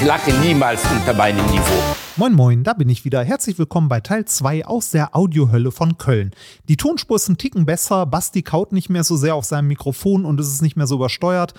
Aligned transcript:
Ich 0.00 0.06
lache 0.06 0.32
niemals 0.32 0.82
unter 0.90 1.12
meinem 1.12 1.44
Niveau. 1.50 1.94
Moin 2.16 2.32
Moin, 2.32 2.64
da 2.64 2.72
bin 2.72 2.88
ich 2.88 3.04
wieder. 3.04 3.22
Herzlich 3.22 3.58
willkommen 3.58 3.90
bei 3.90 4.00
Teil 4.00 4.24
2 4.24 4.64
aus 4.64 4.92
der 4.92 5.14
Audiohölle 5.14 5.72
von 5.72 5.98
Köln. 5.98 6.30
Die 6.70 6.78
Tonspur 6.78 7.16
ist 7.16 7.28
ein 7.28 7.36
Ticken 7.36 7.66
besser, 7.66 8.06
Basti 8.06 8.40
kaut 8.40 8.72
nicht 8.72 8.88
mehr 8.88 9.04
so 9.04 9.16
sehr 9.16 9.34
auf 9.34 9.44
seinem 9.44 9.68
Mikrofon 9.68 10.24
und 10.24 10.40
es 10.40 10.48
ist 10.48 10.62
nicht 10.62 10.74
mehr 10.74 10.86
so 10.86 10.94
übersteuert. 10.94 11.52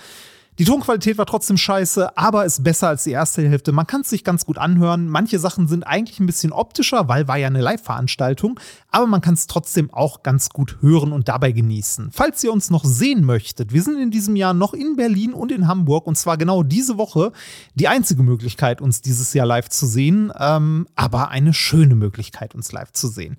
Die 0.60 0.66
Tonqualität 0.66 1.18
war 1.18 1.26
trotzdem 1.26 1.56
scheiße, 1.56 2.18
aber 2.18 2.46
ist 2.46 2.62
besser 2.64 2.90
als 2.90 3.06
die 3.06 3.12
erste 3.12 3.42
Hälfte. 3.48 3.72
Man 3.72 3.88
kann 3.88 4.02
es 4.02 4.10
sich 4.10 4.26
ganz 4.26 4.46
gut 4.46 4.58
anhören. 4.58 5.08
Manche 5.08 5.40
Sachen 5.40 5.70
sind 5.70 5.84
eigentlich 5.84 6.20
ein 6.20 6.26
bisschen 6.26 6.52
optischer, 6.52 7.08
weil 7.08 7.28
war 7.30 7.38
ja 7.38 7.48
eine 7.48 7.62
Live-Veranstaltung, 7.62 8.60
aber 8.92 9.08
man 9.08 9.22
kann 9.22 9.34
es 9.34 9.48
trotzdem 9.48 9.92
auch 9.94 10.24
ganz 10.24 10.50
gut 10.50 10.78
hören 10.82 11.14
und 11.14 11.30
dabei 11.30 11.54
genießen. 11.54 12.10
Falls 12.12 12.44
ihr 12.44 12.52
uns 12.52 12.70
noch 12.70 12.84
sehen 12.84 13.24
möchtet, 13.24 13.72
wir 13.72 13.82
sind 13.82 13.98
in 13.98 14.12
diesem 14.12 14.36
Jahr 14.36 14.54
noch 14.54 14.74
in 14.74 14.98
Berlin 14.98 15.34
und 15.34 15.54
in 15.54 15.68
Hamburg 15.68 16.06
und 16.06 16.18
zwar 16.18 16.38
genau 16.38 16.64
diese 16.64 16.98
Woche 16.98 17.32
die 17.76 17.88
einzige 17.88 18.22
Möglichkeit, 18.22 18.82
uns 18.82 19.02
dieses 19.02 19.34
Jahr 19.34 19.46
live 19.46 19.70
zu 19.70 19.88
sehen, 19.88 20.34
ähm, 20.38 20.86
aber 20.96 21.30
eine 21.30 21.54
schöne 21.54 21.96
Möglichkeit, 21.96 22.56
uns 22.56 22.74
live 22.74 22.92
zu 22.92 23.08
sehen. 23.08 23.38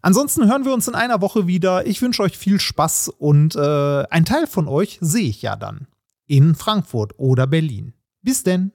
Ansonsten 0.00 0.48
hören 0.48 0.64
wir 0.64 0.72
uns 0.72 0.88
in 0.88 0.94
einer 0.94 1.20
Woche 1.20 1.46
wieder. 1.46 1.86
Ich 1.86 2.00
wünsche 2.00 2.22
euch 2.22 2.38
viel 2.38 2.58
Spaß 2.58 3.10
und 3.10 3.54
äh, 3.54 4.04
ein 4.08 4.24
Teil 4.24 4.46
von 4.46 4.66
euch 4.66 4.98
sehe 5.02 5.28
ich 5.28 5.42
ja 5.42 5.56
dann 5.56 5.86
in 6.26 6.54
Frankfurt 6.54 7.12
oder 7.18 7.46
Berlin. 7.46 7.94
Bis 8.22 8.42
denn. 8.42 8.72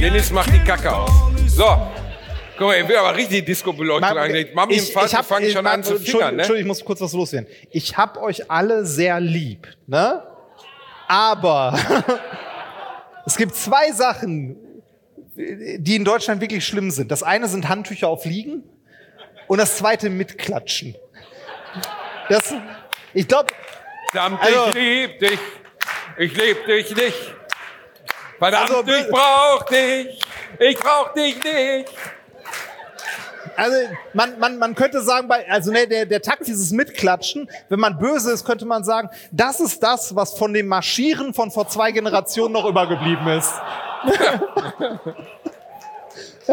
Dennis 0.00 0.30
macht 0.30 0.52
die 0.52 0.58
Kacke 0.60 0.94
aus. 0.94 1.10
So. 1.46 1.64
Guck 2.56 2.66
mal, 2.68 2.80
ich 2.80 2.88
will 2.88 2.96
aber 2.96 3.16
richtig 3.16 3.44
Disco-Beleuchtung 3.46 4.16
angelegt. 4.18 4.54
Mami 4.54 4.74
ich, 4.74 4.88
ich 4.90 5.14
hab- 5.14 5.24
fangen 5.24 5.46
ich- 5.46 5.52
schon 5.52 5.66
an 5.66 5.82
zu 5.82 5.92
Entschuldigung, 5.94 6.20
fingern, 6.20 6.36
ne? 6.36 6.42
Entschuldigung, 6.42 6.66
ich 6.72 6.78
muss 6.78 6.84
kurz 6.84 7.00
was 7.00 7.12
loswerden. 7.12 7.48
Ich 7.70 7.96
hab 7.96 8.16
euch 8.20 8.50
alle 8.50 8.84
sehr 8.84 9.20
lieb, 9.20 9.68
ne? 9.86 10.22
Aber 11.06 11.78
es 13.28 13.36
gibt 13.36 13.54
zwei 13.54 13.92
Sachen, 13.92 14.56
die 15.36 15.94
in 15.96 16.04
Deutschland 16.04 16.40
wirklich 16.40 16.66
schlimm 16.66 16.90
sind. 16.90 17.10
Das 17.10 17.22
eine 17.22 17.46
sind 17.48 17.68
Handtücher 17.68 18.08
auf 18.08 18.24
Liegen 18.24 18.62
und 19.46 19.58
das 19.58 19.76
zweite 19.76 20.10
mitklatschen. 20.10 20.96
Das, 22.28 22.54
ich 23.14 23.28
glaube, 23.28 23.52
Verdammt, 24.10 24.40
Also- 24.42 24.68
ich 24.68 24.74
lieb 24.74 25.18
dich. 25.20 25.38
Ich 26.16 26.36
lieb 26.36 26.66
dich 26.66 26.96
nicht. 26.96 27.34
Verdammt, 28.38 28.70
Also, 28.70 28.90
ich 28.90 29.08
brauch 29.10 29.62
dich. 29.64 30.20
Ich 30.58 30.78
brauch 30.78 31.12
dich 31.12 31.36
nicht. 31.44 31.92
Also 33.58 33.76
man, 34.12 34.38
man, 34.38 34.56
man 34.58 34.74
könnte 34.76 35.00
sagen, 35.02 35.26
bei, 35.26 35.50
also 35.50 35.72
ne, 35.72 35.88
der, 35.88 36.06
der 36.06 36.22
Takt 36.22 36.46
dieses 36.46 36.70
Mitklatschen, 36.70 37.50
wenn 37.68 37.80
man 37.80 37.98
böse 37.98 38.30
ist, 38.32 38.44
könnte 38.44 38.64
man 38.64 38.84
sagen, 38.84 39.10
das 39.32 39.58
ist 39.58 39.82
das, 39.82 40.14
was 40.14 40.38
von 40.38 40.52
dem 40.52 40.68
Marschieren 40.68 41.34
von 41.34 41.50
vor 41.50 41.66
zwei 41.68 41.90
Generationen 41.90 42.52
noch 42.54 42.64
übergeblieben 42.66 43.26
ist. 43.26 43.52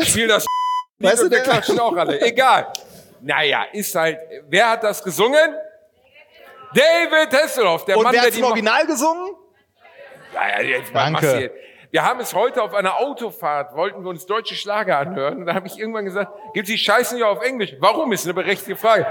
Spiel 0.01 0.27
das 0.27 0.45
Weißt 0.99 1.21
du, 1.23 1.29
der- 1.29 1.43
klatschen 1.43 1.79
auch 1.79 1.95
alle. 1.95 2.19
Egal. 2.21 2.73
Naja, 3.21 3.65
ist 3.71 3.93
halt, 3.93 4.17
wer 4.49 4.71
hat 4.71 4.83
das 4.83 5.03
gesungen? 5.03 5.53
David 6.73 7.31
Hasselhoff, 7.39 7.85
der 7.85 7.97
Und 7.97 8.03
Mann, 8.03 8.13
wer 8.13 8.21
der 8.21 8.27
hat 8.29 8.35
die 8.35 8.39
im 8.39 8.45
Original 8.45 8.85
gesungen? 8.87 9.35
Ja, 10.33 10.59
ja, 10.59 10.61
jetzt 10.79 10.91
Danke. 10.93 11.25
massiert. 11.25 11.53
Wir 11.95 12.03
haben 12.03 12.19
es 12.19 12.33
heute 12.33 12.61
auf 12.61 12.73
einer 12.73 12.99
Autofahrt, 12.99 13.73
wollten 13.73 14.03
wir 14.03 14.09
uns 14.09 14.25
deutsche 14.25 14.53
Schlager 14.53 14.97
anhören. 14.97 15.37
Und 15.37 15.45
da 15.45 15.53
habe 15.53 15.67
ich 15.67 15.79
irgendwann 15.79 16.03
gesagt, 16.03 16.29
gibt's 16.53 16.69
die 16.69 16.77
Scheißen 16.77 17.17
ja 17.17 17.27
auf 17.27 17.41
Englisch? 17.41 17.73
Warum? 17.79 18.11
Ist 18.11 18.25
eine 18.25 18.33
berechtigte 18.33 18.75
Frage. 18.75 19.07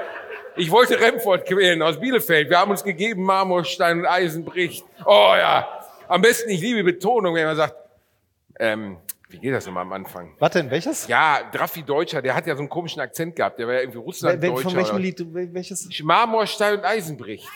Ich 0.54 0.70
wollte 0.70 1.00
Remford 1.00 1.46
quälen 1.46 1.80
aus 1.80 1.98
Bielefeld. 1.98 2.50
Wir 2.50 2.58
haben 2.58 2.70
uns 2.70 2.84
gegeben, 2.84 3.22
Marmorstein 3.22 4.00
und 4.00 4.06
Eisen 4.06 4.44
bricht. 4.44 4.84
Oh 5.06 5.32
ja. 5.34 5.66
Am 6.08 6.20
besten, 6.20 6.50
ich 6.50 6.60
liebe 6.60 6.84
Betonung, 6.84 7.34
wenn 7.34 7.46
man 7.46 7.56
sagt, 7.56 7.74
ähm, 8.60 8.98
wie 9.30 9.38
geht 9.38 9.54
das 9.54 9.64
nochmal 9.64 9.84
am 9.84 9.92
Anfang? 9.94 10.34
Was 10.38 10.50
denn, 10.50 10.70
welches? 10.70 11.08
Ja, 11.08 11.38
Draffi 11.50 11.84
Deutscher, 11.84 12.20
der 12.20 12.34
hat 12.34 12.46
ja 12.46 12.54
so 12.54 12.60
einen 12.60 12.68
komischen 12.68 13.00
Akzent 13.00 13.34
gehabt. 13.34 13.58
Der 13.58 13.66
war 13.66 13.72
ja 13.72 13.80
irgendwie 13.80 14.00
Russlanddeutscher. 14.00 14.68
Von 14.68 14.76
welchem 14.76 14.98
Lied, 14.98 15.24
welches? 15.54 15.88
Marmorstein 16.02 16.80
und 16.80 16.84
Eisen 16.84 17.16
bricht. 17.16 17.48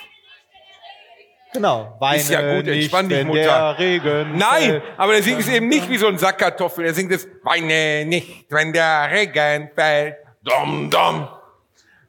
Genau. 1.52 1.96
Weine 1.98 2.18
Ist 2.18 2.30
ja 2.30 2.56
gut, 2.56 2.66
nicht, 2.66 2.82
entspann 2.82 3.08
dich, 3.08 3.24
Mutter. 3.24 3.40
Der 3.42 3.78
Regen 3.78 4.36
Nein, 4.36 4.62
fällt. 4.70 4.82
aber 4.96 5.12
der 5.12 5.22
singt 5.22 5.40
es 5.40 5.48
eben 5.48 5.68
nicht 5.68 5.88
wie 5.88 5.96
so 5.96 6.06
ein 6.08 6.18
Sackkartoffel. 6.18 6.84
Er 6.84 6.94
singt 6.94 7.10
es, 7.12 7.26
weine 7.42 8.04
nicht, 8.04 8.46
wenn 8.50 8.72
der 8.72 9.10
Regen 9.10 9.70
fällt. 9.74 10.16
Dom, 10.42 10.90
dom. 10.90 11.28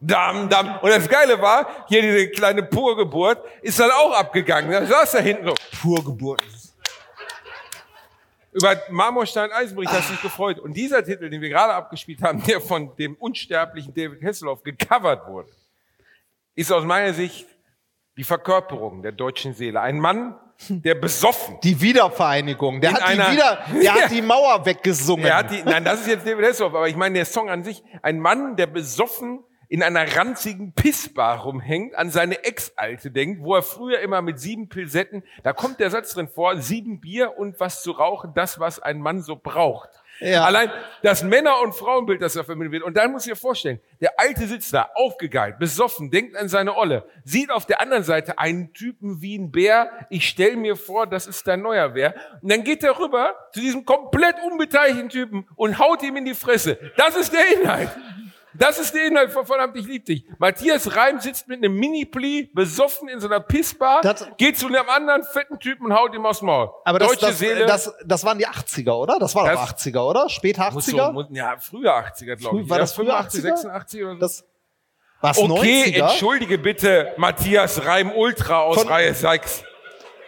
Dam, 0.01 0.47
dam. 0.47 0.79
Und 0.81 0.89
das 0.89 1.09
Geile 1.09 1.41
war, 1.41 1.85
hier 1.89 2.01
diese 2.01 2.29
kleine 2.29 2.63
Purgeburt 2.63 3.43
ist 3.61 3.79
dann 3.79 3.91
auch 3.91 4.13
abgegangen. 4.13 4.71
Da 4.71 4.85
saß 4.85 5.15
er 5.15 5.21
hinten 5.21 5.47
so. 5.47 5.53
Purgeburt. 5.81 6.41
Über 8.51 8.81
Marmorstein 8.89 9.51
Eisenbrich 9.51 9.89
hast 9.89 10.09
du 10.09 10.13
dich 10.13 10.21
gefreut. 10.21 10.57
Und 10.59 10.73
dieser 10.73 11.03
Titel, 11.03 11.29
den 11.29 11.41
wir 11.41 11.49
gerade 11.49 11.73
abgespielt 11.73 12.21
haben, 12.21 12.41
der 12.43 12.61
von 12.61 12.95
dem 12.95 13.15
unsterblichen 13.15 13.93
David 13.93 14.23
Hasselhoff 14.23 14.63
gecovert 14.63 15.27
wurde, 15.27 15.49
ist 16.55 16.71
aus 16.71 16.83
meiner 16.83 17.13
Sicht 17.13 17.45
die 18.19 18.25
Verkörperung 18.25 19.01
der 19.01 19.13
deutschen 19.13 19.53
Seele. 19.53 19.79
Ein 19.79 19.97
Mann, 19.97 20.35
der 20.67 20.95
besoffen 20.95 21.57
Die 21.63 21.79
Wiedervereinigung. 21.79 22.81
Der 22.81 22.91
hat 22.91 22.99
die 22.99 23.03
einer- 23.05 23.31
wieder, 23.31 23.59
der 23.73 23.81
Ja. 23.81 23.93
hat 23.93 24.11
die 24.11 24.21
Mauer 24.21 24.65
weggesungen. 24.65 25.25
Er 25.25 25.37
hat 25.37 25.51
die, 25.51 25.63
nein, 25.63 25.85
das 25.85 26.01
ist 26.01 26.07
jetzt 26.07 26.27
David 26.27 26.45
Hasselhoff, 26.45 26.75
aber 26.75 26.89
ich 26.89 26.97
meine 26.97 27.15
der 27.15 27.23
Song 27.25 27.49
an 27.49 27.63
sich. 27.63 27.81
Ein 28.01 28.19
Mann, 28.19 28.57
der 28.57 28.67
besoffen 28.67 29.39
in 29.69 29.81
einer 29.83 30.17
ranzigen 30.17 30.73
Pissbar 30.73 31.43
rumhängt, 31.43 31.95
an 31.95 32.09
seine 32.09 32.43
Ex-Alte 32.43 33.09
denkt, 33.09 33.41
wo 33.41 33.55
er 33.55 33.61
früher 33.61 33.99
immer 34.01 34.21
mit 34.21 34.37
sieben 34.39 34.67
Pilsetten, 34.67 35.23
da 35.43 35.53
kommt 35.53 35.79
der 35.79 35.89
Satz 35.89 36.13
drin 36.13 36.27
vor, 36.27 36.57
sieben 36.57 36.99
Bier 36.99 37.37
und 37.37 37.57
was 37.61 37.81
zu 37.81 37.91
rauchen, 37.91 38.33
das, 38.35 38.59
was 38.59 38.79
ein 38.81 38.99
Mann 38.99 39.21
so 39.21 39.37
braucht. 39.37 39.89
Ja. 40.19 40.43
Allein 40.43 40.69
das 41.01 41.23
Männer- 41.23 41.61
und 41.61 41.73
Frauenbild, 41.73 42.21
das 42.21 42.35
er 42.35 42.43
vermittelt 42.43 42.73
wird. 42.73 42.83
Und 42.83 42.97
dann 42.97 43.11
muss 43.11 43.25
ich 43.25 43.31
dir 43.31 43.37
vorstellen, 43.37 43.79
der 44.01 44.19
Alte 44.19 44.47
sitzt 44.47 44.73
da, 44.73 44.89
aufgegeilt, 44.95 45.59
besoffen, 45.59 46.11
denkt 46.11 46.35
an 46.35 46.49
seine 46.49 46.75
Olle, 46.75 47.05
sieht 47.23 47.51
auf 47.51 47.65
der 47.65 47.81
anderen 47.81 48.03
Seite 48.03 48.37
einen 48.37 48.73
Typen 48.73 49.21
wie 49.21 49.37
ein 49.37 49.51
Bär. 49.51 49.89
Ich 50.09 50.27
stell 50.27 50.55
mir 50.57 50.75
vor, 50.75 51.07
das 51.07 51.27
ist 51.27 51.47
dein 51.47 51.61
neuer 51.61 51.89
Bär. 51.89 52.15
Und 52.41 52.51
dann 52.51 52.63
geht 52.63 52.83
er 52.83 52.99
rüber 52.99 53.35
zu 53.53 53.61
diesem 53.61 53.85
komplett 53.85 54.35
unbeteiligten 54.43 55.09
Typen 55.09 55.47
und 55.55 55.79
haut 55.79 56.03
ihm 56.03 56.17
in 56.17 56.25
die 56.25 56.35
Fresse. 56.35 56.77
Das 56.97 57.15
ist 57.15 57.33
der 57.33 57.61
Inhalt. 57.61 57.89
Das 58.59 58.77
ist 58.77 58.93
der 58.93 59.05
Inhalt 59.07 59.31
von 59.31 59.45
verdammt, 59.45 59.75
ich 59.77 59.85
lieb 59.87 60.05
dich. 60.05 60.25
Matthias 60.37 60.95
Reim 60.95 61.19
sitzt 61.19 61.47
mit 61.47 61.57
einem 61.63 61.73
Mini-Pli, 61.75 62.51
besoffen 62.53 63.07
in 63.07 63.19
so 63.19 63.27
einer 63.27 63.39
Pissbar, 63.39 64.01
Das- 64.01 64.27
geht 64.37 64.57
zu 64.59 64.67
einem 64.67 64.87
anderen 64.89 65.23
fetten 65.23 65.57
Typen 65.59 65.85
und 65.85 65.93
haut 65.93 66.13
ihm 66.13 66.25
aufs 66.25 66.41
Maul. 66.41 66.69
aber 66.83 66.99
das, 66.99 67.07
Deutsche 67.09 67.25
das, 67.27 67.39
Seele. 67.39 67.65
das, 67.65 67.93
das 68.05 68.23
waren 68.25 68.37
die 68.37 68.45
80er, 68.47 68.91
oder? 68.99 69.17
Das 69.17 69.33
war 69.33 69.45
doch 69.45 69.51
Das- 69.61 69.69
80er, 69.75 70.05
oder? 70.05 70.23
Muss 70.23 70.39
80er? 70.41 71.13
so, 71.13 71.27
ja, 71.33 71.57
früher 71.57 71.95
80er, 71.95 72.35
glaube 72.35 72.61
ich. 72.61 72.69
war 72.69 72.77
das 72.79 72.93
früher 72.93 73.05
85, 73.13 73.41
80er? 73.45 73.55
86 73.57 74.03
oder 74.03 74.13
so. 74.13 74.19
Das, 74.19 74.45
was, 75.21 75.37
Okay, 75.37 75.83
90er? 75.95 76.01
entschuldige 76.11 76.57
bitte, 76.57 77.13
Matthias 77.17 77.85
Reim 77.85 78.11
Ultra 78.11 78.59
aus 78.61 78.77
Von- 78.77 78.87
Reihe 78.87 79.13
6. 79.13 79.63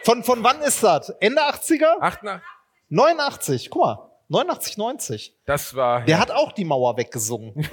Von, 0.03 0.23
von 0.23 0.43
wann 0.43 0.61
ist 0.61 0.81
das? 0.83 1.09
Ende 1.19 1.41
80er? 1.41 1.97
88, 2.01 2.41
89, 2.89 3.69
guck 3.69 3.81
mal. 3.83 4.10
89, 4.31 4.77
90. 4.77 5.35
das 5.45 5.75
war, 5.75 6.05
Der 6.05 6.17
hat 6.17 6.31
auch 6.31 6.53
die 6.53 6.63
Mauer 6.63 6.95
weggesungen. 6.95 7.53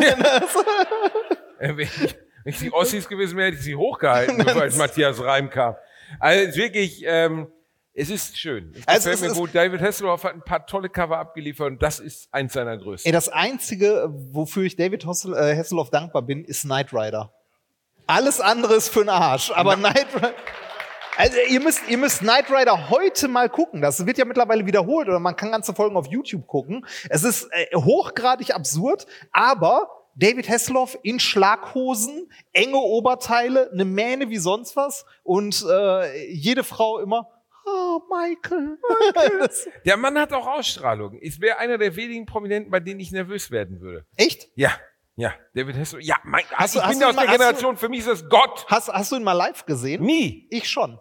äh, 1.59 1.77
wenn, 1.77 1.79
ich, 1.79 2.01
wenn 2.01 2.53
ich 2.53 2.59
die 2.59 2.73
Ossis 2.73 3.09
gewesen 3.09 3.37
wäre, 3.37 3.49
hätte 3.49 3.59
ich 3.59 3.65
sie 3.65 3.77
hochgehalten, 3.77 4.47
als 4.49 4.77
Matthias 4.77 5.23
Reim 5.23 5.51
kam. 5.51 5.77
Also 6.19 6.59
wirklich, 6.59 7.05
ähm, 7.07 7.47
es 7.95 8.11
ist 8.11 8.39
schön. 8.39 8.73
Es 8.75 8.89
Also 8.89 9.11
gefällt 9.11 9.31
es 9.31 9.37
mir 9.37 9.41
gut. 9.41 9.55
David 9.55 9.81
Hasselhoff 9.81 10.25
hat 10.25 10.35
ein 10.35 10.43
paar 10.43 10.67
tolle 10.67 10.89
Cover 10.89 11.19
abgeliefert 11.19 11.69
und 11.69 11.83
das 11.83 12.01
ist 12.01 12.29
eins 12.33 12.53
seiner 12.55 12.77
größten. 12.77 13.09
Ey, 13.09 13.13
das 13.13 13.29
Einzige, 13.29 14.09
wofür 14.11 14.65
ich 14.65 14.75
David 14.75 15.07
Hossel, 15.07 15.35
äh, 15.35 15.57
Hasselhoff 15.57 15.91
dankbar 15.91 16.23
bin, 16.23 16.45
ist 16.45 16.63
Knight 16.63 16.93
Rider. 16.93 17.33
Alles 18.09 18.41
andere 18.41 18.75
ist 18.75 18.89
für 18.89 19.01
den 19.01 19.11
Arsch. 19.11 19.53
Aber 19.53 19.77
Knight 19.77 20.07
Rider. 20.15 20.35
Also 21.19 21.37
ihr 21.49 21.59
müsst, 21.61 21.83
ihr 21.89 21.99
müsst 21.99 22.21
Knight 22.21 22.49
Rider 22.49 22.91
heute 22.91 23.27
mal 23.27 23.49
gucken. 23.49 23.83
Das 23.83 24.07
wird 24.07 24.19
ja 24.19 24.25
mittlerweile 24.25 24.65
wiederholt 24.65 25.09
oder 25.09 25.19
man 25.19 25.35
kann 25.35 25.51
ganze 25.51 25.75
Folgen 25.75 25.97
auf 25.97 26.07
YouTube 26.07 26.47
gucken. 26.47 26.87
Es 27.11 27.25
ist 27.25 27.49
äh, 27.51 27.75
hochgradig 27.75 28.55
absurd, 28.55 29.05
aber 29.33 29.89
David 30.15 30.49
Hasselhoff 30.49 30.97
in 31.03 31.19
Schlaghosen, 31.19 32.31
enge 32.53 32.77
Oberteile, 32.79 33.69
eine 33.73 33.85
Mähne 33.85 34.31
wie 34.31 34.37
sonst 34.39 34.77
was 34.77 35.05
und 35.25 35.65
äh, 35.69 36.27
jede 36.33 36.63
Frau 36.63 37.01
immer, 37.01 37.29
oh, 37.67 38.01
Michael. 38.09 38.79
das, 39.41 39.69
Der 39.85 39.97
Mann 39.97 40.17
hat 40.19 40.33
auch 40.33 40.47
Ausstrahlung. 40.47 41.19
Ich 41.21 41.41
wäre 41.41 41.59
einer 41.59 41.79
der 41.79 41.97
wenigen 41.97 42.27
Prominenten, 42.27 42.71
bei 42.71 42.79
denen 42.81 43.01
ich 43.01 43.11
nervös 43.11 43.51
werden 43.51 43.81
würde. 43.81 44.05
echt? 44.17 44.49
Ja, 44.55 44.71
ja, 45.17 45.33
David 45.53 45.77
Hasselhoff. 45.77 46.05
Ja, 46.07 46.17
mein, 46.23 46.45
Hast 46.53 46.77
du- 46.77 46.79
ich 46.79 46.85
hast 46.85 46.91
bin 46.91 46.99
du 47.01 47.05
ja 47.07 47.11
aus 47.11 47.17
mal- 47.17 47.23
der 47.23 47.31
hast 47.31 47.35
du- 47.35 47.45
Generation, 47.45 47.77
für 47.77 47.89
mich 47.89 47.99
ist 48.01 48.09
das 48.09 48.29
Gott. 48.29 48.67
Hast, 48.69 48.89
hast 48.89 49.11
du 49.11 49.17
ihn 49.17 49.25
mal 49.25 49.33
live 49.33 49.67
gesehen? 49.67 50.05
Nie. 50.05 50.47
Ich 50.51 50.69
schon. 50.71 51.01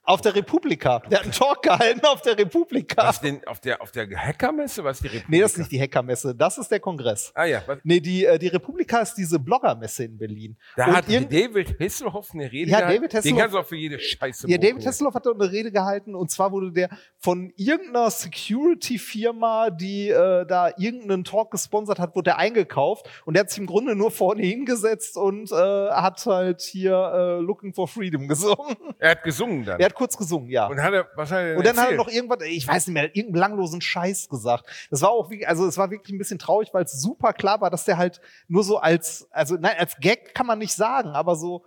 Auf 0.03 0.21
der 0.21 0.33
Republika. 0.35 0.99
Der 1.09 1.19
hat 1.19 1.23
einen 1.25 1.31
Talk 1.31 1.61
gehalten 1.61 2.01
auf 2.05 2.21
der 2.21 2.37
Republika. 2.37 3.03
Was 3.07 3.21
denn 3.21 3.45
auf 3.47 3.59
der, 3.59 3.81
auf 3.81 3.91
der 3.91 4.07
Hackermesse? 4.09 4.83
Was 4.83 4.99
die 4.99 5.07
Republika? 5.07 5.27
Nee, 5.29 5.41
das 5.41 5.51
ist 5.53 5.57
nicht 5.59 5.71
die 5.71 5.79
Hackermesse, 5.81 6.33
das 6.35 6.57
ist 6.57 6.71
der 6.71 6.79
Kongress. 6.79 7.31
Ah 7.35 7.45
ja, 7.45 7.61
was, 7.67 7.77
Nee, 7.83 7.99
die, 7.99 8.25
äh, 8.25 8.39
die 8.39 8.47
Republika 8.47 8.99
ist 9.01 9.13
diese 9.15 9.37
Bloggermesse 9.39 10.05
in 10.05 10.17
Berlin. 10.17 10.57
da 10.75 10.85
Und 10.87 10.95
hat 10.95 11.05
David 11.07 11.79
Hasselhoff 11.79 12.29
eine 12.33 12.51
Rede 12.51 12.71
Ja, 12.71 12.79
gehalten. 12.79 12.95
David 13.03 13.13
Den 13.13 13.19
Hasselhoff- 13.19 13.39
kannst 13.39 13.53
du 13.55 13.59
auch 13.59 13.65
für 13.65 13.75
jede 13.75 13.99
Scheiße 13.99 14.49
Ja. 14.49 14.57
David 14.57 14.85
Hasselhoff 14.85 15.13
hat 15.13 15.25
dort 15.25 15.39
eine 15.41 15.51
Rede 15.51 15.71
gehalten 15.71 16.15
und 16.15 16.31
zwar 16.31 16.51
wurde 16.51 16.71
der 16.71 16.89
von 17.19 17.53
irgendeiner 17.55 18.09
Security-Firma, 18.09 19.69
die 19.69 20.09
äh, 20.09 20.45
da 20.45 20.71
irgendeinen 20.77 21.23
Talk 21.23 21.51
gesponsert 21.51 21.99
hat, 21.99 22.15
wurde 22.15 22.31
der 22.31 22.37
eingekauft 22.37 23.07
und 23.25 23.35
der 23.35 23.41
hat 23.43 23.49
sich 23.49 23.59
im 23.59 23.65
Grunde 23.67 23.95
nur 23.95 24.11
vorne 24.11 24.41
hingesetzt 24.43 25.17
und 25.17 25.51
äh, 25.51 25.55
hat 25.55 26.25
halt 26.25 26.61
hier 26.61 26.93
äh, 26.93 27.39
Looking 27.41 27.73
for 27.73 27.87
Freedom 27.87 28.27
gesungen. 28.27 28.75
Er 28.99 29.11
hat 29.11 29.23
gesungen 29.23 29.65
dann. 29.65 29.79
Er 29.79 29.90
hat 29.91 29.97
kurz 29.97 30.17
gesungen, 30.17 30.49
ja. 30.49 30.67
Und 30.67 30.81
hat 30.81 30.93
er, 30.93 31.07
was 31.15 31.31
hat 31.31 31.39
er 31.39 31.45
denn 31.49 31.57
Und 31.57 31.65
dann 31.65 31.77
hat 31.77 31.85
er 31.85 31.91
erzählt? 31.91 31.97
noch 31.97 32.13
irgendwas, 32.13 32.39
ich 32.47 32.67
weiß 32.67 32.87
nicht 32.87 32.93
mehr, 32.93 33.15
irgendeinen 33.15 33.35
langlosen 33.35 33.81
Scheiß 33.81 34.29
gesagt. 34.29 34.65
Das 34.89 35.01
war 35.01 35.09
auch 35.09 35.29
wie, 35.29 35.45
also 35.45 35.67
es 35.67 35.77
war 35.77 35.91
wirklich 35.91 36.13
ein 36.13 36.17
bisschen 36.17 36.39
traurig, 36.39 36.73
weil 36.73 36.83
es 36.83 36.93
super 36.93 37.33
klar 37.33 37.61
war, 37.61 37.69
dass 37.69 37.85
der 37.85 37.97
halt 37.97 38.21
nur 38.47 38.63
so 38.63 38.77
als, 38.77 39.27
also 39.31 39.55
nein, 39.55 39.75
als 39.77 39.97
Gag 39.97 40.33
kann 40.33 40.47
man 40.47 40.59
nicht 40.59 40.73
sagen, 40.73 41.09
aber 41.09 41.35
so, 41.35 41.63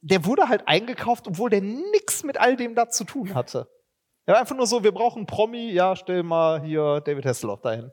der 0.00 0.24
wurde 0.24 0.48
halt 0.48 0.66
eingekauft, 0.66 1.26
obwohl 1.28 1.50
der 1.50 1.60
nix 1.60 2.24
mit 2.24 2.38
all 2.38 2.56
dem 2.56 2.74
da 2.74 2.88
zu 2.88 3.04
tun 3.04 3.34
hatte. 3.34 3.68
Er 4.26 4.34
war 4.34 4.40
einfach 4.40 4.56
nur 4.56 4.66
so, 4.66 4.82
wir 4.82 4.92
brauchen 4.92 5.18
einen 5.18 5.26
Promi, 5.26 5.70
ja, 5.70 5.96
stell 5.96 6.22
mal 6.22 6.62
hier 6.62 7.00
David 7.04 7.26
Hasselhoff 7.26 7.60
dahin. 7.60 7.92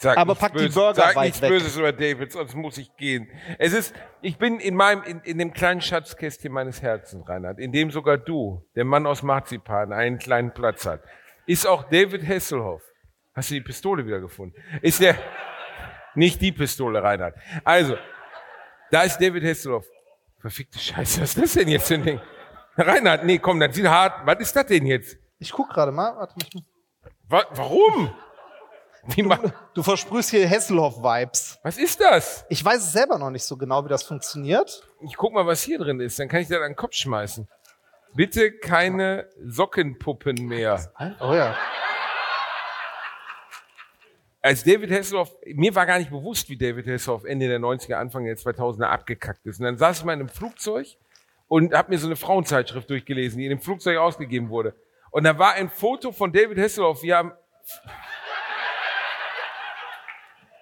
Sag 0.00 0.16
Aber 0.16 0.30
nichts 0.32 0.40
pack 0.40 0.52
die 0.52 0.58
Böses- 0.58 0.74
Burger 0.74 0.94
Sag 0.94 1.16
weit 1.16 1.24
nichts 1.26 1.42
weg. 1.42 1.48
Böses 1.50 1.76
über 1.76 1.92
David, 1.92 2.30
sonst 2.32 2.54
muss 2.54 2.78
ich 2.78 2.96
gehen. 2.96 3.28
Es 3.58 3.72
ist, 3.72 3.92
ich 4.22 4.38
bin 4.38 4.60
in 4.60 4.76
meinem, 4.76 5.02
in, 5.02 5.20
in 5.22 5.38
dem 5.38 5.52
kleinen 5.52 5.80
Schatzkästchen 5.80 6.52
meines 6.52 6.82
Herzens, 6.82 7.28
Reinhard, 7.28 7.58
in 7.58 7.72
dem 7.72 7.90
sogar 7.90 8.16
du, 8.16 8.64
der 8.76 8.84
Mann 8.84 9.06
aus 9.06 9.22
Marzipan, 9.24 9.92
einen 9.92 10.18
kleinen 10.18 10.52
Platz 10.54 10.86
hat, 10.86 11.02
ist 11.46 11.66
auch 11.66 11.82
David 11.90 12.26
Hasselhoff. 12.28 12.82
Hast 13.34 13.50
du 13.50 13.54
die 13.54 13.60
Pistole 13.60 14.06
wieder 14.06 14.20
gefunden? 14.20 14.54
Ist 14.82 15.00
der, 15.00 15.16
nicht 16.14 16.40
die 16.40 16.52
Pistole, 16.52 17.02
Reinhard. 17.02 17.34
Also, 17.64 17.96
da 18.92 19.02
ist 19.02 19.18
David 19.18 19.42
Hasselhoff. 19.44 19.86
Verfickte 20.40 20.78
Scheiße, 20.78 21.22
was 21.22 21.30
ist 21.36 21.42
das 21.42 21.52
denn 21.54 21.66
jetzt 21.68 21.88
für 21.88 21.94
ein 21.94 22.04
Ding? 22.04 22.20
Reinhard, 22.76 23.24
nee, 23.24 23.38
komm, 23.38 23.58
das 23.58 23.74
sieht 23.74 23.88
hart. 23.88 24.24
Was 24.24 24.38
ist 24.38 24.54
das 24.54 24.66
denn 24.66 24.86
jetzt? 24.86 25.16
Ich 25.40 25.50
guck 25.50 25.68
gerade 25.70 25.90
mal, 25.90 26.14
warte 26.16 26.34
mal. 26.54 26.62
Wa 27.28 27.44
warum? 27.56 28.14
Ma 29.16 29.38
Du 29.74 29.82
versprühst 29.82 30.30
hier 30.30 30.48
Hasselhoff-Vibes. 30.48 31.58
was 31.62 31.78
ist 31.78 32.00
das? 32.00 32.44
Ich 32.48 32.64
weiß 32.64 32.78
es 32.78 32.92
selber 32.92 33.18
noch 33.18 33.30
nicht 33.30 33.44
so 33.44 33.56
genau, 33.56 33.84
wie 33.84 33.88
das 33.88 34.02
funktioniert. 34.02 34.82
Ich 35.00 35.16
guck 35.16 35.32
mal, 35.32 35.46
was 35.46 35.62
hier 35.62 35.78
drin 35.78 36.00
ist. 36.00 36.18
Dann 36.18 36.28
kann 36.28 36.40
ich 36.40 36.48
das 36.48 36.58
an 36.58 36.72
den 36.72 36.76
Kopf 36.76 36.94
schmeißen. 36.94 37.48
Bitte 38.14 38.52
keine 38.52 39.28
Sockenpuppen 39.44 40.46
mehr. 40.46 40.92
Oh 41.20 41.34
ja. 41.34 41.56
Als 44.40 44.62
David 44.64 44.90
Hasselhoff, 44.90 45.34
mir 45.46 45.74
war 45.74 45.84
gar 45.84 45.98
nicht 45.98 46.10
bewusst, 46.10 46.48
wie 46.48 46.56
David 46.56 46.86
Hasselhoff 46.86 47.24
Ende 47.24 47.48
der 47.48 47.58
90er, 47.58 47.94
Anfang 47.94 48.24
der 48.24 48.36
2000er 48.36 48.86
abgekackt 48.86 49.44
ist. 49.46 49.58
Und 49.58 49.66
dann 49.66 49.76
saß 49.78 49.98
ich 49.98 50.04
mal 50.04 50.12
in 50.14 50.20
einem 50.20 50.28
Flugzeug 50.28 50.86
und 51.48 51.74
habe 51.74 51.90
mir 51.90 51.98
so 51.98 52.06
eine 52.06 52.16
Frauenzeitschrift 52.16 52.88
durchgelesen, 52.88 53.38
die 53.38 53.44
in 53.46 53.50
dem 53.50 53.60
Flugzeug 53.60 53.98
ausgegeben 53.98 54.48
wurde. 54.48 54.74
Und 55.10 55.24
da 55.24 55.38
war 55.38 55.54
ein 55.54 55.68
Foto 55.70 56.12
von 56.12 56.32
David 56.32 56.58
Hasselhoff, 56.58 57.02
wie 57.02 57.10
er 57.10 57.36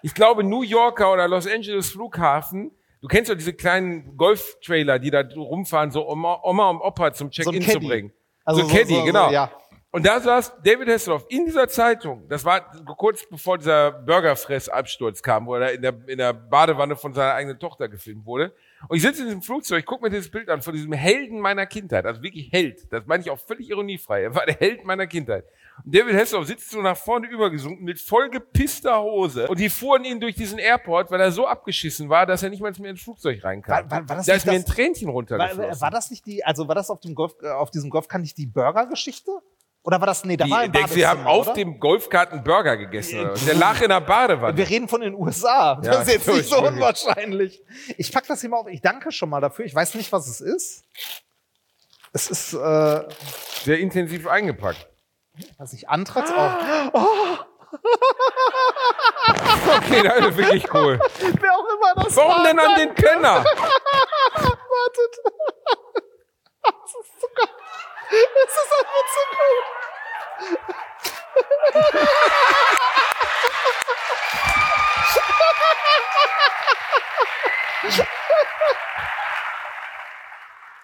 ich 0.02 0.14
glaube, 0.14 0.44
New 0.44 0.62
Yorker 0.62 1.12
oder 1.12 1.28
Los 1.28 1.46
Angeles 1.46 1.90
Flughafen. 1.90 2.70
Du 3.02 3.08
kennst 3.08 3.31
doch 3.31 3.37
diese 3.37 3.52
kleinen 3.52 4.16
Golf-Trailer, 4.16 4.98
die 4.98 5.10
da 5.10 5.22
rumfahren, 5.37 5.90
so 5.90 6.08
Oma, 6.08 6.40
Oma 6.43 6.70
und 6.70 6.81
Opa 6.81 7.12
zum 7.12 7.28
So 7.31 7.43
Check-in 7.43 7.62
zu 7.62 7.72
Caddy. 7.75 7.87
bringen. 7.88 8.12
Also 8.44 8.62
so 8.62 8.69
so- 8.69 8.75
Caddy, 8.75 8.88
so- 8.94 9.00
so, 9.00 9.04
genau. 9.04 9.31
ja. 9.31 9.50
Und 9.93 10.04
da 10.04 10.20
saß 10.20 10.54
David 10.62 10.88
Hasselhoff 10.88 11.25
in 11.31 11.46
dieser 11.46 11.69
Zeitung. 11.69 12.28
Das 12.28 12.44
war 12.44 12.60
kurz 12.98 13.25
bevor 13.31 13.56
dieser 13.56 13.93
Burgerfress-Absturz 13.93 15.22
kam, 15.22 15.46
wo 15.46 15.54
er 15.54 15.72
in 15.72 15.81
der, 15.82 15.94
in 16.06 16.19
der 16.19 16.32
Badewanne 16.34 16.96
von 16.96 17.14
seiner 17.14 17.32
eigenen 17.34 17.58
Tochter 17.58 17.88
gefilmt 17.88 18.26
wurde. 18.26 18.52
Und 18.88 18.96
ich 18.96 19.02
sitze 19.02 19.20
in 19.22 19.26
diesem 19.28 19.43
Flugzeug, 19.43 19.87
gucke 19.87 20.02
mir 20.04 20.10
dieses 20.10 20.31
Bild 20.31 20.50
an 20.50 20.60
von 20.60 20.75
diesem 20.75 20.93
Helden 20.93 21.40
meiner 21.40 21.64
Kindheit. 21.66 22.04
Also 22.04 22.22
wirklich 22.22 22.50
Held. 22.52 22.93
Das 22.93 23.06
meine 23.06 23.22
ich 23.22 23.31
auch 23.31 23.38
völlig 23.38 23.70
ironiefrei. 23.70 24.25
Er 24.25 24.34
war 24.34 24.44
der 24.44 24.56
Held 24.56 24.84
meiner 24.84 25.06
Kindheit. 25.06 25.44
Und 25.84 25.94
David 25.94 26.14
Hasselhoff 26.17 26.46
sitzt 26.46 26.70
so 26.70 26.81
nach 26.81 26.96
vorne 26.96 27.26
übergesunken 27.28 27.84
mit 27.84 28.00
vollgepisster 28.00 29.00
Hose. 29.00 29.46
Und 29.49 29.61
die 29.61 29.69
fuhren 29.69 30.05
ihn 30.05 30.20
durch 30.20 30.34
diesen 30.34 30.58
Airport, 30.58 31.11
weil 31.11 31.20
er 31.20 31.31
so 31.32 31.46
abgeschissen 31.46 32.08
war, 32.08 32.25
dass 32.26 32.43
er 32.43 32.50
nicht 32.50 32.61
mal 32.62 32.73
mehr 32.78 32.90
ins 32.90 33.02
Flugzeug 33.02 33.44
reinkam. 33.44 33.73
War- 33.84 33.90
war- 33.90 34.08
war 34.08 34.17
das 34.17 34.26
da 34.26 34.34
ist 34.34 34.46
mir 34.46 34.52
ein 34.52 34.64
das- 34.64 34.75
Tränchen 34.75 35.08
War, 35.08 35.14
runtergeflossen. 35.14 35.81
war 35.81 35.90
das 35.90 36.11
nicht 36.11 36.25
die, 36.26 36.44
also 36.44 36.67
war 36.67 36.75
das 36.75 36.90
auf 36.90 37.00
dem 37.00 37.14
Golf, 37.14 37.34
äh, 37.43 37.49
auf 37.50 37.70
diesem 37.70 37.90
Golf 37.90 38.08
kann 38.08 38.23
nicht 38.23 38.37
die 38.38 38.46
Burger-Geschichte? 38.46 39.31
Oder 39.82 40.00
war 40.00 40.06
das, 40.08 40.25
nee, 40.25 40.37
da 40.37 40.46
Die, 40.46 40.50
war 40.50 40.58
ein 40.61 40.73
denkst 40.73 40.90
sie 40.93 41.06
haben 41.06 41.19
Badezimmer, 41.23 41.31
auf 41.40 41.46
oder? 41.46 41.55
dem 41.55 41.79
Golfkarten 41.79 42.43
Burger 42.43 42.76
gegessen. 42.76 43.20
Oder? 43.20 43.34
Der 43.34 43.55
lag 43.55 43.81
in 43.81 43.88
der 43.88 44.00
Badewanne. 44.00 44.56
Wir 44.56 44.69
reden 44.69 44.88
von 44.88 45.00
den 45.00 45.14
USA. 45.14 45.76
Das 45.76 45.87
Ja, 45.87 46.02
ist 46.02 46.08
jetzt 46.12 46.26
nicht 46.29 46.49
so 46.49 46.58
unwahrscheinlich. 46.67 47.62
Ich 47.96 48.11
pack 48.11 48.26
das 48.26 48.40
hier 48.40 48.50
mal 48.50 48.56
auf. 48.56 48.67
Ich 48.69 48.81
danke 48.81 49.12
schon 49.12 49.29
mal 49.31 49.40
dafür. 49.40 49.64
Ich 49.64 49.72
weiß 49.75 49.94
nicht, 49.94 50.11
was 50.11 50.26
es 50.26 50.40
ist. 50.40 50.84
Es 52.12 52.29
ist, 52.31 52.55
äh, 52.55 53.02
Sehr 53.64 53.79
intensiv 53.79 54.26
eingepackt. 54.26 54.88
Was 55.59 55.73
ich 55.73 55.88
Antrax 55.88 56.31
auch. 56.33 56.53
Okay, 59.77 60.03
das 60.03 60.19
ist 60.27 60.37
wirklich 60.37 60.73
cool. 60.73 60.99
Wer 61.19 61.53
auch 61.53 61.67
immer 61.75 61.94
das 62.05 62.17
Warum 62.17 62.37
war. 62.37 62.44
denn 62.44 62.59
an 62.59 62.75
den 62.77 62.94
Penner? 62.94 63.44
Wartet. 64.35 65.19
Das 66.62 66.94
ist 66.94 67.21
so 67.21 67.27
geil. 67.35 67.49
Es 68.11 68.55
ist 68.55 68.73
einfach 68.79 69.06
so 69.12 69.23
gut. 69.37 69.67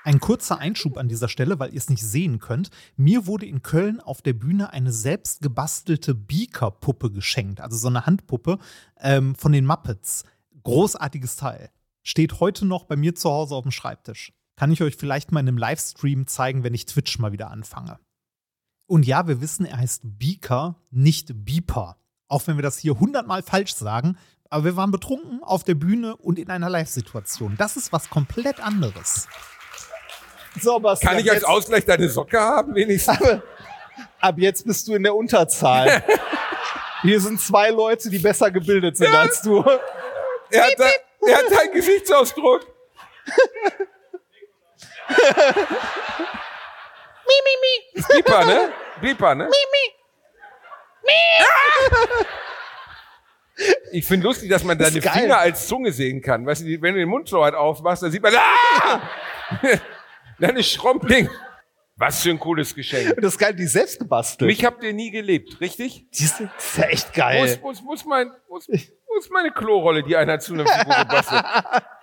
Ein 0.05 0.19
kurzer 0.19 0.59
Einschub 0.59 0.99
an 0.99 1.09
dieser 1.09 1.29
Stelle, 1.29 1.59
weil 1.59 1.71
ihr 1.71 1.79
es 1.79 1.89
nicht 1.89 2.03
sehen 2.03 2.41
könnt. 2.41 2.71
Mir 2.97 3.27
wurde 3.27 3.47
in 3.47 3.63
Köln 3.63 4.01
auf 4.01 4.21
der 4.21 4.33
Bühne 4.33 4.73
eine 4.73 4.93
selbst 4.93 5.43
gebastelte 5.43 6.15
Beaker-Puppe 6.15 7.13
geschenkt, 7.13 7.61
also 7.61 7.77
so 7.77 7.89
eine 7.89 8.05
Handpuppe 8.05 8.59
ähm, 9.01 9.35
von 9.37 9.53
den 9.53 9.65
Muppets. 9.65 10.25
Großartiges 10.65 11.37
Teil. 11.37 11.71
Steht 12.03 12.41
heute 12.41 12.67
noch 12.67 12.85
bei 12.85 12.97
mir 12.97 13.15
zu 13.15 13.31
Hause 13.31 13.55
auf 13.55 13.63
dem 13.63 13.71
Schreibtisch. 13.71 14.33
Kann 14.57 14.73
ich 14.73 14.83
euch 14.83 14.97
vielleicht 14.97 15.31
mal 15.31 15.41
in 15.41 15.49
einem 15.49 15.59
Livestream 15.59 16.27
zeigen, 16.27 16.65
wenn 16.65 16.75
ich 16.75 16.87
Twitch 16.87 17.19
mal 17.19 17.33
wieder 17.33 17.51
anfange. 17.51 17.99
Und 18.87 19.07
ja, 19.07 19.27
wir 19.29 19.41
wissen, 19.41 19.65
er 19.65 19.79
heißt 19.79 20.03
Beaker, 20.05 20.77
nicht 20.91 21.45
Beeper. 21.45 21.97
Auch 22.29 22.47
wenn 22.47 22.57
wir 22.57 22.63
das 22.63 22.79
hier 22.79 22.99
hundertmal 22.99 23.43
falsch 23.43 23.75
sagen. 23.75 24.17
Aber 24.51 24.65
wir 24.65 24.77
waren 24.77 24.91
betrunken 24.91 25.43
auf 25.43 25.65
der 25.65 25.75
Bühne 25.75 26.17
und 26.17 26.39
in 26.39 26.51
einer 26.51 26.69
Live-Situation. 26.69 27.55
Das 27.57 27.77
ist 27.77 27.93
was 27.93 28.11
komplett 28.11 28.61
anderes. 28.61 29.29
So, 30.61 30.79
Bastian, 30.79 31.13
Kann 31.13 31.21
ich 31.21 31.31
als 31.31 31.41
jetzt- 31.41 31.49
Ausgleich 31.49 31.85
deine 31.85 32.09
Socke 32.09 32.39
haben, 32.39 32.75
wenigstens? 32.75 33.19
Ab 34.21 34.35
jetzt 34.39 34.67
bist 34.67 34.87
du 34.89 34.95
in 34.95 35.03
der 35.03 35.15
Unterzahl. 35.15 36.03
Hier 37.03 37.21
sind 37.21 37.41
zwei 37.41 37.71
Leute, 37.71 38.11
die 38.11 38.19
besser 38.19 38.51
gebildet 38.51 38.97
sind 38.97 39.15
als 39.15 39.43
du. 39.43 39.65
Er 40.51 40.65
hat, 40.67 40.75
da, 40.79 40.85
er 41.27 41.39
hat 41.39 41.51
deinen 41.51 41.73
Gesichtsausdruck. 41.73 42.67
Bieper, 48.15 48.45
ne? 48.45 48.73
Bieper, 49.01 49.35
ne? 49.35 49.49
Ich 53.93 54.07
finde 54.07 54.27
lustig, 54.27 54.49
dass 54.49 54.65
man 54.65 54.79
deine 54.79 54.97
ist 54.99 55.05
geil. 55.05 55.13
Finger 55.23 55.39
als 55.39 55.69
Zunge 55.69 55.93
sehen 55.93 56.23
kann. 56.23 56.47
Weißt 56.47 56.63
du, 56.63 56.67
wenn 56.81 56.95
du 56.95 57.01
den 57.01 57.09
Mund 57.09 57.29
so 57.29 57.41
weit 57.41 57.55
aufmachst, 57.55 58.03
dann 58.03 58.11
sieht 58.11 58.23
man, 58.23 58.35
ah! 58.37 59.01
Deine 60.43 60.65
Schrompling. 60.65 61.31
Was 61.95 62.21
für 62.21 62.31
ein 62.31 62.41
cooles 62.41 62.75
Geschenk. 62.75 63.15
Das 63.21 63.35
ist 63.35 63.39
geil, 63.39 63.55
die 63.55 63.63
ist 63.63 63.75
selbst 63.75 63.97
gebastelt. 64.01 64.49
Mich 64.49 64.65
habt 64.65 64.83
ihr 64.83 64.93
nie 64.93 65.13
gelebt, 65.13 65.61
richtig? 65.61 66.05
die 66.11 66.25
ist, 66.25 66.41
das 66.41 66.65
ist 66.65 66.79
ja 66.79 66.85
echt 66.87 67.15
geil. 67.15 67.45
ist, 67.45 67.63
wo 67.63 67.71
ist, 67.71 68.05
mein, 68.07 68.29
wo 68.49 68.57
ist 68.57 69.31
meine 69.31 69.53
Klorolle, 69.53 70.03
die 70.03 70.17
einer 70.17 70.41
zu 70.41 70.55
einer 70.55 70.67
Figur 70.67 70.97
gebastelt? 70.97 71.45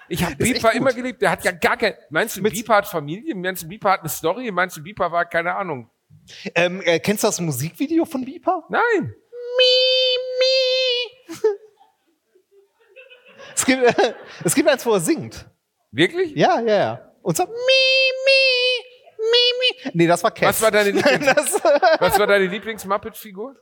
Ich 0.08 0.24
habe 0.24 0.38
gut. 0.38 0.74
immer 0.74 0.94
geliebt. 0.94 1.22
Der 1.22 1.32
hat 1.32 1.44
ja 1.44 1.52
gar 1.52 1.76
kein. 1.76 1.96
Meinst 2.10 2.38
du, 2.38 2.42
Bieper 2.42 2.78
hat 2.78 2.88
Familie? 2.88 3.36
Meinst 3.36 3.64
du, 3.64 3.68
Bieper 3.68 3.92
hat 3.92 4.00
eine 4.00 4.10
Story? 4.10 4.50
Meinst 4.52 4.78
du, 4.78 4.82
Bieper 4.82 5.12
war 5.12 5.26
keine 5.26 5.54
Ahnung? 5.54 5.90
Ähm, 6.56 6.82
äh, 6.86 7.00
kennst 7.00 7.24
du 7.24 7.28
das 7.28 7.42
Musikvideo 7.42 8.06
von 8.06 8.24
Beeper? 8.24 8.64
Nein. 8.70 9.14
Es 13.54 13.66
gibt, 13.66 13.84
äh, 13.84 14.14
es 14.46 14.56
gibt 14.56 14.70
eins, 14.70 14.86
wo 14.86 14.94
er 14.94 15.02
singt. 15.02 15.46
Wirklich? 15.92 16.34
Ja, 16.36 16.62
ja, 16.62 16.76
ja. 16.76 17.12
Und 17.22 17.36
so, 17.36 17.46
mi, 17.46 18.09
mi, 18.30 19.32
mi, 19.32 19.46
mi. 19.86 19.92
Nee, 19.94 20.08
das 20.08 20.24
war 20.24 20.32
Cass. 20.32 20.48
Was 20.48 20.62
war 20.62 20.72
deine 20.72 20.90
Lieblings 20.92 21.62
Was 22.00 22.20
war 22.20 22.28
deine 22.28 22.46
Lieblings-Muppet-Figur? 22.46 23.56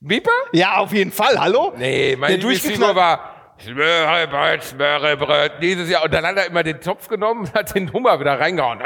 Bieper? 0.00 0.30
Ja, 0.52 0.76
auf 0.78 0.92
jeden 0.92 1.12
Fall. 1.12 1.38
Hallo? 1.38 1.72
Nee, 1.76 2.16
meine 2.16 2.36
Lieblingsfigur 2.36 2.94
war 2.94 3.54
Smörrebröt, 3.58 4.62
Smörrebröt, 4.62 5.52
dieses 5.62 5.88
Jahr. 5.88 6.04
Und 6.04 6.12
dann 6.12 6.26
hat 6.26 6.36
er 6.36 6.46
immer 6.46 6.62
den 6.62 6.80
Topf 6.80 7.08
genommen 7.08 7.40
und 7.46 7.54
hat 7.58 7.74
den 7.74 7.90
Hummer 7.92 8.20
wieder 8.20 8.38
reingehauen. 8.38 8.80
Äh, 8.80 8.84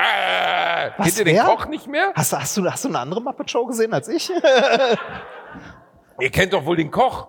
Was, 0.97 1.07
kennt 1.07 1.19
ihr 1.19 1.25
den 1.25 1.37
wer? 1.37 1.45
Koch 1.45 1.67
nicht 1.67 1.89
mehr? 1.89 2.13
Hast, 2.15 2.33
du- 2.33 2.37
hast, 2.39 2.57
du, 2.57 2.65
hast 2.71 2.85
du 2.85 2.89
eine 2.89 3.01
andere 3.01 3.21
Muppet 3.21 3.51
Show 3.51 3.67
gesehen 3.67 3.93
als 3.93 4.07
ich? 4.09 4.31
Ihr 6.21 6.31
kennt 6.31 6.53
doch 6.53 6.65
wohl 6.65 6.77
den 6.77 6.91
Koch. 6.91 7.29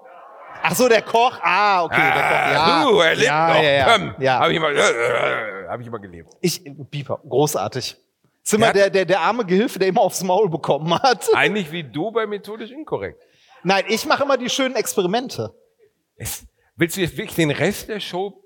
Ach 0.64 0.76
so, 0.76 0.88
der 0.88 1.02
Koch. 1.02 1.40
Ah, 1.42 1.84
okay. 1.84 1.96
der 1.98 2.12
Koch. 2.12 2.20
Ja, 2.20 2.64
Ah, 2.66 2.84
du, 2.84 3.00
er 3.00 3.16
lebt 3.16 3.26
ja, 3.28 3.48
noch. 3.48 3.56
ja, 3.64 3.72
ja. 3.72 4.14
Ja. 4.20 4.40
Hab 4.40 4.50
ich 4.50 4.56
immer, 4.58 4.70
äh, 4.72 5.68
hab 5.68 5.80
ich 5.80 5.88
immer 5.88 6.00
gelebt. 6.00 6.30
Ich, 6.42 6.62
Bieber, 6.64 7.20
großartig. 7.28 7.98
Ist 8.44 8.54
immer 8.54 8.74
Der 8.74 8.90
der, 8.90 9.06
der, 9.06 9.20
arme 9.20 9.46
Gehilfe, 9.46 9.78
der 9.80 9.88
immer 9.88 10.02
aufs 10.02 10.24
Maul 10.24 10.50
bekommen 10.50 10.94
hat. 11.02 11.28
Eigentlich 11.36 11.72
wie 11.72 11.84
du 11.84 12.12
bei 12.12 12.26
methodisch 12.26 12.72
inkorrekt. 12.72 13.22
Nein, 13.64 13.84
ich 13.88 14.06
mache 14.06 14.24
immer 14.24 14.38
die 14.38 14.50
schönen 14.50 14.76
Experimente. 14.76 15.54
Es, 16.16 16.44
willst 16.76 16.98
du 16.98 17.02
jetzt 17.02 17.16
wirklich 17.18 17.36
den 17.36 17.52
Rest 17.52 17.88
der 17.90 18.00
Show? 18.00 18.44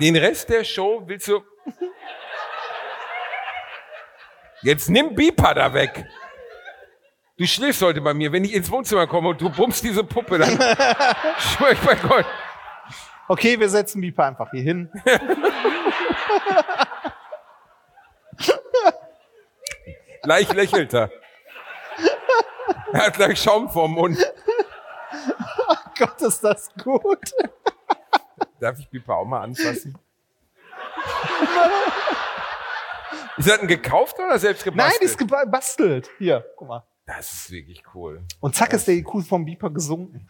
Den 0.00 0.16
Rest 0.16 0.48
der 0.48 0.64
Show 0.64 1.02
willst 1.06 1.28
du? 1.28 1.40
Jetzt 4.62 4.90
nimm 4.90 5.14
Beeper 5.14 5.54
da 5.54 5.72
weg. 5.72 6.04
Du 7.38 7.46
schläfst 7.46 7.80
heute 7.82 8.00
bei 8.00 8.14
mir. 8.14 8.32
Wenn 8.32 8.44
ich 8.44 8.52
ins 8.52 8.68
Wohnzimmer 8.68 9.06
komme 9.06 9.28
und 9.28 9.40
du 9.40 9.48
bummst 9.48 9.84
diese 9.84 10.02
Puppe, 10.02 10.38
dann 10.38 10.50
schwör 11.38 11.70
ich 11.70 11.78
bei 11.78 11.94
Gott. 11.94 12.26
Okay, 13.28 13.60
wir 13.60 13.68
setzen 13.68 14.00
Bieber 14.00 14.24
einfach 14.24 14.50
hier 14.50 14.62
hin. 14.62 14.90
Gleich 20.22 20.52
lächelt 20.52 20.92
er. 20.92 21.10
Er 22.92 23.06
hat 23.06 23.14
gleich 23.14 23.40
Schaum 23.40 23.70
vorm 23.70 23.92
Mund. 23.92 24.18
Gott, 25.98 26.20
ist 26.22 26.42
das 26.42 26.70
gut. 26.82 27.32
Darf 28.58 28.78
ich 28.80 28.88
Beeper 28.88 29.14
auch 29.16 29.24
mal 29.24 29.42
anfassen? 29.42 29.96
Ist 33.36 33.48
das 33.48 33.60
ein 33.60 33.68
gekaufter 33.68 34.26
oder 34.26 34.38
selbst 34.40 34.66
Nein, 34.66 34.74
gebastelt? 34.74 35.02
die 35.02 35.06
ist 35.06 35.18
gebastelt. 35.18 36.10
Hier, 36.18 36.44
guck 36.56 36.68
mal. 36.68 36.84
Das 37.08 37.32
ist 37.32 37.50
wirklich 37.50 37.82
cool. 37.94 38.22
Und 38.40 38.54
zack 38.54 38.72
ist 38.74 38.86
der 38.86 38.94
IQ 38.94 39.22
vom 39.26 39.44
Bieber 39.44 39.70
gesunken. 39.70 40.28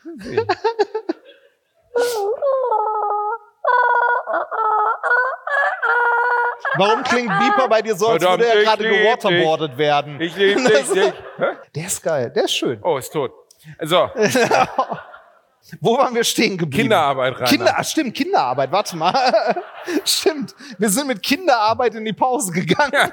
Warum 6.77 7.03
klingt 7.03 7.37
Bieber 7.41 7.69
bei 7.69 7.83
dir 7.83 7.97
so, 7.97 8.09
als 8.09 8.23
würde 8.23 8.47
er 8.47 8.63
gerade 8.63 8.89
gewaterboardet 8.89 9.77
werden? 9.77 10.21
Ich 10.21 10.37
liebe 10.37 10.63
dich. 10.71 10.91
dich. 10.93 11.13
Der 11.75 11.87
ist 11.87 12.03
geil, 12.03 12.31
der 12.31 12.45
ist 12.45 12.55
schön. 12.55 12.79
Oh, 12.83 12.97
ist 12.97 13.13
tot. 13.13 13.33
So, 13.83 14.09
Wo 15.81 15.99
waren 15.99 16.15
wir 16.15 16.25
stehen 16.25 16.57
geblieben? 16.57 16.85
Kinderarbeit 16.85 17.41
rein. 17.41 17.47
Kinder, 17.47 17.85
stimmt, 17.85 18.15
Kinderarbeit, 18.15 18.71
warte 18.73 18.97
mal. 18.97 19.61
stimmt. 20.05 20.55
Wir 20.79 20.89
sind 20.89 21.09
mit 21.09 21.23
Kinderarbeit 21.23 21.95
in 21.95 22.05
die 22.05 22.13
Pause 22.13 22.53
gegangen. 22.53 22.93
Ja. 22.95 23.11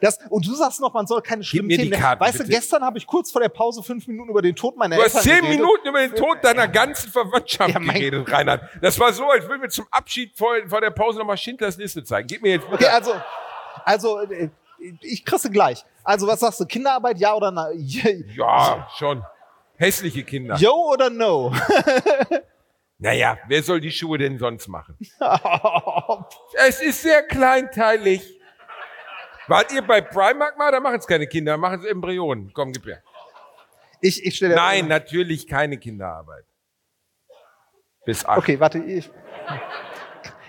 Das, 0.00 0.18
und 0.30 0.46
du 0.46 0.54
sagst 0.54 0.80
noch, 0.80 0.92
man 0.94 1.06
soll 1.06 1.22
keine 1.22 1.42
schlimmen 1.42 1.68
mir 1.68 1.78
die 1.78 1.90
Themen. 1.90 2.00
Karten, 2.00 2.20
weißt 2.20 2.36
du, 2.36 2.44
bitte. 2.44 2.52
gestern 2.52 2.82
habe 2.84 2.98
ich 2.98 3.06
kurz 3.06 3.30
vor 3.30 3.40
der 3.40 3.48
Pause 3.48 3.82
fünf 3.82 4.06
Minuten 4.06 4.30
über 4.30 4.42
den 4.42 4.54
Tod 4.54 4.76
meiner 4.76 4.96
Du 4.96 5.02
hast 5.02 5.14
Eltern 5.16 5.22
zehn 5.22 5.40
geredet. 5.42 5.60
Minuten 5.60 5.88
über 5.88 6.00
den 6.00 6.14
Tod 6.14 6.38
deiner 6.42 6.68
ganzen 6.68 7.10
Verwandtschaft 7.10 7.70
Ja, 7.74 7.78
geredet, 7.78 8.30
Reinhard. 8.30 8.62
Das 8.80 8.98
war 9.00 9.12
so, 9.12 9.28
als 9.28 9.48
würden 9.48 9.62
wir 9.62 9.68
zum 9.70 9.86
Abschied 9.90 10.36
vor, 10.36 10.54
vor 10.66 10.80
der 10.80 10.90
Pause 10.90 11.18
nochmal 11.18 11.36
Schindlers 11.36 11.76
Liste 11.76 12.04
zeigen. 12.04 12.28
Gib 12.28 12.42
mir 12.42 12.52
jetzt 12.52 12.66
Okay, 12.70 12.86
also, 12.86 13.12
also, 13.84 14.20
äh, 14.20 14.50
ich 15.00 15.24
kriegste 15.24 15.50
gleich. 15.50 15.84
Also, 16.04 16.26
was 16.26 16.40
sagst 16.40 16.60
du? 16.60 16.66
Kinderarbeit, 16.66 17.18
ja 17.18 17.34
oder 17.34 17.50
nein? 17.50 17.78
Ja, 18.36 18.88
schon. 18.96 19.24
Hässliche 19.76 20.22
Kinder. 20.24 20.56
Yo 20.56 20.72
oder 20.92 21.10
no? 21.10 21.52
Naja, 23.00 23.38
wer 23.46 23.62
soll 23.62 23.80
die 23.80 23.92
Schuhe 23.92 24.18
denn 24.18 24.38
sonst 24.38 24.66
machen? 24.66 24.96
es 26.66 26.82
ist 26.82 27.02
sehr 27.02 27.22
kleinteilig. 27.22 28.37
Wart 29.48 29.72
ihr 29.72 29.82
bei 29.82 30.00
Primark 30.00 30.56
mal? 30.58 30.70
Da 30.70 30.78
machen 30.80 30.98
es 30.98 31.06
keine 31.06 31.26
Kinder, 31.26 31.52
da 31.52 31.56
machen 31.58 31.80
es 31.80 31.86
Embryonen. 31.86 32.52
Komm, 32.52 32.72
gib 32.72 32.86
her. 32.86 33.02
Ich, 34.00 34.24
ich 34.24 34.36
stelle 34.36 34.54
Nein, 34.54 34.86
natürlich 34.86 35.46
keine 35.48 35.78
Kinderarbeit. 35.78 36.44
Bis 38.04 38.24
acht. 38.24 38.38
Okay, 38.38 38.60
warte. 38.60 38.78
Ich, 38.78 39.10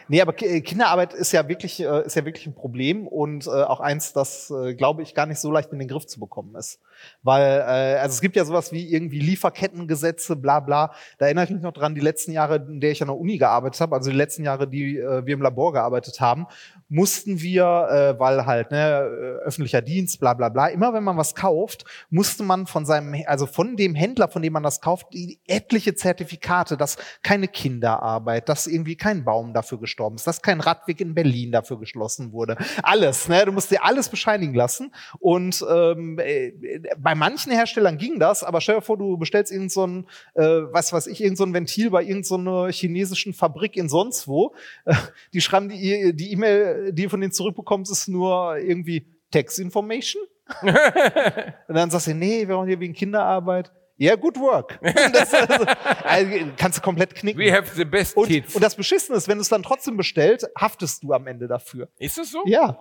nee, 0.07 0.21
aber 0.21 0.33
Ki- 0.33 0.61
Kinderarbeit 0.61 1.13
ist 1.13 1.31
ja 1.31 1.47
wirklich, 1.47 1.79
äh, 1.79 2.05
ist 2.05 2.15
ja 2.15 2.25
wirklich 2.25 2.45
ein 2.45 2.53
Problem 2.53 3.07
und 3.07 3.47
äh, 3.47 3.49
auch 3.49 3.79
eins, 3.79 4.13
das, 4.13 4.51
äh, 4.51 4.75
glaube 4.75 5.01
ich, 5.01 5.15
gar 5.15 5.25
nicht 5.25 5.39
so 5.39 5.51
leicht 5.51 5.71
in 5.71 5.79
den 5.79 5.87
Griff 5.87 6.05
zu 6.05 6.19
bekommen 6.19 6.55
ist. 6.55 6.79
Weil, 7.23 7.59
äh, 7.59 7.99
also 7.99 8.13
es 8.13 8.21
gibt 8.21 8.35
ja 8.35 8.45
sowas 8.45 8.71
wie 8.71 8.91
irgendwie 8.91 9.19
Lieferkettengesetze, 9.19 10.35
bla 10.35 10.59
bla. 10.59 10.91
Da 11.17 11.25
erinnere 11.25 11.45
ich 11.45 11.51
mich 11.51 11.61
noch 11.61 11.73
dran, 11.73 11.95
die 11.95 12.01
letzten 12.01 12.31
Jahre, 12.31 12.55
in 12.67 12.79
der 12.79 12.91
ich 12.91 13.01
an 13.01 13.07
der 13.07 13.17
Uni 13.17 13.37
gearbeitet 13.37 13.81
habe, 13.81 13.95
also 13.95 14.09
die 14.09 14.17
letzten 14.17 14.43
Jahre, 14.43 14.67
die 14.67 14.97
äh, 14.97 15.25
wir 15.25 15.33
im 15.33 15.41
Labor 15.41 15.73
gearbeitet 15.73 16.19
haben, 16.19 16.47
mussten 16.87 17.39
wir, 17.39 17.63
äh, 18.15 18.19
weil 18.19 18.45
halt, 18.45 18.71
ne, 18.71 18.77
äh, 18.77 19.45
öffentlicher 19.45 19.81
Dienst, 19.81 20.19
bla 20.19 20.33
bla 20.33 20.49
bla, 20.49 20.67
immer 20.67 20.93
wenn 20.93 21.03
man 21.03 21.17
was 21.17 21.35
kauft, 21.35 21.85
musste 22.09 22.43
man 22.43 22.65
von 22.65 22.85
seinem, 22.85 23.15
also 23.27 23.45
von 23.45 23.77
dem 23.77 23.95
Händler, 23.95 24.27
von 24.27 24.41
dem 24.41 24.53
man 24.53 24.63
das 24.63 24.81
kauft, 24.81 25.07
die 25.13 25.39
etliche 25.47 25.95
Zertifikate, 25.95 26.77
dass 26.77 26.97
keine 27.21 27.47
Kinderarbeit, 27.47 28.49
dass 28.49 28.67
irgendwie 28.67 28.95
kein 28.95 29.23
Baum 29.23 29.53
dafür 29.53 29.79
gestorben 29.79 30.15
ist, 30.15 30.25
dass 30.25 30.41
kein 30.41 30.61
Radweg 30.61 30.99
in 31.01 31.13
Berlin 31.13 31.51
dafür 31.51 31.79
geschlossen 31.79 32.31
wurde. 32.31 32.57
Alles, 32.83 33.27
ne? 33.27 33.45
Du 33.45 33.51
musst 33.51 33.71
dir 33.71 33.83
alles 33.83 34.09
bescheinigen 34.09 34.53
lassen. 34.53 34.93
Und 35.19 35.63
ähm, 35.69 36.17
äh, 36.19 36.51
bei 36.98 37.15
manchen 37.15 37.51
Herstellern 37.51 37.98
ging 37.98 38.19
das, 38.19 38.43
aber 38.43 38.62
stell 38.62 38.75
dir 38.75 38.81
vor, 38.81 38.98
du 38.98 39.17
bestellst 39.17 39.51
irgend 39.51 39.72
so 39.72 39.86
ein, 39.86 40.08
äh, 40.36 40.43
was 40.43 40.93
weiß 40.93 41.08
ich, 41.08 41.22
irgend 41.22 41.38
so 41.38 41.43
ein 41.43 41.53
Ventil 41.53 41.89
bei 41.89 42.03
irgendeiner 42.03 42.65
so 42.65 42.67
chinesischen 42.67 43.34
Fabrik 43.34 43.75
in 43.77 43.89
sonst 43.89 44.27
wo. 44.27 44.53
Äh, 44.86 44.96
die 45.34 45.41
schreiben 45.41 45.69
die 45.69 46.15
die 46.15 46.31
E-Mail, 46.31 46.93
die 46.93 47.03
du 47.03 47.10
von 47.10 47.22
denen 47.22 47.34
zurückbekommst, 47.34 47.91
ist 47.91 48.08
nur 48.08 48.58
irgendwie 48.58 49.05
Text 49.31 49.60
Information. 49.60 50.24
Und 50.62 51.75
dann 51.75 51.91
sagst 51.91 52.08
du, 52.08 52.15
nee, 52.15 52.48
wir 52.48 52.55
machen 52.55 52.67
hier 52.67 52.79
wegen 52.79 52.93
Kinderarbeit. 52.93 53.72
Ja, 53.98 54.12
yeah, 54.12 54.15
good 54.15 54.38
work. 54.38 54.79
Das, 55.12 55.34
also, 55.34 55.65
also, 56.03 56.31
kannst 56.55 56.77
du 56.77 56.81
komplett 56.81 57.13
knicken. 57.15 57.39
We 57.39 57.51
have 57.51 57.75
the 57.75 57.84
best 57.84 58.15
Und, 58.15 58.27
kids. 58.27 58.55
und 58.55 58.63
das 58.63 58.75
Beschissene 58.75 59.17
ist, 59.17 59.27
wenn 59.27 59.38
du 59.38 59.41
es 59.41 59.50
dann 59.50 59.62
trotzdem 59.62 59.98
bestellst, 59.98 60.48
haftest 60.58 61.03
du 61.03 61.12
am 61.12 61.27
Ende 61.27 61.48
dafür. 61.48 61.89
ist 61.98 62.17
das 62.17 62.31
so? 62.31 62.41
Ja. 62.46 62.79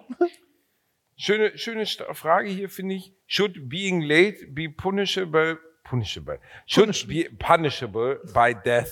Schöne, 1.20 1.58
schöne 1.58 1.84
Frage 2.12 2.48
hier 2.48 2.68
finde 2.70 2.94
ich. 2.94 3.12
Should 3.26 3.68
being 3.68 4.00
late 4.02 4.46
be 4.50 4.68
punishable? 4.70 5.58
Punishable. 5.84 6.38
Should 6.66 7.08
be 7.08 7.28
punishable 7.38 8.18
by 8.32 8.54
death. 8.64 8.90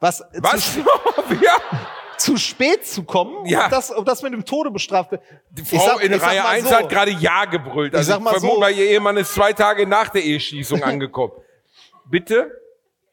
Was? 0.00 0.18
Zu, 0.18 0.24
Was? 0.42 0.74
sp- 0.74 0.82
ja. 1.40 1.86
zu 2.18 2.36
spät 2.36 2.84
zu 2.84 3.04
kommen, 3.04 3.46
Ja. 3.46 3.66
ob, 3.66 3.70
das, 3.70 3.94
ob 3.94 4.04
das 4.04 4.22
mit 4.22 4.32
dem 4.32 4.44
Tode 4.44 4.70
bestraft 4.72 5.12
wird. 5.12 5.22
Die 5.50 5.62
Ich 5.62 5.68
Frau 5.68 5.78
sag- 5.86 6.02
in 6.04 6.12
ich 6.12 6.20
Reihe 6.22 6.42
mal 6.42 6.48
1 6.50 6.68
so. 6.68 6.74
hat 6.74 6.88
gerade 6.88 7.12
Ja 7.12 7.44
gebrüllt. 7.44 7.94
Also 7.94 8.12
sag 8.12 8.20
mal 8.20 8.34
ich 8.34 8.40
so. 8.40 8.58
mal, 8.58 8.72
ihr 8.72 8.86
Ehemann 8.90 9.16
ist 9.18 9.32
zwei 9.32 9.52
Tage 9.52 9.86
nach 9.86 10.08
der 10.08 10.22
Eheschließung 10.24 10.82
angekommen. 10.82 11.32
Bitte? 12.10 12.50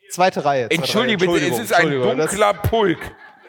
Zweite 0.10 0.44
Reihe. 0.44 0.64
zweite 0.70 0.76
Entschuldige 0.82 1.26
Reihe. 1.28 1.34
bitte, 1.40 1.52
es 1.52 1.60
ist 1.60 1.74
ein 1.74 1.92
dunkler 1.92 2.54
Pulk. 2.56 3.00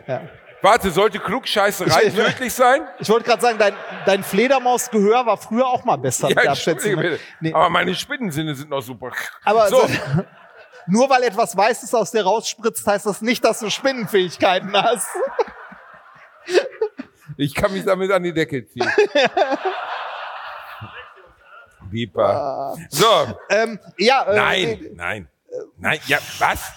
Ja. 0.07 0.29
Warte, 0.63 0.91
sollte 0.91 1.19
Klugscheißerei 1.19 2.05
Ich- 2.05 2.15
tödlich 2.15 2.53
sein? 2.53 2.83
Ich 2.99 3.09
wollte 3.09 3.25
gerade 3.27 3.41
sagen, 3.41 3.59
dein, 3.59 3.75
dein 4.05 4.23
Fledermausgehör 4.23 5.25
war 5.25 5.37
früher 5.39 5.67
auch 5.67 5.85
mal 5.85 5.97
besser. 5.97 6.29
mit 6.29 6.37
der 6.37 6.45
Ja, 6.45 6.51
Abschätzung. 6.51 6.91
entschuldige 6.91 7.11
bitte. 7.19 7.25
Nee, 7.41 7.53
Aber 7.55 7.71
meine 7.71 7.95
Spinnensinne 7.95 8.55
sind 8.55 8.69
noch 8.71 8.83
super. 8.83 9.11
aber 9.45 9.69
so, 9.69 9.81
nur 10.87 11.09
weil 11.09 11.23
etwas 11.23 11.57
Weißes 11.57 11.95
aus 11.95 12.11
dir 12.11 12.25
rausspritzt, 12.25 12.87
heißt 12.87 13.07
das 13.07 13.23
nicht, 13.23 13.43
dass 13.45 13.61
du 13.61 13.71
Spinnenfähigkeiten 13.71 14.73
hast. 14.77 15.09
ich 17.39 17.55
kann 17.55 17.73
mich 17.73 17.85
damit 17.87 18.11
an 18.13 18.23
die 18.23 18.35
Decke 18.35 18.67
ziehen. 18.67 18.87
Viper. 21.91 22.77
So, 22.91 23.07
Ähm, 23.49 23.79
ja, 23.99 24.23
äh, 24.25 24.37
nein, 24.37 24.87
nein. 24.95 25.29
Nein, 25.79 25.99
ja, 26.07 26.19
was? 26.39 26.71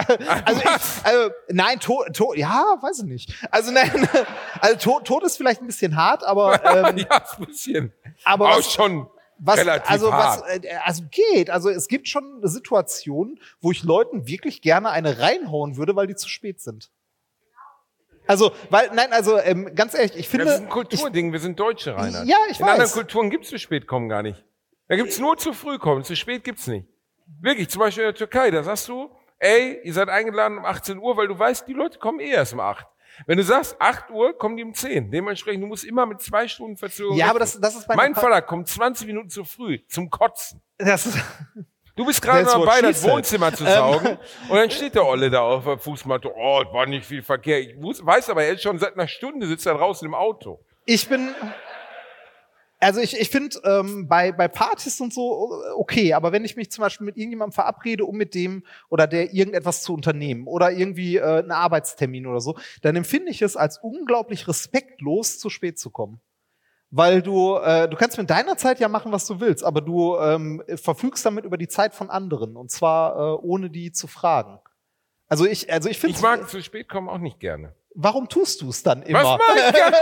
Also, 0.44 0.60
ich, 0.60 1.04
also 1.04 1.30
nein, 1.48 1.80
Tod, 1.80 2.14
to, 2.14 2.34
ja, 2.34 2.76
weiß 2.80 3.00
ich 3.00 3.04
nicht. 3.04 3.48
Also 3.50 3.70
nein, 3.70 4.08
also 4.60 4.76
Tod, 4.76 5.06
Tod 5.06 5.24
ist 5.24 5.36
vielleicht 5.36 5.60
ein 5.60 5.66
bisschen 5.66 5.96
hart, 5.96 6.24
aber 6.24 6.64
ähm, 6.90 6.98
ja, 6.98 7.24
ein 7.38 7.46
bisschen. 7.46 7.92
aber 8.24 8.50
Auch 8.50 8.58
was, 8.58 8.72
schon 8.72 9.06
was 9.38 9.58
relativ 9.58 9.90
also 9.90 10.12
hart. 10.12 10.42
was 10.42 10.64
äh, 10.64 10.76
also 10.84 11.04
geht. 11.10 11.50
Also 11.50 11.70
es 11.70 11.88
gibt 11.88 12.08
schon 12.08 12.40
Situationen, 12.42 13.40
wo 13.60 13.72
ich 13.72 13.82
Leuten 13.82 14.26
wirklich 14.26 14.62
gerne 14.62 14.90
eine 14.90 15.18
reinhauen 15.18 15.76
würde, 15.76 15.96
weil 15.96 16.06
die 16.06 16.16
zu 16.16 16.28
spät 16.28 16.60
sind. 16.60 16.90
Also, 18.26 18.52
weil 18.70 18.90
nein, 18.94 19.12
also 19.12 19.38
ähm, 19.38 19.74
ganz 19.74 19.94
ehrlich, 19.94 20.16
ich 20.16 20.28
finde 20.28 20.46
das 20.46 20.54
ist 20.56 20.60
ein 20.62 20.68
Kulturding, 20.68 21.32
wir 21.32 21.40
sind 21.40 21.58
Deutsche, 21.58 21.96
Rainer. 21.96 22.22
Ja, 22.24 22.36
ich 22.48 22.60
In 22.60 22.66
anderen 22.66 22.84
weiß. 22.84 22.92
Kulturen 22.92 23.30
gibt's 23.30 23.48
zu 23.48 23.58
spät 23.58 23.86
kommen 23.86 24.08
gar 24.08 24.22
nicht. 24.22 24.44
Da 24.88 24.96
gibt's 24.96 25.18
nur 25.18 25.36
zu 25.36 25.52
früh 25.52 25.78
kommen, 25.78 26.04
zu 26.04 26.14
spät 26.14 26.44
gibt's 26.44 26.66
nicht. 26.66 26.86
Wirklich, 27.40 27.68
zum 27.68 27.80
Beispiel 27.80 28.04
in 28.04 28.08
der 28.08 28.14
Türkei, 28.14 28.50
da 28.50 28.62
sagst 28.62 28.88
du, 28.88 29.10
ey, 29.42 29.80
ihr 29.82 29.92
seid 29.92 30.08
eingeladen 30.08 30.58
um 30.58 30.64
18 30.64 30.98
Uhr, 30.98 31.16
weil 31.16 31.28
du 31.28 31.38
weißt, 31.38 31.66
die 31.68 31.72
Leute 31.74 31.98
kommen 31.98 32.20
eh 32.20 32.30
erst 32.30 32.52
um 32.54 32.60
8. 32.60 32.86
Wenn 33.26 33.36
du 33.36 33.44
sagst, 33.44 33.76
8 33.78 34.10
Uhr, 34.10 34.38
kommen 34.38 34.56
die 34.56 34.64
um 34.64 34.72
10. 34.72 35.10
Dementsprechend, 35.10 35.62
du 35.62 35.66
musst 35.66 35.84
immer 35.84 36.06
mit 36.06 36.20
zwei 36.22 36.48
Stunden 36.48 36.76
Verzögerung 36.78 37.16
Ja, 37.18 37.28
aber 37.28 37.40
das- 37.40 37.60
das 37.60 37.74
ist 37.76 37.86
bei 37.86 37.94
Mein 37.94 38.14
Vater 38.14 38.40
kommt 38.40 38.68
20 38.68 39.06
Minuten 39.06 39.28
zu 39.28 39.44
früh, 39.44 39.80
zum 39.88 40.08
Kotzen. 40.08 40.62
das 40.78 41.06
ist, 41.06 41.18
Du 41.94 42.06
bist 42.06 42.22
gerade 42.22 42.44
dabei, 42.46 42.80
das. 42.80 43.02
Wohnzimmer 43.04 43.52
zu 43.52 43.64
Ähm. 43.66 43.70
saugen. 43.70 44.18
Und 44.48 44.56
dann 44.56 44.70
steht 44.70 44.94
der 44.94 45.04
Olle 45.04 45.28
da 45.28 45.42
auf 45.42 45.64
der 45.64 45.76
Fußmatte. 45.78 46.32
Oh, 46.34 46.62
es 46.66 46.72
war 46.72 46.86
nicht 46.86 47.04
viel 47.04 47.22
Verkehr. 47.22 47.60
Ich 47.60 47.74
weiß 47.78 48.30
aber, 48.30 48.44
er 48.44 48.54
ist 48.54 48.62
schon 48.62 48.78
seit 48.78 48.94
einer 48.94 49.06
Stunde 49.06 49.46
sitzt 49.46 49.66
er 49.66 49.74
draußen 49.74 50.06
im 50.08 50.14
Auto. 50.14 50.64
Ich 50.86 51.06
bin. 51.06 51.34
Also 52.82 53.00
ich, 53.00 53.16
ich 53.18 53.30
finde 53.30 53.58
ähm, 53.64 54.08
bei, 54.08 54.32
bei 54.32 54.48
Partys 54.48 55.00
und 55.00 55.14
so 55.14 55.62
äh, 55.64 55.70
okay, 55.76 56.14
aber 56.14 56.32
wenn 56.32 56.44
ich 56.44 56.56
mich 56.56 56.70
zum 56.72 56.82
Beispiel 56.82 57.04
mit 57.04 57.16
irgendjemandem 57.16 57.52
verabrede, 57.52 58.04
um 58.04 58.16
mit 58.16 58.34
dem 58.34 58.64
oder 58.90 59.06
der 59.06 59.32
irgendetwas 59.32 59.82
zu 59.84 59.94
unternehmen 59.94 60.48
oder 60.48 60.72
irgendwie 60.72 61.16
äh, 61.16 61.38
einen 61.38 61.52
Arbeitstermin 61.52 62.26
oder 62.26 62.40
so, 62.40 62.58
dann 62.82 62.96
empfinde 62.96 63.30
ich 63.30 63.40
es 63.40 63.56
als 63.56 63.78
unglaublich 63.78 64.48
respektlos, 64.48 65.38
zu 65.38 65.48
spät 65.48 65.78
zu 65.78 65.90
kommen. 65.90 66.20
Weil 66.90 67.22
du, 67.22 67.56
äh, 67.56 67.88
du 67.88 67.96
kannst 67.96 68.18
mit 68.18 68.28
deiner 68.28 68.56
Zeit 68.56 68.80
ja 68.80 68.88
machen, 68.88 69.12
was 69.12 69.26
du 69.26 69.38
willst, 69.40 69.62
aber 69.64 69.80
du 69.80 70.18
ähm, 70.18 70.62
verfügst 70.74 71.24
damit 71.24 71.44
über 71.44 71.56
die 71.56 71.68
Zeit 71.68 71.94
von 71.94 72.10
anderen 72.10 72.56
und 72.56 72.70
zwar 72.72 73.16
äh, 73.16 73.38
ohne 73.42 73.70
die 73.70 73.92
zu 73.92 74.08
fragen. 74.08 74.58
Also 75.28 75.46
ich, 75.46 75.72
also 75.72 75.88
ich 75.88 75.98
finde, 76.00 76.16
Ich 76.16 76.22
mag 76.22 76.50
zu 76.50 76.60
spät 76.60 76.88
kommen 76.88 77.08
auch 77.08 77.18
nicht 77.18 77.38
gerne. 77.38 77.74
warum 77.94 78.28
tust 78.28 78.60
du 78.60 78.68
es 78.70 78.82
dann 78.82 79.02
immer? 79.02 79.22
Was 79.22 79.38
mach 79.38 79.56
ich 79.56 79.72
gerne? 79.74 79.96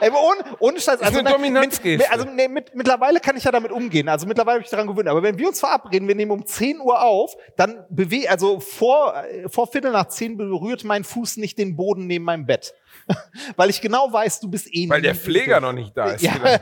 Ey, 0.00 0.10
ohne, 0.10 0.56
ohne 0.58 0.80
Scheiß. 0.80 1.00
Also, 1.00 1.22
Dominanzgeste. 1.22 1.98
Mit, 1.98 2.12
also 2.12 2.24
nee, 2.24 2.48
mit, 2.48 2.74
mittlerweile 2.74 3.20
kann 3.20 3.36
ich 3.36 3.44
ja 3.44 3.52
damit 3.52 3.72
umgehen. 3.72 4.08
Also 4.08 4.26
mittlerweile 4.26 4.56
habe 4.56 4.64
ich 4.64 4.70
daran 4.70 4.86
gewöhnt. 4.86 5.08
Aber 5.08 5.22
wenn 5.22 5.38
wir 5.38 5.48
uns 5.48 5.60
verabreden, 5.60 6.08
wir 6.08 6.14
nehmen 6.14 6.30
um 6.30 6.46
10 6.46 6.80
Uhr 6.80 7.02
auf, 7.02 7.36
dann 7.56 7.84
bewe 7.90 8.28
also 8.28 8.60
vor, 8.60 9.24
vor 9.48 9.66
Viertel 9.66 9.92
nach 9.92 10.08
10 10.08 10.36
berührt 10.36 10.84
mein 10.84 11.04
Fuß 11.04 11.36
nicht 11.38 11.58
den 11.58 11.76
Boden 11.76 12.06
neben 12.06 12.24
meinem 12.24 12.46
Bett. 12.46 12.74
Weil 13.56 13.70
ich 13.70 13.80
genau 13.80 14.12
weiß, 14.12 14.40
du 14.40 14.50
bist 14.50 14.68
eh 14.72 14.88
Weil 14.88 15.00
nie 15.00 15.06
der. 15.06 15.14
Pfleger 15.14 15.60
noch 15.60 15.72
nicht 15.72 15.96
da 15.96 16.12
ist. 16.12 16.22
Ja. 16.22 16.32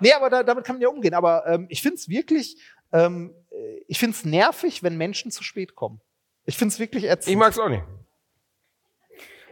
nee, 0.00 0.12
aber 0.12 0.30
da, 0.30 0.42
damit 0.42 0.64
kann 0.64 0.76
man 0.76 0.82
ja 0.82 0.88
umgehen. 0.88 1.14
Aber 1.14 1.46
ähm, 1.46 1.66
ich 1.68 1.82
finde 1.82 1.96
es 1.96 2.08
wirklich, 2.08 2.56
ähm, 2.92 3.34
äh, 3.50 3.56
ich 3.86 3.98
finde 3.98 4.16
es 4.16 4.24
nervig, 4.24 4.82
wenn 4.82 4.96
Menschen 4.96 5.30
zu 5.30 5.42
spät 5.42 5.74
kommen. 5.74 6.00
Ich 6.44 6.56
finde 6.56 6.72
es 6.72 6.78
wirklich 6.78 7.04
ätzend. 7.04 7.32
Ich 7.32 7.36
mag's 7.36 7.58
auch 7.58 7.68
nicht. 7.68 7.82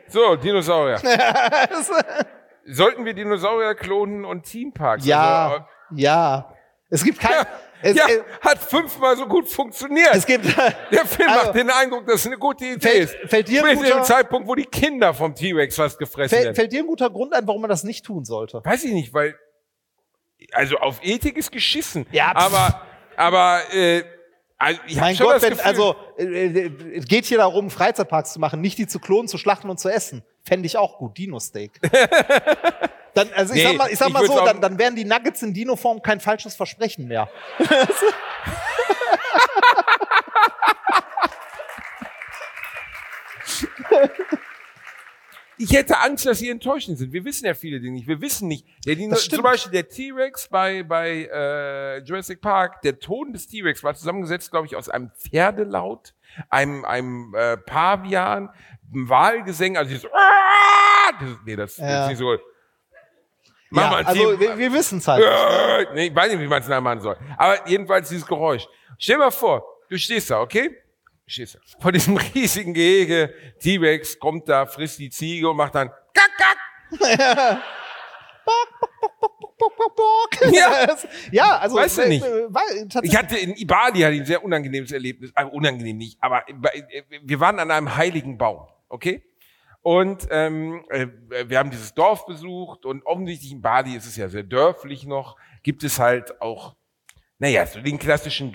So, 0.08 0.36
Dinosaurier. 0.36 1.00
Sollten 2.66 3.04
wir 3.04 3.14
Dinosaurier 3.14 3.74
klonen 3.74 4.24
und 4.24 4.44
Teamparks? 4.44 5.04
ja, 5.06 5.48
Also, 5.48 5.64
ja. 5.96 6.54
Es 6.90 7.02
gibt 7.04 7.18
kein. 7.18 7.32
äh, 7.32 7.44
es, 7.82 7.96
ja, 7.96 8.06
äh, 8.08 8.22
hat 8.40 8.58
fünfmal 8.58 9.16
so 9.16 9.26
gut 9.26 9.48
funktioniert. 9.48 10.08
es 10.14 10.24
gibt. 10.24 10.44
Der 10.46 11.04
Film 11.06 11.28
Also, 11.28 11.46
macht 11.46 11.54
den 11.54 11.70
Eindruck, 11.70 12.06
dass 12.06 12.20
es 12.20 12.26
eine 12.26 12.38
gute 12.38 12.64
Idee 12.64 12.80
Fällt- 12.80 13.02
ist. 13.22 13.30
fällt 13.30 13.48
dir 13.48 13.64
ein 13.64 13.76
guter- 13.76 13.98
im 13.98 14.04
Zeitpunkt, 14.04 14.48
wo 14.48 14.54
die 14.54 14.64
Kinder 14.64 15.12
vom 15.12 15.34
T-Rex 15.34 15.76
fast 15.76 15.98
gefressen 15.98 16.30
Fällt, 16.30 16.44
werden. 16.44 16.54
fällt 16.56 16.72
dir 16.72 16.80
ein 16.80 16.86
guter 16.86 17.10
Grund 17.10 17.34
ein, 17.34 17.46
warum 17.46 17.60
man 17.62 17.70
das 17.70 17.84
nicht 17.84 18.04
tun 18.06 18.24
sollte? 18.24 18.62
Weiß 18.64 18.84
ich 18.84 18.92
nicht, 18.92 19.12
weil 19.12 19.34
also 20.52 20.76
auf 20.78 21.00
Ethik 21.02 21.36
ist 21.36 21.52
geschissen. 21.52 22.06
Ja, 22.12 22.30
pff. 22.30 22.36
aber 22.54 22.82
aber 23.16 23.60
äh, 23.74 24.04
also 24.58 24.80
ich 24.86 24.96
Mein 24.96 25.16
schon 25.16 25.26
Gott, 25.26 25.42
wenn, 25.42 25.50
Gefühl, 25.50 25.64
also 25.66 25.96
äh, 26.18 26.24
äh, 26.24 26.96
es 26.96 27.06
geht 27.06 27.24
hier 27.26 27.38
darum, 27.38 27.70
Freizeitparks 27.70 28.32
zu 28.34 28.40
machen, 28.40 28.60
nicht 28.60 28.78
die 28.78 28.86
zu 28.86 28.98
klonen, 28.98 29.28
zu 29.28 29.36
schlachten 29.38 29.68
und 29.68 29.78
zu 29.80 29.88
essen. 29.88 30.22
Fände 30.44 30.66
ich 30.66 30.76
auch 30.76 30.98
gut, 30.98 31.16
Dino-Steak. 31.16 31.80
dann, 33.14 33.32
also 33.32 33.54
ich 33.54 33.62
Nee, 33.62 33.68
sag 33.70 33.76
mal, 33.78 33.90
ich 33.90 33.98
sag 33.98 34.08
ich 34.08 34.12
mal 34.12 34.26
so, 34.26 34.44
dann, 34.44 34.60
dann 34.60 34.78
wären 34.78 34.94
die 34.94 35.04
Nuggets 35.04 35.42
in 35.42 35.54
Dino-Form 35.54 36.02
kein 36.02 36.20
falsches 36.20 36.54
Versprechen 36.54 37.08
mehr. 37.08 37.28
ich 45.58 45.72
hätte 45.72 45.98
Angst, 46.00 46.26
dass 46.26 46.38
sie 46.38 46.48
enttäuschend 46.50 46.98
sind. 46.98 47.12
Wir 47.12 47.24
wissen 47.24 47.46
ja 47.46 47.54
viele 47.54 47.80
Dinge 47.80 47.92
nicht. 47.94 48.08
Wir 48.08 48.20
wissen 48.20 48.48
nicht. 48.48 48.66
Der 48.86 48.94
Dino, 48.96 49.10
Das 49.14 49.28
zum 49.28 49.42
Beispiel 49.42 49.72
der 49.72 49.88
T-Rex 49.88 50.48
bei 50.48 50.82
bei 50.82 51.28
äh, 51.32 51.98
Jurassic 52.04 52.40
Park. 52.40 52.82
Der 52.82 52.98
Ton 52.98 53.32
des 53.32 53.46
T-Rex 53.46 53.82
war 53.84 53.94
zusammengesetzt, 53.94 54.50
glaube 54.50 54.66
ich, 54.66 54.76
aus 54.76 54.88
einem 54.88 55.10
Pferdelaut, 55.10 56.14
einem 56.50 56.84
einem 56.84 57.34
äh, 57.36 57.56
Pavian, 57.56 58.50
einem 58.92 59.08
Wahlgesänge. 59.08 59.78
Also 59.78 59.90
dieses, 59.92 60.06
"Ah!" 60.12 61.12
das, 61.20 61.28
nee, 61.44 61.56
das 61.56 61.76
Ja. 61.76 62.02
ist 62.04 62.08
nicht 62.10 62.18
so. 62.18 62.36
Ja, 63.70 63.90
also 63.92 64.38
wir, 64.38 64.56
wir 64.56 64.72
wissen 64.72 64.98
es 64.98 65.08
halt. 65.08 65.24
Äh, 65.24 65.94
nee, 65.94 66.06
ich 66.06 66.14
weiß 66.14 66.30
nicht, 66.30 66.40
wie 66.40 66.46
man 66.46 66.62
es 66.62 66.68
nachmachen 66.68 67.00
soll. 67.00 67.16
Aber 67.36 67.68
jedenfalls 67.68 68.08
dieses 68.08 68.24
Geräusch. 68.26 68.68
Stell 68.98 69.16
dir 69.16 69.24
mal 69.24 69.30
vor, 69.32 69.64
du 69.88 69.98
stehst 69.98 70.30
da, 70.30 70.40
okay? 70.40 70.76
Da. 71.26 71.80
Vor 71.80 71.92
diesem 71.92 72.16
riesigen 72.16 72.74
Gehege, 72.74 73.32
T-Rex 73.60 74.18
kommt 74.18 74.48
da, 74.48 74.66
frisst 74.66 74.98
die 74.98 75.10
Ziege 75.10 75.48
und 75.48 75.56
macht 75.56 75.74
dann 75.74 75.90
kack, 76.12 76.30
kack. 76.36 77.62
Bock. 79.96 80.52
Ja. 80.52 80.86
ja, 81.32 81.58
also 81.58 81.76
Weißt 81.76 81.98
du 81.98 82.02
äh, 82.02 82.08
nicht. 82.08 82.24
äh, 82.24 82.48
Ich 83.02 83.16
hatte 83.16 83.36
in 83.36 83.66
Bali 83.66 84.00
hatte 84.00 84.16
ein 84.16 84.26
sehr 84.26 84.44
unangenehmes 84.44 84.92
Erlebnis. 84.92 85.32
Äh, 85.34 85.44
unangenehm 85.44 85.96
nicht, 85.96 86.18
aber 86.20 86.48
äh, 86.48 87.02
wir 87.22 87.40
waren 87.40 87.58
an 87.58 87.70
einem 87.70 87.96
heiligen 87.96 88.38
Baum, 88.38 88.66
okay? 88.88 89.22
Und 89.82 90.26
ähm, 90.30 90.84
äh, 90.88 91.06
wir 91.46 91.58
haben 91.58 91.70
dieses 91.70 91.92
Dorf 91.94 92.24
besucht 92.26 92.86
und 92.86 93.04
offensichtlich 93.04 93.52
in 93.52 93.60
Bali 93.60 93.94
ist 93.94 94.06
es 94.06 94.16
ja 94.16 94.28
sehr 94.28 94.42
dörflich 94.42 95.04
noch, 95.04 95.36
gibt 95.62 95.84
es 95.84 95.98
halt 95.98 96.40
auch, 96.40 96.74
naja, 97.38 97.66
so 97.66 97.80
den 97.80 97.98
klassischen 97.98 98.50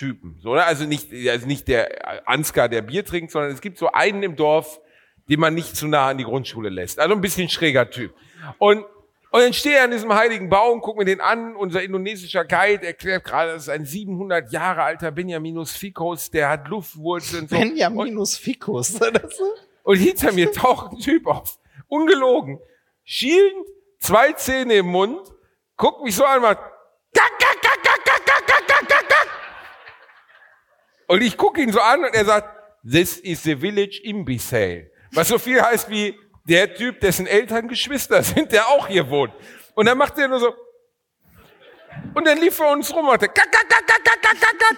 Dorftypen. 0.00 0.38
So, 0.42 0.54
ne? 0.54 0.64
Also 0.64 0.84
nicht, 0.84 1.12
also 1.28 1.46
nicht 1.46 1.68
der 1.68 2.28
Ansgar, 2.28 2.68
der 2.68 2.82
Bier 2.82 3.04
trinkt, 3.04 3.30
sondern 3.30 3.52
es 3.52 3.60
gibt 3.60 3.78
so 3.78 3.90
einen 3.92 4.22
im 4.22 4.36
Dorf, 4.36 4.80
den 5.28 5.40
man 5.40 5.54
nicht 5.54 5.76
zu 5.76 5.86
nah 5.86 6.08
an 6.08 6.18
die 6.18 6.24
Grundschule 6.24 6.68
lässt. 6.68 6.98
Also 6.98 7.14
ein 7.14 7.20
bisschen 7.20 7.48
schräger 7.48 7.90
Typ. 7.90 8.14
Und 8.58 8.84
und 9.32 9.42
dann 9.42 9.52
stehe 9.52 9.76
ich 9.76 9.80
an 9.80 9.92
diesem 9.92 10.12
heiligen 10.12 10.48
Baum, 10.48 10.80
guck 10.80 10.98
mir 10.98 11.04
den 11.04 11.20
an. 11.20 11.54
Unser 11.54 11.84
indonesischer 11.84 12.44
Guide 12.44 12.84
erklärt 12.84 13.22
gerade, 13.22 13.52
das 13.52 13.62
ist 13.62 13.68
ein 13.68 13.84
700 13.84 14.50
Jahre 14.50 14.82
alter 14.82 15.12
Benjaminus 15.12 15.70
Ficus, 15.76 16.32
der 16.32 16.48
hat 16.48 16.66
Luftwurzeln. 16.66 17.46
So. 17.46 17.54
Und, 17.54 17.68
Benjaminus 17.68 18.36
Ficus. 18.36 18.98
Das, 19.12 19.40
und 19.84 19.96
hinter 19.98 20.32
mir 20.32 20.50
taucht 20.50 20.90
ein 20.92 20.98
Typ 20.98 21.28
auf. 21.28 21.60
Ungelogen. 21.86 22.58
Schielend, 23.04 23.68
zwei 24.00 24.32
Zähne 24.32 24.74
im 24.74 24.86
Mund, 24.86 25.20
guckt 25.76 26.02
mich 26.02 26.16
so 26.16 26.24
an 26.24 26.38
und 26.38 26.42
macht 26.42 26.58
kack, 27.14 27.38
Und 31.10 31.22
ich 31.22 31.36
gucke 31.36 31.60
ihn 31.60 31.72
so 31.72 31.80
an 31.80 32.04
und 32.04 32.14
er 32.14 32.24
sagt, 32.24 32.48
this 32.88 33.18
is 33.18 33.42
the 33.42 33.56
village 33.56 34.00
imbecile. 34.04 34.90
Was 35.12 35.26
so 35.28 35.38
viel 35.38 35.60
heißt 35.60 35.90
wie 35.90 36.16
der 36.48 36.72
Typ, 36.74 37.00
dessen 37.00 37.26
Eltern 37.26 37.66
Geschwister 37.66 38.22
sind, 38.30 38.52
der 38.52 38.68
auch 38.68 38.86
hier 38.86 39.10
wohnt. 39.10 39.32
Und 39.74 39.86
dann 39.86 39.98
macht 39.98 40.16
er 40.18 40.28
nur 40.28 40.38
so, 40.38 40.54
und 42.14 42.26
dann 42.26 42.38
lief 42.38 42.58
er 42.60 42.70
uns 42.72 42.90
rum 42.92 43.00
und 43.00 43.06
machte 43.06 43.26
kack, 43.28 43.50
kack, 43.50 43.68
kack, 43.68 43.86
kack, 43.86 44.04
kack, 44.04 44.20
kack, 44.22 44.58
kack. 44.58 44.76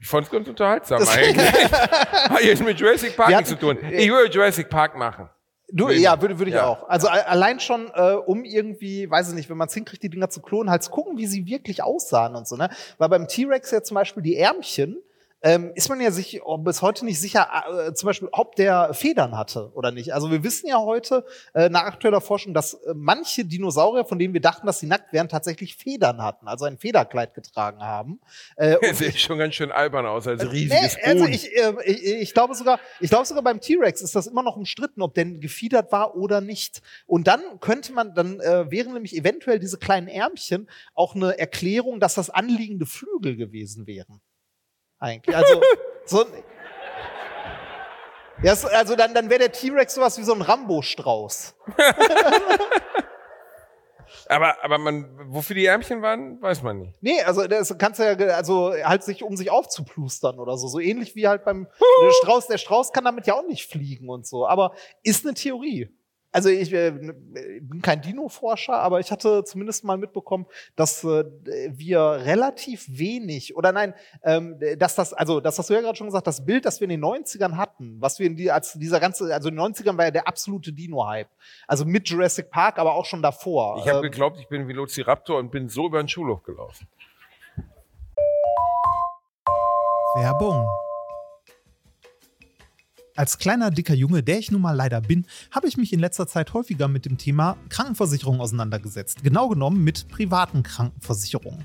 Ich 0.00 0.06
fand's 0.08 0.30
ganz 0.30 0.48
unterhaltsam 0.48 1.02
eigentlich. 1.08 1.52
Hat 1.72 2.42
jetzt 2.42 2.62
mit 2.64 2.78
Jurassic 2.78 3.16
Park 3.16 3.28
Wir 3.30 3.36
nichts 3.36 3.50
zu 3.50 3.56
hatten- 3.68 3.80
tun. 3.80 3.90
Ich 3.92 4.08
würde 4.10 4.30
Jurassic 4.32 4.68
Park 4.68 4.96
machen. 4.96 5.28
Du, 5.70 5.88
ja, 5.90 6.20
würde, 6.20 6.38
würde 6.38 6.50
ich 6.50 6.56
Ja. 6.56 6.66
auch. 6.66 6.88
Also 6.88 7.08
allein 7.08 7.60
schon, 7.60 7.90
äh, 7.94 8.12
um 8.14 8.44
irgendwie, 8.44 9.08
weiß 9.10 9.28
ich 9.28 9.34
nicht, 9.34 9.50
wenn 9.50 9.56
man 9.56 9.68
es 9.68 9.74
hinkriegt, 9.74 10.02
die 10.02 10.08
Dinger 10.08 10.30
zu 10.30 10.40
klonen, 10.40 10.70
halt 10.70 10.82
zu 10.82 10.90
gucken, 10.90 11.16
wie 11.18 11.26
sie 11.26 11.46
wirklich 11.46 11.82
aussahen 11.82 12.34
und 12.36 12.48
so, 12.48 12.56
ne? 12.56 12.70
Weil 12.96 13.08
beim 13.08 13.28
T-Rex 13.28 13.70
ja 13.70 13.82
zum 13.82 13.96
Beispiel 13.96 14.22
die 14.22 14.36
Ärmchen, 14.36 14.96
ähm, 15.42 15.72
ist 15.74 15.88
man 15.88 16.00
ja 16.00 16.10
sich 16.10 16.40
bis 16.60 16.82
heute 16.82 17.04
nicht 17.04 17.20
sicher, 17.20 17.48
äh, 17.88 17.94
zum 17.94 18.08
Beispiel, 18.08 18.28
ob 18.32 18.56
der 18.56 18.92
Federn 18.94 19.36
hatte 19.36 19.70
oder 19.74 19.90
nicht. 19.92 20.12
Also 20.12 20.30
wir 20.30 20.42
wissen 20.42 20.68
ja 20.68 20.78
heute 20.78 21.24
äh, 21.54 21.68
nach 21.68 21.82
aktueller 21.82 22.20
Forschung, 22.20 22.54
dass 22.54 22.74
äh, 22.74 22.94
manche 22.94 23.44
Dinosaurier, 23.44 24.04
von 24.04 24.18
denen 24.18 24.34
wir 24.34 24.40
dachten, 24.40 24.66
dass 24.66 24.80
sie 24.80 24.86
nackt 24.86 25.12
wären, 25.12 25.28
tatsächlich 25.28 25.76
Federn 25.76 26.22
hatten, 26.22 26.48
also 26.48 26.64
ein 26.64 26.78
Federkleid 26.78 27.34
getragen 27.34 27.80
haben. 27.80 28.20
Äh, 28.56 28.76
Der 28.82 28.94
sieht 28.94 29.20
schon 29.20 29.38
ganz 29.38 29.54
schön 29.54 29.70
albern 29.70 30.06
aus, 30.06 30.26
als 30.26 30.50
riesiges 30.50 30.96
Nee, 30.96 31.02
also 31.04 31.24
ich, 31.26 31.56
äh, 31.56 31.74
ich, 31.84 32.04
ich 32.04 32.34
glaube 32.34 32.54
sogar, 32.54 32.80
ich 33.00 33.10
glaube 33.10 33.26
sogar 33.26 33.42
beim 33.42 33.60
T-Rex 33.60 34.02
ist 34.02 34.16
das 34.16 34.26
immer 34.26 34.42
noch 34.42 34.56
umstritten, 34.56 35.02
ob 35.02 35.14
denn 35.14 35.40
gefiedert 35.40 35.92
war 35.92 36.16
oder 36.16 36.40
nicht. 36.40 36.82
Und 37.06 37.28
dann 37.28 37.40
könnte 37.60 37.92
man, 37.92 38.14
dann 38.14 38.40
äh, 38.40 38.70
wären 38.70 38.92
nämlich 38.92 39.14
eventuell 39.14 39.58
diese 39.58 39.78
kleinen 39.78 40.08
Ärmchen 40.08 40.68
auch 40.94 41.14
eine 41.14 41.38
Erklärung, 41.38 42.00
dass 42.00 42.14
das 42.14 42.30
anliegende 42.30 42.86
Flügel 42.86 43.36
gewesen 43.36 43.86
wären. 43.86 44.20
Eigentlich. 45.00 45.36
Also 45.36 45.60
so. 46.06 46.24
Ja, 48.42 48.52
es- 48.52 48.64
also 48.64 48.94
dann, 48.96 49.14
dann 49.14 49.30
wäre 49.30 49.40
der 49.40 49.52
T-Rex 49.52 49.94
sowas 49.94 50.16
wie 50.18 50.22
so 50.22 50.32
ein 50.32 50.42
Rambo-Strauß. 50.42 51.54
aber, 54.28 54.62
aber 54.64 54.78
man, 54.78 55.08
wofür 55.32 55.54
die 55.56 55.66
Ärmchen 55.66 56.02
waren, 56.02 56.40
weiß 56.40 56.62
man 56.62 56.78
nicht. 56.78 57.02
Nee, 57.02 57.20
also 57.22 57.46
das 57.46 57.76
kannst 57.78 57.98
du 57.98 58.04
ja, 58.04 58.34
also 58.34 58.72
halt 58.84 59.02
sich, 59.02 59.22
um 59.24 59.36
sich 59.36 59.50
aufzuplustern 59.50 60.38
oder 60.38 60.56
so. 60.56 60.68
So 60.68 60.78
ähnlich 60.80 61.14
wie 61.16 61.26
halt 61.28 61.44
beim 61.44 61.66
der 62.02 62.10
Strauß. 62.22 62.46
Der 62.46 62.58
Strauß 62.58 62.92
kann 62.92 63.04
damit 63.04 63.26
ja 63.26 63.34
auch 63.34 63.46
nicht 63.46 63.70
fliegen 63.70 64.08
und 64.08 64.26
so. 64.26 64.46
Aber 64.46 64.72
ist 65.02 65.24
eine 65.26 65.34
Theorie. 65.34 65.90
Also 66.30 66.50
ich 66.50 66.72
äh, 66.72 66.90
bin 66.90 67.80
kein 67.80 68.02
Dino-Forscher, 68.02 68.78
aber 68.78 69.00
ich 69.00 69.10
hatte 69.10 69.44
zumindest 69.44 69.84
mal 69.84 69.96
mitbekommen, 69.96 70.46
dass 70.76 71.02
äh, 71.02 71.24
wir 71.70 72.00
relativ 72.00 72.86
wenig 72.88 73.56
oder 73.56 73.72
nein, 73.72 73.94
ähm, 74.22 74.58
dass 74.78 74.94
das, 74.94 75.14
also 75.14 75.40
das 75.40 75.58
hast 75.58 75.70
du 75.70 75.74
ja 75.74 75.80
gerade 75.80 75.96
schon 75.96 76.06
gesagt, 76.06 76.26
das 76.26 76.44
Bild, 76.44 76.66
das 76.66 76.80
wir 76.80 76.84
in 76.84 77.00
den 77.00 77.04
90ern 77.04 77.56
hatten, 77.56 77.96
was 78.00 78.18
wir 78.18 78.26
in 78.26 78.36
die, 78.36 78.50
als 78.50 78.74
dieser 78.74 79.00
ganze, 79.00 79.32
also 79.32 79.48
in 79.48 79.56
den 79.56 79.64
90ern 79.64 79.96
war 79.96 80.04
ja 80.04 80.10
der 80.10 80.28
absolute 80.28 80.72
Dino-Hype. 80.72 81.30
Also 81.66 81.86
mit 81.86 82.08
Jurassic 82.08 82.50
Park, 82.50 82.78
aber 82.78 82.94
auch 82.94 83.06
schon 83.06 83.22
davor. 83.22 83.78
Ich 83.78 83.88
habe 83.88 83.98
Ähm, 83.98 84.02
geglaubt, 84.02 84.38
ich 84.38 84.48
bin 84.48 84.68
Velociraptor 84.68 85.38
und 85.38 85.50
bin 85.50 85.68
so 85.68 85.86
über 85.86 86.02
den 86.02 86.08
Schulhof 86.08 86.42
gelaufen. 86.42 86.86
Werbung. 90.14 90.66
Als 93.18 93.38
kleiner, 93.38 93.72
dicker 93.72 93.94
Junge, 93.94 94.22
der 94.22 94.38
ich 94.38 94.52
nun 94.52 94.62
mal 94.62 94.76
leider 94.76 95.00
bin, 95.00 95.26
habe 95.50 95.66
ich 95.66 95.76
mich 95.76 95.92
in 95.92 95.98
letzter 95.98 96.28
Zeit 96.28 96.54
häufiger 96.54 96.86
mit 96.86 97.04
dem 97.04 97.18
Thema 97.18 97.56
Krankenversicherung 97.68 98.40
auseinandergesetzt. 98.40 99.24
Genau 99.24 99.48
genommen 99.48 99.82
mit 99.82 100.06
privaten 100.06 100.62
Krankenversicherungen. 100.62 101.64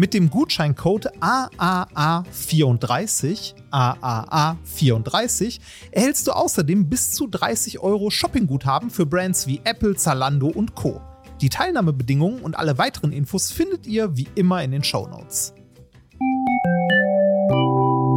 Mit 0.00 0.14
dem 0.14 0.30
Gutscheincode 0.30 1.12
AAA34, 1.20 3.52
AAA34 3.70 5.60
erhältst 5.90 6.26
du 6.26 6.32
außerdem 6.32 6.88
bis 6.88 7.12
zu 7.12 7.26
30 7.26 7.80
Euro 7.80 8.08
Shoppingguthaben 8.08 8.88
für 8.88 9.04
Brands 9.04 9.46
wie 9.46 9.60
Apple, 9.64 9.96
Zalando 9.96 10.46
und 10.46 10.74
Co. 10.74 11.02
Die 11.42 11.50
Teilnahmebedingungen 11.50 12.40
und 12.40 12.58
alle 12.58 12.78
weiteren 12.78 13.12
Infos 13.12 13.52
findet 13.52 13.86
ihr 13.86 14.16
wie 14.16 14.26
immer 14.36 14.62
in 14.64 14.70
den 14.70 14.82
Shownotes. 14.82 15.52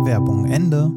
Werbung 0.05 0.45
Ende. 0.45 0.89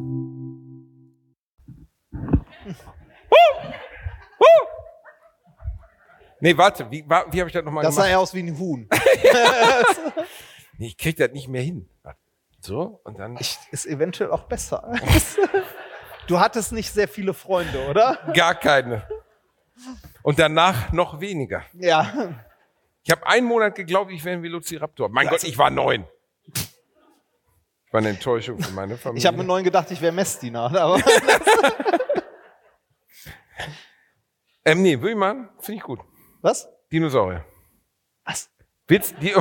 Nee, 6.39 6.55
warte, 6.57 6.89
wie, 6.91 7.03
wa- 7.09 7.25
wie 7.31 7.39
habe 7.39 7.49
ich 7.49 7.53
das 7.53 7.65
nochmal 7.65 7.83
Das 7.83 7.95
sah 7.95 8.01
gemacht? 8.03 8.11
ja 8.11 8.17
aus 8.19 8.33
wie 8.33 8.43
ein 8.43 8.57
Huhn. 8.57 8.87
Nee, 10.77 10.87
ich 10.87 10.97
krieg 10.97 11.17
das 11.17 11.31
nicht 11.31 11.47
mehr 11.47 11.61
hin. 11.61 11.89
So, 12.59 13.01
und 13.03 13.19
dann 13.19 13.37
Ich, 13.39 13.57
ist 13.71 13.85
eventuell 13.85 14.31
auch 14.31 14.43
besser. 14.43 14.93
Du 16.27 16.41
hattest 16.41 16.73
nicht 16.73 16.91
sehr 16.91 17.07
viele 17.07 17.33
Freunde, 17.33 17.87
oder? 17.87 18.17
gar 18.33 18.53
keine. 18.53 19.07
Und 20.23 20.39
danach 20.39 20.91
noch 20.91 21.21
weniger. 21.21 21.63
Ja. 21.71 22.43
Ich 23.03 23.11
habe 23.11 23.25
einen 23.25 23.47
Monat 23.47 23.75
geglaubt, 23.75 24.11
ich 24.11 24.25
wäre 24.25 24.35
ein 24.35 24.43
Velociraptor. 24.43 25.07
Mein 25.07 25.29
Gott, 25.29 25.45
ich 25.45 25.57
war 25.57 25.69
neun. 25.69 26.05
War 27.91 27.99
eine 28.01 28.09
Enttäuschung 28.09 28.59
für 28.59 28.73
meine 28.73 28.97
Familie. 28.97 29.19
Ich 29.19 29.25
habe 29.25 29.37
mit 29.37 29.47
neun 29.47 29.63
gedacht, 29.63 29.89
ich 29.91 30.01
wäre 30.01 30.11
Messdiener. 30.11 30.63
Aber 30.63 30.99
ähm, 34.65 34.81
nee, 34.81 34.99
will 34.99 35.11
ich 35.11 35.15
machen? 35.15 35.47
Finde 35.59 35.77
ich 35.77 35.83
gut. 35.83 36.01
was? 36.41 36.67
Dinosaurier. 36.91 37.45
Was? 38.25 38.49
Witz, 38.89 39.13
die, 39.21 39.33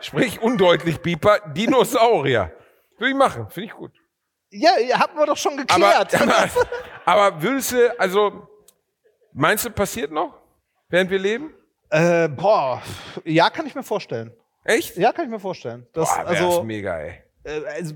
sprich 0.00 0.40
undeutlich, 0.40 1.00
Pieper. 1.02 1.40
Dinosaurier. 1.54 2.52
Will 2.98 3.10
ich 3.10 3.14
machen, 3.14 3.48
finde 3.50 3.68
ich 3.68 3.74
gut. 3.74 3.92
Ja, 4.50 4.70
hatten 4.98 5.18
wir 5.18 5.26
doch 5.26 5.36
schon 5.36 5.56
geklärt. 5.56 6.14
aber, 6.20 6.48
aber 7.04 7.42
würdest 7.42 7.72
du, 7.72 8.00
also, 8.00 8.48
meinst 9.32 9.64
du, 9.64 9.70
passiert 9.70 10.10
noch, 10.10 10.34
während 10.88 11.10
wir 11.10 11.18
leben? 11.18 11.52
äh, 11.90 12.28
boah, 12.28 12.82
ja, 13.24 13.50
kann 13.50 13.66
ich 13.66 13.74
mir 13.74 13.82
vorstellen. 13.82 14.32
Echt? 14.64 14.96
Ja, 14.96 15.12
kann 15.12 15.26
ich 15.26 15.30
mir 15.30 15.38
vorstellen. 15.40 15.86
Das, 15.92 16.08
Boah, 16.08 16.26
also, 16.26 16.64
mega, 16.64 16.98
ey. 16.98 17.22
äh, 17.44 17.64
also, 17.66 17.94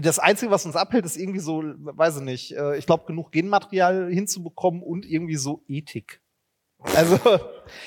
das 0.00 0.18
Einzige, 0.18 0.50
was 0.50 0.66
uns 0.66 0.74
abhält, 0.74 1.04
ist 1.04 1.16
irgendwie 1.16 1.38
so, 1.38 1.62
weiß 1.62 2.16
ich 2.16 2.22
nicht, 2.22 2.56
äh, 2.56 2.76
ich 2.76 2.86
glaube, 2.86 3.04
genug 3.06 3.30
Genmaterial 3.30 4.10
hinzubekommen 4.10 4.82
und 4.82 5.06
irgendwie 5.06 5.36
so 5.36 5.62
Ethik. 5.68 6.20
Also, 6.94 7.18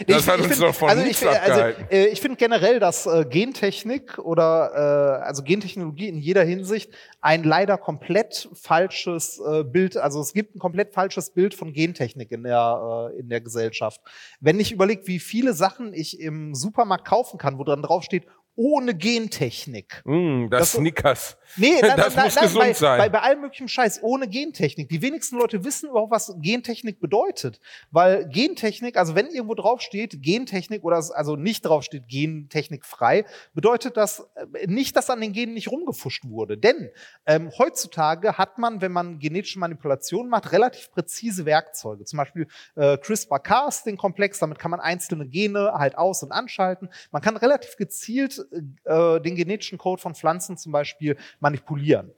Das 0.07 0.27
hat 0.27 0.39
uns 0.39 0.59
doch 0.59 0.73
von 0.73 0.89
also 0.89 1.03
nichts 1.03 1.21
ich, 1.21 1.27
find- 1.27 1.41
also, 1.41 1.61
äh, 1.91 2.05
ich 2.07 2.21
finde 2.21 2.37
generell, 2.37 2.79
dass 2.79 3.05
äh, 3.05 3.25
Gentechnik 3.29 4.17
oder 4.19 5.19
äh, 5.21 5.23
also 5.23 5.43
Gentechnologie 5.43 6.07
in 6.07 6.17
jeder 6.17 6.43
Hinsicht 6.43 6.91
ein 7.21 7.43
leider 7.43 7.77
komplett 7.77 8.49
falsches 8.53 9.39
äh, 9.39 9.63
Bild, 9.63 9.97
also 9.97 10.21
es 10.21 10.33
gibt 10.33 10.55
ein 10.55 10.59
komplett 10.59 10.93
falsches 10.93 11.29
Bild 11.31 11.53
von 11.53 11.73
Gentechnik 11.73 12.31
in 12.31 12.43
der 12.43 13.11
äh, 13.13 13.19
in 13.19 13.29
der 13.29 13.41
Gesellschaft. 13.41 14.01
Wenn 14.39 14.59
ich 14.59 14.71
überlege, 14.71 15.07
wie 15.07 15.19
viele 15.19 15.53
Sachen 15.53 15.93
ich 15.93 16.19
im 16.19 16.55
Supermarkt 16.55 17.05
kaufen 17.05 17.37
kann, 17.37 17.57
wo 17.59 17.63
dran 17.63 17.81
drauf 17.81 18.03
steht 18.03 18.25
ohne 18.55 18.95
Gentechnik. 18.95 20.01
Mm, 20.05 20.49
das, 20.49 20.59
Das- 20.59 20.71
Snickers. 20.73 21.37
Nee, 21.57 21.75
nein, 21.81 21.93
Das 21.97 22.15
nein, 22.15 22.25
muss 22.25 22.35
nein, 22.35 22.43
gesund 22.43 22.59
bei, 22.65 22.73
sein. 22.73 22.97
Bei, 22.97 23.09
bei 23.09 23.19
allem 23.21 23.41
möglichen 23.41 23.67
Scheiß 23.67 24.01
ohne 24.03 24.27
Gentechnik. 24.27 24.89
Die 24.89 25.01
wenigsten 25.01 25.37
Leute 25.37 25.63
wissen 25.63 25.89
überhaupt, 25.89 26.11
was 26.11 26.35
Gentechnik 26.39 26.99
bedeutet. 26.99 27.59
Weil 27.91 28.27
Gentechnik, 28.27 28.97
also 28.97 29.15
wenn 29.15 29.27
irgendwo 29.27 29.53
draufsteht 29.55 30.21
Gentechnik 30.21 30.83
oder 30.83 30.97
also 31.13 31.35
nicht 31.35 31.65
draufsteht 31.65 32.07
Gentechnik 32.07 32.85
frei, 32.85 33.25
bedeutet 33.53 33.95
das 33.97 34.27
äh, 34.53 34.67
nicht, 34.67 34.95
dass 34.95 35.09
an 35.09 35.21
den 35.21 35.33
Genen 35.33 35.53
nicht 35.53 35.71
rumgefuscht 35.71 36.23
wurde. 36.25 36.57
Denn 36.57 36.89
ähm, 37.25 37.51
heutzutage 37.57 38.37
hat 38.37 38.57
man, 38.57 38.81
wenn 38.81 38.91
man 38.91 39.19
genetische 39.19 39.59
Manipulationen 39.59 40.29
macht, 40.29 40.51
relativ 40.51 40.91
präzise 40.91 41.45
Werkzeuge. 41.45 42.05
Zum 42.05 42.17
Beispiel 42.17 42.47
äh, 42.75 42.97
CRISPR-Cas, 42.97 43.83
den 43.83 43.97
Komplex, 43.97 44.39
damit 44.39 44.59
kann 44.59 44.71
man 44.71 44.79
einzelne 44.79 45.27
Gene 45.27 45.73
halt 45.75 45.97
aus- 45.97 46.23
und 46.23 46.31
anschalten. 46.31 46.89
Man 47.11 47.21
kann 47.21 47.37
relativ 47.37 47.77
gezielt 47.77 48.44
äh, 48.83 49.21
den 49.21 49.35
genetischen 49.35 49.77
Code 49.77 50.01
von 50.01 50.15
Pflanzen 50.15 50.57
zum 50.57 50.71
Beispiel 50.71 51.17
manipulieren. 51.39 52.11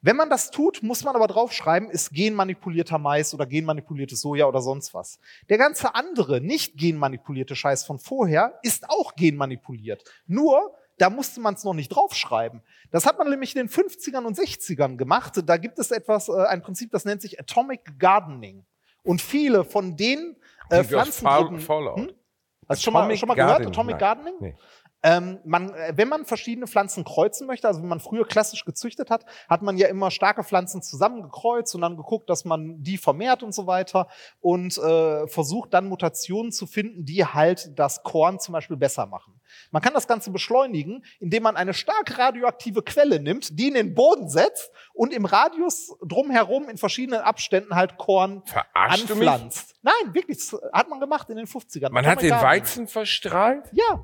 Wenn 0.00 0.16
man 0.16 0.28
das 0.28 0.50
tut, 0.50 0.82
muss 0.82 1.02
man 1.02 1.16
aber 1.16 1.26
draufschreiben, 1.28 1.88
ist 1.88 2.10
genmanipulierter 2.12 2.98
Mais 2.98 3.32
oder 3.32 3.46
genmanipuliertes 3.46 4.20
Soja 4.20 4.44
oder 4.44 4.60
sonst 4.60 4.92
was. 4.92 5.18
Der 5.48 5.56
ganze 5.56 5.94
andere, 5.94 6.42
nicht 6.42 6.76
genmanipulierte 6.76 7.56
Scheiß 7.56 7.86
von 7.86 7.98
vorher, 7.98 8.58
ist 8.62 8.90
auch 8.90 9.14
genmanipuliert. 9.16 10.04
Nur, 10.26 10.74
da 10.98 11.08
musste 11.08 11.40
man 11.40 11.54
es 11.54 11.64
noch 11.64 11.72
nicht 11.72 11.88
draufschreiben. 11.88 12.60
Das 12.90 13.06
hat 13.06 13.16
man 13.16 13.30
nämlich 13.30 13.56
in 13.56 13.66
den 13.66 13.70
50ern 13.70 14.24
und 14.24 14.36
60ern 14.38 14.98
gemacht. 14.98 15.40
Da 15.46 15.56
gibt 15.56 15.78
es 15.78 15.90
etwas, 15.90 16.28
äh, 16.28 16.32
ein 16.48 16.60
Prinzip, 16.60 16.90
das 16.90 17.06
nennt 17.06 17.22
sich 17.22 17.40
Atomic 17.40 17.98
Gardening. 17.98 18.66
Und 19.04 19.22
viele 19.22 19.64
von 19.64 19.96
den 19.96 20.36
äh, 20.68 20.84
Pflanzengruppen... 20.84 21.60
Fall- 21.60 21.78
Fallout. 21.78 21.98
Hm? 21.98 22.12
Hast 22.68 22.80
du 22.80 22.84
schon 22.84 22.92
mal, 22.94 23.16
schon 23.16 23.26
mal 23.26 23.34
gehört? 23.34 23.66
Atomic 23.66 23.92
Nein. 23.92 23.98
Gardening? 23.98 24.34
Nee. 24.40 24.56
Ähm, 25.04 25.38
man, 25.44 25.74
äh, 25.74 25.92
wenn 25.96 26.08
man 26.08 26.24
verschiedene 26.24 26.66
Pflanzen 26.66 27.04
kreuzen 27.04 27.46
möchte, 27.46 27.68
also 27.68 27.82
wenn 27.82 27.88
man 27.88 28.00
früher 28.00 28.26
klassisch 28.26 28.64
gezüchtet 28.64 29.10
hat, 29.10 29.26
hat 29.50 29.60
man 29.60 29.76
ja 29.76 29.88
immer 29.88 30.10
starke 30.10 30.42
Pflanzen 30.42 30.80
zusammengekreuzt 30.80 31.74
und 31.74 31.82
dann 31.82 31.98
geguckt, 31.98 32.30
dass 32.30 32.46
man 32.46 32.82
die 32.82 32.96
vermehrt 32.96 33.42
und 33.42 33.54
so 33.54 33.66
weiter 33.66 34.08
und 34.40 34.78
äh, 34.78 35.26
versucht 35.28 35.74
dann 35.74 35.90
Mutationen 35.90 36.52
zu 36.52 36.66
finden, 36.66 37.04
die 37.04 37.22
halt 37.22 37.78
das 37.78 38.02
Korn 38.02 38.40
zum 38.40 38.54
Beispiel 38.54 38.78
besser 38.78 39.04
machen. 39.04 39.38
Man 39.70 39.82
kann 39.82 39.92
das 39.92 40.08
Ganze 40.08 40.30
beschleunigen, 40.30 41.04
indem 41.20 41.42
man 41.42 41.56
eine 41.56 41.74
stark 41.74 42.18
radioaktive 42.18 42.82
Quelle 42.82 43.20
nimmt, 43.20 43.58
die 43.58 43.68
in 43.68 43.74
den 43.74 43.94
Boden 43.94 44.30
setzt 44.30 44.72
und 44.94 45.12
im 45.12 45.26
Radius 45.26 45.94
drumherum 46.02 46.70
in 46.70 46.78
verschiedenen 46.78 47.20
Abständen 47.20 47.74
halt 47.74 47.98
Korn 47.98 48.42
mich? 48.46 48.54
anpflanzt. 48.72 49.74
Nein, 49.82 50.14
wirklich, 50.14 50.38
das 50.38 50.58
hat 50.72 50.88
man 50.88 50.98
gemacht 50.98 51.28
in 51.28 51.36
den 51.36 51.46
50ern. 51.46 51.90
Man 51.90 52.06
hat 52.06 52.22
den. 52.22 52.30
Weizen 52.30 52.88
verstrahlt? 52.88 53.64
Ja, 53.72 54.02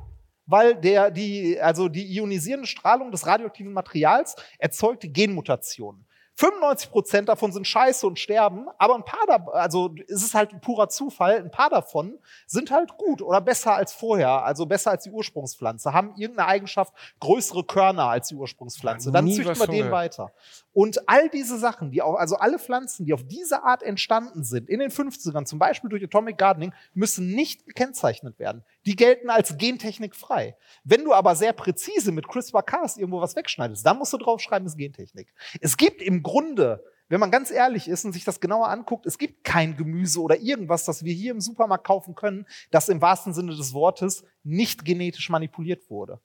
weil 0.50 0.74
der, 0.74 1.10
die, 1.10 1.60
also 1.60 1.88
die 1.88 2.04
ionisierende 2.16 2.66
Strahlung 2.66 3.12
des 3.12 3.26
radioaktiven 3.26 3.72
Materials 3.72 4.34
erzeugt 4.58 5.06
Genmutationen. 5.08 6.04
95 6.40 6.90
Prozent 6.90 7.28
davon 7.28 7.52
sind 7.52 7.66
scheiße 7.66 8.06
und 8.06 8.18
sterben, 8.18 8.66
aber 8.78 8.94
ein 8.94 9.04
paar, 9.04 9.26
da, 9.26 9.44
also 9.52 9.94
es 10.08 10.22
ist 10.22 10.34
halt 10.34 10.54
ein 10.54 10.60
purer 10.62 10.88
Zufall, 10.88 11.36
ein 11.36 11.50
paar 11.50 11.68
davon 11.68 12.18
sind 12.46 12.70
halt 12.70 12.96
gut 12.96 13.20
oder 13.20 13.42
besser 13.42 13.74
als 13.74 13.92
vorher, 13.92 14.42
also 14.42 14.64
besser 14.64 14.92
als 14.92 15.04
die 15.04 15.10
Ursprungspflanze, 15.10 15.92
haben 15.92 16.14
irgendeine 16.16 16.48
Eigenschaft, 16.48 16.94
größere 17.20 17.64
Körner 17.64 18.08
als 18.08 18.28
die 18.28 18.36
Ursprungspflanze. 18.36 19.12
Dann 19.12 19.30
züchten 19.30 19.58
wir 19.58 19.66
den 19.66 19.90
weiter. 19.90 20.32
Und 20.72 21.08
all 21.10 21.28
diese 21.28 21.58
Sachen, 21.58 21.90
die 21.90 22.00
auch, 22.00 22.14
also 22.14 22.36
alle 22.36 22.58
Pflanzen, 22.58 23.04
die 23.04 23.12
auf 23.12 23.26
diese 23.26 23.62
Art 23.64 23.82
entstanden 23.82 24.42
sind, 24.42 24.70
in 24.70 24.80
den 24.80 24.90
50ern, 24.90 25.44
zum 25.44 25.58
Beispiel 25.58 25.90
durch 25.90 26.02
Atomic 26.02 26.38
Gardening, 26.38 26.72
müssen 26.94 27.34
nicht 27.34 27.66
gekennzeichnet 27.66 28.38
werden. 28.38 28.64
Die 28.86 28.96
gelten 28.96 29.30
als 29.30 29.58
gentechnikfrei. 29.58 30.56
Wenn 30.84 31.04
du 31.04 31.12
aber 31.12 31.36
sehr 31.36 31.52
präzise 31.52 32.12
mit 32.12 32.28
CRISPR-Cas 32.28 32.96
irgendwo 32.96 33.20
was 33.20 33.36
wegschneidest, 33.36 33.84
dann 33.84 33.98
musst 33.98 34.12
du 34.12 34.18
draufschreiben, 34.18 34.66
ist 34.66 34.78
Gentechnik. 34.78 35.32
Es 35.60 35.76
gibt 35.76 36.00
im 36.02 36.22
Grunde 36.22 36.82
wenn 37.10 37.18
man 37.18 37.32
ganz 37.32 37.50
ehrlich 37.50 37.88
ist 37.88 38.04
und 38.04 38.12
sich 38.12 38.22
das 38.24 38.38
genauer 38.38 38.68
anguckt, 38.68 39.04
es 39.04 39.18
gibt 39.18 39.42
kein 39.42 39.76
Gemüse 39.76 40.22
oder 40.22 40.38
irgendwas, 40.40 40.84
das 40.84 41.04
wir 41.04 41.12
hier 41.12 41.32
im 41.32 41.40
Supermarkt 41.40 41.84
kaufen 41.84 42.14
können, 42.14 42.46
das 42.70 42.88
im 42.88 43.02
wahrsten 43.02 43.34
Sinne 43.34 43.56
des 43.56 43.74
Wortes 43.74 44.24
nicht 44.44 44.84
genetisch 44.84 45.28
manipuliert 45.28 45.90
wurde. 45.90 46.20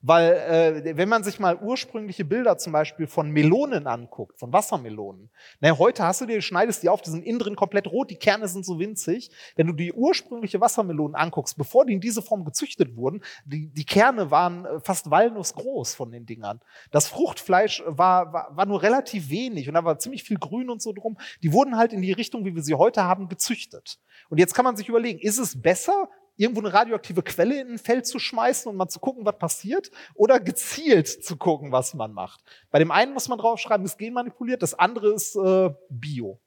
Weil 0.00 0.32
äh, 0.32 0.96
wenn 0.96 1.08
man 1.08 1.24
sich 1.24 1.40
mal 1.40 1.56
ursprüngliche 1.56 2.24
Bilder 2.24 2.56
zum 2.56 2.72
Beispiel 2.72 3.08
von 3.08 3.30
Melonen 3.30 3.88
anguckt, 3.88 4.38
von 4.38 4.52
Wassermelonen, 4.52 5.28
na, 5.60 5.76
heute 5.76 6.04
hast 6.04 6.20
du 6.20 6.26
dir, 6.26 6.40
schneidest 6.40 6.84
die 6.84 6.88
auf, 6.88 7.02
die 7.02 7.10
sind 7.10 7.24
innen 7.24 7.40
drin 7.40 7.56
komplett 7.56 7.88
rot, 7.88 8.10
die 8.10 8.16
Kerne 8.16 8.46
sind 8.46 8.64
so 8.64 8.78
winzig. 8.78 9.30
Wenn 9.56 9.66
du 9.66 9.72
die 9.72 9.92
ursprüngliche 9.92 10.60
Wassermelonen 10.60 11.16
anguckst, 11.16 11.58
bevor 11.58 11.84
die 11.84 11.94
in 11.94 12.00
diese 12.00 12.22
Form 12.22 12.44
gezüchtet 12.44 12.96
wurden, 12.96 13.22
die, 13.44 13.68
die 13.68 13.84
Kerne 13.84 14.30
waren 14.30 14.66
äh, 14.66 14.80
fast 14.80 15.10
walnussgroß 15.10 15.96
von 15.96 16.12
den 16.12 16.26
Dingern. 16.26 16.60
Das 16.92 17.08
Fruchtfleisch 17.08 17.82
war, 17.84 18.32
war, 18.32 18.56
war 18.56 18.66
nur 18.66 18.82
relativ 18.82 19.30
wenig 19.30 19.66
und 19.66 19.74
da 19.74 19.84
war 19.84 19.98
ziemlich 19.98 20.22
viel 20.22 20.38
Grün 20.38 20.70
und 20.70 20.80
so 20.80 20.92
drum. 20.92 21.18
Die 21.42 21.52
wurden 21.52 21.76
halt 21.76 21.92
in 21.92 22.02
die 22.02 22.12
Richtung, 22.12 22.44
wie 22.44 22.54
wir 22.54 22.62
sie 22.62 22.74
heute 22.74 23.02
haben, 23.02 23.28
gezüchtet. 23.28 23.98
Und 24.28 24.38
jetzt 24.38 24.54
kann 24.54 24.64
man 24.64 24.76
sich 24.76 24.88
überlegen, 24.88 25.18
ist 25.18 25.38
es 25.38 25.60
besser, 25.60 26.08
irgendwo 26.38 26.60
eine 26.60 26.72
radioaktive 26.72 27.22
Quelle 27.22 27.60
in 27.60 27.72
ein 27.72 27.78
Feld 27.78 28.06
zu 28.06 28.18
schmeißen 28.18 28.70
und 28.70 28.76
mal 28.76 28.88
zu 28.88 29.00
gucken, 29.00 29.26
was 29.26 29.36
passiert, 29.38 29.90
oder 30.14 30.40
gezielt 30.40 31.08
zu 31.08 31.36
gucken, 31.36 31.72
was 31.72 31.92
man 31.92 32.12
macht. 32.12 32.40
Bei 32.70 32.78
dem 32.78 32.90
einen 32.90 33.12
muss 33.12 33.28
man 33.28 33.38
draufschreiben, 33.38 33.84
ist 33.84 33.98
genmanipuliert, 33.98 34.62
das 34.62 34.74
andere 34.74 35.12
ist 35.12 35.36
äh, 35.36 35.70
Bio. 35.90 36.40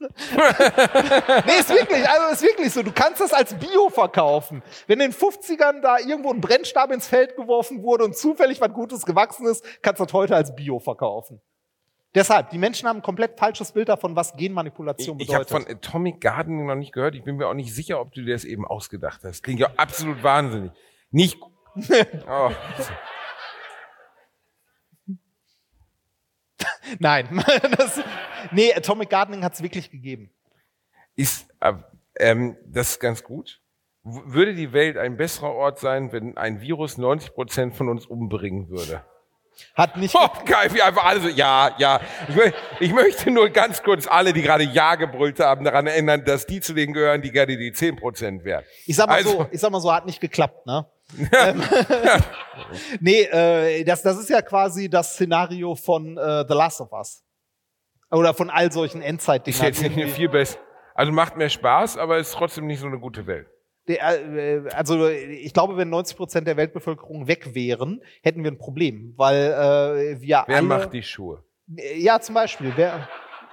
nee, 0.00 1.58
ist 1.58 1.68
wirklich, 1.68 2.08
also 2.08 2.32
ist 2.32 2.42
wirklich 2.42 2.72
so. 2.72 2.82
Du 2.82 2.90
kannst 2.90 3.20
das 3.20 3.34
als 3.34 3.52
Bio 3.52 3.90
verkaufen. 3.90 4.62
Wenn 4.86 4.98
in 5.00 5.10
den 5.10 5.18
50ern 5.18 5.82
da 5.82 5.98
irgendwo 5.98 6.32
ein 6.32 6.40
Brennstab 6.40 6.90
ins 6.90 7.06
Feld 7.06 7.36
geworfen 7.36 7.82
wurde 7.82 8.04
und 8.04 8.16
zufällig 8.16 8.62
was 8.62 8.72
Gutes 8.72 9.04
gewachsen 9.04 9.46
ist, 9.46 9.62
kannst 9.82 10.00
du 10.00 10.04
das 10.04 10.12
heute 10.14 10.34
als 10.34 10.54
Bio 10.54 10.78
verkaufen. 10.78 11.42
Deshalb, 12.14 12.50
die 12.50 12.58
Menschen 12.58 12.88
haben 12.88 12.98
ein 12.98 13.02
komplett 13.02 13.38
falsches 13.38 13.72
Bild 13.72 13.88
davon, 13.88 14.16
was 14.16 14.34
Genmanipulation 14.34 15.18
Ich, 15.18 15.28
ich 15.28 15.28
bedeutet. 15.28 15.52
habe 15.52 15.64
von 15.64 15.72
Atomic 15.72 16.20
Gardening 16.20 16.66
noch 16.66 16.74
nicht 16.74 16.92
gehört. 16.92 17.14
Ich 17.14 17.22
bin 17.22 17.36
mir 17.36 17.46
auch 17.46 17.54
nicht 17.54 17.72
sicher, 17.72 18.00
ob 18.00 18.12
du 18.12 18.22
dir 18.22 18.34
das 18.34 18.44
eben 18.44 18.66
ausgedacht 18.66 19.20
hast. 19.22 19.42
Klingt 19.42 19.60
ja 19.60 19.70
absolut 19.76 20.22
wahnsinnig. 20.22 20.72
Nicht. 21.10 21.38
Oh. 22.28 22.50
Nein, 26.98 27.42
das, 27.78 28.02
nee, 28.50 28.74
Atomic 28.74 29.08
Gardening 29.08 29.44
hat 29.44 29.54
es 29.54 29.62
wirklich 29.62 29.90
gegeben. 29.90 30.30
Ist 31.14 31.48
äh, 31.60 31.74
ähm, 32.16 32.56
das 32.66 32.90
ist 32.90 33.00
ganz 33.00 33.22
gut. 33.22 33.60
Würde 34.02 34.54
die 34.54 34.72
Welt 34.72 34.96
ein 34.96 35.16
besserer 35.16 35.52
Ort 35.52 35.78
sein, 35.78 36.10
wenn 36.12 36.36
ein 36.36 36.60
Virus 36.60 36.98
90 36.98 37.34
Prozent 37.34 37.74
von 37.76 37.88
uns 37.88 38.06
umbringen 38.06 38.68
würde? 38.68 39.04
Hat 39.74 39.96
nicht. 39.96 40.14
Oh, 40.14 40.28
geil, 40.44 40.68
wie 40.72 40.82
einfach 40.82 41.04
alle 41.04 41.20
so, 41.20 41.28
ja, 41.28 41.74
ja. 41.78 42.00
Ich, 42.28 42.34
mö 42.34 42.42
ich 42.80 42.92
möchte 42.92 43.30
nur 43.30 43.48
ganz 43.50 43.82
kurz 43.82 44.06
alle, 44.06 44.32
die 44.32 44.42
gerade 44.42 44.64
Ja 44.64 44.94
gebrüllt 44.96 45.40
haben, 45.40 45.64
daran 45.64 45.86
erinnern, 45.86 46.24
dass 46.24 46.46
die 46.46 46.60
zu 46.60 46.74
denen 46.74 46.92
gehören, 46.92 47.22
die 47.22 47.30
gerne 47.30 47.56
die 47.56 47.72
10 47.72 47.96
Prozent 47.96 48.44
wären. 48.44 48.64
Ich 48.86 48.96
sag 48.96 49.08
mal 49.08 49.14
Also- 49.16 49.30
so, 49.30 49.46
ich 49.50 49.60
sag 49.60 49.70
mal 49.70 49.80
so, 49.80 49.92
hat 49.92 50.06
nicht 50.06 50.20
geklappt, 50.20 50.66
ne? 50.66 50.86
ähm, 51.44 51.62
nee, 53.00 53.22
äh, 53.22 53.84
das, 53.84 54.02
das 54.02 54.18
ist 54.18 54.30
ja 54.30 54.42
quasi 54.42 54.88
das 54.88 55.14
Szenario 55.14 55.74
von 55.74 56.16
äh, 56.16 56.44
The 56.48 56.54
Last 56.54 56.80
of 56.80 56.92
Us. 56.92 57.24
Oder 58.12 58.34
von 58.34 58.50
all 58.50 58.70
solchen 58.72 59.02
Ist 59.02 59.08
Endzeit-Dingern. 59.08 59.64
jetzt 59.66 59.82
nicht 59.82 60.14
viel 60.14 60.28
besser. 60.28 60.58
Also 60.94 61.12
macht 61.12 61.36
mehr 61.36 61.48
Spaß, 61.48 61.96
aber 61.96 62.18
ist 62.18 62.32
trotzdem 62.32 62.66
nicht 62.66 62.80
so 62.80 62.86
eine 62.86 62.98
gute 62.98 63.26
Welt. 63.26 63.46
Äh, 63.96 64.62
Also 64.74 65.08
ich 65.08 65.52
glaube, 65.52 65.76
wenn 65.76 65.88
90 65.88 66.16
Prozent 66.16 66.46
der 66.46 66.56
Weltbevölkerung 66.56 67.26
weg 67.26 67.54
wären, 67.54 68.02
hätten 68.22 68.42
wir 68.44 68.50
ein 68.50 68.58
Problem, 68.58 69.14
weil 69.16 69.36
äh, 69.36 70.20
wir 70.20 70.44
Wer 70.46 70.56
alle, 70.56 70.62
macht 70.62 70.92
die 70.92 71.02
Schuhe? 71.02 71.42
Ja, 71.96 72.20
zum 72.20 72.34
Beispiel. 72.34 72.72
Wer, 72.76 73.08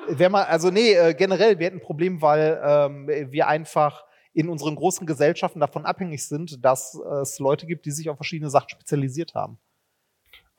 wer 0.07 0.29
mal, 0.29 0.43
also 0.43 0.69
nee, 0.71 0.93
äh, 0.93 1.13
generell, 1.13 1.59
wir 1.59 1.67
hätten 1.67 1.77
ein 1.77 1.81
Problem, 1.81 2.21
weil 2.21 2.59
ähm, 2.63 3.07
wir 3.07 3.47
einfach 3.47 4.05
in 4.33 4.49
unseren 4.49 4.75
großen 4.75 5.07
Gesellschaften 5.07 5.59
davon 5.59 5.85
abhängig 5.85 6.27
sind, 6.27 6.63
dass 6.63 6.93
es 6.93 7.39
Leute 7.39 7.65
gibt, 7.65 7.87
die 7.87 7.91
sich 7.91 8.07
auf 8.07 8.17
verschiedene 8.17 8.51
Sachen 8.51 8.69
spezialisiert 8.69 9.33
haben. 9.33 9.57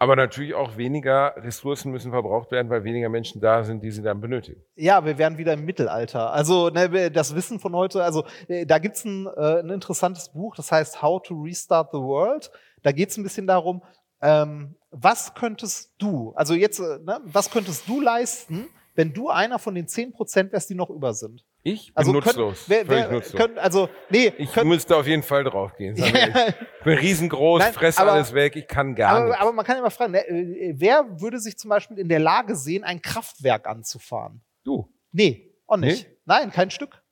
Aber 0.00 0.14
natürlich 0.14 0.54
auch 0.54 0.76
weniger 0.76 1.34
Ressourcen 1.37 1.90
müssen 1.90 2.12
verbraucht 2.12 2.52
werden, 2.52 2.70
weil 2.70 2.84
weniger 2.84 3.08
Menschen 3.08 3.40
da 3.40 3.64
sind, 3.64 3.82
die 3.82 3.90
sie 3.90 4.02
dann 4.02 4.20
benötigen. 4.20 4.62
Ja, 4.76 5.04
wir 5.04 5.18
wären 5.18 5.38
wieder 5.38 5.54
im 5.54 5.64
Mittelalter. 5.64 6.32
Also 6.32 6.70
ne, 6.70 7.11
das 7.11 7.34
Wissen 7.34 7.58
von 7.58 7.74
heute, 7.74 8.04
also 8.04 8.24
äh, 8.46 8.64
da 8.64 8.78
gibt's 8.78 9.04
ein, 9.04 9.26
äh, 9.26 9.58
ein 9.58 9.70
interessantes 9.70 10.28
Buch, 10.28 10.54
das 10.54 10.70
heißt 10.70 11.02
How 11.02 11.20
to 11.20 11.34
Restart 11.42 11.90
the 11.92 11.98
World. 11.98 12.50
Da 12.82 12.92
geht's 12.92 13.16
ein 13.16 13.24
bisschen 13.24 13.48
darum, 13.48 13.82
ähm, 14.20 14.76
was 14.90 15.34
könntest 15.34 15.92
du, 15.98 16.32
also 16.37 16.54
jetzt, 16.54 16.78
äh, 16.78 16.98
ne, 17.04 17.20
was 17.24 17.50
könntest 17.50 17.88
du 17.88 18.00
leisten, 18.00 18.68
wenn 18.94 19.12
du 19.12 19.28
einer 19.30 19.58
von 19.58 19.74
den 19.74 19.88
10 19.88 20.12
Prozent 20.12 20.52
wärst, 20.52 20.70
die 20.70 20.74
noch 20.74 20.90
über 20.90 21.12
sind? 21.12 21.44
Ich 21.72 21.87
bin 21.88 21.96
Also 21.96 22.12
nutzlos. 22.12 22.66
Könnt, 22.66 22.68
wer, 22.68 22.88
wer, 22.88 23.11
nutzlos. 23.12 23.40
könnt, 23.40 23.59
also 23.59 23.88
nee, 24.11 24.33
ich 24.38 24.52
könnt, 24.52 24.68
müsste 24.68 24.96
auf 24.96 25.07
jeden 25.07 25.22
Fall 25.22 25.44
draufgehen. 25.44 25.96
ehrlich. 25.96 26.54
Ich 26.78 26.85
bin 26.85 26.98
riesengroß, 26.98 27.61
Nein, 27.61 27.72
fress 27.72 27.98
aber- 27.98 28.12
alles 28.12 28.33
weg, 28.35 28.57
ich 28.57 28.66
kann 28.66 28.94
gar 28.94 29.16
aber, 29.16 29.24
nichts. 29.26 29.40
aber 29.40 29.52
man 29.52 29.64
kann 29.64 29.76
immer 29.78 29.90
fragen, 29.90 30.12
ne, 30.12 30.26
äh, 30.28 30.74
wer 30.76 31.20
würde 31.20 31.38
sich 31.40 31.59
zum 31.59 31.68
Beispiel 31.70 31.98
in 31.98 32.09
der 32.09 32.20
Lage 32.20 32.54
sehen, 32.57 32.85
ein 32.85 33.02
Kraftwerk 33.02 33.66
anzufahren? 33.66 34.42
Du. 34.64 34.92
Nee, 35.12 35.54
auch 35.66 35.76
nicht. 35.76 36.09
Nee? 36.09 36.16
Nein, 36.24 36.50
kein 36.50 36.70
Stück. 36.70 37.02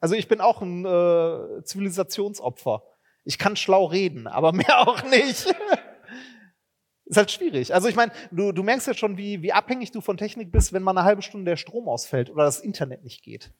Also 0.00 0.14
ich 0.14 0.28
bin 0.28 0.40
auch 0.40 0.60
ein 0.62 0.84
äh, 0.84 1.62
Zivilisationsopfer. 1.64 2.82
Ich 3.24 3.38
kann 3.38 3.56
schlau 3.56 3.86
reden, 3.86 4.26
aber 4.26 4.52
mehr 4.52 4.86
auch 4.86 5.02
nicht. 5.04 5.54
Ist 7.08 7.16
halt 7.18 7.30
schwierig. 7.30 7.72
Also 7.72 7.86
ich 7.88 7.94
meine, 7.94 8.10
du, 8.32 8.50
du 8.50 8.62
merkst 8.64 8.88
ja 8.88 8.94
schon, 8.94 9.16
wie, 9.16 9.40
wie 9.40 9.52
abhängig 9.52 9.92
du 9.92 10.00
von 10.00 10.16
Technik 10.16 10.50
bist, 10.50 10.72
wenn 10.72 10.82
mal 10.82 10.90
eine 10.90 11.04
halbe 11.04 11.22
Stunde 11.22 11.48
der 11.50 11.56
Strom 11.56 11.88
ausfällt 11.88 12.30
oder 12.30 12.44
das 12.44 12.58
Internet 12.60 13.04
nicht 13.04 13.22
geht. 13.22 13.52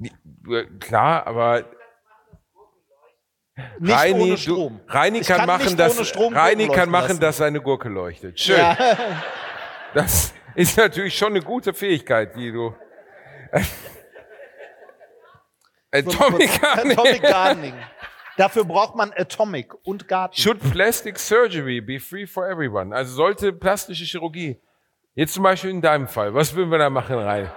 Äh, 0.00 0.64
Klar, 0.80 1.26
aber 1.26 1.64
Nicht 3.78 3.94
Reini, 3.96 4.20
ohne 4.22 4.30
du, 4.32 4.36
Strom. 4.36 4.80
Reini 4.88 5.18
Ich 5.20 5.26
kann, 5.26 5.38
kann 5.38 5.46
machen, 5.46 5.76
dass, 5.76 6.08
Strom 6.08 6.34
Reini 6.34 6.68
kann 6.68 6.90
machen, 6.90 7.08
lassen. 7.08 7.20
dass 7.20 7.36
seine 7.36 7.60
Gurke 7.60 7.88
leuchtet. 7.88 8.38
Schön. 8.40 8.58
Ja. 8.58 8.76
Das 9.94 10.34
ist 10.56 10.76
natürlich 10.76 11.16
schon 11.16 11.28
eine 11.34 11.40
gute 11.40 11.72
Fähigkeit, 11.72 12.34
die 12.34 12.50
du. 12.50 12.74
Atomic 15.92 16.60
Gardening. 16.60 16.98
Atomic 16.98 17.22
Gardening. 17.22 17.74
Dafür 18.36 18.64
braucht 18.64 18.96
man 18.96 19.12
Atomic 19.16 19.72
und 19.84 20.08
Garten. 20.08 20.34
Should 20.34 20.58
plastic 20.72 21.20
surgery 21.20 21.80
be 21.80 22.00
free 22.00 22.26
for 22.26 22.48
everyone? 22.48 22.92
Also 22.94 23.14
sollte 23.14 23.52
plastische 23.52 24.04
Chirurgie, 24.04 24.60
jetzt 25.14 25.34
zum 25.34 25.44
Beispiel 25.44 25.70
in 25.70 25.80
deinem 25.80 26.08
Fall, 26.08 26.34
was 26.34 26.52
würden 26.56 26.70
wir 26.72 26.78
da 26.78 26.90
machen, 26.90 27.16
rein? 27.16 27.48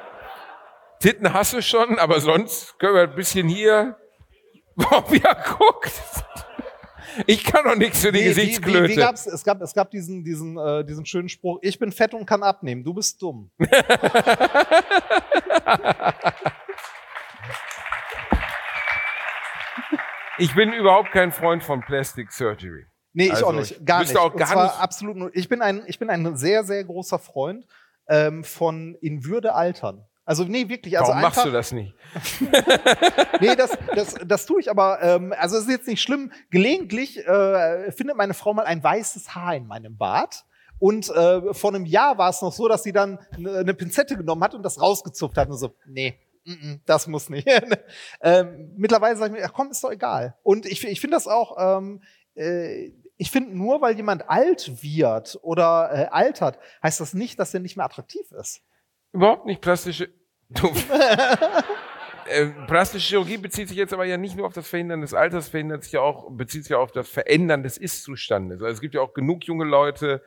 Titten 1.00 1.32
hast 1.34 1.54
du 1.54 1.62
schon, 1.62 2.00
aber 2.00 2.20
sonst 2.20 2.78
können 2.80 2.96
wir 2.96 3.04
ein 3.04 3.16
bisschen 3.16 3.48
hier. 3.48 3.98
Wie 4.76 5.22
er 5.22 5.36
guckt. 5.58 5.92
Ich 7.26 7.44
kann 7.44 7.64
doch 7.66 7.76
nichts 7.76 8.02
für 8.02 8.12
die 8.12 8.20
Wie- 8.20 8.24
wie, 8.26 8.28
Gesichtsklöte. 8.30 8.84
wie, 8.90 8.90
wie 8.90 8.96
gab's, 8.96 9.26
es, 9.26 9.44
gab, 9.44 9.60
es 9.62 9.74
gab 9.74 9.90
diesen, 9.90 10.24
diesen, 10.24 10.56
äh, 10.58 10.84
diesen 10.86 11.04
schönen 11.06 11.30
Spruch, 11.30 11.58
ich 11.64 11.80
bin 11.80 11.92
fett 11.92 12.14
und 12.14 12.28
kann 12.28 12.44
abnehmen, 12.44 12.84
du 12.84 12.94
bist 12.94 13.20
dumm. 13.22 13.50
ich 20.38 20.54
bin 20.56 20.74
überhaupt 20.74 21.12
kein 21.12 21.32
Freund 21.32 21.64
von 21.64 21.82
Plastic 21.82 22.32
Surgery. 22.32 22.86
Nee, 23.14 23.26
ich 23.28 23.32
Also, 23.34 23.48
auch 23.48 23.54
nicht. 23.54 23.84
Gar 23.86 24.02
nicht. 24.02 24.16
auch 24.18 24.36
gar 24.36 24.64
nicht- 24.64 24.80
absolut 24.80 25.16
nur. 25.18 25.36
Ich 25.36 25.50
bin 25.50 25.62
ein, 25.62 25.84
ich 25.88 25.98
bin 25.98 26.10
ein 26.10 26.36
sehr, 26.38 26.64
sehr 26.64 26.84
großer 26.84 27.18
Freund 27.18 27.66
ähm, 28.08 28.44
von 28.44 28.96
in 29.02 29.24
Würde 29.26 29.56
altern. 29.56 30.06
Also 30.28 30.44
nee, 30.44 30.68
wirklich. 30.68 31.00
Also 31.00 31.12
Warum 31.12 31.22
machst 31.22 31.40
einfach, 31.40 31.50
du 31.50 31.56
das 31.56 31.72
nicht? 31.72 31.96
Nee, 33.40 33.56
das, 33.56 33.78
das, 33.96 34.16
das 34.26 34.46
tue 34.46 34.60
ich 34.60 34.70
aber, 34.70 35.02
ähm, 35.02 35.34
also 35.38 35.56
es 35.56 35.64
ist 35.64 35.70
jetzt 35.70 35.88
nicht 35.88 36.02
schlimm. 36.02 36.34
Gelegentlich 36.50 37.18
äh, 37.26 37.92
findet 37.94 38.18
meine 38.18 38.34
Frau 38.34 38.54
mal 38.54 38.66
ein 38.66 38.84
weißes 38.84 39.36
Haar 39.36 39.56
in 39.56 39.68
meinem 39.68 39.96
Bart. 39.96 40.44
Und 40.80 41.10
äh, 41.10 41.54
vor 41.54 41.74
einem 41.74 41.86
Jahr 41.86 42.18
war 42.18 42.30
es 42.30 42.42
noch 42.42 42.52
so, 42.52 42.68
dass 42.68 42.84
sie 42.84 42.92
dann 42.92 43.20
eine, 43.36 43.60
eine 43.60 43.74
Pinzette 43.74 44.18
genommen 44.18 44.44
hat 44.44 44.54
und 44.54 44.64
das 44.64 44.82
rausgezupft 44.82 45.38
hat. 45.38 45.48
Und 45.48 45.58
so, 45.58 45.74
nee, 45.86 46.20
mm, 46.44 46.52
mm, 46.52 46.82
das 46.86 47.08
muss 47.08 47.30
nicht. 47.30 47.48
ähm, 48.22 48.74
mittlerweile 48.76 49.16
sage 49.16 49.34
ich 49.34 49.40
mir, 49.40 49.48
ach 49.48 49.54
komm, 49.54 49.72
ist 49.72 49.82
doch 49.82 49.92
egal. 49.92 50.36
Und 50.44 50.66
ich, 50.66 50.86
ich 50.86 51.00
finde 51.00 51.16
das 51.16 51.28
auch, 51.28 51.56
ähm, 51.58 52.02
äh, 52.36 52.92
ich 53.16 53.32
finde 53.32 53.56
nur, 53.56 53.80
weil 53.80 53.96
jemand 53.96 54.30
alt 54.30 54.84
wird 54.84 55.40
oder 55.42 55.90
äh, 55.94 56.08
altert, 56.12 56.60
heißt 56.84 57.00
das 57.00 57.14
nicht, 57.14 57.40
dass 57.40 57.54
er 57.54 57.62
nicht 57.62 57.78
mehr 57.78 57.86
attraktiv 57.86 58.30
ist. 58.34 58.62
Überhaupt 59.14 59.46
nicht 59.46 59.62
plastische. 59.62 60.10
Äh, 62.30 62.48
plastische 62.68 63.08
Chirurgie 63.08 63.38
bezieht 63.38 63.70
sich 63.70 63.78
jetzt 63.78 63.94
aber 63.94 64.04
ja 64.04 64.18
nicht 64.18 64.36
nur 64.36 64.48
auf 64.48 64.54
das 64.54 64.68
Verhindern 64.68 65.00
des 65.00 65.14
Alters, 65.14 65.48
verhindert 65.48 65.86
sich 65.86 65.94
ja 65.94 66.02
auch, 66.02 66.30
bezieht 66.30 66.64
sich 66.64 66.72
ja 66.72 66.78
auf 66.78 66.92
das 66.92 67.08
Verändern 67.08 67.64
des 67.64 67.78
Ist-Zustandes. 67.78 68.62
Also 68.62 68.74
es 68.74 68.82
gibt 68.82 68.96
ja 68.96 69.02
auch 69.02 69.14
genug 69.14 69.46
junge 69.46 69.64
Leute, 69.64 70.22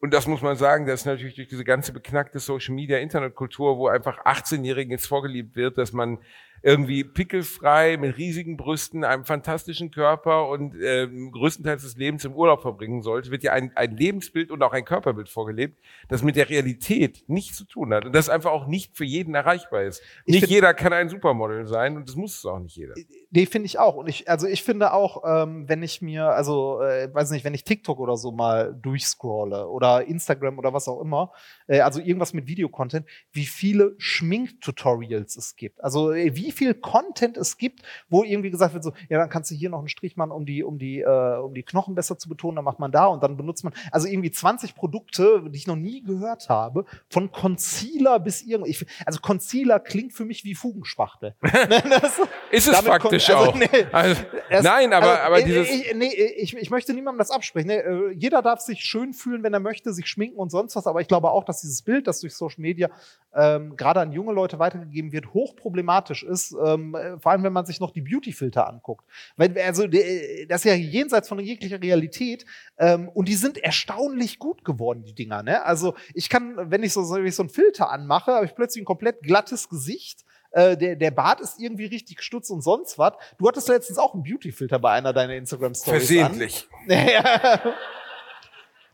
und 0.00 0.12
das 0.12 0.26
muss 0.26 0.42
man 0.42 0.56
sagen, 0.56 0.86
das 0.86 1.00
ist 1.00 1.06
natürlich 1.06 1.34
durch 1.34 1.48
diese 1.48 1.64
ganze 1.64 1.92
beknackte 1.92 2.38
Social 2.38 2.74
Media, 2.74 2.98
Internetkultur, 2.98 3.78
wo 3.78 3.88
einfach 3.88 4.24
18-Jährigen 4.24 4.90
jetzt 4.92 5.06
vorgeliebt 5.06 5.56
wird, 5.56 5.78
dass 5.78 5.92
man 5.92 6.18
irgendwie 6.62 7.04
pickelfrei, 7.04 7.96
mit 7.96 8.16
riesigen 8.16 8.56
Brüsten, 8.56 9.04
einem 9.04 9.24
fantastischen 9.24 9.90
Körper 9.90 10.48
und 10.48 10.74
äh, 10.80 11.06
größtenteils 11.06 11.82
des 11.82 11.96
Lebens 11.96 12.24
im 12.24 12.34
Urlaub 12.34 12.62
verbringen 12.62 13.02
sollte, 13.02 13.30
wird 13.30 13.42
ja 13.42 13.52
ein, 13.52 13.72
ein 13.74 13.96
Lebensbild 13.96 14.50
und 14.50 14.62
auch 14.62 14.72
ein 14.72 14.84
Körperbild 14.84 15.28
vorgelebt, 15.28 15.78
das 16.08 16.22
mit 16.22 16.36
der 16.36 16.48
Realität 16.48 17.24
nichts 17.26 17.56
zu 17.58 17.64
tun 17.64 17.92
hat 17.92 18.04
und 18.04 18.14
das 18.14 18.28
einfach 18.28 18.50
auch 18.50 18.66
nicht 18.66 18.96
für 18.96 19.04
jeden 19.04 19.34
erreichbar 19.34 19.82
ist. 19.82 20.02
Ich 20.24 20.40
nicht 20.40 20.48
jeder 20.48 20.74
kann 20.74 20.92
ein 20.92 21.08
Supermodel 21.08 21.66
sein 21.66 21.96
und 21.96 22.08
das 22.08 22.16
muss 22.16 22.38
es 22.38 22.46
auch 22.46 22.58
nicht 22.58 22.76
jeder. 22.76 22.94
Nee, 23.30 23.46
finde 23.46 23.66
ich 23.66 23.78
auch. 23.78 23.96
Und 23.96 24.08
ich, 24.08 24.28
also 24.30 24.46
ich 24.46 24.62
finde 24.62 24.92
auch, 24.92 25.22
ähm, 25.26 25.68
wenn 25.68 25.82
ich 25.82 26.00
mir, 26.02 26.26
also, 26.28 26.80
äh, 26.80 27.12
weiß 27.12 27.30
nicht, 27.30 27.44
wenn 27.44 27.54
ich 27.54 27.64
TikTok 27.64 27.98
oder 27.98 28.16
so 28.16 28.30
mal 28.32 28.74
durchscrolle 28.80 29.68
oder 29.68 30.04
Instagram 30.06 30.58
oder 30.58 30.72
was 30.72 30.86
auch 30.88 31.00
immer, 31.00 31.32
äh, 31.66 31.80
also 31.80 32.00
irgendwas 32.00 32.32
mit 32.32 32.46
Videocontent, 32.46 33.06
wie 33.32 33.46
viele 33.46 33.94
Schminktutorials 33.98 35.36
es 35.36 35.56
gibt. 35.56 35.82
Also 35.82 36.12
äh, 36.12 36.34
wie 36.36 36.52
viel 36.52 36.74
Content 36.74 37.36
es 37.36 37.56
gibt, 37.58 37.82
wo 38.08 38.22
irgendwie 38.24 38.50
gesagt 38.50 38.74
wird, 38.74 38.84
so, 38.84 38.92
ja, 39.08 39.18
dann 39.18 39.28
kannst 39.28 39.50
du 39.50 39.54
hier 39.54 39.70
noch 39.70 39.78
einen 39.80 39.88
Strich 39.88 40.16
machen, 40.16 40.30
um 40.30 40.46
die, 40.46 40.62
um 40.62 40.78
die, 40.78 41.00
äh, 41.00 41.38
um 41.38 41.54
die 41.54 41.62
Knochen 41.62 41.94
besser 41.94 42.18
zu 42.18 42.28
betonen, 42.28 42.56
dann 42.56 42.64
macht 42.64 42.78
man 42.78 42.92
da 42.92 43.06
und 43.06 43.22
dann 43.22 43.36
benutzt 43.36 43.64
man, 43.64 43.72
also 43.90 44.08
irgendwie 44.08 44.30
20 44.30 44.74
Produkte, 44.74 45.42
die 45.50 45.56
ich 45.56 45.66
noch 45.66 45.76
nie 45.76 46.02
gehört 46.02 46.48
habe, 46.48 46.84
von 47.10 47.30
Concealer 47.32 48.20
bis 48.20 48.42
irgendwie, 48.42 48.86
also 49.04 49.20
Concealer 49.20 49.80
klingt 49.80 50.12
für 50.12 50.24
mich 50.24 50.44
wie 50.44 50.54
Fugenspachtel. 50.54 51.34
Das- 51.86 52.20
Ist 52.50 52.68
es 52.68 52.74
faktisch 52.86 53.15
kommt- 53.18 53.38
also, 53.38 53.50
auch. 53.50 53.54
nee. 53.72 53.86
Also, 53.92 54.22
Es- 54.48 54.62
nein, 54.64 54.92
aber, 54.92 55.06
also, 55.10 55.22
aber 55.22 55.38
äh, 55.40 55.44
dieses. 55.44 55.70
Ich, 55.70 55.94
nee, 55.94 56.12
ich, 56.14 56.56
ich 56.56 56.70
möchte 56.70 56.92
niemandem 56.94 57.18
das 57.18 57.30
absprechen. 57.30 57.68
Ne? 57.68 57.82
Äh, 57.82 58.12
Jeder 58.14 58.42
darf 58.42 58.60
sich 58.60 58.80
schön 58.80 59.12
fühlen, 59.12 59.42
wenn 59.42 59.52
er 59.54 59.60
möchte, 59.60 59.92
sich 59.92 60.06
schminken 60.06 60.38
und 60.38 60.50
sonst 60.50 60.76
was. 60.76 60.86
Aber 60.86 61.00
ich 61.00 61.08
glaube 61.08 61.30
auch, 61.30 61.44
dass 61.44 61.60
dieses 61.60 61.82
Bild, 61.82 62.06
das 62.06 62.20
durch 62.20 62.34
Social 62.34 62.60
Media 62.62 62.90
ähm, 63.34 63.76
gerade 63.76 64.00
an 64.00 64.12
junge 64.12 64.32
Leute 64.32 64.58
weitergegeben 64.58 65.12
wird, 65.12 65.32
hochproblematisch 65.34 66.22
ist. 66.22 66.54
Ähm, 66.64 66.94
äh, 66.94 67.18
vor 67.18 67.32
allem, 67.32 67.42
wenn 67.42 67.52
man 67.52 67.66
sich 67.66 67.80
noch 67.80 67.90
die 67.90 68.00
Beauty-Filter 68.02 68.68
anguckt. 68.68 69.04
Weil, 69.36 69.56
also, 69.60 69.86
das 69.86 70.00
ist 70.00 70.64
ja 70.64 70.74
jenseits 70.74 71.28
von 71.28 71.38
jeglicher 71.38 71.80
Realität. 71.82 72.44
Ähm, 72.78 73.08
und 73.08 73.28
die 73.28 73.34
sind 73.34 73.58
erstaunlich 73.58 74.38
gut 74.38 74.64
geworden, 74.64 75.04
die 75.04 75.14
Dinger. 75.14 75.42
Ne? 75.42 75.64
Also, 75.64 75.94
ich 76.14 76.28
kann, 76.28 76.54
wenn 76.70 76.82
ich 76.82 76.92
so, 76.92 77.00
wenn 77.10 77.26
ich 77.26 77.34
so 77.36 77.42
einen 77.42 77.50
Filter 77.50 77.90
anmache, 77.90 78.32
habe 78.32 78.46
ich 78.46 78.54
plötzlich 78.54 78.82
ein 78.82 78.86
komplett 78.86 79.22
glattes 79.22 79.68
Gesicht. 79.68 80.24
Äh, 80.56 80.74
der, 80.74 80.96
der 80.96 81.10
Bart 81.10 81.42
ist 81.42 81.60
irgendwie 81.60 81.84
richtig 81.84 82.16
gestutzt 82.16 82.50
und 82.50 82.62
sonst 82.62 82.98
was. 82.98 83.12
Du 83.36 83.46
hattest 83.46 83.68
letztens 83.68 83.98
auch 83.98 84.14
einen 84.14 84.22
Beauty-Filter 84.22 84.78
bei 84.78 84.92
einer 84.92 85.12
deiner 85.12 85.34
Instagram-Stories. 85.34 86.06
Versehentlich. 86.06 86.66
An. 86.88 87.60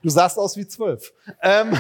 du 0.03 0.09
sahst 0.09 0.39
aus 0.39 0.57
wie 0.57 0.67
zwölf. 0.67 1.13
Ähm, 1.41 1.79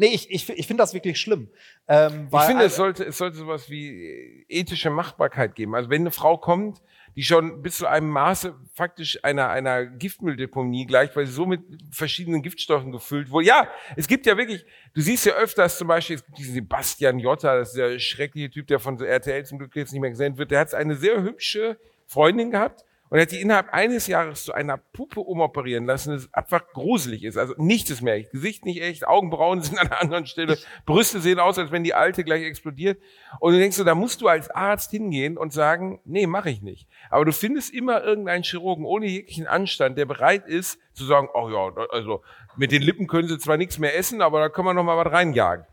nee, 0.00 0.08
ich, 0.14 0.30
ich, 0.30 0.48
ich 0.48 0.66
finde 0.66 0.82
das 0.82 0.94
wirklich 0.94 1.20
schlimm. 1.20 1.48
Ähm, 1.86 2.24
Ich 2.26 2.32
weil- 2.32 2.46
finde, 2.48 2.64
es 2.64 2.74
sollte, 2.76 3.04
es 3.04 3.18
sollte 3.18 3.36
sowas 3.36 3.70
wie 3.70 3.88
äh, 3.88 4.44
ethische 4.48 4.90
Machbarkeit 4.90 5.54
geben. 5.54 5.74
Also 5.74 5.88
wenn 5.90 6.02
eine 6.02 6.10
Frau 6.10 6.36
kommt, 6.38 6.82
die 7.16 7.22
schon 7.24 7.60
bis 7.62 7.78
zu 7.78 7.86
einem 7.88 8.08
Maße 8.08 8.54
faktisch 8.72 9.18
einer, 9.24 9.48
einer 9.50 9.84
Giftmülldeponie 9.84 10.86
gleicht, 10.86 11.16
weil 11.16 11.26
sie 11.26 11.32
so 11.32 11.44
mit 11.44 11.60
verschiedenen 11.90 12.40
Giftstoffen 12.42 12.92
gefüllt 12.92 13.30
wurde. 13.30 13.46
Ja, 13.46 13.68
es 13.96 14.06
gibt 14.06 14.26
ja 14.26 14.36
wirklich, 14.36 14.64
du 14.94 15.00
siehst 15.00 15.26
ja 15.26 15.34
öfters 15.34 15.76
zum 15.76 15.88
Beispiel, 15.88 16.16
es 16.16 16.24
gibt 16.24 16.38
diesen 16.38 16.54
Sebastian 16.54 17.18
Jotta, 17.18 17.56
das 17.56 17.70
ist 17.70 17.76
der 17.76 17.98
schreckliche 17.98 18.50
Typ, 18.50 18.68
der 18.68 18.78
von 18.78 19.00
RTL 19.00 19.44
zum 19.44 19.58
Glück 19.58 19.74
jetzt 19.74 19.92
nicht 19.92 20.00
mehr 20.00 20.10
gesendet 20.10 20.38
wird, 20.38 20.50
der 20.52 20.60
hat 20.60 20.72
eine 20.74 20.94
sehr 20.94 21.20
hübsche 21.22 21.78
Freundin 22.06 22.50
gehabt 22.52 22.84
und 23.10 23.18
er 23.18 23.22
hat 23.22 23.32
die 23.32 23.40
innerhalb 23.40 23.74
eines 23.74 24.06
Jahres 24.06 24.44
zu 24.44 24.52
einer 24.52 24.76
Puppe 24.76 25.20
umoperieren 25.20 25.84
lassen, 25.84 26.12
das 26.12 26.32
einfach 26.32 26.68
gruselig 26.72 27.24
ist. 27.24 27.36
Also 27.36 27.54
nichts 27.58 27.90
ist 27.90 28.02
mehr. 28.02 28.22
Gesicht 28.22 28.64
nicht 28.64 28.80
echt, 28.80 29.06
Augenbrauen 29.06 29.62
sind 29.62 29.78
an 29.78 29.88
einer 29.88 30.00
anderen 30.00 30.26
Stelle, 30.26 30.56
Brüste 30.86 31.20
sehen 31.20 31.40
aus, 31.40 31.58
als 31.58 31.72
wenn 31.72 31.82
die 31.82 31.92
alte 31.92 32.22
gleich 32.22 32.44
explodiert. 32.44 33.00
Und 33.40 33.52
du 33.52 33.58
denkst 33.58 33.76
so, 33.76 33.84
da 33.84 33.96
musst 33.96 34.20
du 34.20 34.28
als 34.28 34.48
Arzt 34.50 34.92
hingehen 34.92 35.36
und 35.36 35.52
sagen, 35.52 36.00
nee, 36.04 36.28
mache 36.28 36.50
ich 36.50 36.62
nicht. 36.62 36.88
Aber 37.10 37.24
du 37.24 37.32
findest 37.32 37.74
immer 37.74 38.04
irgendeinen 38.04 38.44
Chirurgen 38.44 38.84
ohne 38.84 39.06
jeglichen 39.06 39.48
Anstand, 39.48 39.98
der 39.98 40.06
bereit 40.06 40.46
ist 40.46 40.78
zu 40.92 41.04
sagen, 41.04 41.28
oh 41.34 41.50
ja, 41.50 41.72
also 41.90 42.22
mit 42.56 42.70
den 42.70 42.82
Lippen 42.82 43.08
können 43.08 43.26
sie 43.26 43.38
zwar 43.38 43.56
nichts 43.56 43.78
mehr 43.78 43.96
essen, 43.96 44.22
aber 44.22 44.38
da 44.38 44.48
können 44.48 44.68
wir 44.68 44.74
noch 44.74 44.84
mal 44.84 44.96
was 44.96 45.12
reinjagen. 45.12 45.66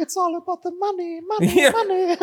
It's 0.00 0.16
all 0.16 0.34
about 0.36 0.60
the 0.62 0.70
money, 0.78 1.20
money, 1.20 1.62
Ja. 1.62 1.72
money. 1.72 2.16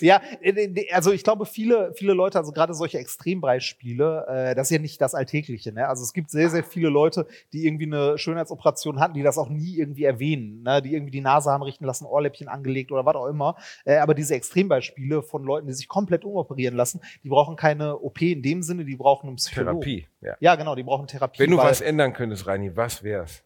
Ja, 0.00 0.20
äh, 0.40 0.92
also 0.92 1.12
ich 1.12 1.24
glaube, 1.24 1.46
viele, 1.46 1.92
viele 1.94 2.12
Leute, 2.12 2.38
also 2.38 2.52
gerade 2.52 2.74
solche 2.74 2.98
Extrembreitspiele, 2.98 4.26
äh, 4.28 4.54
das 4.54 4.68
ist 4.70 4.74
ja 4.74 4.78
nicht 4.80 5.00
das 5.00 5.14
Alltägliche. 5.14 5.72
Ne? 5.72 5.88
Also 5.88 6.02
es 6.02 6.12
gibt 6.12 6.30
sehr, 6.30 6.50
sehr 6.50 6.64
viele 6.64 6.88
Leute, 6.88 7.26
die 7.52 7.66
irgendwie 7.66 7.86
eine 7.86 8.18
Schönheitsoperation 8.18 9.00
hatten, 9.00 9.14
die 9.14 9.22
das 9.22 9.38
auch 9.38 9.48
nie 9.48 9.78
irgendwie 9.78 10.04
erwähnen, 10.04 10.62
ne? 10.62 10.82
die 10.82 10.94
irgendwie 10.94 11.10
die 11.10 11.20
Nase 11.20 11.50
haben 11.50 11.62
richten 11.62 11.84
lassen, 11.84 12.04
Ohrläppchen 12.04 12.48
angelegt 12.48 12.92
oder 12.92 13.04
was 13.06 13.16
auch 13.16 13.26
immer. 13.26 13.56
Äh, 13.84 13.96
aber 13.96 14.14
diese 14.14 14.34
Extrembeispiele 14.34 15.22
von 15.22 15.44
Leuten, 15.44 15.66
die 15.66 15.72
sich 15.74 15.88
komplett 15.88 16.24
umoperieren 16.24 16.76
lassen, 16.76 17.00
die 17.22 17.28
brauchen 17.28 17.56
keine 17.56 17.98
OP 17.98 18.20
in 18.22 18.42
dem 18.42 18.62
Sinne, 18.62 18.84
die 18.84 18.96
brauchen 18.96 19.28
einen 19.28 19.36
Psychologen. 19.36 19.80
Therapie. 19.80 20.06
Ja. 20.20 20.36
Ja, 20.40 20.54
genau, 20.56 20.74
die 20.74 20.82
brauchen 20.82 21.06
Therapie. 21.06 21.40
Wenn 21.40 21.50
du 21.50 21.56
was 21.56 21.80
ändern 21.80 22.12
könntest, 22.12 22.46
Reini, 22.46 22.74
was 22.76 23.02
wär's? 23.02 23.42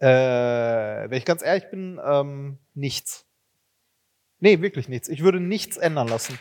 Äh, 0.00 0.06
wenn 0.06 1.18
ich 1.18 1.24
ganz 1.24 1.42
ehrlich 1.42 1.70
bin, 1.70 2.00
ähm, 2.04 2.58
nichts. 2.74 3.26
Nee, 4.38 4.62
wirklich 4.62 4.88
nichts. 4.88 5.08
Ich 5.08 5.22
würde 5.22 5.40
nichts 5.40 5.76
ändern 5.76 6.08
lassen. 6.08 6.38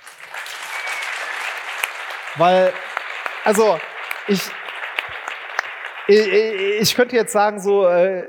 Weil, 2.37 2.71
also, 3.43 3.77
ich, 4.27 4.41
ich, 6.07 6.27
ich 6.81 6.95
könnte 6.95 7.17
jetzt 7.17 7.33
sagen, 7.33 7.59
so, 7.59 7.85
äh, 7.85 8.25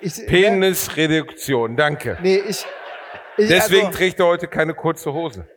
ich, 0.00 0.26
Penisreduktion, 0.26 1.76
danke. 1.76 2.18
Nee, 2.20 2.42
ich, 2.46 2.66
ich 3.38 3.48
Deswegen 3.48 3.86
also, 3.86 3.98
trägt 3.98 4.20
er 4.20 4.26
heute 4.26 4.48
keine 4.48 4.74
kurze 4.74 5.14
Hose. 5.14 5.48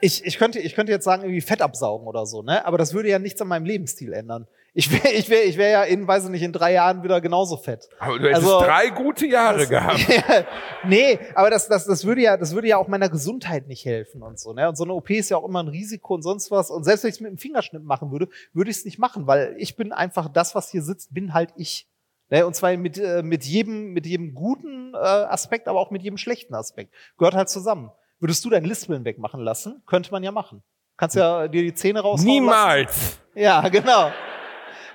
ich, 0.00 0.24
ich, 0.24 0.38
könnte, 0.38 0.58
ich 0.58 0.74
könnte 0.74 0.92
jetzt 0.92 1.04
sagen, 1.04 1.22
irgendwie 1.22 1.42
Fett 1.42 1.60
absaugen 1.60 2.06
oder 2.06 2.24
so, 2.24 2.42
ne? 2.42 2.64
Aber 2.64 2.78
das 2.78 2.94
würde 2.94 3.10
ja 3.10 3.18
nichts 3.18 3.42
an 3.42 3.48
meinem 3.48 3.66
Lebensstil 3.66 4.14
ändern. 4.14 4.48
Ich 4.74 4.92
wäre 4.92 5.12
ich 5.12 5.28
wär, 5.28 5.44
ich 5.44 5.56
wär 5.56 5.68
ja 5.70 5.82
in, 5.82 6.06
weiß 6.06 6.24
ich 6.24 6.30
nicht, 6.30 6.42
in 6.42 6.52
drei 6.52 6.72
Jahren 6.74 7.02
wieder 7.02 7.20
genauso 7.20 7.56
fett. 7.56 7.88
Aber 7.98 8.18
du 8.18 8.28
hättest 8.28 8.44
Also- 8.44 8.60
drei 8.60 8.90
gute 8.90 9.26
Jahre 9.26 9.66
gehabt. 9.66 9.98
nee, 10.84 11.18
aber 11.34 11.50
das, 11.50 11.68
das, 11.68 11.86
das 11.86 12.04
würde 12.04 12.20
ja, 12.22 12.36
das 12.36 12.54
würde 12.54 12.68
ja 12.68 12.76
auch 12.76 12.86
meiner 12.86 13.08
Gesundheit 13.08 13.66
nicht 13.66 13.84
helfen 13.84 14.22
und 14.22 14.38
so, 14.38 14.52
ne? 14.52 14.68
Und 14.68 14.76
so 14.76 14.84
eine 14.84 14.92
OP 14.92 15.10
ist 15.10 15.30
ja 15.30 15.36
auch 15.38 15.44
immer 15.44 15.62
ein 15.62 15.68
Risiko 15.68 16.14
und 16.14 16.22
sonst 16.22 16.50
was. 16.50 16.70
Und 16.70 16.84
selbst 16.84 17.02
wenn 17.04 17.08
ich 17.08 17.16
es 17.16 17.20
mit 17.20 17.30
dem 17.30 17.38
Fingerschnitt 17.38 17.82
machen 17.82 18.12
würde, 18.12 18.28
würde 18.52 18.70
ich 18.70 18.76
es 18.76 18.84
nicht 18.84 18.98
machen, 18.98 19.26
weil 19.26 19.54
ich 19.58 19.74
bin 19.76 19.92
einfach 19.92 20.28
das, 20.28 20.54
was 20.54 20.70
hier 20.70 20.82
sitzt, 20.82 21.12
bin 21.12 21.34
halt 21.34 21.52
ich. 21.56 21.88
Ne? 22.30 22.46
Und 22.46 22.54
zwar 22.54 22.76
mit, 22.76 22.98
äh, 22.98 23.22
mit 23.22 23.44
jedem, 23.44 23.92
mit 23.94 24.06
jedem 24.06 24.34
guten 24.34 24.92
äh, 24.94 24.98
Aspekt, 24.98 25.66
aber 25.66 25.80
auch 25.80 25.90
mit 25.90 26.02
jedem 26.02 26.18
schlechten 26.18 26.54
Aspekt. 26.54 26.94
Gehört 27.16 27.34
halt 27.34 27.48
zusammen. 27.48 27.90
Würdest 28.20 28.44
du 28.44 28.50
dein 28.50 28.64
Lispeln 28.64 29.04
wegmachen 29.04 29.40
lassen? 29.40 29.82
Könnte 29.86 30.10
man 30.12 30.22
ja 30.22 30.30
machen. 30.30 30.62
Kannst 30.96 31.14
ja 31.16 31.46
dir 31.48 31.62
die 31.62 31.74
Zähne 31.74 32.00
raushauen 32.00 32.26
lassen. 32.26 32.26
Niemals. 32.44 33.18
Ja, 33.34 33.66
genau. 33.68 34.10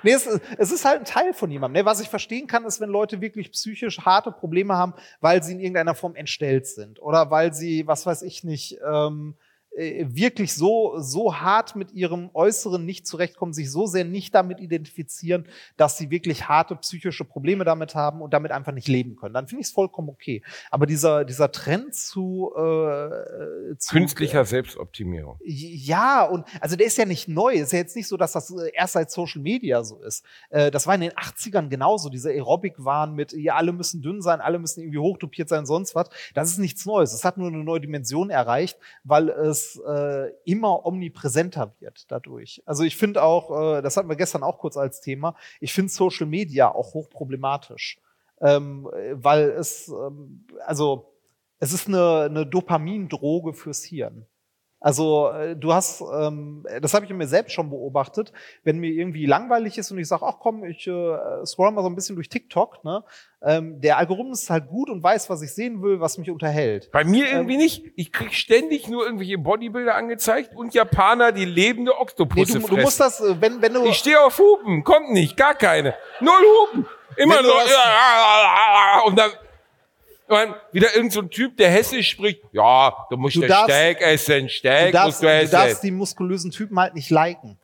Nee, 0.04 0.12
es, 0.12 0.26
ist- 0.26 0.40
es 0.58 0.70
ist 0.70 0.84
halt 0.84 1.00
ein 1.00 1.04
Teil 1.04 1.32
von 1.34 1.50
jemandem. 1.50 1.82
Ne? 1.82 1.86
Was 1.86 2.00
ich 2.00 2.08
verstehen 2.08 2.46
kann, 2.46 2.64
ist, 2.64 2.80
wenn 2.80 2.90
Leute 2.90 3.20
wirklich 3.20 3.50
psychisch 3.50 4.00
harte 4.00 4.30
Probleme 4.30 4.74
haben, 4.74 4.94
weil 5.20 5.42
sie 5.42 5.52
in 5.52 5.60
irgendeiner 5.60 5.94
Form 5.94 6.14
entstellt 6.14 6.66
sind 6.66 7.00
oder 7.02 7.30
weil 7.30 7.52
sie, 7.54 7.86
was 7.86 8.06
weiß 8.06 8.22
ich 8.22 8.44
nicht, 8.44 8.78
ähm, 8.86 9.34
äh, 9.38 9.43
wirklich 9.76 10.54
so, 10.54 10.94
so 10.98 11.36
hart 11.36 11.74
mit 11.74 11.92
ihrem 11.92 12.30
Äußeren 12.32 12.84
nicht 12.84 13.06
zurechtkommen, 13.06 13.52
sich 13.52 13.70
so 13.70 13.86
sehr 13.86 14.04
nicht 14.04 14.34
damit 14.34 14.60
identifizieren, 14.60 15.46
dass 15.76 15.98
sie 15.98 16.10
wirklich 16.10 16.48
harte 16.48 16.76
psychische 16.76 17.24
Probleme 17.24 17.64
damit 17.64 17.94
haben 17.94 18.22
und 18.22 18.32
damit 18.32 18.52
einfach 18.52 18.72
nicht 18.72 18.86
leben 18.86 19.16
können. 19.16 19.34
Dann 19.34 19.48
finde 19.48 19.62
ich 19.62 19.68
es 19.68 19.72
vollkommen 19.72 20.08
okay. 20.08 20.42
Aber 20.70 20.86
dieser, 20.86 21.24
dieser 21.24 21.50
Trend 21.50 21.94
zu, 21.94 22.52
äh, 22.56 23.76
zu 23.76 23.90
Künstlicher 23.90 24.44
Selbstoptimierung. 24.44 25.38
ja, 25.44 26.24
und 26.24 26.46
also 26.60 26.76
der 26.76 26.86
ist 26.86 26.96
ja 26.96 27.04
nicht 27.04 27.26
neu. 27.26 27.54
Ist 27.54 27.72
ja 27.72 27.80
jetzt 27.80 27.96
nicht 27.96 28.06
so, 28.06 28.16
dass 28.16 28.32
das 28.32 28.50
äh, 28.50 28.70
erst 28.74 28.92
seit 28.92 29.10
Social 29.10 29.42
Media 29.42 29.82
so 29.82 30.00
ist. 30.02 30.24
Äh, 30.50 30.70
das 30.70 30.86
war 30.86 30.94
in 30.94 31.00
den 31.00 31.12
80ern 31.12 31.68
genauso, 31.68 32.10
diese 32.10 32.30
Aerobic-Waren 32.30 33.14
mit, 33.14 33.32
ja, 33.32 33.56
alle 33.56 33.72
müssen 33.72 34.02
dünn 34.02 34.22
sein, 34.22 34.40
alle 34.40 34.60
müssen 34.60 34.80
irgendwie 34.80 34.98
hochdopiert 34.98 35.48
sein, 35.48 35.66
sonst 35.66 35.96
was. 35.96 36.10
Das 36.32 36.50
ist 36.50 36.58
nichts 36.58 36.86
Neues. 36.86 37.12
Es 37.12 37.24
hat 37.24 37.38
nur 37.38 37.48
eine 37.48 37.64
neue 37.64 37.80
Dimension 37.80 38.30
erreicht, 38.30 38.78
weil 39.02 39.28
es 39.30 39.63
äh, 39.86 40.30
immer 40.44 40.86
omnipräsenter 40.86 41.74
wird 41.80 42.10
dadurch. 42.10 42.62
Also 42.66 42.82
ich 42.84 42.96
finde 42.96 43.22
auch, 43.22 43.78
äh, 43.78 43.82
das 43.82 43.96
hatten 43.96 44.08
wir 44.08 44.16
gestern 44.16 44.42
auch 44.42 44.58
kurz 44.58 44.76
als 44.76 45.00
Thema, 45.00 45.34
ich 45.60 45.72
finde 45.72 45.92
Social 45.92 46.26
Media 46.26 46.72
auch 46.72 46.94
hochproblematisch. 46.94 47.98
Ähm, 48.40 48.88
äh, 48.92 49.14
weil 49.16 49.50
es, 49.50 49.88
ähm, 49.88 50.46
also 50.66 51.12
es 51.58 51.72
ist 51.72 51.88
eine, 51.88 52.22
eine 52.22 52.46
Dopamindroge 52.46 53.54
fürs 53.54 53.84
Hirn. 53.84 54.26
Also 54.84 55.30
äh, 55.30 55.56
du 55.56 55.72
hast, 55.72 56.02
ähm, 56.02 56.66
das 56.82 56.92
habe 56.92 57.06
ich 57.06 57.10
in 57.10 57.16
mir 57.16 57.26
selbst 57.26 57.54
schon 57.54 57.70
beobachtet, 57.70 58.34
wenn 58.64 58.78
mir 58.78 58.90
irgendwie 58.90 59.24
langweilig 59.24 59.78
ist 59.78 59.90
und 59.90 59.96
ich 59.96 60.06
sage, 60.06 60.26
ach 60.26 60.34
komm, 60.38 60.62
ich 60.62 60.86
äh, 60.86 61.46
scroll 61.46 61.70
mal 61.70 61.80
so 61.80 61.88
ein 61.88 61.94
bisschen 61.94 62.16
durch 62.16 62.28
TikTok, 62.28 62.84
ne? 62.84 63.02
Ähm, 63.40 63.80
der 63.80 63.96
Algorithmus 63.96 64.42
ist 64.42 64.50
halt 64.50 64.68
gut 64.68 64.90
und 64.90 65.02
weiß, 65.02 65.30
was 65.30 65.40
ich 65.40 65.54
sehen 65.54 65.82
will, 65.82 66.00
was 66.00 66.18
mich 66.18 66.30
unterhält. 66.30 66.90
Bei 66.92 67.02
mir 67.02 67.26
Ähm, 67.28 67.32
irgendwie 67.32 67.56
nicht. 67.56 67.92
Ich 67.96 68.12
krieg 68.12 68.34
ständig 68.34 68.86
nur 68.86 69.06
irgendwelche 69.06 69.38
Bodybuilder 69.38 69.94
angezeigt 69.94 70.54
und 70.54 70.74
Japaner, 70.74 71.32
die 71.32 71.46
lebende 71.46 71.92
Nee, 71.92 72.00
Oktopusse 72.02 72.60
du, 72.60 72.66
du 72.66 72.76
musst 72.76 73.00
das, 73.00 73.22
äh, 73.22 73.40
wenn, 73.40 73.62
wenn 73.62 73.72
du. 73.72 73.86
Ich 73.86 73.96
stehe 73.96 74.20
auf 74.22 74.38
Hupen, 74.38 74.84
kommt 74.84 75.12
nicht, 75.12 75.34
gar 75.34 75.54
keine. 75.54 75.94
Null 76.20 76.32
Hupen. 76.72 76.86
Immer 77.16 77.40
nur. 77.40 77.54
Und 79.06 79.18
dann. 79.18 79.30
Und 80.26 80.54
wieder 80.72 80.94
irgend 80.96 81.12
so 81.12 81.20
ein 81.20 81.30
Typ, 81.30 81.56
der 81.58 81.70
hessisch 81.70 82.08
spricht, 82.10 82.40
ja, 82.52 82.94
du 83.10 83.16
musst 83.16 83.36
Du 83.36 83.42
darfst- 83.42 83.64
Steak 83.74 84.00
essen, 84.00 84.48
Steak 84.48 84.86
Du 84.86 84.92
darfst, 84.92 85.06
musst 85.08 85.22
du 85.22 85.26
du 85.26 85.32
essen. 85.32 85.50
darfst 85.52 85.82
die 85.82 85.90
muskulösen 85.90 86.50
Typen 86.50 86.78
halt 86.78 86.94
nicht 86.94 87.10
liken. 87.10 87.58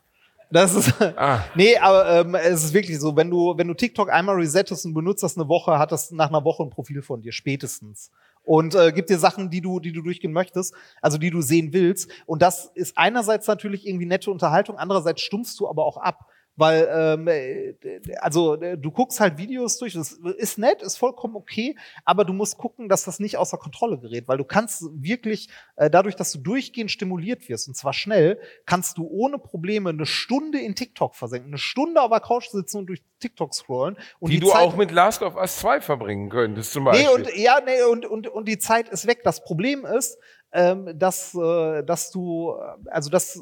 Das 0.52 0.74
ist, 0.74 0.92
Ah. 1.00 1.44
nee, 1.54 1.76
aber 1.78 2.20
ähm, 2.20 2.34
es 2.34 2.64
ist 2.64 2.72
wirklich 2.74 2.98
so, 2.98 3.16
wenn 3.16 3.30
du, 3.30 3.54
wenn 3.56 3.68
du 3.68 3.74
TikTok 3.74 4.11
einmal 4.11 4.34
resettest 4.34 4.84
und 4.84 4.94
benutzt 4.94 5.22
das 5.22 5.36
eine 5.38 5.48
Woche, 5.48 5.78
hat 5.78 5.92
das 5.92 6.11
nach 6.11 6.28
einer 6.28 6.44
Woche 6.44 6.64
ein 6.64 6.70
Profil 6.70 7.02
von 7.02 7.22
dir, 7.22 7.32
spätestens. 7.32 8.11
Und 8.42 8.74
äh, 8.74 8.90
gibt 8.92 9.11
dir 9.11 9.18
Sachen, 9.18 9.48
die 9.50 9.61
du, 9.61 9.78
die 9.80 9.92
du 9.92 10.02
durchgehen 10.02 10.32
möchtest, 10.32 10.74
also 11.00 11.18
die 11.18 11.30
du 11.30 11.40
sehen 11.40 11.72
willst. 11.72 12.11
Und 12.26 12.42
das 12.42 12.70
ist 12.74 12.98
einerseits 12.98 13.46
natürlich 13.46 13.86
irgendwie 13.86 14.06
nette 14.06 14.30
Unterhaltung, 14.30 14.76
andererseits 14.76 15.20
stumpfst 15.22 15.54
du 15.61 15.68
aber 15.68 15.84
auch 15.84 15.98
ab. 15.98 16.26
Weil, 16.61 16.88
ähm, 16.92 17.26
äh, 17.26 17.74
also 18.18 18.56
du 18.56 18.90
guckst 18.90 19.18
halt 19.18 19.38
Videos 19.38 19.78
durch, 19.78 19.94
das 19.94 20.12
ist 20.12 20.58
nett, 20.58 20.82
ist 20.82 20.98
vollkommen 20.98 21.34
okay, 21.34 21.74
aber 22.04 22.26
du 22.26 22.34
musst 22.34 22.58
gucken, 22.58 22.90
dass 22.90 23.04
das 23.04 23.18
nicht 23.18 23.38
außer 23.38 23.56
Kontrolle 23.56 23.98
gerät, 23.98 24.28
weil 24.28 24.36
du 24.36 24.44
kannst 24.44 24.84
wirklich, 24.92 25.48
äh, 25.76 25.88
dadurch, 25.88 26.16
dass 26.16 26.32
du 26.32 26.38
durchgehend 26.38 26.90
stimuliert 26.90 27.48
wirst, 27.48 27.66
und 27.66 27.78
zwar 27.78 27.94
schnell, 27.94 28.38
kannst 28.66 28.98
du 28.98 29.08
ohne 29.08 29.38
Probleme 29.38 29.88
eine 29.88 30.04
Stunde 30.04 30.61
in 30.61 30.74
TikTok 30.74 31.16
versenken, 31.16 31.48
eine 31.48 31.58
Stunde 31.58 32.02
auf 32.02 32.11
der 32.11 32.20
Couch 32.20 32.48
sitzen 32.50 32.76
und 32.76 32.86
durch 32.88 33.02
TikTok 33.20 33.54
scrollen. 33.54 33.96
Und 34.18 34.30
die, 34.30 34.38
du 34.38 34.48
Zeit- 34.48 34.61
auch 34.61 34.76
mit 34.76 34.90
Last 34.90 35.22
of 35.22 35.36
Us 35.36 35.61
2 35.61 35.80
verbringen 35.80 36.28
könntest, 36.28 36.72
zum 36.72 36.84
Beispiel. 36.84 37.06
Nee, 37.06 37.14
und 37.14 37.36
ja, 37.36 37.61
nee, 37.64 37.82
und, 37.90 38.04
und, 38.04 38.28
und 38.28 38.46
die 38.48 38.58
Zeit 38.58 38.90
ist 38.90 39.06
weg. 39.06 39.20
Das 39.24 39.42
Problem 39.42 39.86
ist, 39.86 40.18
dass, 40.53 41.34
äh, 41.34 41.84
dass 41.84 42.11
du, 42.11 42.55
äh, 42.55 42.90
also 42.90 43.09
das, 43.09 43.40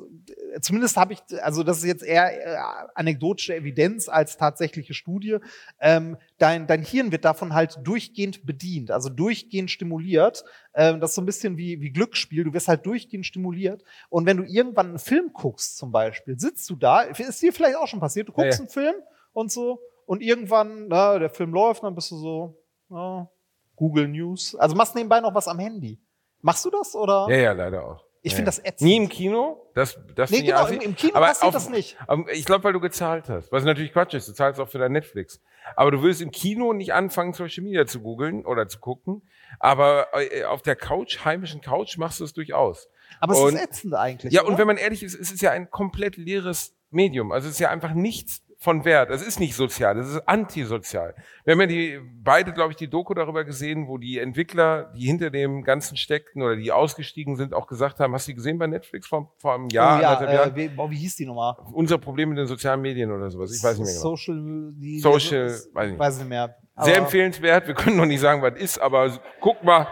äh, 0.54 0.61
zumindest 0.61 0.96
habe 0.96 1.14
ich, 1.14 1.20
also 1.42 1.62
das 1.62 1.78
ist 1.78 1.84
jetzt 1.84 2.02
eher 2.02 2.46
äh, 2.46 2.59
anekdotische 2.94 3.54
Evidenz 3.54 4.09
als 4.09 4.36
tatsächliche 4.36 4.92
Studie. 4.92 5.38
Ähm, 5.80 6.18
dein, 6.36 6.66
dein 6.66 6.82
Hirn 6.82 7.11
wird 7.11 7.24
davon 7.24 7.54
halt 7.54 7.78
durchgehend 7.82 8.44
bedient, 8.44 8.90
also 8.90 9.09
durchgehend 9.09 9.70
stimuliert. 9.70 10.44
Ähm, 10.74 11.00
das 11.00 11.11
ist 11.11 11.14
so 11.16 11.22
ein 11.22 11.26
bisschen 11.26 11.56
wie, 11.56 11.80
wie 11.80 11.90
Glücksspiel. 11.90 12.44
Du 12.44 12.52
wirst 12.52 12.68
halt 12.68 12.84
durchgehend 12.84 13.24
stimuliert. 13.24 13.82
Und 14.11 14.26
wenn 14.26 14.36
du 14.36 14.44
irgendwann 14.44 14.88
einen 14.88 14.98
Film 14.98 15.32
guckst, 15.32 15.78
zum 15.78 15.92
Beispiel, 15.92 16.38
sitzt 16.38 16.68
du 16.68 16.76
da, 16.76 17.02
ist 17.02 17.40
dir 17.40 17.52
vielleicht 17.52 17.76
auch 17.76 17.88
schon 17.88 18.00
passiert, 18.00 18.28
du 18.28 18.32
guckst 18.32 18.59
ja. 18.59 18.64
einen 18.64 18.68
Film 18.68 18.94
und 19.32 19.50
so, 19.50 19.80
und 20.09 20.22
irgendwann, 20.22 20.88
na, 20.88 21.18
der 21.18 21.28
Film 21.28 21.52
läuft, 21.52 21.82
dann 21.82 21.94
bist 21.94 22.11
du 22.11 22.16
so, 22.16 22.62
ja, 22.88 23.28
Google 23.76 24.09
News. 24.09 24.54
Also 24.54 24.74
machst 24.74 24.94
nebenbei 24.94 25.20
noch 25.20 25.34
was 25.34 25.46
am 25.48 25.59
Handy. 25.59 25.98
Machst 26.41 26.64
du 26.64 26.70
das 26.70 26.95
oder? 26.95 27.26
ja, 27.30 27.36
ja, 27.36 27.53
leider 27.53 27.84
auch. 27.84 28.05
Ich 28.22 28.32
ja, 28.32 28.36
finde 28.36 28.49
das 28.49 28.59
ätzend. 28.59 28.80
Nie 28.82 28.97
im 28.97 29.09
Kino? 29.09 29.70
Das, 29.74 29.97
das 30.16 30.30
Nee, 30.30 30.43
genau, 30.43 30.66
im- 30.66 30.80
im 30.80 30.97
Kino 30.97 31.14
Aber 31.14 31.26
passiert 31.26 31.49
auf- 31.49 31.53
das 31.55 31.70
nicht. 31.70 31.97
Ich 32.32 32.45
glaube, 32.45 32.64
weil 32.64 32.72
du 32.72 32.80
gezahlt 32.80 33.28
hast. 33.28 33.53
Was 33.53 33.62
natürlich 33.64 33.93
Quatsch 33.93 34.12
ist. 34.14 34.28
Du 34.28 34.32
zahlst 34.32 34.61
auch 34.61 34.68
für 34.68 34.78
dein 34.78 34.91
Netflix. 34.93 35.41
Aber 35.76 35.93
du 35.93 36.03
willst 36.03 36.20
im 36.20 36.30
Kino 36.32 36.72
nicht 36.72 36.93
anfangen, 36.93 37.32
Social 37.32 37.62
Media 37.62 37.86
zu 37.86 38.01
googeln 38.01 38.45
oder 38.45 38.66
zu 38.66 38.80
gucken. 38.80 39.22
Aber 39.61 40.09
äh, 40.14 40.45
auf 40.45 40.62
der 40.62 40.74
Couch, 40.74 41.24
heimischen 41.24 41.61
Couch, 41.61 41.97
machst 41.97 42.18
du 42.20 42.24
es 42.24 42.32
durchaus. 42.32 42.89
Aber 43.20 43.34
es 43.34 43.39
Und- 43.39 43.55
ist 43.55 43.62
ätzend 43.62 43.95
eigentlich. 43.95 44.32
Ja, 44.32 44.43
oder? 44.43 44.51
und 44.51 44.59
wenn 44.59 44.66
man 44.66 44.78
ehrlich 44.78 45.03
ist, 45.05 45.14
es 45.14 45.30
ist 45.30 45.41
ja 45.41 45.53
ein 45.53 45.70
komplett 45.70 46.16
leeres 46.16 46.74
Medium. 46.91 47.30
Also 47.32 47.47
es 47.49 47.55
ist 47.55 47.61
ja 47.61 47.70
einfach 47.70 47.95
nichts 47.95 48.43
von 48.61 48.84
Wert. 48.84 49.11
Es 49.11 49.22
ist 49.22 49.38
nicht 49.38 49.54
sozial, 49.54 49.96
es 49.98 50.09
ist 50.09 50.28
antisozial. 50.28 51.14
Wir 51.44 51.52
haben 51.52 51.61
ja 51.61 51.66
die, 51.66 52.00
beide, 52.24 52.52
glaube 52.52 52.72
ich, 52.72 52.76
die 52.76 52.90
Doku 52.90 53.14
darüber 53.14 53.44
gesehen, 53.44 53.86
wo 53.86 53.98
die 53.98 54.18
Entwickler, 54.18 54.92
die 54.96 55.06
hinter 55.06 55.30
dem 55.30 55.62
Ganzen 55.62 55.96
steckten 55.96 56.42
oder 56.42 56.56
die 56.56 56.72
ausgestiegen 56.72 57.36
sind, 57.36 57.54
auch 57.54 57.68
gesagt 57.68 58.00
haben, 58.00 58.12
hast 58.14 58.26
du 58.26 58.32
die 58.32 58.36
gesehen 58.36 58.59
bei 58.59 58.66
Netflix 58.66 59.06
vor, 59.06 59.32
vor 59.38 59.54
einem 59.54 59.68
Jahr, 59.68 59.98
oh, 59.98 60.02
ja, 60.02 60.44
äh, 60.46 60.56
wie, 60.56 60.68
boah, 60.68 60.90
wie 60.90 60.96
hieß 60.96 61.14
die 61.16 61.26
nochmal? 61.26 61.54
Unser 61.72 61.98
Problem 61.98 62.30
mit 62.30 62.38
den 62.38 62.48
sozialen 62.48 62.80
Medien 62.80 63.12
oder 63.12 63.30
sowas. 63.30 63.54
Ich 63.54 63.62
weiß 63.62 63.78
nicht 63.78 63.86
mehr 63.86 63.94
genau. 63.94 64.16
Social, 64.16 64.72
die, 64.74 64.98
Social, 64.98 65.46
die, 65.46 65.74
weiß 65.74 65.90
nicht. 65.90 65.98
weiß 65.98 66.18
nicht 66.18 66.28
mehr. 66.28 66.56
Sehr 66.80 66.96
empfehlenswert. 66.96 67.66
Wir 67.66 67.74
können 67.74 67.96
noch 67.96 68.06
nicht 68.06 68.20
sagen, 68.20 68.42
was 68.42 68.56
ist, 68.59 68.78
aber 68.78 69.20
guck 69.40 69.62
mal. 69.62 69.88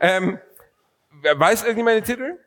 Ähm, 0.00 0.38
wer 1.22 1.38
weiß 1.38 1.62
irgendjemand 1.62 1.96
den 1.98 2.04
Titel? 2.04 2.38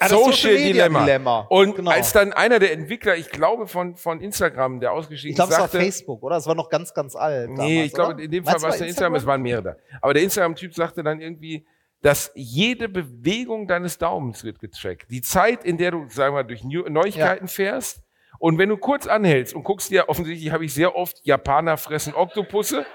Ah, 0.00 0.08
Social, 0.08 0.32
Social 0.32 0.56
Dilemma. 0.56 1.00
Dilemma. 1.00 1.40
Und 1.48 1.74
Genau. 1.76 1.90
als 1.90 2.12
dann 2.12 2.32
einer 2.32 2.58
der 2.60 2.72
Entwickler, 2.72 3.16
ich 3.16 3.30
glaube 3.30 3.66
von, 3.66 3.96
von 3.96 4.20
Instagram, 4.20 4.78
der 4.80 4.92
ausgestiegen 4.92 5.32
Ich 5.32 5.36
glaube, 5.36 5.50
ist, 5.52 5.56
es 5.58 5.60
war 5.60 5.68
Facebook, 5.68 6.22
oder? 6.22 6.36
Es 6.36 6.46
war 6.46 6.54
noch 6.54 6.68
ganz, 6.68 6.94
ganz 6.94 7.16
alt. 7.16 7.50
nee, 7.50 7.56
damals, 7.56 7.86
ich 7.86 7.92
glaube, 7.92 8.22
in 8.22 8.30
dem 8.30 8.44
Fall 8.44 8.62
war 8.62 8.70
es 8.70 8.78
der 8.78 8.86
Instagram, 8.86 9.14
es 9.16 9.26
waren 9.26 9.42
mehrere. 9.42 9.76
Aber 10.00 10.14
der 10.14 10.22
Instagram-Typ 10.22 10.72
sagte 10.74 11.02
dann 11.02 11.20
irgendwie, 11.20 11.66
dass 12.00 12.30
jede 12.36 12.88
Bewegung 12.88 13.66
deines 13.66 13.98
Daumens 13.98 14.44
wird 14.44 14.60
getrackt. 14.60 15.10
Die 15.10 15.20
Zeit, 15.20 15.64
in 15.64 15.78
der 15.78 15.90
du, 15.90 16.06
sagen 16.08 16.34
wir, 16.36 16.44
durch 16.44 16.62
New 16.62 16.88
Neuigkeiten 16.88 17.48
fährst. 17.48 18.02
Und 18.38 18.56
wenn 18.56 18.68
du 18.68 18.76
kurz 18.76 19.08
anhältst 19.08 19.52
und 19.52 19.64
guckst 19.64 19.90
dir, 19.90 20.08
offensichtlich 20.08 20.52
habe 20.52 20.64
ich 20.64 20.72
sehr 20.72 20.94
oft 20.94 21.16
Japaner 21.24 21.76
fressen 21.76 22.14
Oktopusse. 22.14 22.86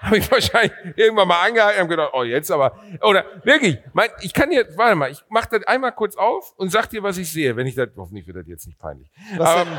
Habe 0.00 0.18
ich 0.18 0.30
wahrscheinlich 0.30 0.72
irgendwann 0.94 1.26
mal 1.28 1.42
angehalten 1.46 1.82
und 1.82 1.88
gedacht, 1.88 2.10
oh, 2.12 2.22
jetzt 2.22 2.50
aber. 2.50 2.78
Oder 3.02 3.24
wirklich, 3.44 3.78
mein, 3.92 4.08
ich 4.20 4.32
kann 4.32 4.52
jetzt, 4.52 4.76
warte 4.78 4.94
mal, 4.94 5.10
ich 5.10 5.22
mache 5.28 5.48
das 5.50 5.66
einmal 5.66 5.92
kurz 5.92 6.16
auf 6.16 6.52
und 6.56 6.70
sag 6.70 6.88
dir, 6.90 7.02
was 7.02 7.18
ich 7.18 7.32
sehe. 7.32 7.56
Wenn 7.56 7.66
ich 7.66 7.74
das, 7.74 7.88
hoffentlich 7.96 8.26
wird 8.26 8.36
das 8.36 8.46
jetzt 8.46 8.66
nicht 8.66 8.78
peinlich. 8.78 9.10
Was 9.36 9.54
denn? 9.64 9.78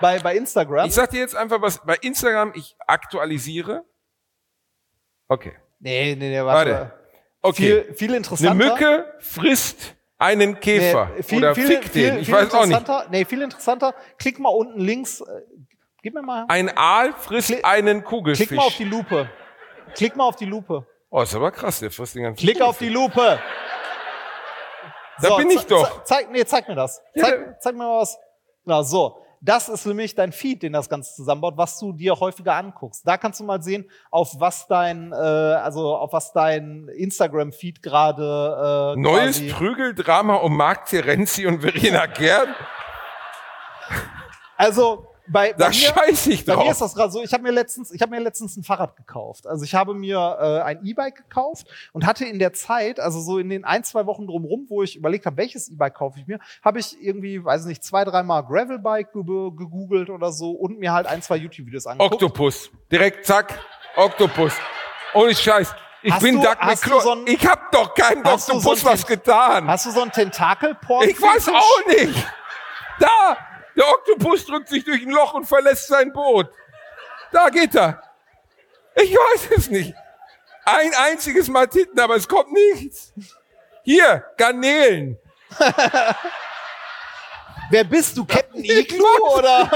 Bei, 0.00 0.18
bei 0.18 0.36
Instagram? 0.36 0.86
Ich 0.86 0.94
sag 0.94 1.10
dir 1.10 1.20
jetzt 1.20 1.34
einfach 1.34 1.60
was, 1.62 1.84
bei 1.84 1.96
Instagram, 1.96 2.52
ich 2.54 2.76
aktualisiere. 2.86 3.84
Okay. 5.28 5.54
nee, 5.80 6.14
nee, 6.14 6.28
nee, 6.30 6.44
warte. 6.44 6.70
Warte. 6.70 6.92
Okay. 7.42 7.84
Viel, 7.84 7.94
viel 7.94 8.08
Eine 8.08 8.16
interessanter. 8.18 8.54
Mücke 8.54 9.14
frisst 9.20 9.96
einen 10.18 10.60
Käfer. 10.60 11.10
Nee, 11.16 11.22
viel, 11.22 11.38
oder 11.38 11.54
viel, 11.54 11.66
fickt 11.66 11.88
viel, 11.88 12.10
den. 12.10 12.18
Ich 12.20 12.30
weiß 12.30 12.52
auch 12.54 12.66
nicht. 12.66 13.10
Nee, 13.10 13.24
viel 13.24 13.42
interessanter. 13.42 13.94
Klick 14.18 14.38
mal 14.38 14.48
unten 14.48 14.80
links. 14.80 15.20
Äh, 15.20 15.24
gib 16.02 16.14
mir 16.14 16.22
mal. 16.22 16.44
Ein 16.48 16.76
Aal 16.76 17.12
frisst 17.12 17.48
Klick- 17.48 17.64
einen 17.64 18.04
Kugelfisch. 18.04 18.48
Klick 18.48 18.58
mal 18.58 18.66
auf 18.66 18.76
die 18.76 18.84
Lupe. 18.84 19.28
Klick 19.96 20.14
mal 20.16 20.24
auf 20.24 20.36
die 20.36 20.44
Lupe. 20.46 20.86
oh, 21.10 21.22
ist 21.22 21.34
aber 21.34 21.50
krass, 21.50 21.80
der 21.80 21.90
frisst 21.90 22.14
den 22.14 22.22
ganzen 22.22 22.38
Klick 22.40 22.60
auf 22.62 22.78
die 22.78 22.88
Lupe. 22.90 23.38
Da 25.22 25.36
bin 25.36 25.50
ich 25.50 25.64
doch. 25.66 25.88
ze- 25.88 26.04
Zeig, 26.04 26.30
nee, 26.30 26.44
zeig 26.44 26.68
mir 26.68 26.74
das. 26.74 27.02
Ja, 27.14 27.24
Zeig, 27.24 27.62
zeig 27.62 27.74
mir 27.74 27.84
mal 27.84 28.00
was. 28.02 28.18
Genau, 28.64 28.82
so. 28.82 29.22
Das 29.40 29.68
ist 29.68 29.84
nämlich 29.86 30.14
dein 30.14 30.32
Feed, 30.32 30.62
den 30.62 30.72
das 30.72 30.88
Ganze 30.88 31.14
zusammenbaut, 31.14 31.56
was 31.56 31.78
du 31.78 31.92
dir 31.92 32.18
häufiger 32.18 32.54
anguckst. 32.54 33.06
Da 33.06 33.16
kannst 33.18 33.38
du 33.38 33.44
mal 33.44 33.62
sehen, 33.62 33.88
auf 34.10 34.30
was 34.38 34.66
dein, 34.66 35.12
äh, 35.12 35.14
also 35.16 35.94
auf 35.96 36.12
was 36.12 36.32
dein 36.32 36.88
Instagram-Feed 36.88 37.82
gerade 37.82 38.94
äh, 38.96 39.00
Neues 39.00 39.46
Prügeldrama 39.52 40.36
um 40.36 40.56
Marc 40.56 40.86
Terenzi 40.86 41.46
und 41.46 41.60
Verena 41.60 42.06
Kern. 42.06 42.54
Also 44.56 45.06
bei, 45.28 45.52
bei 45.52 45.58
Da 45.58 45.68
mir, 45.68 45.74
scheiß 45.74 46.26
ich 46.28 46.44
Bei 46.44 46.56
mir 46.56 46.70
ist 46.70 46.80
drauf. 46.80 46.88
das 46.88 46.94
gerade 46.94 47.10
so, 47.12 47.22
ich 47.22 47.32
habe 47.32 47.42
mir 47.42 47.50
letztens, 47.52 47.90
ich 47.90 48.00
habe 48.02 48.10
mir 48.14 48.20
letztens 48.20 48.56
ein 48.56 48.62
Fahrrad 48.62 48.96
gekauft. 48.96 49.46
Also 49.46 49.64
ich 49.64 49.74
habe 49.74 49.94
mir 49.94 50.18
äh, 50.40 50.62
ein 50.62 50.84
E-Bike 50.84 51.16
gekauft 51.16 51.66
und 51.92 52.06
hatte 52.06 52.24
in 52.24 52.38
der 52.38 52.52
Zeit, 52.52 53.00
also 53.00 53.20
so 53.20 53.38
in 53.38 53.48
den 53.48 53.64
ein, 53.64 53.84
zwei 53.84 54.06
Wochen 54.06 54.26
drumherum, 54.26 54.66
wo 54.68 54.82
ich 54.82 54.96
überlegt 54.96 55.26
habe, 55.26 55.36
welches 55.36 55.68
E-Bike 55.68 55.94
kaufe 55.94 56.18
ich 56.20 56.26
mir, 56.26 56.38
habe 56.64 56.78
ich 56.78 56.96
irgendwie, 57.02 57.44
weiß 57.44 57.64
nicht, 57.66 57.82
zwei, 57.84 58.04
dreimal 58.04 58.44
Gravelbike 58.44 59.12
ge 59.12 59.22
gegoogelt 59.22 60.10
oder 60.10 60.32
so 60.32 60.50
und 60.52 60.78
mir 60.78 60.92
halt 60.92 61.06
ein, 61.06 61.22
zwei 61.22 61.36
YouTube-Videos 61.36 61.86
angeguckt. 61.86 62.14
Oktopus. 62.14 62.70
Direkt, 62.90 63.26
zack, 63.26 63.58
Oktopus. 63.96 64.52
Ohne 65.14 65.34
Scheiß. 65.34 65.74
Ich 66.02 66.12
Hast 66.12 66.22
bin 66.22 66.36
du- 66.36 66.42
Doug 66.42 66.56
so 67.02 67.12
ein- 67.12 67.26
ich 67.26 67.44
hab 67.46 67.72
doch 67.72 67.92
keinem 67.94 68.22
du 68.22 68.36
so 68.60 68.84
was 68.84 69.04
getan. 69.06 69.66
Hast 69.66 69.86
du 69.86 69.90
so 69.90 70.02
ein 70.02 70.12
Tentakel-Porn? 70.12 71.08
Ich 71.08 71.20
weiß 71.20 71.48
auch 71.48 71.86
nicht. 71.88 72.26
Da, 73.00 73.36
der 73.76 73.88
Oktopus 73.88 74.46
drückt 74.46 74.68
sich 74.68 74.84
durch 74.84 75.02
ein 75.02 75.10
Loch 75.10 75.34
und 75.34 75.44
verlässt 75.44 75.88
sein 75.88 76.12
Boot. 76.12 76.48
Da 77.32 77.48
geht 77.50 77.74
er. 77.74 78.02
Ich 78.94 79.12
weiß 79.14 79.50
es 79.56 79.68
nicht. 79.68 79.94
Ein 80.64 80.92
einziges 80.94 81.48
Mal 81.48 81.68
Titten, 81.68 82.00
aber 82.00 82.16
es 82.16 82.26
kommt 82.26 82.52
nichts. 82.52 83.12
Hier, 83.84 84.24
Garnelen. 84.36 85.18
Wer 87.70 87.84
bist 87.84 88.16
du, 88.16 88.24
Captain 88.24 88.62
weiß- 88.62 89.38
oder? 89.38 89.70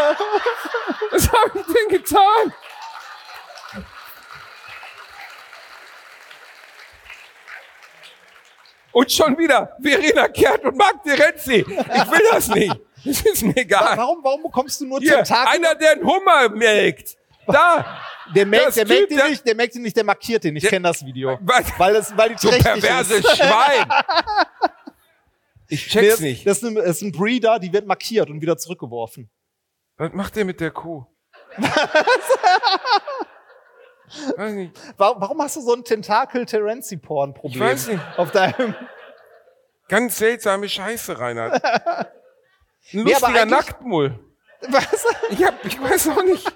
Was 1.10 1.30
habe 1.30 1.58
ich 1.58 1.66
denn 1.66 1.88
getan? 1.88 2.54
Und 8.92 9.12
schon 9.12 9.38
wieder 9.38 9.76
Verena 9.80 10.28
Kehrt 10.28 10.64
und 10.64 10.76
Marc 10.76 11.02
Terenzi. 11.04 11.58
Ich 11.58 11.66
will 11.66 12.28
das 12.32 12.48
nicht. 12.48 12.74
Das 13.04 13.20
ist 13.22 13.42
mir 13.42 13.56
egal. 13.56 13.96
Warum, 13.96 14.22
warum 14.22 14.42
bekommst 14.42 14.80
du 14.80 14.86
nur 14.86 14.98
Hier, 15.00 15.16
Tentakel? 15.22 15.56
einer, 15.64 15.74
der 15.74 15.92
einen 15.92 16.04
Hummer 16.04 16.48
melkt. 16.50 17.16
Da. 17.46 17.98
Der 18.34 18.46
merkt, 18.46 18.76
der 18.76 18.86
merkt 18.86 19.10
der- 19.10 19.28
nicht, 19.28 19.46
der 19.46 19.54
merkt 19.56 19.74
ihn 19.74 19.82
nicht, 19.82 19.96
der 19.96 20.04
markiert 20.04 20.44
ihn. 20.44 20.54
Ich 20.56 20.66
kenne 20.68 20.86
das 20.88 21.04
Video. 21.04 21.38
Was? 21.42 21.64
Weil, 21.78 21.94
das, 21.94 22.16
weil 22.16 22.28
die 22.30 22.38
So 22.38 22.50
perverses 22.50 23.18
ist. 23.24 23.36
Schwein. 23.36 23.86
Ich 25.68 25.86
Nee, 25.86 26.00
check's 26.00 26.10
das, 26.14 26.20
nicht. 26.20 26.46
das 26.46 26.58
ist, 26.58 26.64
ein, 26.64 26.74
das 26.74 26.84
ist 26.96 27.02
ein 27.02 27.12
Breeder, 27.12 27.58
die 27.58 27.72
wird 27.72 27.86
markiert 27.86 28.28
und 28.30 28.40
wieder 28.40 28.56
zurückgeworfen. 28.56 29.30
Was 29.96 30.12
macht 30.12 30.36
der 30.36 30.44
mit 30.44 30.60
der 30.60 30.70
Kuh? 30.70 31.04
Weiß 34.36 34.52
nicht. 34.54 34.72
Warum, 34.96 35.20
warum 35.20 35.40
hast 35.42 35.56
du 35.56 35.60
so 35.60 35.72
ein 35.74 35.84
Tentakel-Terenzi-Porn-Problem? 35.84 37.54
Ich 37.54 37.60
weiß 37.60 37.86
nicht. 37.88 38.00
Auf 38.16 38.32
deinem. 38.32 38.74
Ganz 39.88 40.18
seltsame 40.18 40.68
Scheiße, 40.68 41.18
Reinhard. 41.18 41.62
Ein 42.92 43.04
Nee, 43.04 43.14
aber 43.14 43.28
lustiger 43.28 43.28
eigentlich- 43.42 43.50
Nacktmull. 43.50 44.18
Was? 44.68 45.06
Ich, 45.30 45.42
hab, 45.42 45.64
ich 45.64 45.80
weiß 45.80 46.08
auch 46.08 46.22
nicht. 46.22 46.46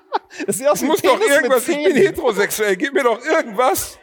Das 0.47 0.59
sieht 0.59 0.67
aus 0.69 0.77
Es 0.79 0.83
wie 0.83 0.87
muss 0.87 1.01
Penis 1.01 1.19
doch 1.21 1.27
irgendwas, 1.31 1.69
ich 1.69 1.85
bin 1.85 1.97
heterosexuell, 1.97 2.77
gib 2.77 2.93
mir 2.93 3.03
doch 3.05 3.25
irgendwas. 3.25 3.99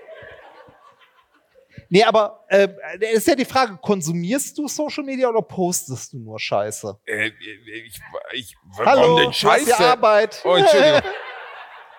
Nee, 1.89 2.03
aber 2.03 2.45
äh, 2.47 2.69
ist 3.13 3.27
ja 3.27 3.35
die 3.35 3.45
Frage, 3.45 3.77
konsumierst 3.81 4.57
du 4.57 4.67
Social 4.67 5.03
Media 5.03 5.27
oder 5.29 5.41
postest 5.41 6.13
du 6.13 6.19
nur 6.19 6.39
Scheiße? 6.39 6.97
Äh, 7.05 7.27
ich, 7.27 8.01
ich, 8.31 8.55
Hallo, 8.77 9.01
warum 9.01 9.17
denn 9.17 9.33
Scheiße? 9.33 9.77
Arbeit. 9.77 10.41
Oh, 10.45 10.55
Entschuldigung. 10.55 11.01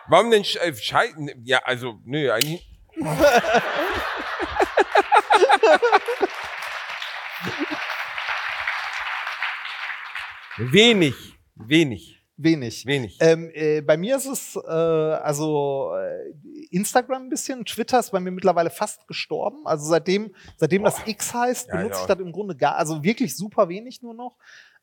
Warum 0.08 0.30
denn 0.32 0.42
äh, 0.42 0.74
Scheiße? 0.74 1.14
Ja, 1.44 1.60
also, 1.64 2.00
nö, 2.04 2.30
eigentlich. 2.32 2.68
wenig, 10.70 11.14
wenig, 11.54 12.22
Wenig. 12.36 12.86
wenig. 12.86 13.18
Ähm, 13.20 13.50
äh, 13.54 13.80
bei 13.82 13.96
mir 13.96 14.16
ist 14.16 14.26
es 14.26 14.56
äh, 14.56 14.68
also 14.68 15.92
äh, 15.96 16.34
Instagram 16.70 17.24
ein 17.24 17.28
bisschen, 17.28 17.64
Twitter 17.64 18.00
ist 18.00 18.10
bei 18.10 18.20
mir 18.20 18.30
mittlerweile 18.30 18.70
fast 18.70 19.06
gestorben. 19.06 19.66
Also 19.66 19.86
seitdem, 19.88 20.34
seitdem 20.56 20.82
das 20.84 21.06
X 21.06 21.34
heißt, 21.34 21.68
Ja, 21.68 21.76
benutze 21.76 21.96
ja. 21.96 22.00
ich 22.02 22.06
das 22.06 22.18
im 22.20 22.32
Grunde 22.32 22.56
gar, 22.56 22.76
also 22.76 23.02
wirklich 23.02 23.36
super 23.36 23.68
wenig 23.68 24.02
nur 24.02 24.14
noch. 24.14 24.38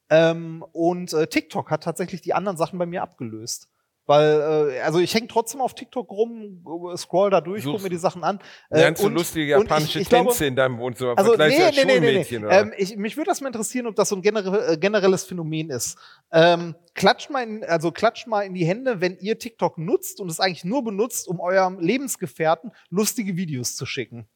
Ähm, 0.10 0.66
und 0.72 1.14
äh, 1.14 1.28
TikTok 1.28 1.70
hat 1.70 1.84
tatsächlich 1.84 2.22
die 2.22 2.34
anderen 2.34 2.58
Sachen 2.58 2.80
bei 2.80 2.86
mir 2.86 3.02
abgelöst. 3.02 3.68
Weil, 4.10 4.72
äh, 4.74 4.80
also 4.80 4.98
ich 4.98 5.14
hänge 5.14 5.28
trotzdem 5.28 5.62
auf 5.62 5.76
TikTok 5.76 6.10
rum, 6.10 6.66
äh, 6.92 6.98
scroll 6.98 7.30
da 7.30 7.42
durch, 7.42 7.64
guck 7.64 7.74
Suchst- 7.76 7.84
mir 7.84 7.90
die 7.92 7.98
Sachen 7.98 8.24
an. 8.24 8.40
Äh, 8.72 8.80
Lernst 8.80 9.04
du 9.04 9.06
und- 9.06 9.14
lustige 9.14 9.56
und 9.56 9.66
ich- 9.66 9.70
japanische 9.70 10.00
ich 10.00 10.10
glaube- 10.10 10.30
Tänze 10.30 10.46
in 10.48 10.56
deinem 10.56 10.80
Wohnzimmer? 10.80 11.14
Also, 11.16 11.36
nee, 11.36 11.38
du 11.38 11.86
nee, 11.86 12.00
nee, 12.00 12.00
nee, 12.00 12.26
nee. 12.40 12.46
Ähm, 12.50 12.74
ich, 12.76 12.98
mich 12.98 13.18
würde 13.18 13.30
das 13.30 13.40
mal 13.42 13.50
interessieren, 13.50 13.86
ob 13.86 13.96
das 13.96 14.10
so 14.10 14.16
ein 14.16 14.24
generell, 14.24 14.74
äh, 14.74 14.78
generelles 14.80 15.26
Phänomen 15.26 15.70
ist. 15.70 15.96
Ähm, 16.32 16.74
klatscht 16.96 17.30
mal 17.30 17.44
in, 17.44 17.64
also 17.64 17.92
klatscht 17.92 18.26
mal 18.26 18.42
in 18.42 18.56
die 18.56 18.66
Hände, 18.66 19.00
wenn 19.00 19.16
ihr 19.20 19.38
TikTok 19.38 19.78
nutzt 19.78 20.20
und 20.20 20.32
es 20.32 20.40
eigentlich 20.40 20.64
nur 20.66 20.84
benutzt, 20.84 21.28
um 21.28 21.40
eurem 21.40 21.78
Lebensgefährten 21.80 22.72
lustige 22.90 23.38
Videos 23.38 23.76
zu 23.76 23.86
schicken. 23.86 24.28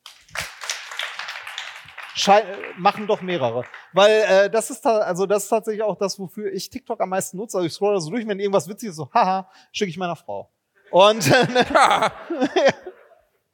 Schei 2.16 2.42
äh, 2.42 2.58
machen 2.78 3.08
doch 3.08 3.22
mehrere. 3.22 3.64
Weil 3.92 4.24
äh, 4.28 4.50
das 4.50 4.70
ist 4.70 4.86
also 4.86 5.26
das 5.26 5.44
ist 5.44 5.50
tatsächlich 5.50 5.84
auch 5.84 5.98
das, 5.98 6.20
wofür 6.20 6.52
ich 6.52 6.70
TikTok 6.70 7.02
am 7.02 7.10
meisten 7.10 7.38
nutze. 7.38 7.58
Also 7.58 7.68
ich 7.68 7.74
scroll 7.74 7.94
da 7.94 8.00
so 8.00 8.10
durch, 8.10 8.28
wenn 8.28 8.40
irgendwas 8.40 8.68
witzig 8.68 8.90
ist, 8.90 8.98
so, 8.98 9.10
haha, 9.14 9.50
schicke 9.72 9.90
ich 9.90 9.98
meiner 9.98 10.16
Frau. 10.16 10.50
Und 10.92 11.26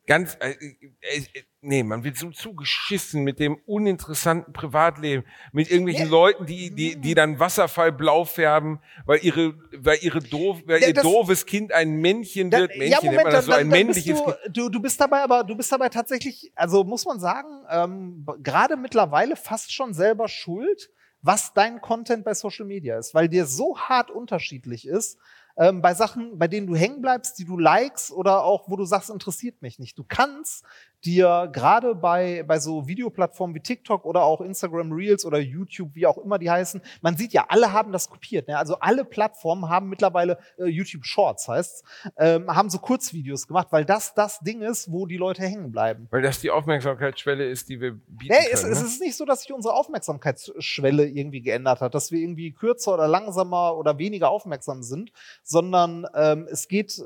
Ganz, 0.10 0.36
äh, 0.40 0.50
äh, 0.54 1.18
äh, 1.18 1.44
nee, 1.62 1.84
man 1.84 2.04
wird 2.04 2.18
so 2.18 2.32
zugeschissen 2.32 3.24
mit 3.24 3.38
dem 3.38 3.60
uninteressanten 3.68 4.54
Privatleben, 4.54 5.24
mit 5.52 5.70
irgendwelchen 5.70 6.06
Ja. 6.08 6.12
Leuten, 6.12 6.48
die, 6.48 6.72
die, 6.74 6.96
die 6.96 7.14
dann 7.14 7.40
Wasserfall 7.40 7.92
blau 7.92 8.26
färben, 8.26 8.80
weil 9.06 9.20
ihre, 9.24 9.54
weil 9.78 10.00
ihre 10.02 10.18
doof, 10.20 10.58
weil 10.66 10.82
Ja, 10.82 10.88
ihr 10.88 10.94
das- 10.96 11.04
doofes 11.04 11.46
Kind 11.46 11.72
ein 11.74 11.98
Männchen 12.02 12.50
Dann- 12.50 12.62
wird. 12.62 12.76
Männchen 12.78 13.12
nennt 13.12 13.24
man 13.24 13.32
das 13.32 13.46
so, 13.46 13.52
ein 13.52 13.70
bist 13.70 13.72
männliches 13.86 14.24
Kind. 14.24 14.38
du, 14.48 14.52
du, 14.64 14.70
du 14.70 14.82
bist 14.82 15.00
dabei, 15.00 15.22
aber 15.22 15.44
du 15.44 15.56
bist 15.56 15.72
dabei 15.72 15.90
tatsächlich, 15.90 16.52
also 16.56 16.84
muss 16.84 17.06
man 17.06 17.20
sagen, 17.20 17.64
ähm, 17.70 18.26
gerade 18.42 18.78
mittlerweile 18.78 19.36
fast 19.36 19.72
schon 19.72 19.94
selber 19.94 20.28
schuld, 20.28 20.90
was 21.22 21.54
dein 21.54 21.82
Content 21.82 22.26
bei 22.26 22.34
Social 22.34 22.66
Media 22.66 22.98
ist, 22.98 23.14
weil 23.14 23.30
dir 23.30 23.46
so 23.46 23.78
hart 23.78 24.10
unterschiedlich 24.10 24.88
ist. 24.88 25.20
Ähm, 25.60 25.82
bei 25.82 25.94
Sachen, 25.94 26.40
bei 26.40 26.48
denen 26.48 26.68
du 26.68 26.76
hängen 26.76 27.02
bleibst, 27.02 27.38
die 27.38 27.44
du 27.44 27.58
likes 27.58 28.12
oder 28.12 28.44
auch, 28.46 28.70
wo 28.70 28.78
du 28.78 28.86
sagst, 28.86 29.10
interessiert 29.10 29.62
mich 29.62 29.78
nicht. 29.78 30.00
Du 30.00 30.06
kannst 30.08 30.64
dir 31.06 31.50
gerade 31.52 31.96
bei, 31.96 32.44
bei 32.44 32.60
so 32.60 32.88
Videoplattformen 32.88 33.56
wie 33.56 33.62
TikTok 33.62 34.06
oder 34.06 34.24
auch 34.24 34.42
Instagram 34.42 34.92
Reels 34.92 35.26
oder 35.26 35.40
YouTube, 35.40 35.96
wie 35.96 36.06
auch 36.06 36.18
immer 36.18 36.40
die 36.40 36.50
heißen, 36.50 36.82
man 37.02 37.18
sieht 37.18 37.34
ja, 37.34 37.46
alle 37.50 37.74
haben 37.74 37.92
das 37.92 38.10
kopiert. 38.10 38.48
Ne? 38.48 38.58
Also 38.58 38.80
alle 38.80 39.06
Plattformen 39.06 39.70
haben 39.70 39.90
mittlerweile 39.90 40.38
äh, 40.58 40.66
YouTube 40.66 41.06
Shorts, 41.06 41.48
heißt 41.48 41.84
ähm, 42.18 42.54
haben 42.54 42.70
so 42.70 42.80
Kurzvideos 42.80 43.48
gemacht, 43.48 43.68
weil 43.72 43.86
das 43.86 44.14
das 44.14 44.40
Ding 44.40 44.62
ist, 44.62 44.92
wo 44.92 45.06
die 45.06 45.18
Leute 45.18 45.44
hängen 45.44 45.72
bleiben. 45.72 46.08
Weil 46.12 46.22
das 46.22 46.42
die 46.42 46.52
Aufmerksamkeitsschwelle 46.52 47.48
ist, 47.48 47.70
die 47.70 47.80
wir 47.80 47.94
bieten 47.94 48.34
Nee, 48.34 48.48
es, 48.52 48.62
können. 48.62 48.74
es 48.74 48.82
ne? 48.82 48.88
ist 48.88 49.02
nicht 49.02 49.16
so, 49.16 49.26
dass 49.26 49.42
sich 49.42 49.54
unsere 49.54 49.74
Aufmerksamkeitsschwelle 49.76 51.08
irgendwie 51.08 51.42
geändert 51.42 51.82
hat, 51.82 51.96
dass 51.96 52.12
wir 52.12 52.20
irgendwie 52.20 52.52
kürzer 52.52 52.94
oder 52.94 53.08
langsamer 53.08 53.78
oder 53.78 53.98
weniger 53.98 54.30
aufmerksam 54.30 54.84
sind, 54.84 55.12
sondern 55.44 56.06
ähm, 56.16 56.48
es 56.52 56.68
geht, 56.68 57.00
äh, 57.00 57.04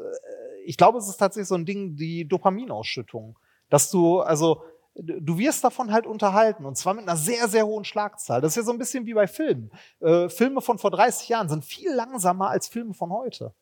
ich 0.65 0.77
glaube, 0.77 0.97
es 0.97 1.07
ist 1.07 1.17
tatsächlich 1.17 1.47
so 1.47 1.55
ein 1.55 1.65
Ding, 1.65 1.95
die 1.95 2.27
Dopaminausschüttung, 2.27 3.37
dass 3.73 3.89
du, 3.89 4.19
also 4.19 4.63
du 4.95 5.39
wirst 5.39 5.63
davon 5.63 5.91
halt 5.91 6.05
unterhalten 6.05 6.63
und 6.65 6.77
zwar 6.77 6.93
mit 6.93 7.07
einer 7.07 7.17
sehr, 7.17 7.47
sehr 7.47 7.65
hohen 7.65 7.83
Schlagzahl. 7.85 8.39
Das 8.39 8.51
ist 8.51 8.57
ja 8.57 8.61
so 8.61 8.71
ein 8.71 8.77
bisschen 8.77 9.07
wie 9.07 9.15
bei 9.15 9.25
Filmen. 9.25 9.71
Äh, 9.99 10.29
Filme 10.29 10.61
von 10.61 10.77
vor 10.77 10.91
30 10.91 11.27
Jahren 11.27 11.49
sind 11.49 11.65
viel 11.65 11.91
langsamer 11.91 12.51
als 12.51 12.67
Filme 12.67 12.93
von 12.93 13.11
heute. 13.11 13.55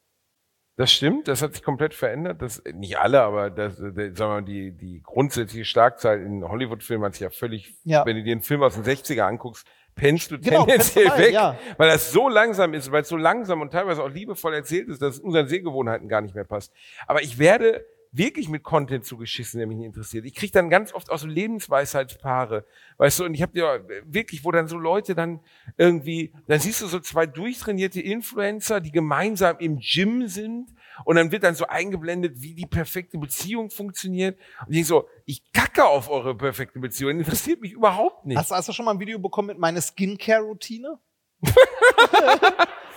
Das 0.76 0.91
stimmt, 0.91 1.30
das 1.30 1.41
hat 1.41 1.53
sich 1.53 1.64
komplett 1.64 1.93
verändert. 1.93 2.41
Das, 2.41 2.62
nicht 2.74 2.97
alle, 2.99 3.22
aber 3.22 3.49
das, 3.49 3.80
äh, 3.80 3.91
sagen 4.14 4.18
wir 4.18 4.28
mal, 4.28 4.43
die, 4.43 4.72
die 4.76 5.01
grundsätzliche 5.01 5.64
Schlagzahl 5.64 6.20
in 6.22 6.43
Hollywood-Filmen 6.45 7.05
hat 7.05 7.14
sich 7.14 7.22
ja 7.22 7.30
völlig, 7.30 7.78
Ja. 7.86 8.05
wenn 8.05 8.18
du 8.18 8.24
dir 8.24 8.34
einen 8.34 8.41
Film 8.41 8.62
aus 8.64 8.74
den 8.74 8.84
60er 8.84 9.22
anguckst, 9.22 9.66
pennst 9.95 10.32
du 10.32 10.39
Genau, 10.39 10.66
tendenziell 10.66 11.05
du 11.05 11.12
rein, 11.12 11.20
weg, 11.22 11.34
ja. 11.34 11.57
weil 11.78 11.89
das 11.89 12.12
so 12.12 12.28
langsam 12.28 12.74
ist, 12.74 12.91
weil 12.91 13.03
es 13.03 13.07
so 13.07 13.16
langsam 13.16 13.62
und 13.62 13.72
teilweise 13.72 14.03
auch 14.03 14.09
liebevoll 14.09 14.53
erzählt 14.53 14.89
ist, 14.89 15.01
dass 15.01 15.16
es 15.16 15.20
unseren 15.22 15.47
Sehgewohnheiten 15.47 16.09
gar 16.09 16.20
nicht 16.20 16.36
mehr 16.36 16.43
passt. 16.43 16.74
Aber 17.07 17.22
ich 17.22 17.39
werde 17.39 17.86
wirklich 18.12 18.49
mit 18.49 18.64
Content 18.64 19.05
zugeschissen, 19.05 19.57
der 19.57 19.68
mich 19.68 19.78
nicht 19.78 19.86
interessiert. 19.86 20.26
Ich 20.26 20.36
kriege 20.36 20.51
dann 20.51 20.70
ganz 20.70 20.93
oft 20.93 21.09
auch 21.09 21.18
so 21.18 21.28
Lebensweisheitspaare, 21.28 22.66
weißt 22.97 23.20
du, 23.20 23.26
und 23.26 23.34
ich 23.34 23.41
habe 23.41 23.57
ja 23.57 23.80
wirklich, 24.05 24.43
wo 24.43 24.51
dann 24.51 24.68
so 24.68 24.78
Leute 24.78 25.16
dann 25.16 25.39
irgendwie, 25.78 26.34
dann 26.47 26.59
siehst 26.59 26.82
du 26.82 26.88
so 26.88 26.99
zwei 26.99 27.26
durchtrainierte 27.26 28.01
Influencer, 28.01 28.82
die 28.82 28.91
gemeinsam 28.91 29.57
im 29.59 29.80
Gym 29.80 30.28
sind 30.28 30.74
und 31.05 31.16
dann 31.16 31.32
wird 31.32 31.43
dann 31.43 31.55
so 31.55 31.68
eingeblendet, 31.68 32.41
wie 32.41 32.53
die 32.53 32.66
perfekte 32.66 33.18
Beziehung 33.18 33.70
funktioniert. 33.70 34.38
Und 34.68 34.74
ich 34.74 34.88
so, 34.88 35.07
ich 35.26 35.51
kacke 35.53 35.86
auf 35.86 36.09
eure 36.09 36.36
perfekte 36.36 36.80
Beziehung, 36.80 37.20
interessiert 37.20 37.62
mich 37.62 37.72
überhaupt 37.72 38.26
nicht. 38.26 38.38
Hast, 38.38 38.51
hast 38.51 38.68
du 38.68 38.74
schon 38.74 38.86
mal 38.86 38.91
ein 38.91 38.99
Video 38.99 39.20
bekommen 39.20 39.47
mit 39.47 39.57
meiner 39.57 39.82
Skincare-Routine? 39.82 40.99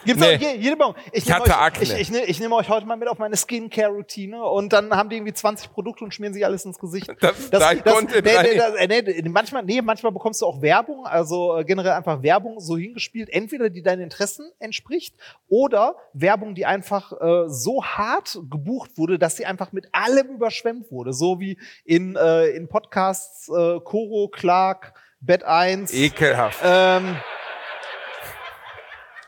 Gibt's 0.04 0.20
Nee. 0.22 0.36
auch 0.36 0.40
je, 0.40 0.56
jede 0.58 0.78
Woche. 0.78 0.94
Ich, 1.12 1.18
Ich 1.18 1.24
nehme 1.26 1.38
hatte 1.40 1.50
euch, 1.50 1.56
Akne. 1.56 1.82
ich, 1.82 1.92
ich, 2.00 2.10
ne- 2.10 2.24
ich 2.24 2.40
nehme 2.40 2.54
euch 2.54 2.68
heute 2.68 2.86
mal 2.86 2.96
mit 2.96 3.08
auf 3.08 3.18
meine 3.18 3.36
Skincare-Routine 3.36 4.42
und 4.44 4.72
dann 4.72 4.90
haben 4.94 5.08
die 5.08 5.16
irgendwie 5.16 5.32
20 5.32 5.72
Produkte 5.72 6.04
und 6.04 6.12
schmieren 6.14 6.34
sich 6.34 6.44
alles 6.44 6.64
ins 6.64 6.78
Gesicht. 6.78 7.08
Das 7.20 7.38
ist 7.38 7.52
dein 7.52 7.82
Content, 7.82 8.24
nee, 8.24 8.32
nee, 8.42 9.02
das, 9.02 9.22
nee, 9.22 9.28
manchmal, 9.28 9.62
nee, 9.64 9.80
manchmal 9.82 10.12
bekommst 10.12 10.42
du 10.42 10.46
auch 10.46 10.60
Werbung, 10.62 11.06
also 11.06 11.58
äh, 11.58 11.64
generell 11.64 11.92
einfach 11.92 12.22
Werbung 12.22 12.60
so 12.60 12.76
hingespielt, 12.76 13.28
entweder 13.30 13.70
die 13.70 13.82
deinen 13.82 14.02
Interessen 14.02 14.50
entspricht 14.58 15.14
oder 15.48 15.96
Werbung, 16.12 16.54
die 16.54 16.66
einfach 16.66 17.12
äh, 17.20 17.48
so 17.48 17.84
hart 17.84 18.38
gebucht 18.50 18.92
wurde, 18.96 19.18
dass 19.18 19.36
sie 19.36 19.46
einfach 19.46 19.72
mit 19.72 19.88
allem 19.92 20.28
überschwemmt 20.28 20.90
wurde. 20.90 21.12
So 21.12 21.40
wie 21.40 21.58
in, 21.84 22.16
äh, 22.16 22.46
in 22.48 22.68
Podcasts 22.68 23.48
äh, 23.48 23.80
Koro, 23.80 24.28
Clark, 24.32 24.94
Bett 25.20 25.42
1. 25.44 25.92
Ekelhaft. 25.94 26.60
Ähm, 26.64 27.16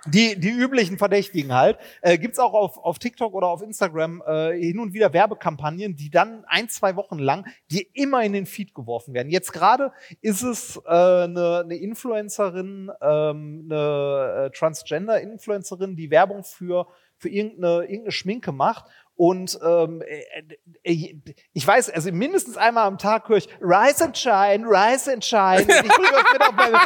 die, 0.07 0.38
die 0.38 0.50
üblichen 0.50 0.98
Verdächtigen 0.98 1.52
halt. 1.52 1.78
Äh, 2.00 2.18
gibt's 2.18 2.38
auch 2.38 2.54
auf, 2.54 2.78
auf 2.78 2.98
TikTok 2.98 3.34
oder 3.34 3.48
auf 3.48 3.62
Instagram 3.62 4.22
äh, 4.26 4.59
hin 4.59 4.78
und 4.78 4.94
wieder 4.94 5.12
Werbekampagnen, 5.12 5.96
die 5.96 6.11
dann 6.11 6.44
ein, 6.46 6.68
zwei 6.68 6.96
Wochen 6.96 7.18
lang 7.18 7.46
dir 7.70 7.84
immer 7.94 8.22
in 8.22 8.32
den 8.32 8.46
Feed 8.46 8.74
geworfen 8.74 9.14
werden. 9.14 9.30
Jetzt 9.30 9.52
gerade 9.52 9.92
ist 10.20 10.42
es 10.42 10.76
äh, 10.86 10.90
eine, 10.90 11.62
eine 11.64 11.76
Influencerin, 11.76 12.90
ähm, 13.00 13.68
eine 13.70 14.46
äh, 14.46 14.50
Transgender-Influencerin, 14.57 15.96
die 15.96 16.11
Werbung 16.11 16.44
für, 16.44 16.86
für 17.16 17.28
irgendeine, 17.28 17.82
irgendeine 17.82 18.12
Schminke 18.12 18.52
macht. 18.52 18.86
Und 19.19 19.59
ähm, 19.64 20.03
äh, 20.03 20.93
äh, 20.93 21.17
ich 21.55 21.67
weiß, 21.67 21.89
also 21.89 22.12
mindestens 22.12 22.59
einmal 22.59 22.87
am 22.87 22.99
Tag 22.99 23.27
höre 23.31 23.39
ich 23.39 23.49
Rise 23.62 24.05
and 24.05 24.17
Shine, 24.19 24.67
Rise 24.69 25.11
and 25.11 25.25
Shine. 25.25 25.62
Und 25.62 25.71
ich 25.71 25.89
bringe 25.93 26.14
euch 26.14 26.33
mit 26.35 26.43
auf 26.43 26.53
meine, 26.53 26.79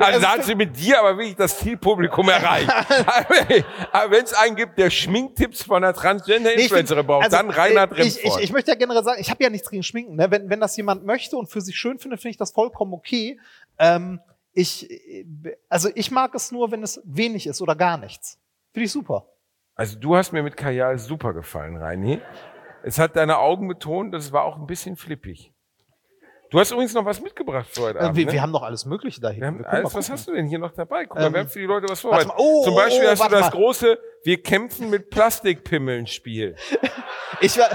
Also 0.00 0.20
da 0.20 0.32
hat 0.32 0.44
sie 0.44 0.56
mit 0.56 0.76
dir 0.76 0.98
aber 0.98 1.16
wirklich 1.16 1.36
das 1.36 1.58
Zielpublikum 1.60 2.28
erreicht. 2.28 2.68
aber 3.92 4.10
wenn 4.10 4.24
es 4.24 4.32
einen 4.34 4.56
gibt, 4.56 4.76
der 4.78 4.90
Schminktipps 4.90 5.62
von 5.62 5.76
einer 5.84 5.92
Nee, 5.92 5.98
Transgender-Influencerin 6.00 6.98
find- 7.04 7.06
braucht, 7.06 7.24
also, 7.26 7.36
dann 7.36 7.50
Reinhard 7.50 7.92
äh, 7.92 8.02
ich, 8.02 8.16
ich, 8.18 8.24
Remford. 8.24 8.42
ich 8.42 8.52
möchte 8.52 8.70
ja 8.72 8.76
generell 8.76 9.04
sagen, 9.04 9.20
ich 9.20 9.30
habe 9.30 9.44
ja 9.44 9.50
nichts 9.50 9.70
gegen 9.70 9.84
Schminken. 9.84 10.16
Ne? 10.16 10.28
Wenn, 10.28 10.50
wenn 10.50 10.58
das 10.58 10.76
jemand 10.76 11.04
möchte 11.04 11.36
und 11.36 11.46
für 11.48 11.60
sich 11.60 11.76
schön 11.76 12.00
findet, 12.00 12.20
finde 12.20 12.30
ich 12.32 12.36
das 12.36 12.50
vollkommen 12.50 12.94
okay. 12.94 13.38
Ähm, 13.78 14.18
ich, 14.52 14.90
äh, 14.90 15.24
also 15.68 15.88
ich 15.94 16.10
mag 16.10 16.34
es 16.34 16.50
nur, 16.50 16.72
wenn 16.72 16.82
es 16.82 17.00
wenig 17.04 17.46
ist 17.46 17.60
oder 17.62 17.76
gar 17.76 17.96
nichts. 17.96 18.40
Finde 18.72 18.86
ich 18.86 18.92
super. 18.92 19.28
Also 19.76 19.98
du 19.98 20.16
hast 20.16 20.32
mir 20.32 20.42
mit 20.42 20.56
Kajal 20.56 20.98
super 20.98 21.32
gefallen, 21.34 21.76
Reini. 21.76 22.20
Es 22.82 22.98
hat 22.98 23.14
deine 23.16 23.38
Augen 23.38 23.68
betont, 23.68 24.14
das 24.14 24.32
war 24.32 24.44
auch 24.44 24.56
ein 24.56 24.66
bisschen 24.66 24.96
flippig. 24.96 25.52
Du 26.50 26.60
hast 26.60 26.70
übrigens 26.70 26.94
noch 26.94 27.04
was 27.04 27.20
mitgebracht 27.20 27.66
für 27.70 27.82
heute 27.82 27.98
Äh, 27.98 28.02
Abend. 28.02 28.16
wir, 28.16 28.26
ne? 28.26 28.32
wir 28.32 28.42
haben 28.42 28.52
noch 28.52 28.62
alles 28.62 28.86
Mögliche 28.86 29.20
da 29.20 29.30
hinten. 29.30 29.64
alles, 29.64 29.92
was 29.94 30.08
hast 30.08 30.28
du 30.28 30.32
denn 30.34 30.46
hier 30.46 30.60
noch 30.60 30.70
dabei? 30.72 31.04
Guck 31.04 31.16
mal, 31.18 31.26
Ähm, 31.26 31.32
wir 31.34 31.40
haben 31.40 31.48
für 31.48 31.58
die 31.58 31.64
Leute 31.66 31.88
was 31.88 32.00
vorbereitet. 32.00 32.32
Oh, 32.36 32.62
Zum 32.64 32.74
Beispiel 32.76 33.04
oh, 33.06 33.10
hast 33.10 33.24
du 33.24 33.28
das 33.28 33.40
mal. 33.40 33.50
große 33.50 33.98
Wir 34.22 34.42
kämpfen 34.42 34.88
mit 34.90 35.10
Plastikpimmeln 35.10 36.06
Spiel. 36.06 36.56
Ich, 37.40 37.58
war- 37.58 37.68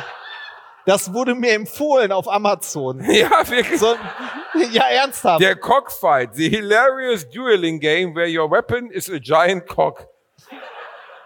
das 0.85 1.13
wurde 1.13 1.35
mir 1.35 1.53
empfohlen 1.53 2.11
auf 2.13 2.27
Amazon. 2.31 3.01
Ja, 3.11 3.29
wirklich. 3.49 3.77
So, 3.79 3.93
ja, 4.71 4.85
ernsthaft. 4.85 5.41
Der 5.41 5.55
Cockfight, 5.57 6.33
the 6.33 6.49
hilarious 6.49 7.29
dueling 7.29 7.79
game 7.79 8.15
where 8.15 8.27
your 8.29 8.49
weapon 8.49 8.89
is 8.89 9.09
a 9.09 9.19
giant 9.19 9.67
cock. 9.67 10.07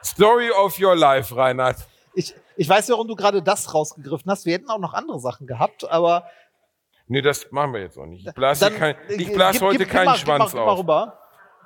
Story 0.06 0.52
of 0.52 0.80
your 0.80 0.96
life, 0.96 1.36
Reinhard. 1.36 1.78
ich, 2.14 2.34
ich 2.56 2.70
weiß, 2.70 2.90
warum 2.90 3.08
du 3.08 3.16
gerade 3.16 3.42
das 3.42 3.74
rausgegriffen 3.74 4.30
hast. 4.32 4.46
Wir 4.46 4.54
hätten 4.54 4.70
auch 4.70 4.80
noch 4.80 4.94
andere 4.94 5.20
Sachen 5.20 5.48
gehabt, 5.48 5.90
aber 5.90 6.30
Nee, 7.08 7.22
das 7.22 7.52
machen 7.52 7.74
wir 7.74 7.82
jetzt 7.82 7.98
auch 8.00 8.06
nicht. 8.08 8.26
Ich 8.28 8.34
blase, 8.34 8.62
dann, 8.66 8.76
kein, 8.76 8.96
ich 9.10 9.32
blase 9.32 9.60
gib- 9.60 9.68
heute 9.68 9.78
gib- 9.80 9.90
keinen 9.90 10.08
gib 10.14 10.18
Schwanz 10.18 10.54
mal 10.54 10.62
auf. 10.64 10.80
rüber. 10.80 11.20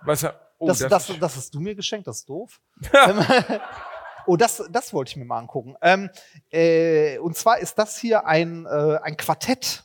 Was, 0.03 0.25
oh, 0.57 0.67
das, 0.67 0.79
das, 0.79 1.07
das, 1.07 1.19
das 1.19 1.35
hast 1.37 1.53
du 1.53 1.59
mir 1.61 1.75
geschenkt, 1.75 2.07
das 2.07 2.17
ist 2.17 2.29
doof. 2.29 2.59
oh, 4.25 4.35
das, 4.35 4.63
das 4.69 4.93
wollte 4.93 5.11
ich 5.11 5.15
mir 5.15 5.23
mal 5.25 5.37
angucken. 5.39 5.75
Ähm, 5.81 6.09
äh, 6.51 7.17
und 7.19 7.37
zwar 7.37 7.59
ist 7.59 7.75
das 7.79 7.97
hier 7.97 8.25
ein, 8.25 8.65
äh, 8.65 8.97
ein 9.01 9.15
Quartett. 9.15 9.83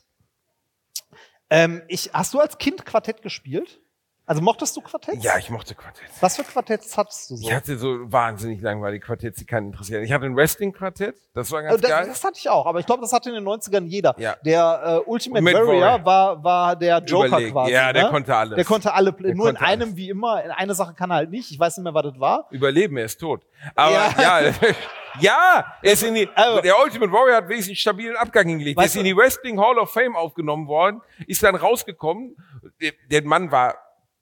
Ähm, 1.49 1.83
ich, 1.87 2.09
hast 2.13 2.33
du 2.33 2.39
als 2.39 2.57
Kind 2.57 2.85
Quartett 2.85 3.21
gespielt? 3.21 3.79
Also 4.27 4.41
mochtest 4.41 4.75
du 4.75 4.81
Quartetts? 4.81 5.23
ja, 5.23 5.37
ich 5.37 5.51
mochte 5.51 5.75
Quartett. 5.75 6.09
Was 6.19 6.35
für 6.35 6.43
Quartetts 6.43 6.97
hattest 6.97 7.29
du 7.29 7.35
so? 7.35 7.47
Ich 7.47 7.53
hatte 7.53 7.77
so 7.77 8.11
wahnsinnig 8.11 8.59
langweilige 8.61 9.05
Quartetts, 9.05 9.37
die 9.37 9.45
keinen 9.45 9.67
interessieren. 9.67 10.03
Ich 10.03 10.11
hatte 10.11 10.25
ein 10.25 10.35
Wrestling-Quartett, 10.35 11.15
das 11.35 11.51
war 11.51 11.59
Äh, 11.61 11.63
ganz 11.67 11.81
das, 11.81 11.89
geil. 11.91 12.05
das 12.07 12.23
hatte 12.23 12.39
ich 12.39 12.49
auch, 12.49 12.65
aber 12.65 12.79
ich 12.79 12.87
glaube, 12.87 13.01
das 13.01 13.13
hatte 13.13 13.29
in 13.29 13.35
den 13.35 13.43
90ern 13.47 13.85
jeder. 13.85 14.15
Ja. 14.17 14.35
Der 14.43 15.01
äh, 15.05 15.09
Ultimate 15.09 15.45
Warrior 15.45 15.67
Warrior. 15.67 16.05
war, 16.05 16.43
war 16.43 16.75
der 16.75 16.97
Joker 17.05 17.27
Überlegen. 17.27 17.51
quasi. 17.51 17.71
Ja, 17.73 17.93
der 17.93 18.03
ne? 18.05 18.09
konnte 18.09 18.35
alles. 18.35 18.55
Der 18.55 18.65
konnte 18.65 18.93
alle, 18.93 19.13
Der 19.13 19.35
nur 19.35 19.49
in 19.49 19.55
konnte 19.55 19.61
einem 19.69 19.81
alles. 19.89 19.95
wie 19.95 20.09
immer. 20.09 20.43
In 20.43 20.49
eine 20.51 20.73
Sache 20.73 20.95
kann 20.95 21.11
er 21.11 21.17
halt 21.17 21.29
nicht. 21.29 21.51
Ich 21.51 21.59
weiß 21.59 21.77
nicht 21.77 21.83
mehr, 21.83 21.93
was 21.93 22.03
das 22.03 22.19
war. 22.19 22.47
Überleben, 22.49 22.97
er 22.97 23.05
ist 23.05 23.19
tot. 23.19 23.43
Aber 23.75 23.91
Ja. 23.91 24.41
ja, 24.41 24.51
ja, 25.19 25.65
er 25.83 25.91
ist 25.93 26.01
in 26.03 26.15
die, 26.15 26.27
Also- 26.33 26.61
der 26.61 26.79
Ultimate 26.83 27.11
Warrior 27.11 27.37
hat 27.37 27.43
einen 27.51 27.75
stabilen 27.75 28.15
Abgang 28.15 28.47
hingelegt. 28.47 28.79
Er 28.79 28.85
ist 28.85 28.95
in 28.95 29.03
die 29.03 29.15
Wrestling 29.15 29.59
Hall 29.59 29.77
of 29.77 29.91
Fame 29.93 30.15
aufgenommen 30.15 30.67
worden, 30.67 31.01
ist 31.27 31.43
dann 31.43 31.55
rausgekommen. 31.55 32.35
Der, 32.81 32.93
der 33.11 33.23
Mann 33.23 33.51
war 33.51 33.75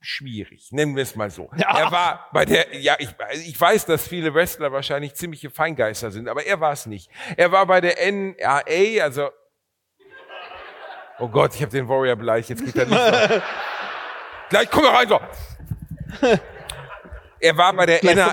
schwierig, 0.03 0.71
nennen 0.71 0.95
wir 0.95 1.03
es 1.03 1.15
mal 1.15 1.29
so. 1.29 1.49
Ja. 1.55 1.77
Er 1.77 1.91
war 1.91 2.29
bei 2.33 2.45
der, 2.45 2.75
ja, 2.77 2.95
ich, 2.99 3.09
ich 3.45 3.59
weiß, 3.59 3.85
dass 3.85 4.07
viele 4.07 4.33
Wrestler 4.33 4.71
wahrscheinlich 4.71 5.15
ziemliche 5.15 5.49
Feingeister 5.49 6.11
sind, 6.11 6.27
aber 6.27 6.45
er 6.45 6.59
war 6.59 6.73
es 6.73 6.85
nicht. 6.85 7.09
Er 7.37 7.51
war 7.51 7.65
bei 7.65 7.81
der 7.81 7.97
NRA, 8.11 9.03
also 9.03 9.29
Oh 11.19 11.27
Gott, 11.27 11.55
ich 11.55 11.61
habe 11.61 11.71
den 11.71 11.87
Warrior 11.87 12.15
beleidigt, 12.15 12.49
jetzt 12.49 12.65
geht 12.65 12.75
er 12.75 12.85
nicht. 12.85 12.99
Gleich 14.49 14.69
komm 14.69 14.83
mal 14.83 14.95
rein 14.95 15.07
so. 15.07 15.19
Er 17.43 17.57
war 17.57 17.73
bei 17.73 17.85
der 17.85 18.01
NRA, 18.01 18.31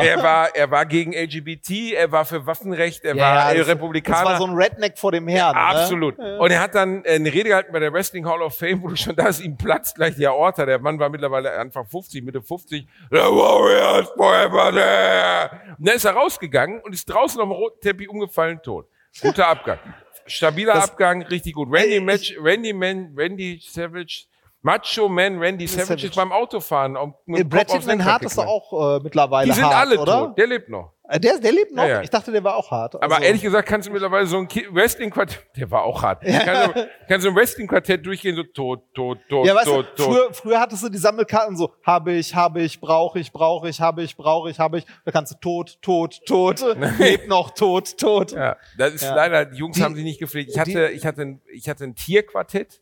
er 0.00 0.22
war, 0.22 0.56
er 0.56 0.70
war 0.70 0.86
gegen 0.86 1.12
LGBT, 1.12 1.92
er 1.92 2.10
war 2.10 2.24
für 2.24 2.46
Waffenrecht, 2.46 3.04
er 3.04 3.14
war 3.18 3.52
äh, 3.52 3.58
das, 3.58 3.68
Republikaner. 3.68 4.16
Das 4.20 4.28
war 4.30 4.36
so 4.38 4.46
ein 4.46 4.56
Redneck 4.56 4.96
vor 4.96 5.12
dem 5.12 5.28
Herrn. 5.28 5.54
Absolut. 5.54 6.16
Ne? 6.16 6.38
Und 6.38 6.50
er 6.50 6.60
hat 6.60 6.74
dann 6.74 7.04
äh, 7.04 7.16
eine 7.16 7.30
Rede 7.30 7.50
gehalten 7.50 7.72
bei 7.72 7.78
der 7.78 7.92
Wrestling 7.92 8.26
Hall 8.26 8.40
of 8.40 8.56
Fame, 8.56 8.82
wo 8.82 8.88
du 8.88 8.96
schon 8.96 9.14
da 9.14 9.28
ist, 9.28 9.40
ihm 9.40 9.58
platzt 9.58 9.96
gleich 9.96 10.14
die 10.14 10.26
Aorta. 10.26 10.64
Der 10.64 10.78
Mann 10.78 10.98
war 10.98 11.10
mittlerweile 11.10 11.52
Anfang 11.58 11.84
50, 11.86 12.24
Mitte 12.24 12.40
50. 12.40 12.86
The 13.10 13.16
Warriors 13.18 14.08
forever 14.16 14.72
there. 14.72 15.50
Und 15.78 15.86
dann 15.86 15.96
ist 15.96 16.06
er 16.06 16.12
rausgegangen 16.12 16.80
und 16.80 16.94
ist 16.94 17.04
draußen 17.04 17.38
auf 17.38 17.46
dem 17.46 17.52
roten 17.52 17.80
Teppich 17.82 18.08
umgefallen, 18.08 18.62
tot. 18.62 18.88
Guter 19.20 19.46
Abgang. 19.48 19.78
Stabiler 20.26 20.72
Das- 20.72 20.90
Abgang, 20.90 21.20
richtig 21.22 21.52
gut. 21.52 21.68
Randy, 21.70 21.94
Ey, 21.96 22.00
Match, 22.00 22.34
Randy 22.40 22.72
Man, 22.72 23.12
Randy 23.14 23.60
Savage, 23.62 24.24
Macho 24.66 25.08
Man, 25.08 25.38
Randy 25.38 25.66
Savage, 25.68 25.86
Savage. 25.86 26.06
ist 26.08 26.16
beim 26.16 26.32
Autofahren. 26.32 26.96
Mit 27.26 27.52
Äh, 27.54 27.58
Hitman 27.58 27.80
Lenkrad 27.86 28.06
Hart 28.14 28.22
ist 28.24 28.36
doch 28.36 28.46
auch 28.46 28.96
äh, 28.96 29.00
mittlerweile 29.00 29.46
Die 29.48 29.54
sind 29.54 29.64
hart, 29.64 29.74
alle 29.76 29.98
oder? 30.00 30.12
tot. 30.26 30.38
Der 30.38 30.46
lebt 30.48 30.68
noch. 30.68 30.92
Äh, 31.08 31.20
Der, 31.20 31.38
der 31.38 31.52
lebt 31.52 31.72
noch? 31.72 31.84
Ja, 31.84 31.88
ja. 31.88 32.00
Ich 32.02 32.10
dachte, 32.10 32.32
der 32.32 32.42
war 32.42 32.56
auch 32.56 32.68
hart. 32.72 32.96
Aber 32.96 33.14
Also- 33.14 33.26
ehrlich 33.28 33.42
gesagt 33.42 33.68
kannst 33.68 33.86
du 33.86 33.92
mittlerweile 33.92 34.26
so 34.26 34.38
ein 34.38 34.48
Wrestling-Quartett, 34.48 35.46
der 35.56 35.70
war 35.70 35.84
auch 35.84 36.02
hart. 36.02 36.20
Kannst 36.24 36.76
du, 36.76 36.88
kannst 37.06 37.24
du 37.26 37.30
ein 37.30 37.36
Wrestling-Quartett 37.36 38.04
durchgehen, 38.04 38.34
so 38.34 38.42
tot, 38.42 38.82
tot, 38.92 39.18
tot, 39.28 39.46
Ja, 39.46 39.54
weißt 39.54 39.66
tot, 39.66 39.86
du, 39.96 40.02
tot. 40.02 40.12
früher, 40.12 40.34
früher 40.34 40.60
hattest 40.60 40.82
du 40.82 40.88
die 40.88 40.98
Sammelkarten 40.98 41.56
so, 41.56 41.72
habe 41.84 42.14
ich, 42.14 42.34
habe 42.34 42.60
ich, 42.62 42.80
brauche 42.80 43.20
ich, 43.20 43.30
brauche 43.30 43.68
ich, 43.68 43.80
habe 43.80 44.02
ich, 44.02 44.16
brauche 44.16 44.50
ich, 44.50 44.58
habe 44.58 44.78
ich. 44.78 44.86
Da 45.04 45.12
kannst 45.12 45.30
du 45.32 45.36
tot, 45.40 45.78
tot, 45.80 46.20
tot, 46.26 46.60
lebt 46.98 47.28
noch, 47.28 47.50
tot, 47.52 47.96
tot. 47.98 48.32
Ja, 48.32 48.56
das 48.76 48.94
ist 48.94 49.02
leider, 49.08 49.44
die 49.44 49.58
Jungs 49.58 49.76
Die- 49.76 49.84
haben 49.84 49.94
sich 49.94 50.02
nicht 50.02 50.18
gepflegt. 50.18 50.50
Ich 50.50 50.58
hatte, 50.58 50.88
ich 50.88 51.06
hatte, 51.06 51.22
ein, 51.22 51.40
ich 51.52 51.68
hatte 51.68 51.84
ein 51.84 51.94
Tierquartett. 51.94 52.80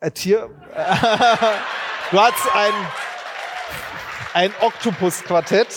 Äh, 0.00 0.10
Tier. 0.12 0.48
du 2.10 2.20
hast 2.20 2.54
ein, 2.54 2.72
ein 4.32 4.52
Oktopus-Quartett. 4.60 5.68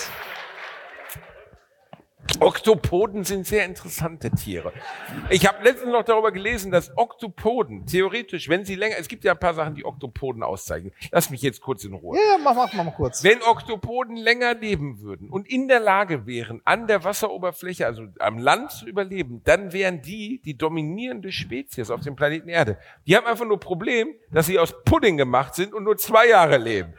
Oktopoden 2.40 3.24
sind 3.24 3.46
sehr 3.46 3.66
interessante 3.66 4.32
Tiere. 4.32 4.74
Ich 5.30 5.46
habe 5.48 5.64
letztens 5.64 5.92
noch 5.92 6.04
darüber 6.04 6.32
gelesen, 6.32 6.72
dass 6.72 6.92
Oktopoden 6.98 7.86
theoretisch, 7.86 8.50
wenn 8.50 8.66
sie 8.66 8.76
länger, 8.76 8.96
es 8.98 9.08
gibt 9.08 9.24
ja 9.24 9.34
ein 9.34 9.40
paar 9.40 9.54
Sachen, 9.54 9.76
die 9.76 9.86
Oktopoden 9.86 10.42
auszeichnen. 10.44 10.94
Lass 11.12 11.30
mich 11.30 11.42
jetzt 11.42 11.62
kurz 11.62 11.84
in 11.84 11.94
Ruhe. 11.94 12.18
Ja, 12.18 12.38
mach, 12.38 12.56
mach, 12.56 12.74
mach 12.74 12.86
mal 12.86 12.92
kurz. 12.92 13.24
Wenn 13.24 13.42
Oktopoden 13.42 14.16
länger 14.16 14.56
leben 14.56 15.00
würden 15.02 15.30
und 15.30 15.50
in 15.50 15.68
der 15.68 15.80
Lage 15.80 16.26
wären, 16.26 16.62
an 16.66 16.88
der 16.88 17.04
Wasseroberfläche, 17.04 17.86
also 17.86 18.08
am 18.20 18.38
Land 18.38 18.72
zu 18.72 18.88
überleben, 18.88 19.42
dann 19.44 19.74
wären 19.74 20.02
die 20.02 20.42
die 20.44 20.58
dominierende 20.58 21.32
Spezies 21.32 21.92
auf 21.92 22.02
dem 22.02 22.16
Planeten 22.16 22.50
Erde. 22.50 22.78
Die 23.06 23.16
haben 23.16 23.28
einfach 23.28 23.46
nur 23.46 23.60
Problem, 23.60 24.16
dass 24.32 24.48
sie 24.48 24.60
aus 24.60 24.74
Pudding 24.86 25.18
gemacht 25.18 25.56
sind 25.56 25.74
und 25.74 25.84
nur 25.84 25.98
zwei 25.98 26.28
Jahre 26.28 26.58
leben. 26.58 26.94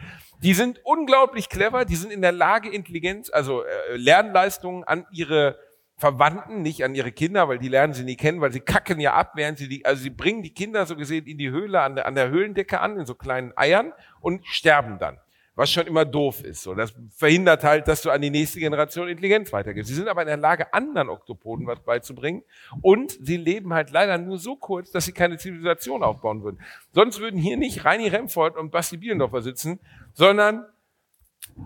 Die 0.45 0.53
sind 0.53 0.78
unglaublich 0.84 1.49
clever, 1.49 1.86
die 1.86 1.97
sind 1.97 2.12
in 2.12 2.20
der 2.20 2.30
Lage, 2.30 2.68
Intelligenz, 2.68 3.30
also 3.30 3.64
äh, 3.64 3.97
Lernleistungen 3.97 4.84
an 4.84 5.07
ihre 5.11 5.59
Verwandten, 5.97 6.61
nicht 6.61 6.84
an 6.84 6.95
ihre 6.95 7.12
Kinder, 7.12 7.49
weil 7.49 7.59
die 7.59 7.68
lernen 7.68 7.95
sie 7.95 8.05
nie 8.05 8.16
kennen, 8.16 8.42
weil 8.42 8.53
sie 8.53 8.61
kacken 8.61 9.01
ja 9.01 9.14
ab, 9.14 9.32
während 9.36 9.57
sie 9.57 9.70
die, 9.70 9.86
also 9.86 10.03
sie 10.03 10.11
bringen 10.11 10.42
die 10.42 10.53
Kinder 10.53 10.84
so 10.84 10.97
gesehen 10.97 11.26
in 11.26 11.38
die 11.38 11.49
Höhle 11.49 11.80
an 11.80 11.95
der, 11.95 12.05
an 12.05 12.14
der 12.14 12.28
Höhlendecke 12.28 12.78
an, 12.78 12.99
in 12.99 13.07
so 13.07 13.14
kleinen 13.14 13.57
Eiern 13.57 13.95
und 14.20 14.47
sterben 14.47 14.99
dann. 14.99 15.18
Was 15.57 15.70
schon 15.70 15.86
immer 15.86 16.05
doof 16.05 16.42
ist. 16.42 16.62
So, 16.62 16.74
das 16.74 16.92
verhindert 17.16 17.62
halt, 17.62 17.86
dass 17.86 18.02
du 18.02 18.11
an 18.11 18.20
die 18.20 18.30
nächste 18.30 18.59
Generation 18.59 19.09
Intelligenz 19.09 19.52
weitergibst. 19.52 19.88
Sie 19.88 19.94
sind 19.94 20.09
aber 20.09 20.22
in 20.22 20.26
der 20.26 20.36
Lage, 20.36 20.72
anderen 20.74 21.09
Oktopoden 21.09 21.66
was 21.66 21.80
beizubringen. 21.80 22.42
Und 22.82 23.16
sie 23.20 23.36
leben 23.36 23.72
halt 23.72 23.90
leider 23.90 24.18
nur 24.18 24.38
so 24.38 24.57
kurz, 24.57 24.90
dass 24.90 25.05
sie 25.05 25.12
keine 25.12 25.38
Zivilisation 25.38 26.02
aufbauen 26.02 26.42
würden. 26.42 26.61
Sonst 26.92 27.20
würden 27.20 27.38
hier 27.38 27.57
nicht 27.57 27.84
Reini 27.84 28.09
Remford 28.09 28.57
und 28.57 28.72
Basti 28.72 28.96
Bielendorfer 28.96 29.42
sitzen, 29.42 29.78
sondern 30.12 30.66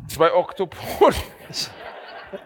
zwei 0.09 0.35
Oktopoden. 0.35 1.23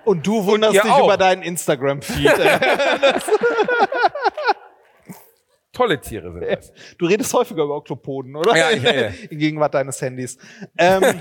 Und 0.05 0.25
du 0.25 0.45
wunderst 0.45 0.75
ihr 0.75 0.83
dich 0.83 0.93
auch. 0.93 1.05
über 1.05 1.17
deinen 1.17 1.43
Instagram-Feed. 1.43 2.31
Tolle 5.83 6.01
Tiere 6.01 6.33
sind 6.33 6.45
das. 6.45 6.73
du 6.99 7.07
redest 7.07 7.35
häufiger 7.35 7.65
über 7.65 7.75
Oktopoden, 7.75 8.37
oder? 8.37 8.57
Ja, 8.57 8.71
ja, 8.71 8.95
ja. 8.95 9.11
In 9.31 9.39
Gegenwart 9.39 9.75
deines 9.75 10.01
Handys. 10.01 10.39
Ähm, 10.79 11.03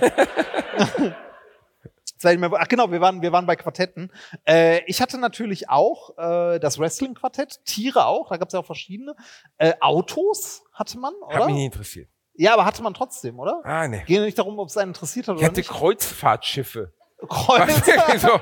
ich 0.78 2.24
Ach 2.24 2.68
genau, 2.68 2.92
wir 2.92 3.02
waren, 3.02 3.24
wir 3.24 3.32
waren 3.32 3.48
bei 3.48 3.56
Quartetten. 3.56 4.12
Äh, 4.48 4.84
ich 4.86 5.02
hatte 5.02 5.18
natürlich 5.18 5.70
auch 5.70 6.16
äh, 6.16 6.60
das 6.60 6.78
Wrestling-Quartett, 6.78 7.66
Tiere 7.66 8.06
auch, 8.06 8.30
da 8.30 8.38
gab 8.38 8.50
es 8.50 8.54
ja 8.54 8.60
auch 8.60 8.66
verschiedene. 8.66 9.16
Äh, 9.58 9.74
Autos 9.80 10.64
hatte 10.74 11.00
man, 11.00 11.14
Hat 11.28 11.38
oder? 11.38 11.46
mich 11.48 11.56
nicht 11.56 11.66
interessiert. 11.66 12.10
Ja, 12.36 12.54
aber 12.54 12.66
hatte 12.66 12.84
man 12.84 12.94
trotzdem, 12.94 13.40
oder? 13.40 13.62
Ah, 13.64 13.88
ne. 13.88 14.04
Geht 14.06 14.22
nicht 14.22 14.38
darum, 14.38 14.60
ob 14.60 14.68
es 14.68 14.78
einen 14.78 14.92
interessiert 14.92 15.28
hat 15.28 15.36
Ich 15.36 15.40
oder 15.40 15.48
hatte 15.48 15.60
nicht. 15.60 15.70
Kreuzfahrtschiffe. 15.72 16.94
Kreuz. 17.28 17.86
so, 18.22 18.40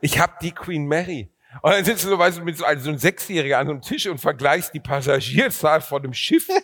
ich 0.00 0.18
habe 0.18 0.32
die 0.40 0.52
Queen 0.52 0.86
Mary. 0.86 1.30
Und 1.62 1.72
dann 1.72 1.84
sitzt 1.84 2.04
du 2.04 2.08
so, 2.08 2.18
weißt 2.18 2.38
du, 2.38 2.42
mit 2.44 2.56
so, 2.58 2.64
einem- 2.64 2.80
so 2.80 2.90
einem 2.90 2.98
Sechsjähriger 2.98 3.58
an 3.58 3.68
einem 3.68 3.80
Tisch 3.80 4.06
und 4.06 4.18
vergleichst 4.18 4.74
die 4.74 4.80
Passagierzahl 4.80 5.80
von 5.80 6.02
dem 6.02 6.12
Schiff. 6.14 6.48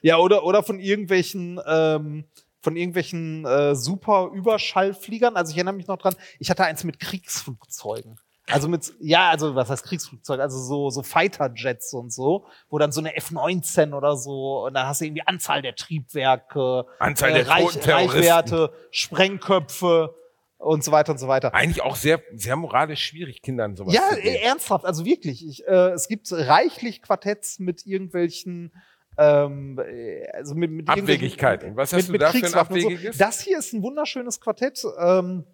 Ja, 0.00 0.18
oder, 0.18 0.44
oder 0.44 0.62
von 0.62 0.78
irgendwelchen, 0.78 1.60
ähm, 1.66 2.24
von 2.60 2.76
irgendwelchen 2.76 3.44
äh, 3.44 3.74
super 3.74 4.30
Überschallfliegern. 4.32 5.34
Also 5.36 5.50
ich 5.50 5.56
erinnere 5.56 5.74
mich 5.74 5.88
noch 5.88 5.98
dran, 5.98 6.14
ich 6.38 6.50
hatte 6.50 6.64
eins 6.64 6.84
mit 6.84 7.00
Kriegsflugzeugen. 7.00 8.16
Also 8.48 8.68
mit, 8.68 8.92
ja, 9.00 9.28
also 9.28 9.54
was 9.56 9.68
heißt 9.70 9.84
Kriegsflugzeug? 9.84 10.40
Also 10.40 10.58
so, 10.58 10.90
so 10.90 11.02
Fighter-Jets 11.02 11.92
und 11.94 12.12
so, 12.12 12.46
wo 12.70 12.78
dann 12.78 12.92
so 12.92 13.00
eine 13.00 13.14
F-19 13.16 13.92
oder 13.92 14.16
so, 14.16 14.66
und 14.66 14.74
dann 14.74 14.86
hast 14.86 15.00
du 15.00 15.04
irgendwie 15.06 15.26
Anzahl 15.26 15.62
der 15.62 15.74
Triebwerke, 15.74 16.86
Anzahl 17.00 17.32
der 17.32 17.44
toten 17.46 17.80
Terroristen. 17.80 17.90
Reichwerte, 18.16 18.72
Sprengköpfe 18.90 20.14
und 20.58 20.82
so 20.84 20.92
weiter 20.92 21.12
und 21.12 21.18
so 21.18 21.28
weiter. 21.28 21.54
Eigentlich 21.54 21.82
auch 21.82 21.96
sehr, 21.96 22.20
sehr 22.34 22.56
moralisch 22.56 23.04
schwierig, 23.04 23.42
Kindern 23.42 23.76
sowas 23.76 23.94
Ja, 23.94 24.10
zu 24.10 24.16
geben. 24.16 24.28
äh, 24.28 24.42
ernsthaft, 24.42 24.84
also 24.84 25.04
wirklich. 25.04 25.46
Ich, 25.46 25.66
äh, 25.66 25.90
es 25.90 26.08
gibt 26.08 26.30
reichlich 26.32 27.00
Quartetts 27.00 27.58
mit 27.60 27.86
irgendwelchen, 27.86 28.72
ähm, 29.16 29.78
äh, 29.78 30.26
also 30.32 30.54
mit, 30.54 30.70
mit 30.70 30.88
Abwegigkeiten. 30.88 31.76
Was 31.76 31.92
hast 31.92 32.08
mit, 32.08 32.08
du 32.08 32.12
mit 32.12 32.22
da 32.22 32.30
für 32.32 32.38
ein 32.38 32.52
so. 32.52 32.58
abwegiges? 32.58 33.16
Das 33.16 33.40
hier 33.40 33.58
ist 33.58 33.72
ein 33.72 33.82
wunderschönes 33.82 34.40
Quartett. 34.40 34.82
Ähm, 34.98 35.44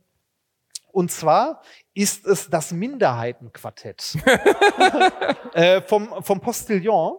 und 0.90 1.10
zwar 1.10 1.60
ist 1.92 2.24
es 2.24 2.48
das 2.48 2.72
Minderheitenquartett 2.72 4.16
äh, 5.54 5.82
vom, 5.82 6.22
vom 6.22 6.40
Postillon. 6.40 7.16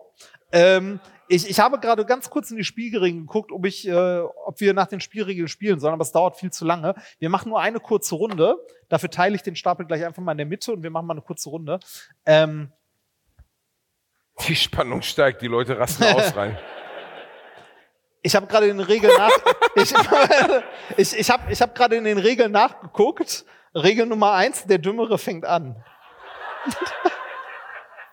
Ähm, 0.52 1.00
ich, 1.28 1.50
ich 1.50 1.60
habe 1.60 1.80
gerade 1.80 2.06
ganz 2.06 2.30
kurz 2.30 2.52
in 2.52 2.58
die 2.58 2.64
Spielregeln 2.64 3.26
geguckt, 3.26 3.52
ob, 3.52 3.66
ich, 3.66 3.88
äh, 3.88 4.20
ob 4.20 4.60
wir 4.60 4.74
nach 4.74 4.88
den 4.88 5.00
Spielregeln 5.00 5.48
spielen 5.48 5.80
sollen, 5.80 5.94
aber 5.94 6.04
es 6.04 6.12
dauert 6.12 6.38
viel 6.38 6.52
zu 6.52 6.66
lange. 6.66 6.96
Wir 7.20 7.30
machen 7.30 7.50
nur 7.50 7.60
eine 7.60 7.80
kurze 7.80 8.16
Runde. 8.16 8.56
Dafür 8.90 9.10
teile 9.10 9.36
ich 9.36 9.42
den 9.42 9.56
Stapel 9.56 9.86
gleich 9.86 10.06
einfach 10.06 10.22
mal 10.22 10.34
in 10.34 10.38
der 10.38 10.48
Mitte 10.48 10.72
und 10.72 10.84
wir 10.84 10.90
machen 10.92 11.08
mal 11.08 11.14
eine 11.14 11.22
kurze 11.22 11.50
Runde. 11.50 11.80
Ähm, 12.26 12.72
Die 14.48 14.56
Spannung 14.56 15.02
steigt, 15.02 15.42
die 15.42 15.48
Leute 15.48 15.78
rasten 15.80 16.04
aus 16.04 16.36
rein. 16.36 16.58
Ich 18.22 18.36
habe 18.36 18.48
gerade 18.48 18.66
in 18.66 18.80
den 18.80 18.88
Regeln 18.88 19.14
nach 19.16 19.30
ich, 19.76 19.94
ich, 20.98 21.20
ich 21.20 21.30
habe 21.30 21.52
ich 21.52 21.62
hab 21.62 21.76
gerade 21.76 21.96
in 21.96 22.06
den 22.06 22.18
Regeln 22.18 22.52
nachgeguckt. 22.52 23.46
Regel 23.76 24.08
Nummer 24.08 24.32
eins, 24.32 24.66
der 24.66 24.80
Dümmere 24.80 25.20
fängt 25.20 25.46
an. 25.46 25.84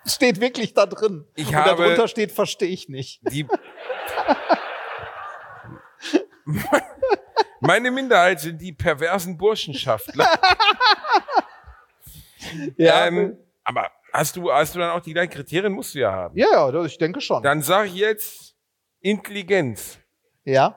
steht 0.07 0.41
wirklich 0.41 0.75
da 0.75 0.87
drin. 0.87 1.27
Ich 1.35 1.49
Und 1.49 1.57
habe- 1.57 1.83
darunter 1.83 2.09
steht, 2.09 2.33
verstehe 2.33 2.69
ich 2.69 2.89
nicht. 2.89 3.21
Die 3.31 3.47
Meine 7.61 7.91
Minderheit 7.91 8.41
sind 8.41 8.61
die 8.61 8.73
perversen 8.73 9.37
Burschenschaftler. 9.37 10.27
Ja, 12.77 13.07
ähm, 13.07 13.39
aber 13.65 13.89
hast 14.13 14.37
du, 14.37 14.53
hast 14.53 14.75
du 14.75 14.81
dann 14.81 14.91
auch 14.91 15.01
die 15.01 15.13
gleichen 15.15 15.31
Kriterien? 15.31 15.73
Musst 15.73 15.95
du 15.95 16.01
ja 16.01 16.13
haben. 16.13 16.37
ja, 16.37 16.69
ja, 16.71 16.85
ich 16.85 16.99
denke 16.99 17.21
schon. 17.21 17.41
Dann 17.43 17.63
sage 17.63 17.87
ich 17.89 17.95
jetzt 17.95 18.57
Intelligenz. 19.01 19.99
Ja. 20.45 20.77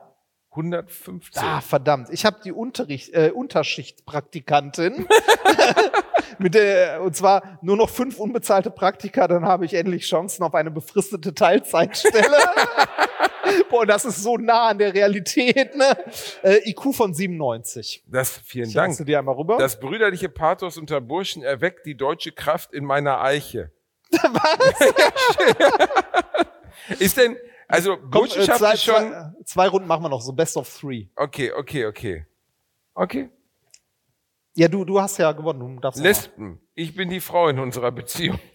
115. 0.51 1.43
Ah, 1.43 1.59
verdammt. 1.61 2.09
Ich 2.11 2.23
habe 2.23 2.39
die 2.45 2.51
Unterricht, 2.53 3.13
äh, 3.13 3.31
Unterschichtspraktikantin. 3.33 5.07
Mit 6.39 6.53
der, 6.55 7.01
und 7.01 7.15
zwar 7.15 7.57
nur 7.61 7.77
noch 7.77 7.89
fünf 7.89 8.19
unbezahlte 8.19 8.71
Praktika, 8.71 9.27
dann 9.27 9.45
habe 9.45 9.65
ich 9.65 9.73
endlich 9.73 10.03
Chancen 10.07 10.43
auf 10.43 10.53
eine 10.55 10.71
befristete 10.71 11.33
Teilzeitstelle. 11.33 12.37
Boah, 13.69 13.85
das 13.85 14.05
ist 14.05 14.23
so 14.23 14.37
nah 14.37 14.69
an 14.69 14.77
der 14.79 14.93
Realität, 14.93 15.75
ne? 15.75 15.97
Äh, 16.43 16.69
IQ 16.69 16.93
von 16.95 17.13
97. 17.13 18.03
Das, 18.07 18.39
vielen 18.43 18.67
Ich 18.69 18.73
Dank. 18.73 18.97
dir 19.05 19.19
einmal 19.19 19.35
rüber. 19.35 19.57
Das 19.57 19.79
brüderliche 19.79 20.29
Pathos 20.29 20.77
unter 20.77 20.99
Burschen 21.01 21.43
erweckt 21.43 21.85
die 21.85 21.95
deutsche 21.95 22.31
Kraft 22.31 22.73
in 22.73 22.85
meiner 22.85 23.21
Eiche. 23.21 23.71
Was? 24.11 24.93
ist 26.99 27.17
denn, 27.17 27.37
also 27.67 27.97
Komm, 27.97 28.05
äh, 28.05 28.09
Burschenschaft 28.09 28.59
zwei, 28.59 28.73
ist 28.73 28.83
schon, 28.83 28.95
zwei, 28.95 29.33
zwei 29.45 29.67
Runden 29.67 29.87
machen 29.87 30.03
wir 30.03 30.09
noch, 30.09 30.21
so 30.21 30.33
Best 30.33 30.57
of 30.57 30.67
Three. 30.79 31.07
okay, 31.15 31.51
okay, 31.51 31.85
okay. 31.85 32.25
Okay. 32.95 33.29
Ja, 34.55 34.67
du, 34.69 34.85
du 34.85 35.01
hast 35.01 35.17
ja 35.17 35.33
gewonnen. 35.33 35.75
Du 35.75 35.81
darfst. 35.81 36.01
Lesben. 36.01 36.61
Ich 36.75 36.95
bin 36.95 37.09
die 37.09 37.19
Frau 37.19 37.49
in 37.49 37.59
unserer 37.59 37.91
Beziehung. 37.91 38.39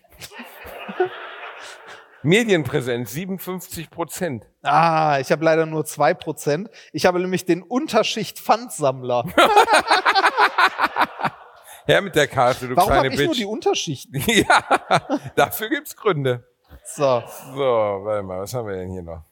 Medienpräsenz 2.22 3.12
57 3.12 3.90
Prozent. 3.90 4.46
Ah, 4.62 5.18
ich 5.20 5.30
habe 5.30 5.44
leider 5.44 5.66
nur 5.66 5.84
zwei 5.84 6.14
Prozent. 6.14 6.70
Ich 6.92 7.07
habe 7.07 7.20
nämlich 7.20 7.44
den 7.44 7.62
Unterschicht-Pfandsammler. 7.62 9.24
Her 11.86 12.03
mit 12.03 12.14
der 12.14 12.28
Karte, 12.28 12.68
du 12.68 12.76
Warum 12.76 12.90
kleine 12.90 13.09
ich 13.09 13.18
nur 13.18 13.28
Bitch. 13.28 13.38
die 13.38 13.46
Unterschichten? 13.46 14.14
ja, 14.26 14.62
dafür 15.34 15.70
gibt's 15.70 15.96
Gründe. 15.96 16.46
So. 16.84 17.22
So, 17.55 17.59
warte 17.59 18.22
mal, 18.22 18.40
was 18.40 18.53
haben 18.55 18.68
wir 18.68 18.76
denn 18.76 18.90
hier 18.90 19.03
noch? 19.03 19.24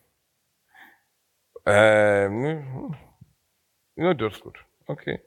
Ähm, 1.67 2.43
ne, 2.43 2.97
ja, 3.97 4.15
das 4.15 4.33
ist 4.35 4.41
gut. 4.41 4.59
Okay. 4.87 5.21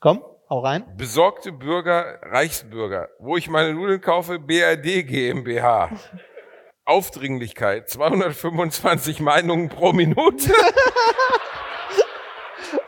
Komm, 0.00 0.22
hau 0.48 0.60
rein. 0.60 0.84
Besorgte 0.96 1.52
Bürger, 1.52 2.18
Reichsbürger. 2.22 3.08
Wo 3.18 3.36
ich 3.36 3.48
meine 3.48 3.74
Nudeln 3.74 4.00
kaufe, 4.00 4.38
BRD 4.38 5.06
GmbH. 5.06 5.90
Aufdringlichkeit, 6.84 7.90
225 7.90 9.20
Meinungen 9.20 9.68
pro 9.68 9.92
Minute. 9.92 10.52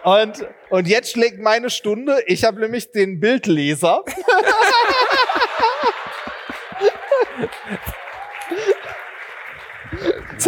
Und, 0.03 0.47
und 0.71 0.89
jetzt 0.89 1.13
schlägt 1.13 1.41
meine 1.41 1.69
Stunde. 1.69 2.23
Ich 2.27 2.45
habe 2.45 2.59
nämlich 2.61 2.91
den 2.91 3.21
Bildleser. 3.21 4.03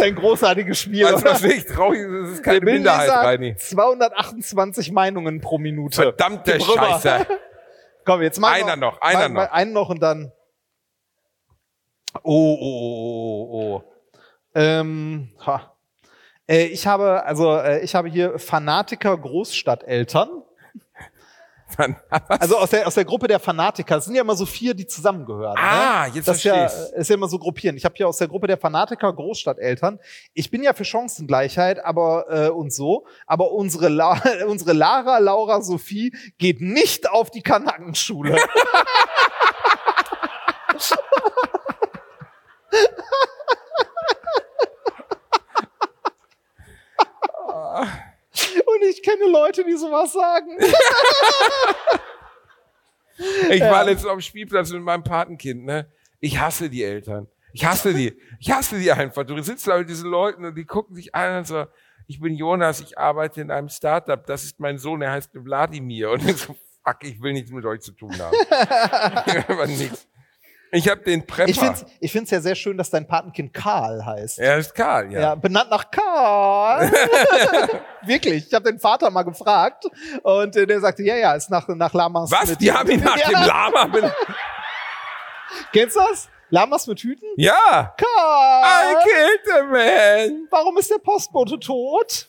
das 0.03 0.11
ist 0.11 0.15
ein 0.17 0.21
großartiges 0.21 0.79
Spiel. 0.79 1.05
Also, 1.05 1.23
das 1.23 1.43
ich 1.43 1.65
traurig, 1.65 2.01
das 2.21 2.29
ist 2.31 2.45
Der 2.45 2.53
keine 2.53 2.65
Minderheit, 2.65 3.09
Reini. 3.09 3.55
228 3.55 4.91
Meinungen 4.91 5.41
pro 5.41 5.57
Minute. 5.57 6.01
Verdammte. 6.01 6.59
Scheiße. 6.59 7.25
Komm, 8.05 8.21
jetzt 8.21 8.39
machen 8.39 8.55
wir 8.57 8.63
Einer 8.65 8.75
noch, 8.75 9.01
einer 9.01 9.29
mach- 9.29 9.35
mach 9.35 9.45
noch. 9.45 9.51
Einen 9.53 9.73
noch 9.73 9.89
und 9.89 10.01
dann. 10.01 10.31
Oh, 12.23 12.57
oh, 12.59 12.59
oh, 12.61 13.47
oh, 13.51 13.75
oh. 13.77 13.83
Ähm, 14.55 15.29
ha. 15.45 15.75
Äh, 16.47 16.65
ich 16.65 16.85
habe, 16.85 17.23
also, 17.25 17.57
äh, 17.57 17.79
ich 17.79 17.95
habe 17.95 18.09
hier 18.09 18.37
Fanatiker 18.37 19.17
Großstadteltern. 19.17 20.43
Also 22.27 22.57
aus 22.57 22.69
der, 22.69 22.87
aus 22.87 22.95
der 22.95 23.05
Gruppe 23.05 23.27
der 23.27 23.39
Fanatiker. 23.39 23.97
Es 23.97 24.05
sind 24.05 24.15
ja 24.15 24.21
immer 24.21 24.35
so 24.35 24.45
vier, 24.45 24.73
die 24.73 24.87
zusammengehören. 24.87 25.57
Ah, 25.57 26.07
ne? 26.07 26.15
jetzt 26.15 26.27
das 26.27 26.37
ist 26.37 26.43
ja, 26.43 26.65
ist 26.65 27.09
ja 27.09 27.15
immer 27.15 27.27
so 27.27 27.39
gruppieren. 27.39 27.77
Ich 27.77 27.85
habe 27.85 27.95
hier 27.95 28.07
aus 28.07 28.17
der 28.17 28.27
Gruppe 28.27 28.47
der 28.47 28.57
Fanatiker 28.57 29.11
Großstadteltern. 29.11 29.99
Ich 30.33 30.51
bin 30.51 30.63
ja 30.63 30.73
für 30.73 30.85
Chancengleichheit, 30.85 31.83
aber 31.83 32.25
äh, 32.29 32.49
und 32.49 32.73
so. 32.73 33.05
Aber 33.27 33.51
unsere, 33.51 33.89
La 33.89 34.21
unsere 34.47 34.73
Lara, 34.73 35.19
Laura, 35.19 35.61
Sophie 35.61 36.15
geht 36.37 36.61
nicht 36.61 37.09
auf 37.09 37.31
die 37.31 37.41
Kanackenschule. 37.41 38.37
Ich 48.89 49.01
kenne 49.01 49.29
Leute, 49.29 49.63
die 49.63 49.75
sowas 49.75 50.13
sagen. 50.13 50.57
Ich 53.51 53.61
war 53.61 53.85
letztens 53.85 54.07
auf 54.07 54.17
dem 54.17 54.21
Spielplatz 54.21 54.71
mit 54.71 54.81
meinem 54.81 55.03
Patenkind, 55.03 55.65
ne? 55.65 55.87
Ich 56.19 56.39
hasse 56.39 56.69
die 56.69 56.83
Eltern. 56.83 57.27
Ich 57.53 57.63
hasse 57.63 57.93
die. 57.93 58.17
Ich 58.39 58.51
hasse 58.51 58.79
die 58.79 58.91
einfach. 58.91 59.23
Du 59.23 59.39
sitzt 59.41 59.67
da 59.67 59.77
mit 59.77 59.87
diesen 59.87 60.09
Leuten 60.09 60.43
und 60.45 60.55
die 60.55 60.65
gucken 60.65 60.95
sich 60.95 61.13
an 61.13 61.37
und 61.37 61.47
so, 61.47 61.65
ich 62.07 62.19
bin 62.19 62.35
Jonas, 62.35 62.81
ich 62.81 62.97
arbeite 62.97 63.41
in 63.41 63.51
einem 63.51 63.69
Startup, 63.69 64.25
das 64.25 64.43
ist 64.43 64.59
mein 64.59 64.77
Sohn, 64.77 65.01
er 65.01 65.11
heißt 65.11 65.31
Wladimir. 65.33 66.11
Und 66.11 66.23
ich 66.29 66.37
so, 66.37 66.55
fuck, 66.83 66.97
ich 67.03 67.21
will 67.21 67.33
nichts 67.33 67.51
mit 67.51 67.65
euch 67.65 67.81
zu 67.81 67.91
tun 67.91 68.13
haben. 68.19 68.35
Aber 69.47 69.67
nichts. 69.67 70.07
Ich 70.75 70.89
habe 70.89 71.01
den 71.03 71.25
Prepper. 71.25 71.49
Ich 71.49 71.59
finde 71.59 71.73
es 71.73 71.85
ich 71.99 72.11
find's 72.11 72.31
ja 72.31 72.41
sehr 72.41 72.55
schön, 72.55 72.77
dass 72.77 72.89
dein 72.89 73.07
Patenkind 73.07 73.53
Karl 73.53 74.03
heißt. 74.03 74.39
er 74.39 74.57
ist 74.57 74.73
Karl, 74.73 75.11
ja. 75.11 75.19
Ja, 75.19 75.35
benannt 75.35 75.69
nach 75.69 75.91
Karl. 75.91 76.91
Wirklich. 78.05 78.47
Ich 78.47 78.53
habe 78.53 78.71
den 78.71 78.79
Vater 78.79 79.11
mal 79.11 79.21
gefragt 79.21 79.85
und 80.23 80.55
äh, 80.55 80.65
der 80.65 80.79
sagte, 80.79 81.03
ja, 81.03 81.15
ja, 81.15 81.35
ist 81.35 81.51
nach, 81.51 81.67
nach 81.67 81.93
Lamas. 81.93 82.31
Was? 82.31 82.57
Die 82.57 82.71
haben 82.71 82.89
ihn 82.89 83.01
nach 83.01 83.17
ja. 83.17 83.27
dem 83.27 83.47
Lama 83.47 83.85
benannt? 83.85 84.15
Kennst 85.73 85.95
du 85.95 85.99
das? 86.09 86.27
Lamas 86.49 86.87
mit 86.87 86.99
Hüten? 86.99 87.27
Ja. 87.37 87.93
I 87.95 88.03
Karl! 88.03 88.95
killed 89.03 89.39
the 89.45 89.63
man. 89.71 90.47
Warum 90.49 90.77
ist 90.79 90.89
der 90.89 90.97
Postbote 90.97 91.59
tot? 91.59 92.27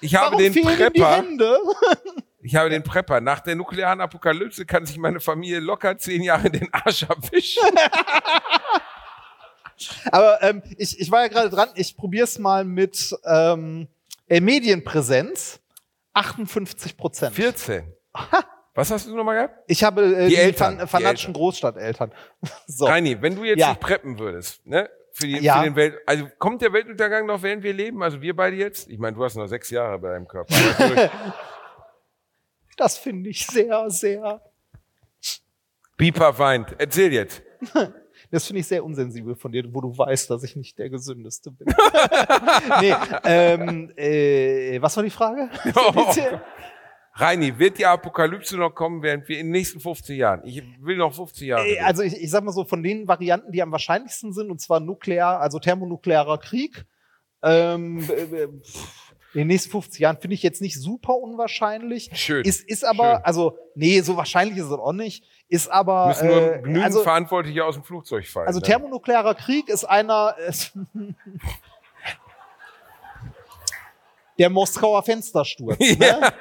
Ich 0.00 0.14
habe 0.14 0.32
Warum 0.32 0.38
den 0.38 0.52
fehlen 0.54 0.68
ihm 0.68 0.92
die 0.92 1.00
Prepper. 1.00 1.16
Hände? 1.16 1.58
Ich 2.46 2.54
habe 2.56 2.68
den 2.68 2.82
Prepper. 2.82 3.22
Nach 3.22 3.40
der 3.40 3.54
nuklearen 3.56 4.02
Apokalypse 4.02 4.66
kann 4.66 4.84
sich 4.84 4.98
meine 4.98 5.18
Familie 5.18 5.60
locker 5.60 5.96
zehn 5.96 6.22
Jahre 6.22 6.50
den 6.50 6.68
Arsch 6.72 7.04
abwischen. 7.04 7.62
Aber 10.12 10.42
ähm, 10.42 10.62
ich, 10.76 11.00
ich 11.00 11.10
war 11.10 11.22
ja 11.22 11.28
gerade 11.28 11.48
dran, 11.48 11.70
ich 11.74 11.96
probier's 11.96 12.38
mal 12.38 12.64
mit 12.64 13.16
ähm, 13.24 13.88
äh, 14.28 14.40
Medienpräsenz. 14.40 15.60
58 16.12 16.96
Prozent. 16.96 17.34
14. 17.34 17.92
Was 18.74 18.90
hast 18.90 19.06
du 19.08 19.16
nochmal 19.16 19.36
gehabt? 19.36 19.58
Ich 19.66 19.82
habe 19.82 20.02
äh, 20.04 20.24
Die 20.28 20.34
die, 20.34 20.36
Eltern, 20.36 20.86
fanatischen 20.86 21.28
Eltern. 21.30 21.32
Großstadteltern. 21.32 22.12
So. 22.66 22.84
Reini, 22.86 23.20
wenn 23.22 23.34
du 23.36 23.44
jetzt 23.44 23.58
Ja. 23.58 23.70
nicht 23.70 23.80
preppen 23.80 24.18
würdest, 24.18 24.64
ne? 24.66 24.88
Für, 25.12 25.26
die, 25.26 25.38
Ja. 25.38 25.58
für 25.58 25.64
den 25.64 25.76
Welt, 25.76 25.96
also 26.06 26.28
kommt 26.38 26.60
der 26.60 26.72
Weltuntergang 26.72 27.24
noch, 27.26 27.42
während 27.42 27.62
wir 27.62 27.72
leben? 27.72 28.02
Also 28.02 28.20
wir 28.20 28.36
beide 28.36 28.54
jetzt? 28.56 28.88
Ich 28.90 28.98
meine, 28.98 29.16
du 29.16 29.24
hast 29.24 29.34
noch 29.36 29.46
sechs 29.46 29.70
Jahre 29.70 29.98
bei 29.98 30.10
deinem 30.10 30.28
Körper. 30.28 30.54
Das 32.76 32.98
finde 32.98 33.30
ich 33.30 33.46
sehr, 33.46 33.90
sehr. 33.90 34.42
Pieper 35.96 36.38
weint. 36.38 36.74
Erzähl 36.78 37.12
jetzt. 37.12 37.42
Das 38.30 38.46
finde 38.46 38.60
ich 38.60 38.66
sehr 38.66 38.84
unsensibel 38.84 39.36
von 39.36 39.52
dir, 39.52 39.62
wo 39.72 39.80
du 39.80 39.96
weißt, 39.96 40.30
dass 40.30 40.42
ich 40.42 40.56
nicht 40.56 40.76
der 40.78 40.90
Gesündeste 40.90 41.52
bin. 41.52 41.68
nee, 42.80 42.94
ähm, 43.24 43.92
äh, 43.96 44.80
was 44.82 44.96
war 44.96 45.04
die 45.04 45.10
Frage? 45.10 45.50
Reini, 47.16 47.56
wird 47.58 47.78
die 47.78 47.86
Apokalypse 47.86 48.56
noch 48.56 48.74
kommen, 48.74 49.02
während 49.02 49.28
wir 49.28 49.38
in 49.38 49.46
den 49.46 49.52
nächsten 49.52 49.78
50 49.78 50.18
Jahren? 50.18 50.42
Ich 50.44 50.64
will 50.80 50.96
noch 50.96 51.14
50 51.14 51.46
Jahre. 51.46 51.66
Äh. 51.66 51.78
Also 51.80 52.02
ich, 52.02 52.20
ich 52.20 52.30
sag 52.30 52.42
mal 52.42 52.50
so, 52.50 52.64
von 52.64 52.82
den 52.82 53.06
Varianten, 53.06 53.52
die 53.52 53.62
am 53.62 53.70
wahrscheinlichsten 53.70 54.32
sind, 54.32 54.50
und 54.50 54.60
zwar 54.60 54.80
nuklear, 54.80 55.40
also 55.40 55.60
thermonuklearer 55.60 56.38
Krieg, 56.38 56.86
ähm, 57.44 57.98
äh, 58.08 58.42
äh, 58.42 58.48
pff, 58.48 59.03
in 59.34 59.40
den 59.40 59.48
nächsten 59.48 59.70
50 59.70 60.00
Jahren 60.00 60.16
finde 60.18 60.34
ich 60.34 60.42
jetzt 60.42 60.62
nicht 60.62 60.80
super 60.80 61.14
unwahrscheinlich. 61.16 62.10
Schön. 62.14 62.44
Ist, 62.44 62.66
ist 62.68 62.84
aber, 62.84 63.16
Schön. 63.16 63.24
also, 63.24 63.58
nee, 63.74 64.00
so 64.00 64.16
wahrscheinlich 64.16 64.56
ist 64.58 64.66
es 64.66 64.72
auch 64.72 64.92
nicht. 64.92 65.24
Ist 65.48 65.68
aber, 65.70 66.08
Müssen 66.08 66.28
nur 66.28 66.36
äh, 66.54 66.58
genügend 66.62 66.84
also, 66.84 67.02
Verantwortliche 67.02 67.64
aus 67.64 67.74
dem 67.74 67.84
Flugzeug 67.84 68.26
fallen. 68.26 68.46
also 68.46 68.60
ne? 68.60 68.66
thermonuklearer 68.66 69.34
Krieg 69.34 69.68
ist 69.68 69.84
einer, 69.84 70.34
ist 70.48 70.72
der 74.38 74.50
Moskauer 74.50 75.02
Fenstersturz. 75.04 75.78
Ne? 75.78 76.32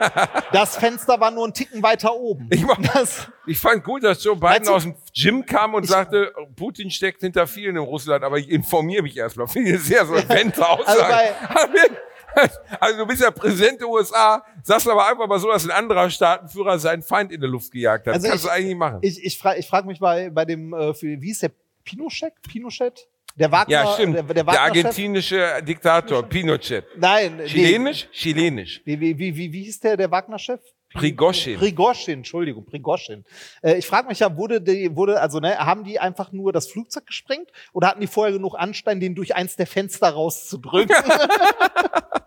Das 0.51 0.77
Fenster 0.77 1.19
war 1.19 1.29
nur 1.29 1.47
ein 1.47 1.53
Ticken 1.53 1.83
weiter 1.83 2.15
oben. 2.15 2.47
Ich 2.51 2.63
mach- 2.63 2.79
das, 2.93 3.27
Ich 3.45 3.59
fand 3.59 3.83
gut, 3.83 4.03
dass 4.03 4.23
Joe 4.23 4.35
Biden 4.35 4.67
aus 4.67 4.83
dem 4.83 4.95
Gym 5.15 5.45
kam 5.45 5.75
und 5.75 5.85
sagte, 5.87 6.33
Putin 6.55 6.89
steckt 6.89 7.21
hinter 7.21 7.45
vielen 7.45 7.75
in 7.75 7.83
Russland, 7.83 8.23
aber 8.23 8.39
ich 8.39 8.49
informiere 8.49 9.03
mich 9.03 9.15
erstmal. 9.15 9.47
Finde 9.47 9.71
ich 9.75 9.81
sehr 9.81 10.05
solvente 10.07 10.67
Aussage. 10.67 11.35
Also 11.49 11.71
bei- 11.71 11.89
Also 12.79 12.97
du 12.99 13.05
bist 13.05 13.21
ja 13.21 13.31
Präsident 13.31 13.79
der 13.79 13.87
USA, 13.87 14.43
sagst 14.63 14.87
aber 14.87 15.07
einfach 15.07 15.27
mal 15.27 15.39
so, 15.39 15.49
dass 15.49 15.65
ein 15.65 15.71
anderer 15.71 16.09
Staatenführer 16.09 16.79
seinen 16.79 17.01
Feind 17.03 17.31
in 17.31 17.39
der 17.41 17.49
Luft 17.49 17.71
gejagt 17.71 18.07
hat. 18.07 18.15
Also 18.15 18.27
Kannst 18.27 18.45
ich- 18.45 18.49
du 18.49 18.55
eigentlich 18.55 18.75
machen. 18.75 18.99
Ich, 19.01 19.23
ich 19.23 19.37
frage 19.37 19.59
ich 19.59 19.67
frag 19.67 19.85
mich 19.85 19.99
bei, 19.99 20.29
bei 20.29 20.45
dem, 20.45 20.73
äh, 20.73 20.93
für, 20.93 21.21
wie 21.21 21.31
ist 21.31 21.43
der 21.43 21.51
Pinochet? 21.83 22.33
Pinochet? 22.47 23.07
Der 23.35 23.51
Wagner, 23.51 23.73
ja, 23.73 23.93
stimmt. 23.93 24.15
Der, 24.15 24.23
Der, 24.23 24.43
der, 24.43 24.61
argentinische 24.61 25.61
Diktator, 25.63 26.21
Pinochet. 26.23 26.85
Nein, 26.97 27.37
nee. 27.37 27.45
Chilenisch? 27.45 28.07
Chilenisch. 28.11 28.81
Wie, 28.85 28.99
wie, 28.99 29.17
wie, 29.17 29.35
wie, 29.35 29.63
hieß 29.63 29.79
der, 29.79 29.97
der 29.97 30.11
Wagner-Chef? 30.11 30.61
Prigoschin. 30.93 31.57
Prigoschin, 31.57 32.19
Entschuldigung, 32.19 32.65
Prigoschin. 32.65 33.25
Äh, 33.63 33.77
ich 33.77 33.87
frage 33.87 34.07
mich 34.07 34.19
ja, 34.19 34.37
wurde 34.37 34.61
die, 34.61 34.95
wurde, 34.95 35.19
also, 35.19 35.39
ne, 35.39 35.57
haben 35.57 35.83
die 35.83 35.99
einfach 35.99 36.31
nur 36.31 36.53
das 36.53 36.67
Flugzeug 36.67 37.07
gesprengt 37.07 37.49
oder 37.73 37.87
hatten 37.87 38.01
die 38.01 38.07
vorher 38.07 38.31
genug 38.33 38.53
Anstein, 38.55 38.99
den 38.99 39.15
durch 39.15 39.33
eins 39.33 39.55
der 39.55 39.65
Fenster 39.65 40.09
rauszudrücken? 40.09 40.95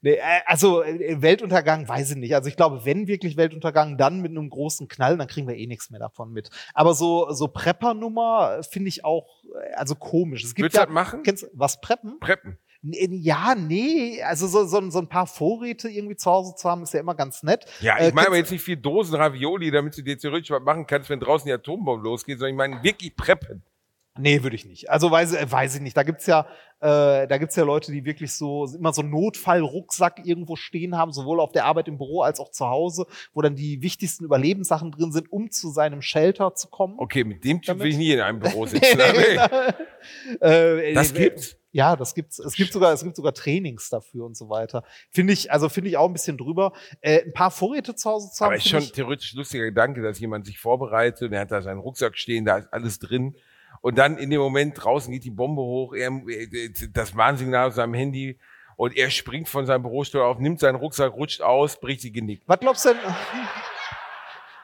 nee, 0.00 0.14
äh, 0.14 0.40
also, 0.46 0.82
äh, 0.82 1.20
Weltuntergang 1.20 1.88
weiß 1.88 2.12
ich 2.12 2.16
nicht. 2.16 2.34
Also, 2.34 2.48
ich 2.48 2.56
glaube, 2.56 2.84
wenn 2.84 3.06
wirklich 3.06 3.36
Weltuntergang, 3.36 3.98
dann 3.98 4.20
mit 4.20 4.30
einem 4.30 4.50
großen 4.50 4.88
Knall, 4.88 5.16
dann 5.16 5.26
kriegen 5.26 5.48
wir 5.48 5.56
eh 5.56 5.66
nichts 5.66 5.90
mehr 5.90 6.00
davon 6.00 6.32
mit. 6.32 6.50
Aber 6.74 6.94
so, 6.94 7.30
so 7.32 7.48
Prepper-Nummer 7.48 8.58
äh, 8.58 8.62
finde 8.62 8.88
ich 8.88 9.04
auch, 9.04 9.42
äh, 9.44 9.74
also 9.74 9.94
komisch. 9.94 10.44
Es 10.44 10.54
gibt 10.54 10.64
Würdest 10.64 10.78
ja, 10.78 10.86
das 10.86 10.94
machen? 10.94 11.22
Kennst, 11.22 11.46
was 11.52 11.80
preppen? 11.80 12.18
Preppen. 12.20 12.58
Ja, 12.82 13.54
nee, 13.56 14.22
also 14.22 14.46
so, 14.46 14.64
so, 14.66 14.90
so 14.90 14.98
ein 15.00 15.08
paar 15.08 15.26
Vorräte 15.26 15.88
irgendwie 15.88 16.14
zu 16.14 16.30
Hause 16.30 16.54
zu 16.54 16.68
haben, 16.68 16.82
ist 16.82 16.94
ja 16.94 17.00
immer 17.00 17.14
ganz 17.14 17.42
nett. 17.42 17.64
Ja, 17.80 17.96
Äh, 17.96 18.08
ich 18.08 18.14
meine 18.14 18.28
aber 18.28 18.36
jetzt 18.36 18.52
nicht 18.52 18.62
vier 18.62 18.76
Dosen 18.76 19.16
Ravioli, 19.16 19.70
damit 19.70 19.96
du 19.96 20.02
dir 20.02 20.16
theoretisch 20.16 20.50
was 20.50 20.62
machen 20.62 20.86
kannst, 20.86 21.10
wenn 21.10 21.18
draußen 21.18 21.46
die 21.46 21.52
Atombombe 21.52 22.04
losgeht, 22.04 22.38
sondern 22.38 22.54
ich 22.54 22.56
meine 22.56 22.82
wirklich 22.84 23.16
preppen. 23.16 23.64
Nee, 24.18 24.42
würde 24.42 24.56
ich 24.56 24.64
nicht. 24.66 24.90
Also 24.90 25.10
weiß, 25.10 25.34
äh, 25.34 25.50
weiß 25.50 25.76
ich 25.76 25.80
nicht. 25.80 25.96
Da 25.96 26.02
gibt's 26.02 26.26
ja, 26.26 26.46
äh, 26.80 27.26
da 27.26 27.38
gibt's 27.38 27.56
ja 27.56 27.64
Leute, 27.64 27.92
die 27.92 28.04
wirklich 28.04 28.32
so 28.32 28.66
immer 28.74 28.92
so 28.92 29.02
einen 29.02 29.10
Notfallrucksack 29.10 30.24
irgendwo 30.24 30.56
stehen 30.56 30.96
haben, 30.96 31.12
sowohl 31.12 31.40
auf 31.40 31.52
der 31.52 31.64
Arbeit 31.64 31.88
im 31.88 31.98
Büro 31.98 32.22
als 32.22 32.40
auch 32.40 32.50
zu 32.50 32.66
Hause, 32.66 33.06
wo 33.32 33.42
dann 33.42 33.54
die 33.56 33.82
wichtigsten 33.82 34.24
Überlebenssachen 34.24 34.90
drin 34.92 35.12
sind, 35.12 35.30
um 35.32 35.50
zu 35.50 35.70
seinem 35.70 36.02
Shelter 36.02 36.54
zu 36.54 36.68
kommen. 36.68 36.94
Okay, 36.98 37.24
mit 37.24 37.44
dem 37.44 37.58
Typ 37.60 37.66
Damit- 37.66 37.82
will 37.84 37.90
ich 37.90 37.96
nie 37.98 38.12
in 38.12 38.20
einem 38.20 38.38
Büro 38.40 38.66
sitzen. 38.66 38.98
Nee. 38.98 39.38
äh, 40.40 40.94
Das 40.94 41.12
äh, 41.12 41.14
gibt's. 41.14 41.56
Ja, 41.72 41.94
das 41.94 42.14
gibt's. 42.14 42.38
Es 42.38 42.54
gibt 42.54 42.72
sogar, 42.72 42.92
es 42.94 43.04
gibt 43.04 43.16
sogar 43.16 43.34
Trainings 43.34 43.90
dafür 43.90 44.24
und 44.24 44.34
so 44.34 44.48
weiter. 44.48 44.82
Finde 45.10 45.34
ich, 45.34 45.52
also 45.52 45.68
finde 45.68 45.90
ich 45.90 45.98
auch 45.98 46.06
ein 46.06 46.14
bisschen 46.14 46.38
drüber. 46.38 46.72
Äh, 47.02 47.24
ein 47.24 47.34
paar 47.34 47.50
Vorräte 47.50 47.94
zu 47.94 48.08
Hause 48.08 48.30
zu 48.32 48.40
haben. 48.42 48.52
Aber 48.52 48.56
ist 48.56 48.66
schon 48.68 48.80
theoretisch 48.80 49.34
lustiger 49.34 49.64
Gedanke, 49.64 50.00
dass 50.00 50.18
jemand 50.18 50.46
sich 50.46 50.58
vorbereitet 50.58 51.28
und 51.28 51.34
er 51.34 51.40
hat 51.42 51.50
da 51.50 51.60
seinen 51.60 51.80
Rucksack 51.80 52.16
stehen, 52.16 52.46
da 52.46 52.58
ist 52.58 52.72
alles 52.72 52.98
drin. 52.98 53.36
Und 53.80 53.98
dann 53.98 54.18
in 54.18 54.30
dem 54.30 54.40
Moment 54.40 54.82
draußen 54.82 55.12
geht 55.12 55.24
die 55.24 55.30
Bombe 55.30 55.62
hoch, 55.62 55.94
er, 55.94 56.10
das 56.92 57.16
Warnsignal 57.16 57.68
auf 57.68 57.74
seinem 57.74 57.94
Handy 57.94 58.38
und 58.76 58.96
er 58.96 59.10
springt 59.10 59.48
von 59.48 59.66
seinem 59.66 59.82
Bürostuhl 59.82 60.20
auf, 60.20 60.38
nimmt 60.38 60.60
seinen 60.60 60.76
Rucksack, 60.76 61.12
rutscht 61.12 61.40
aus, 61.40 61.80
bricht 61.80 62.02
die 62.04 62.12
Genick. 62.12 62.42
Was 62.46 62.60
glaubst 62.60 62.84
du 62.84 62.90
denn? 62.90 62.98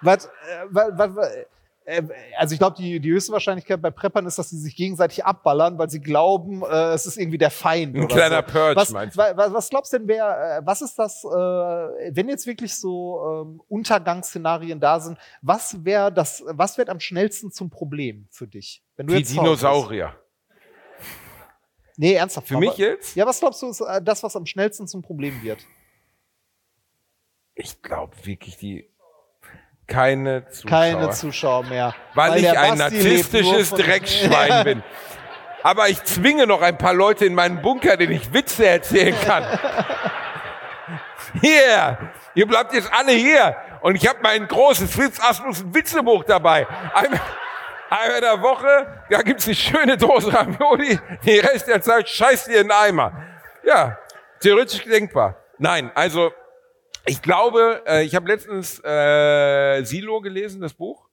Was, 0.02 0.26
äh, 0.26 0.30
was, 0.68 0.90
was, 0.96 1.16
was, 1.16 1.28
äh, 1.28 1.44
also 2.38 2.52
ich 2.52 2.58
glaube, 2.58 2.76
die, 2.76 3.00
die 3.00 3.10
höchste 3.10 3.32
Wahrscheinlichkeit 3.32 3.82
bei 3.82 3.90
Preppern 3.90 4.24
ist, 4.26 4.38
dass 4.38 4.50
sie 4.50 4.58
sich 4.58 4.76
gegenseitig 4.76 5.24
abballern, 5.24 5.78
weil 5.78 5.90
sie 5.90 6.00
glauben, 6.00 6.62
äh, 6.62 6.92
es 6.92 7.06
ist 7.06 7.16
irgendwie 7.18 7.38
der 7.38 7.50
Feind. 7.50 7.96
Ein 7.96 8.06
kleiner 8.08 8.44
so. 8.46 8.52
Purge, 8.52 8.76
was, 8.76 8.90
meinst 8.90 9.16
du? 9.16 9.20
wa- 9.20 9.36
wa- 9.36 9.52
was 9.52 9.68
glaubst 9.68 9.92
du 9.92 9.98
denn, 9.98 10.08
wer, 10.08 10.58
äh, 10.58 10.66
was 10.66 10.80
ist 10.82 10.96
das, 10.98 11.24
äh, 11.24 11.28
wenn 11.28 12.28
jetzt 12.28 12.46
wirklich 12.46 12.74
so 12.76 13.42
ähm, 13.44 13.62
Untergangsszenarien 13.68 14.78
da 14.80 15.00
sind, 15.00 15.18
was 15.40 15.84
wäre 15.84 16.12
das, 16.12 16.42
was 16.46 16.78
wird 16.78 16.88
am 16.88 17.00
schnellsten 17.00 17.50
zum 17.50 17.68
Problem 17.70 18.28
für 18.30 18.46
dich? 18.46 18.82
Wenn 18.96 19.06
du 19.08 19.14
Die 19.14 19.20
jetzt? 19.20 19.32
Dinosaurier. 19.32 20.14
Nee, 21.96 22.14
ernsthaft. 22.14 22.48
Für 22.48 22.54
aber- 22.56 22.66
mich 22.66 22.76
jetzt? 22.78 23.16
Ja, 23.16 23.26
was 23.26 23.40
glaubst 23.40 23.60
du, 23.62 23.68
ist 23.68 23.80
äh, 23.80 24.00
das, 24.02 24.22
was 24.22 24.34
am 24.36 24.46
schnellsten 24.46 24.86
zum 24.86 25.02
Problem 25.02 25.42
wird? 25.42 25.64
Ich 27.54 27.82
glaube 27.82 28.14
wirklich 28.24 28.56
die 28.56 28.88
keine 29.92 30.48
Zuschauer. 30.48 30.70
Keine 30.70 31.10
Zuschauer 31.10 31.64
mehr. 31.64 31.94
weil, 32.14 32.36
ich 32.36 32.42
der 32.42 32.60
ein 32.60 32.78
narzisstisches 32.78 33.70
Dreckschwein 33.70 34.64
bin. 34.64 34.82
Aber 35.62 35.88
ich 35.88 36.02
zwinge 36.02 36.46
noch 36.46 36.60
ein 36.62 36.76
paar 36.76 36.94
Leute 36.94 37.24
in 37.24 37.34
meinen 37.34 37.62
Bunker, 37.62 37.96
denen 37.96 38.12
ich 38.12 38.32
Witze 38.32 38.66
erzählen 38.66 39.14
kann. 39.24 39.44
Hier, 41.40 41.98
ihr 42.34 42.46
bleibt 42.46 42.74
jetzt 42.74 42.92
alle 42.92 43.12
hier. 43.12 43.56
Und 43.80 43.96
ich 43.96 44.08
habe 44.08 44.18
mein 44.22 44.46
großes 44.46 44.92
Fritz 44.94 45.20
Asmussen 45.20 45.74
Witzebuch 45.74 46.24
dabei. 46.24 46.66
Einmal, 46.94 47.20
einmal 47.90 48.16
in 48.16 48.22
der 48.22 48.42
Woche, 48.42 49.04
da 49.10 49.22
gibt's 49.22 49.46
eine 49.46 49.54
schöne 49.54 49.96
Dose 49.96 50.32
Ravioli. 50.32 50.98
Den 51.24 51.44
Rest 51.44 51.68
der 51.68 51.80
Zeit 51.80 52.08
scheißt 52.08 52.48
ihr 52.48 52.60
in 52.60 52.68
den 52.68 52.72
Eimer. 52.72 53.12
Ja, 53.64 53.98
theoretisch 54.40 54.84
denkbar. 54.84 55.36
Nein, 55.58 55.90
also 55.94 56.32
ich 57.06 57.22
glaube, 57.22 57.82
äh, 57.86 58.04
ich 58.04 58.14
habe 58.14 58.28
letztens 58.28 58.80
äh, 58.84 59.82
Silo 59.84 60.20
gelesen, 60.20 60.60
das 60.60 60.74
Buch. 60.74 61.08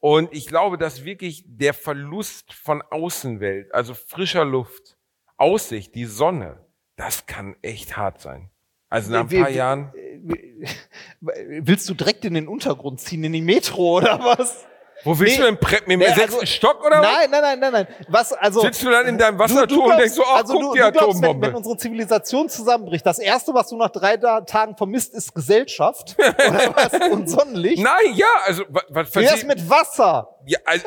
Und 0.00 0.32
ich 0.32 0.46
glaube, 0.46 0.76
dass 0.76 1.04
wirklich 1.04 1.44
der 1.46 1.72
Verlust 1.72 2.52
von 2.52 2.82
Außenwelt, 2.82 3.72
also 3.74 3.94
frischer 3.94 4.44
Luft, 4.44 4.98
Aussicht, 5.36 5.94
die 5.94 6.04
Sonne, 6.04 6.58
das 6.96 7.26
kann 7.26 7.56
echt 7.62 7.96
hart 7.96 8.20
sein. 8.20 8.50
Also 8.88 9.12
nach 9.12 9.20
ein 9.20 9.28
paar 9.28 9.50
Jahren. 9.50 9.92
Willst 11.20 11.88
du 11.88 11.94
direkt 11.94 12.24
in 12.24 12.34
den 12.34 12.48
Untergrund 12.48 13.00
ziehen, 13.00 13.24
in 13.24 13.32
die 13.32 13.40
Metro 13.40 13.96
oder 13.96 14.20
was? 14.20 14.66
Wo 15.04 15.18
willst 15.18 15.34
Nee. 15.34 15.40
du 15.40 15.44
denn 15.44 15.58
preppen? 15.58 15.92
Im 15.92 15.98
Nee, 16.00 16.06
sechsten 16.06 16.34
also- 16.40 16.46
Stock 16.46 16.84
oder 16.84 17.00
was? 17.00 17.02
Nein, 17.02 17.30
nein, 17.30 17.42
nein, 17.42 17.60
nein, 17.60 17.72
nein. 17.72 17.86
Was, 18.08 18.32
also. 18.32 18.60
Sitzt 18.62 18.82
du 18.82 18.90
dann 18.90 19.06
in 19.06 19.18
deinem 19.18 19.36
Du- 19.38 19.44
du 19.46 19.52
Wasserturm 19.54 19.84
und 19.90 19.98
denkst 19.98 20.14
so, 20.14 20.22
ach, 20.26 20.36
also 20.36 20.52
guck, 20.54 20.62
du, 20.62 20.72
die 20.74 20.80
du 20.80 20.92
glaubst, 20.92 20.98
wenn, 21.22 21.24
Atombombe. 21.24 21.46
wenn 21.48 21.54
unsere 21.54 21.76
Zivilisation 21.76 22.48
zusammenbricht, 22.48 23.04
das 23.06 23.18
erste, 23.18 23.52
was 23.54 23.68
du 23.68 23.76
nach 23.76 23.90
drei 23.90 24.16
Tagen 24.16 24.76
vermisst, 24.76 25.14
ist 25.14 25.34
Gesellschaft 25.34 26.16
oder 26.18 26.74
was? 26.74 27.10
und 27.10 27.28
Sonnenlicht. 27.28 27.82
Nein, 27.82 28.14
ja, 28.14 28.26
also 28.46 28.64
was, 28.68 28.84
was 28.88 29.14
Wie 29.14 29.26
versteh- 29.26 29.46
mit 29.46 29.68
Wasser? 29.70 30.30
Ja, 30.46 30.58
also, 30.66 30.86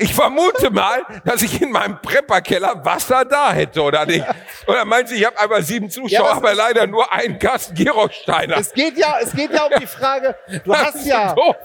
ich 0.00 0.14
vermute 0.14 0.70
mal, 0.70 1.00
dass 1.24 1.40
ich 1.42 1.62
in 1.62 1.70
meinem 1.70 2.00
Prepperkeller 2.02 2.84
Wasser 2.84 3.24
da 3.24 3.52
hätte, 3.52 3.80
oder 3.82 4.04
nicht? 4.04 4.24
Oder 4.66 4.84
meinst 4.84 5.12
du, 5.12 5.16
ich 5.16 5.24
habe 5.24 5.38
einfach 5.40 5.62
sieben 5.62 5.88
Zuschauer, 5.88 6.26
Ja, 6.26 6.32
aber 6.36 6.52
ist- 6.52 6.58
leider 6.58 6.86
nur 6.86 7.10
einen 7.10 7.38
Kasten 7.38 7.74
Girosteiner? 7.74 8.58
Es 8.58 8.72
geht 8.72 8.98
ja, 8.98 9.16
es 9.22 9.32
geht 9.32 9.50
ja 9.52 9.64
um 9.64 9.72
die 9.80 9.86
Frage, 9.86 10.36
du 10.64 10.70
Das 10.72 10.84
hast 10.84 10.94
ist 10.96 11.06
ja, 11.06 11.34
doof. 11.34 11.56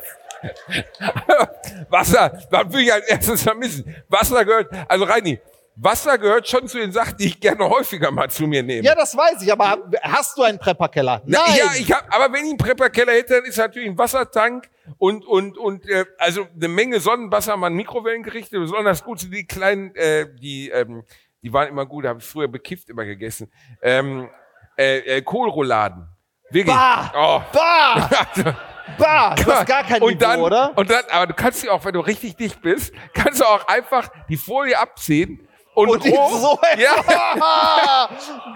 Wasser, 1.89 2.39
was 2.49 2.73
will 2.73 2.81
ich 2.81 2.93
als 2.93 3.07
erstes 3.07 3.43
vermissen? 3.43 3.95
Wasser 4.09 4.43
gehört, 4.45 4.69
also 4.87 5.05
Reini, 5.05 5.39
Wasser 5.75 6.17
gehört 6.17 6.47
schon 6.47 6.67
zu 6.67 6.77
den 6.77 6.91
Sachen, 6.91 7.17
die 7.17 7.25
ich 7.25 7.39
gerne 7.39 7.67
häufiger 7.67 8.11
mal 8.11 8.29
zu 8.29 8.45
mir 8.45 8.61
nehme. 8.61 8.85
ja, 8.85 8.93
das 8.93 9.17
weiß 9.17 9.41
ich, 9.41 9.51
aber 9.51 9.77
hast 10.01 10.37
du 10.37 10.43
einen 10.43 10.59
Prepperkeller? 10.59 11.21
Na, 11.25 11.39
Nein. 11.47 11.57
Ja, 11.57 11.71
ich 11.79 11.91
hab, 11.91 12.13
aber 12.13 12.31
wenn 12.31 12.43
ich 12.43 12.49
einen 12.49 12.57
Prepperkeller 12.57 13.13
hätte, 13.13 13.35
dann 13.35 13.45
ist 13.45 13.57
natürlich 13.57 13.89
ein 13.89 13.97
Wassertank 13.97 14.69
und 14.97 15.25
und 15.25 15.57
und 15.57 15.87
äh, 15.89 16.05
also 16.19 16.45
eine 16.55 16.67
Menge 16.67 16.99
Sonnenwasser, 16.99 17.57
mal 17.57 17.71
Mikrowellengerichte, 17.71 18.59
besonders 18.59 19.03
gut 19.03 19.21
sind 19.21 19.33
die 19.33 19.47
kleinen, 19.47 19.95
äh, 19.95 20.27
die 20.35 20.69
ähm, 20.69 21.03
die 21.41 21.51
waren 21.51 21.67
immer 21.69 21.85
gut, 21.85 22.05
habe 22.05 22.19
ich 22.19 22.25
früher 22.25 22.47
bekifft 22.47 22.89
immer 22.89 23.05
gegessen. 23.05 23.51
Ähm, 23.81 24.29
äh, 24.77 24.99
äh, 24.99 25.21
Kohlrouladen, 25.23 26.07
wirklich. 26.51 26.75
Bah! 26.75 27.11
Oh. 27.15 27.41
Bah! 27.51 28.55
Bah! 28.97 29.35
Du 29.35 29.51
hast 29.51 29.65
gar 29.65 29.83
kein 29.83 30.01
und 30.01 30.09
Niveau, 30.13 30.19
dann, 30.19 30.41
oder? 30.41 30.73
Und 30.75 30.89
dann, 30.89 31.03
aber 31.11 31.27
du 31.27 31.33
kannst 31.33 31.61
sie 31.61 31.69
auch, 31.69 31.83
wenn 31.85 31.93
du 31.93 31.99
richtig 32.01 32.35
dicht 32.35 32.61
bist, 32.61 32.93
kannst 33.13 33.39
du 33.41 33.45
auch 33.45 33.67
einfach 33.67 34.09
die 34.29 34.37
Folie 34.37 34.77
abziehen 34.77 35.47
und, 35.73 35.89
Und 35.89 36.03
die 36.03 36.11
so, 36.11 36.59
ja, 36.77 37.01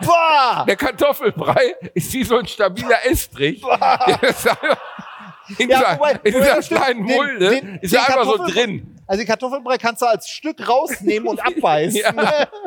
bah! 0.06 0.66
der 0.68 0.76
Kartoffelbrei 0.76 1.76
ist 1.94 2.14
wie 2.14 2.24
so 2.24 2.38
ein 2.38 2.48
stabiler 2.48 3.06
Estrich. 3.06 3.62
Der 3.62 4.24
ist 4.30 4.48
einfach- 4.48 4.78
In 5.58 5.70
Ja, 5.70 5.80
dieser, 5.80 5.96
wobei- 6.00 6.20
in 6.24 6.34
dieser 6.34 6.60
kleinen 6.62 7.02
Mulde 7.04 7.50
den- 7.50 7.80
ist 7.80 7.94
den 7.94 8.00
er 8.02 8.08
einfach 8.08 8.24
so 8.26 8.46
drin. 8.48 8.97
Also 9.08 9.22
die 9.22 9.26
Kartoffelbrei 9.28 9.78
kannst 9.78 10.02
du 10.02 10.06
als 10.06 10.28
Stück 10.30 10.68
rausnehmen 10.68 11.28
und 11.30 11.40
abbeißen. 11.46 12.00
Ja. 12.02 12.48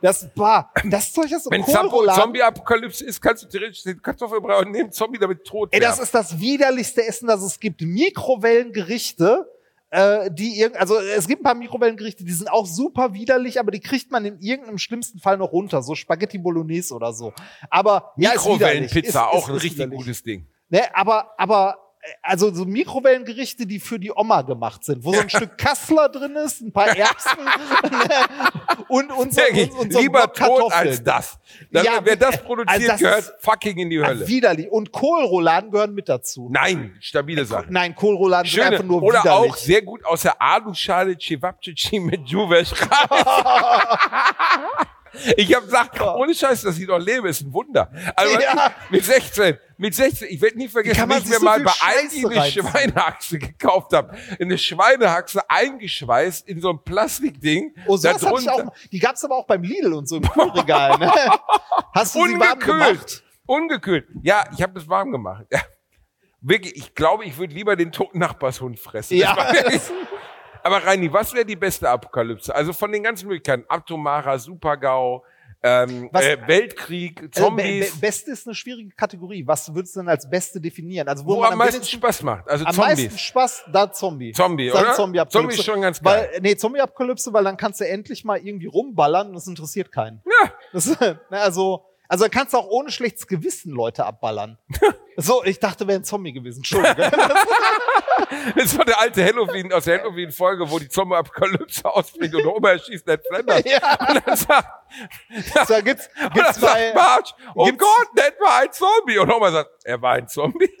Das, 0.00 0.28
bah, 0.36 0.70
das 0.88 1.12
Zeug 1.12 1.32
ist 1.32 1.42
so 1.44 1.50
Wenn. 1.50 1.64
Zombie-Apokalypse 1.64 3.04
ist, 3.04 3.20
kannst 3.20 3.42
du 3.42 3.48
theoretisch 3.48 3.82
den 3.82 4.00
Kartoffelbrei 4.00 4.58
und 4.60 4.70
nehmen 4.70 4.92
Zombie 4.92 5.18
damit 5.18 5.44
tot 5.44 5.70
Ey, 5.72 5.80
das 5.80 5.98
ist 5.98 6.14
das 6.14 6.38
widerlichste 6.38 7.04
Essen, 7.04 7.26
das 7.26 7.42
es 7.42 7.58
gibt. 7.58 7.80
Mikrowellengerichte, 7.80 9.48
äh, 9.90 10.30
die 10.30 10.60
irgend, 10.60 10.76
also 10.76 10.96
es 10.98 11.26
gibt 11.26 11.40
ein 11.40 11.44
paar 11.44 11.54
Mikrowellengerichte, 11.54 12.24
die 12.24 12.32
sind 12.32 12.48
auch 12.50 12.66
super 12.66 13.14
widerlich, 13.14 13.58
aber 13.58 13.70
die 13.70 13.80
kriegt 13.80 14.10
man 14.12 14.24
in 14.24 14.38
irgendeinem 14.40 14.78
schlimmsten 14.78 15.18
Fall 15.18 15.36
noch 15.38 15.52
runter, 15.52 15.82
so 15.82 15.94
Spaghetti 15.94 16.38
Bolognese 16.38 16.94
oder 16.94 17.12
so. 17.12 17.32
Aber 17.70 18.12
ja, 18.16 18.30
ist 18.32 18.44
widerlich. 18.44 18.60
Mikrowellenpizza, 18.92 19.08
Ist- 19.08 19.16
auch 19.16 19.38
ist- 19.44 19.48
ein 19.50 19.56
ist 19.56 19.62
richtig 19.62 19.78
widerlich. 19.78 19.98
gutes 19.98 20.22
Ding. 20.22 20.46
Ne, 20.70 20.82
aber, 20.94 21.30
aber, 21.38 21.78
also 22.22 22.52
so 22.54 22.64
Mikrowellengerichte, 22.64 23.66
die 23.66 23.80
für 23.80 23.98
die 23.98 24.12
Oma 24.14 24.42
gemacht 24.42 24.84
sind, 24.84 25.04
wo 25.04 25.12
so 25.14 25.20
ein 25.20 25.30
Stück 25.34 25.56
Kassler 25.58 26.08
drin 26.08 26.36
ist, 26.36 26.60
ein 26.60 26.72
paar 26.72 26.88
Erbsen 26.96 27.30
und, 28.88 29.10
und, 29.12 29.34
so, 29.34 29.40
und, 29.42 29.70
und 29.78 29.92
so 29.92 29.98
ein 29.98 30.04
lieber 30.04 30.32
tot 30.32 30.72
als 30.72 31.02
das. 31.02 31.38
Dann, 31.70 31.84
Ja, 31.84 31.92
wer 32.02 32.16
das 32.16 32.32
also 32.34 32.44
produziert, 32.44 32.88
das 32.88 33.00
gehört 33.00 33.32
fucking 33.40 33.78
in 33.78 33.90
die 33.90 34.00
Hölle. 34.02 34.26
widerlich. 34.26 34.70
Und 34.70 34.92
Kohlrouladen 34.92 35.70
gehören 35.70 35.94
mit 35.94 36.08
dazu. 36.08 36.48
Nein, 36.50 36.96
stabile 37.00 37.44
Sache. 37.44 37.66
Nein, 37.70 37.94
Kohlrouladen 37.94 38.50
sind 38.50 38.54
Schöne. 38.62 38.70
einfach 38.76 38.84
nur 38.84 39.02
Oder 39.02 39.20
widerlich. 39.20 39.50
auch 39.52 39.56
sehr 39.56 39.82
gut 39.82 40.04
aus 40.04 40.22
der 40.22 40.40
Aluschale 40.40 41.16
Cevapcici 41.18 42.00
mit 42.00 42.28
Juvesch 42.28 42.72
Ich 45.36 45.54
habe 45.54 45.64
gesagt, 45.66 46.00
ohne 46.00 46.34
Scheiß, 46.34 46.62
dass 46.62 46.78
ich 46.78 46.86
noch 46.86 46.98
lebe, 46.98 47.28
ist 47.28 47.42
ein 47.42 47.52
Wunder. 47.52 47.90
Also 48.16 48.38
Ja. 48.40 48.72
mit 48.90 49.04
16, 49.04 49.56
mit 49.76 49.94
16, 49.94 50.28
ich 50.30 50.40
werde 50.40 50.56
nie 50.58 50.68
vergessen, 50.68 51.08
wie 51.08 51.14
ich 51.18 51.26
mir 51.26 51.38
so 51.38 51.44
mal 51.44 51.60
bei 51.62 51.72
Aldi 51.80 52.26
eine? 52.26 52.50
Schweinehaxe 52.50 53.38
gekauft 53.38 53.92
habe. 53.92 54.16
Eine 54.40 54.58
Schweinehaxe 54.58 55.40
eingeschweißt 55.48 56.48
in 56.48 56.60
so 56.60 56.70
ein 56.70 56.78
Plastikding. 56.84 57.74
Oh, 57.86 57.96
Da 57.96 58.14
hatte 58.14 58.26
ich 58.40 58.48
auch. 58.50 58.72
Die 58.90 58.98
gab's 58.98 59.24
aber 59.24 59.36
auch 59.36 59.46
beim 59.46 59.62
Lidl 59.62 59.92
und 59.94 60.08
so 60.08 60.16
im 60.16 60.22
Kühlregal. 60.28 60.98
Ne? 60.98 61.12
Hast 61.94 62.14
du 62.14 62.24
sie 62.26 62.38
warm 62.38 62.58
gemacht? 62.58 62.88
Ungekühlt. 62.90 63.22
Ungekühlt. 63.46 64.08
Ja, 64.22 64.44
ich 64.56 64.62
habe 64.62 64.72
das 64.74 64.88
warm 64.88 65.12
gemacht. 65.12 65.44
Ja. 65.52 65.60
Wirklich, 66.40 66.76
ich 66.76 66.94
glaube, 66.94 67.24
ich 67.24 67.38
würde 67.38 67.54
lieber 67.54 67.74
den 67.76 67.90
toten 67.92 68.18
Nachbarshund 68.18 68.78
fressen. 68.78 69.16
Ja. 69.16 69.34
Aber 70.64 70.78
Reini, 70.84 71.12
was 71.12 71.32
wäre 71.34 71.44
die 71.44 71.56
beste 71.56 71.88
Apokalypse? 71.88 72.52
Also 72.54 72.72
von 72.72 72.90
den 72.90 73.02
ganzen 73.02 73.28
Möglichkeiten. 73.28 73.64
Atomarer, 73.68 74.38
Supergau, 74.38 75.24
ähm, 75.62 76.08
Was- 76.12 76.24
äh, 76.24 76.38
Weltkrieg, 76.46 77.20
Also, 77.34 77.46
Zombies. 77.48 77.92
be 77.94 78.00
beste 78.00 78.30
ist 78.32 78.46
eine 78.46 78.54
schwierige 78.54 78.94
Kategorie. 78.94 79.46
Was 79.46 79.74
würdest 79.74 79.94
du 79.96 80.00
denn 80.00 80.08
als 80.08 80.28
Beste 80.28 80.60
definieren? 80.60 81.06
Also 81.08 81.24
wo 81.24 81.40
man 81.40 81.52
am 81.52 81.58
meisten 81.58 81.74
wenigsten- 81.76 81.96
Spaß 81.98 82.22
macht. 82.22 82.48
Also 82.48 82.64
am 82.66 82.76
meisten 82.76 83.04
Zombies. 83.08 83.20
Spaß, 83.20 83.64
da 83.72 83.92
Zombie. 83.92 84.32
Zombie, 84.32 84.68
Dann 84.70 84.82
oder? 84.84 84.92
Zombie-Apokalypse. 84.94 85.38
Zombie 85.38 85.54
ist 85.60 85.64
schon 85.64 85.80
ganz 85.82 86.02
geil. 86.02 86.28
Weil, 86.32 86.40
nee, 86.40 86.56
Zombie-Apokalypse, 86.56 87.32
weil 87.32 87.44
dann 87.44 87.56
kannst 87.56 87.80
du 87.80 87.88
endlich 87.88 88.24
mal 88.24 88.38
irgendwie 88.38 88.66
rumballern 88.66 89.28
und 89.28 89.34
das 89.34 89.46
interessiert 89.46 89.92
keinen. 89.92 90.22
Ja. 90.26 90.52
Das, 90.72 90.86
ne, 91.00 91.18
also, 91.30 91.84
also 92.08 92.24
dann 92.24 92.30
kannst 92.30 92.52
du 92.54 92.58
auch 92.58 92.66
ohne 92.68 92.90
schlechtes 92.90 93.26
Gewissen 93.26 93.72
Leute 93.72 94.04
abballern. 94.04 94.58
so, 95.16 95.42
ich 95.44 95.58
dachte, 95.60 95.86
wäre 95.86 95.98
ein 96.00 96.04
Zombie 96.04 96.32
gewesen. 96.32 96.58
Entschuldige. 96.58 97.10
Das 98.56 98.76
war 98.78 98.84
der 98.84 98.98
alte 99.00 99.24
Halloween 99.24 99.72
aus 99.72 99.84
der 99.84 99.98
Halloween-Folge, 100.00 100.70
wo 100.70 100.78
die 100.78 100.88
Zombie-Apokalypse 100.88 101.84
ausbricht 101.84 102.34
und 102.34 102.46
Oma 102.46 102.70
erschießt 102.70 103.06
Ned 103.06 103.22
Flanders. 103.26 103.62
ja, 103.64 103.78
Und 104.08 104.22
dann 104.26 104.36
sagt, 104.36 104.68
da 105.68 105.80
gibt's, 105.80 106.08
und 106.16 106.22
dann 106.22 106.32
gibt's 106.32 106.60
bei, 106.60 106.92
sagt 106.92 106.94
Marge, 106.94 107.30
oh 107.54 107.64
gibt's- 107.66 107.84
Gott, 107.84 108.14
Ned 108.14 108.34
war 108.40 108.60
ein 108.60 108.72
Zombie. 108.72 109.18
Und 109.18 109.30
Oma 109.32 109.50
sagt, 109.50 109.70
er 109.84 110.00
war 110.00 110.12
ein 110.14 110.28
Zombie. 110.28 110.70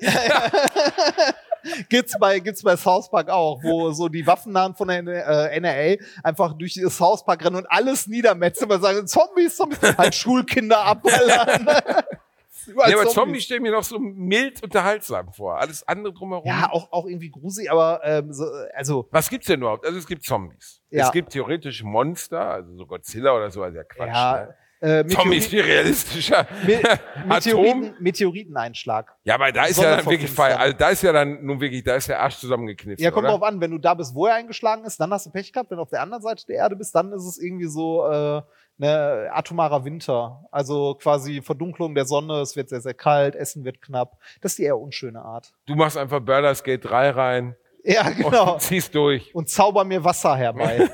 gibt's 1.88 2.14
bei, 2.18 2.38
gibt's 2.40 2.62
bei 2.62 2.76
South 2.76 3.10
Park 3.10 3.28
auch, 3.28 3.62
wo 3.62 3.90
so 3.92 4.08
die 4.08 4.26
Waffennahen 4.26 4.74
von 4.74 4.88
der 4.88 5.52
äh, 5.52 5.60
NRA 5.60 6.04
einfach 6.22 6.52
durch 6.54 6.74
das 6.74 6.96
South 6.96 7.24
Park 7.24 7.44
rennen 7.44 7.56
und 7.56 7.66
alles 7.68 8.06
niedermetzen, 8.06 8.68
weil 8.68 8.80
sagen, 8.80 9.06
Zombies, 9.06 9.56
Zombies, 9.56 9.80
halt 9.96 10.14
Schulkinder 10.14 10.80
abballern. 10.80 11.66
Ja, 12.66 12.98
aber 12.98 13.08
Zombies 13.08 13.44
stellen 13.44 13.62
mir 13.62 13.72
noch 13.72 13.82
so 13.82 13.98
mild 13.98 14.62
unterhaltsam 14.62 15.32
vor. 15.32 15.58
Alles 15.58 15.86
andere 15.86 16.14
drumherum. 16.14 16.46
Ja, 16.46 16.70
auch, 16.72 16.90
auch 16.92 17.06
irgendwie 17.06 17.30
gruselig, 17.30 17.70
aber 17.70 18.00
ähm, 18.04 18.32
so, 18.32 18.46
also 18.74 19.08
Was 19.10 19.28
gibt's 19.28 19.46
denn 19.46 19.60
überhaupt? 19.60 19.86
Also 19.86 19.98
es 19.98 20.06
gibt 20.06 20.24
Zombies. 20.24 20.80
Ja. 20.90 21.06
Es 21.06 21.12
gibt 21.12 21.30
theoretisch 21.30 21.82
Monster, 21.82 22.40
also 22.40 22.74
so 22.76 22.86
Godzilla 22.86 23.34
oder 23.34 23.50
so, 23.50 23.62
also 23.62 23.76
ja 23.76 23.84
Quatsch. 23.84 24.08
ja, 24.08 24.46
ne? 24.46 24.54
Äh, 24.84 25.06
Zombies 25.06 25.44
Meteorit, 25.44 25.44
viel 25.44 25.60
realistischer. 25.62 26.46
Me. 26.66 26.80
Meteoriten, 27.26 27.94
Meteoriteneinschlag. 28.00 29.14
Ja, 29.24 29.34
aber 29.36 29.50
da 29.50 29.64
ist 29.64 29.80
ja 29.80 29.96
dann 29.96 30.06
wirklich. 30.06 30.30
Fall. 30.30 30.52
Also 30.52 30.76
da 30.76 30.90
ist 30.90 31.02
ja 31.02 31.12
dann 31.12 31.44
nun 31.44 31.60
wirklich, 31.60 31.82
da 31.82 31.96
ist 31.96 32.08
der 32.08 32.20
Arsch 32.20 32.36
zusammengekniffen. 32.36 33.02
Ja, 33.02 33.10
kommt 33.10 33.24
oder? 33.24 33.32
drauf 33.32 33.42
an, 33.42 33.60
wenn 33.60 33.70
du 33.70 33.78
da 33.78 33.94
bist, 33.94 34.14
wo 34.14 34.26
er 34.26 34.34
eingeschlagen 34.34 34.84
ist, 34.84 35.00
dann 35.00 35.10
hast 35.10 35.26
du 35.26 35.30
Pech 35.30 35.52
gehabt. 35.52 35.70
Wenn 35.70 35.76
du 35.76 35.82
auf 35.82 35.90
der 35.90 36.02
anderen 36.02 36.22
Seite 36.22 36.44
der 36.46 36.56
Erde 36.56 36.76
bist, 36.76 36.94
dann 36.94 37.12
ist 37.12 37.24
es 37.24 37.38
irgendwie 37.38 37.66
so 37.66 38.06
äh, 38.06 38.42
ne 38.76 39.30
atomarer 39.32 39.84
Winter. 39.84 40.44
Also 40.50 40.94
quasi 40.94 41.40
Verdunklung 41.40 41.94
der 41.94 42.04
Sonne, 42.04 42.40
es 42.40 42.54
wird 42.54 42.68
sehr, 42.68 42.80
sehr 42.80 42.94
kalt, 42.94 43.34
Essen 43.34 43.64
wird 43.64 43.80
knapp. 43.80 44.18
Das 44.42 44.52
ist 44.52 44.58
die 44.58 44.64
eher 44.64 44.78
unschöne 44.78 45.22
Art. 45.22 45.52
Du 45.66 45.74
machst 45.74 45.96
einfach 45.96 46.20
Baldur's 46.20 46.62
Gate 46.62 46.84
3 46.84 47.10
rein 47.10 47.56
Ja, 47.84 48.08
genau. 48.10 48.52
und 48.54 48.62
ziehst 48.62 48.94
durch. 48.94 49.34
Und 49.34 49.48
zauber 49.48 49.84
mir 49.84 50.02
Wasser 50.02 50.36
herbei. 50.36 50.88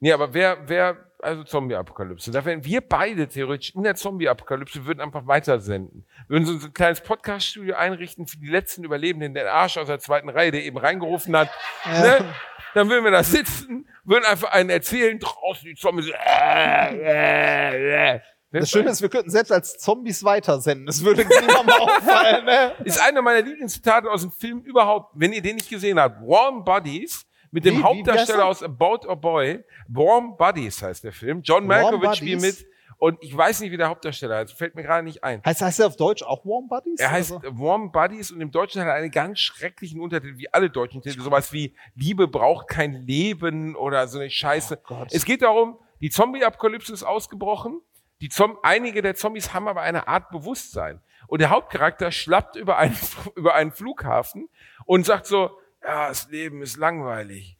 Nee, 0.00 0.12
aber 0.12 0.34
wer, 0.34 0.58
wer, 0.66 0.96
also 1.24 1.44
Zombie-Apokalypse, 1.44 2.30
da 2.30 2.44
wären 2.44 2.64
wir 2.64 2.80
beide 2.80 3.26
theoretisch 3.26 3.74
in 3.74 3.82
der 3.82 3.94
Zombie-Apokalypse 3.94 4.84
würden 4.84 5.00
einfach 5.00 5.26
weitersenden. 5.26 6.06
Würden 6.28 6.46
so 6.46 6.66
ein 6.66 6.74
kleines 6.74 7.00
Podcast-Studio 7.00 7.74
einrichten 7.74 8.26
für 8.26 8.36
die 8.36 8.48
letzten 8.48 8.84
Überlebenden, 8.84 9.34
den 9.34 9.46
Arsch 9.46 9.76
aus 9.78 9.86
der 9.86 9.98
zweiten 9.98 10.28
Reihe, 10.28 10.50
der 10.50 10.64
eben 10.64 10.76
reingerufen 10.76 11.36
hat. 11.36 11.50
Ne? 11.86 12.34
Dann 12.74 12.90
würden 12.90 13.04
wir 13.04 13.10
da 13.10 13.22
sitzen, 13.22 13.88
würden 14.04 14.24
einfach 14.24 14.52
einen 14.52 14.70
erzählen, 14.70 15.18
draußen 15.18 15.64
die 15.64 15.74
Zombies. 15.74 16.10
Äh, 16.10 16.96
äh, 16.96 18.14
äh. 18.16 18.20
Das 18.50 18.70
Schöne 18.70 18.90
ist, 18.90 19.02
wir 19.02 19.08
könnten 19.08 19.30
selbst 19.30 19.50
als 19.50 19.78
Zombies 19.78 20.22
weitersenden. 20.22 20.86
Das 20.86 21.04
würde 21.04 21.24
niemandem 21.24 21.74
auffallen. 21.74 22.44
Ne? 22.44 22.72
ist 22.84 23.00
einer 23.00 23.20
meiner 23.20 23.42
Lieblingszitate 23.42 24.08
aus 24.08 24.22
dem 24.22 24.30
Film 24.30 24.60
überhaupt, 24.60 25.12
wenn 25.14 25.32
ihr 25.32 25.42
den 25.42 25.56
nicht 25.56 25.68
gesehen 25.68 25.98
habt. 25.98 26.20
Warm 26.20 26.64
Buddies 26.64 27.26
mit 27.54 27.64
dem 27.64 27.74
Wie? 27.74 27.78
Wie- 27.78 27.80
wie 27.80 27.84
Hauptdarsteller 27.84 28.40
er? 28.40 28.46
aus 28.46 28.62
About 28.62 29.08
a 29.08 29.14
Boy. 29.14 29.64
Warm 29.88 30.36
Buddies 30.36 30.82
heißt 30.82 31.04
der 31.04 31.12
Film. 31.12 31.40
John 31.42 31.66
Malkovich 31.66 32.14
spielt 32.16 32.40
mit. 32.40 32.66
Und 32.96 33.18
ich 33.22 33.36
weiß 33.36 33.60
nicht, 33.60 33.70
wie 33.72 33.76
der 33.76 33.88
Hauptdarsteller 33.88 34.36
heißt. 34.36 34.52
Fällt 34.56 34.74
mir 34.76 34.82
gerade 34.82 35.02
nicht 35.04 35.22
ein. 35.24 35.42
Heißt, 35.44 35.60
heißt 35.62 35.80
er 35.80 35.86
auf 35.88 35.96
Deutsch 35.96 36.22
auch 36.22 36.44
Warm 36.44 36.68
Buddies? 36.68 37.00
Er 37.00 37.10
heißt 37.10 37.32
Also- 37.32 37.58
Warm 37.58 37.92
Buddies 37.92 38.30
und 38.30 38.40
im 38.40 38.50
Deutschen 38.50 38.80
hat 38.80 38.88
er 38.88 38.94
einen 38.94 39.10
ganz 39.10 39.40
schrecklichen 39.40 40.00
Untertitel, 40.00 40.38
wie 40.38 40.52
alle 40.52 40.70
deutschen 40.70 41.02
Titel. 41.02 41.20
Sowas 41.20 41.52
wie 41.52 41.74
Liebe 41.94 42.28
braucht 42.28 42.68
kein 42.68 42.92
Leben 42.94 43.74
oder 43.76 44.06
so 44.08 44.18
eine 44.18 44.30
Scheiße. 44.30 44.80
Oh 44.88 45.04
es 45.10 45.24
geht 45.24 45.42
darum, 45.42 45.78
die 46.00 46.10
Zombie-Apokalypse 46.10 46.92
ist 46.92 47.02
ausgebrochen. 47.02 47.80
Die 48.20 48.28
Zom 48.28 48.56
einige 48.62 49.02
der 49.02 49.14
Zombies 49.16 49.52
haben 49.52 49.68
aber 49.68 49.82
eine 49.82 50.08
Art 50.08 50.30
Bewusstsein. 50.30 51.00
Und 51.26 51.40
der 51.40 51.50
Hauptcharakter 51.50 52.10
schlappt 52.12 52.56
über 52.56 52.78
einen, 52.78 52.96
über 53.36 53.54
einen 53.54 53.72
Flughafen 53.72 54.48
und 54.86 55.04
sagt 55.04 55.26
so, 55.26 55.50
ja, 55.84 56.08
das 56.08 56.28
Leben 56.30 56.62
ist 56.62 56.76
langweilig. 56.76 57.58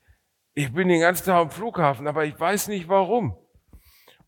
Ich 0.54 0.72
bin 0.72 0.88
den 0.88 1.00
ganzen 1.00 1.26
Tag 1.26 1.36
am 1.36 1.50
Flughafen, 1.50 2.06
aber 2.06 2.24
ich 2.24 2.38
weiß 2.38 2.68
nicht 2.68 2.88
warum. 2.88 3.36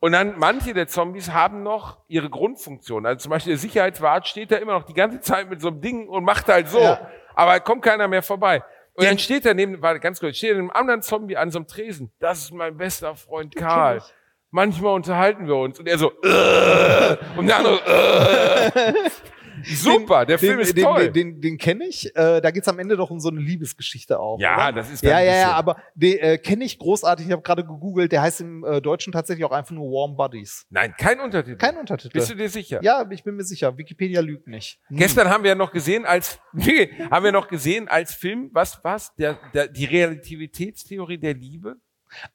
Und 0.00 0.12
dann 0.12 0.38
manche 0.38 0.74
der 0.74 0.88
Zombies 0.88 1.30
haben 1.30 1.62
noch 1.62 1.98
ihre 2.08 2.28
Grundfunktion. 2.28 3.06
Also 3.06 3.22
zum 3.22 3.30
Beispiel 3.30 3.52
der 3.52 3.58
Sicherheitswart 3.58 4.28
steht 4.28 4.50
da 4.50 4.56
immer 4.56 4.72
noch 4.74 4.84
die 4.84 4.94
ganze 4.94 5.20
Zeit 5.20 5.48
mit 5.48 5.60
so 5.60 5.68
einem 5.68 5.80
Ding 5.80 6.08
und 6.08 6.24
macht 6.24 6.48
halt 6.48 6.68
so. 6.68 6.80
Ja. 6.80 7.10
Aber 7.34 7.58
kommt 7.60 7.82
keiner 7.82 8.06
mehr 8.06 8.22
vorbei. 8.22 8.62
Und 8.94 9.04
dann 9.04 9.18
steht 9.18 9.44
er 9.46 9.54
neben, 9.54 9.80
warte, 9.82 10.00
ganz 10.00 10.20
kurz, 10.20 10.36
steht 10.36 10.52
er 10.52 10.58
einem 10.58 10.70
anderen 10.70 11.02
Zombie 11.02 11.36
an 11.36 11.50
so 11.50 11.58
einem 11.58 11.66
Tresen. 11.66 12.12
Das 12.18 12.38
ist 12.38 12.52
mein 12.52 12.76
bester 12.76 13.14
Freund 13.14 13.54
Karl. 13.54 14.02
Manchmal 14.50 14.94
unterhalten 14.94 15.46
wir 15.46 15.56
uns. 15.56 15.78
Und 15.78 15.86
er 15.86 15.98
so, 15.98 16.12
äh, 16.22 17.16
und 17.36 17.46
der 17.46 17.56
andere, 17.56 17.80
äh. 17.86 18.92
Super, 19.74 20.24
der 20.26 20.38
Film 20.38 20.58
den, 20.58 20.60
ist 20.60 20.76
den, 20.76 20.84
toll. 20.84 21.10
Den, 21.10 21.12
den, 21.12 21.40
den 21.40 21.58
kenne 21.58 21.86
ich. 21.86 22.14
Äh, 22.16 22.40
da 22.40 22.50
geht's 22.50 22.68
am 22.68 22.78
Ende 22.78 22.96
doch 22.96 23.10
um 23.10 23.20
so 23.20 23.28
eine 23.28 23.40
Liebesgeschichte 23.40 24.18
auch. 24.18 24.38
Ja, 24.40 24.68
oder? 24.68 24.72
das 24.72 24.90
ist 24.90 25.02
Ja, 25.02 25.20
ja, 25.20 25.36
ja, 25.36 25.52
aber 25.52 25.76
den 25.94 26.18
äh, 26.18 26.38
kenne 26.38 26.64
ich 26.64 26.78
großartig. 26.78 27.26
Ich 27.26 27.32
habe 27.32 27.42
gerade 27.42 27.64
gegoogelt. 27.64 28.12
Der 28.12 28.22
heißt 28.22 28.40
im 28.40 28.64
äh, 28.64 28.80
Deutschen 28.80 29.12
tatsächlich 29.12 29.44
auch 29.44 29.52
einfach 29.52 29.72
nur 29.72 29.90
Warm 29.90 30.16
Buddies. 30.16 30.66
Nein, 30.70 30.94
kein 30.96 31.20
Untertitel. 31.20 31.56
Kein 31.56 31.76
Untertitel. 31.76 32.12
Bist 32.12 32.30
du 32.30 32.34
dir 32.34 32.48
sicher? 32.48 32.80
ja, 32.82 33.04
ich 33.10 33.24
bin 33.24 33.36
mir 33.36 33.44
sicher. 33.44 33.76
Wikipedia 33.76 34.20
lügt 34.20 34.46
nicht. 34.46 34.80
Hm. 34.88 34.96
Gestern 34.98 35.28
haben 35.28 35.42
wir 35.42 35.50
ja 35.50 35.54
noch 35.54 35.72
gesehen 35.72 36.04
als 36.04 36.38
nee, 36.52 36.90
haben 37.10 37.24
wir 37.24 37.32
noch 37.32 37.48
gesehen 37.48 37.88
als 37.88 38.14
Film, 38.14 38.50
was 38.52 38.80
was 38.82 39.14
der, 39.16 39.38
der 39.54 39.68
die 39.68 39.84
Relativitätstheorie 39.84 41.18
der 41.18 41.34
Liebe. 41.34 41.76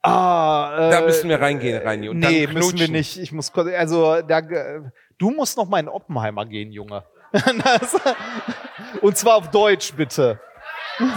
Ah, 0.02 0.88
äh, 0.88 0.92
Da 0.92 1.02
müssen 1.02 1.30
wir 1.30 1.40
reingehen, 1.40 1.82
Reini, 1.82 2.10
und 2.10 2.20
nee, 2.20 2.48
müssen 2.48 2.78
wir 2.78 2.90
nicht. 2.90 3.18
Ich 3.18 3.32
muss 3.32 3.52
also 3.54 4.22
da, 4.22 4.40
äh, 4.40 4.82
du 5.18 5.32
musst 5.32 5.58
noch 5.58 5.70
mal 5.70 5.80
in 5.80 5.88
Oppenheimer 5.88 6.46
gehen, 6.46 6.72
Junge. 6.72 7.04
Und 9.02 9.18
zwar 9.18 9.36
auf 9.36 9.52
Deutsch, 9.52 9.94
bitte. 9.94 10.40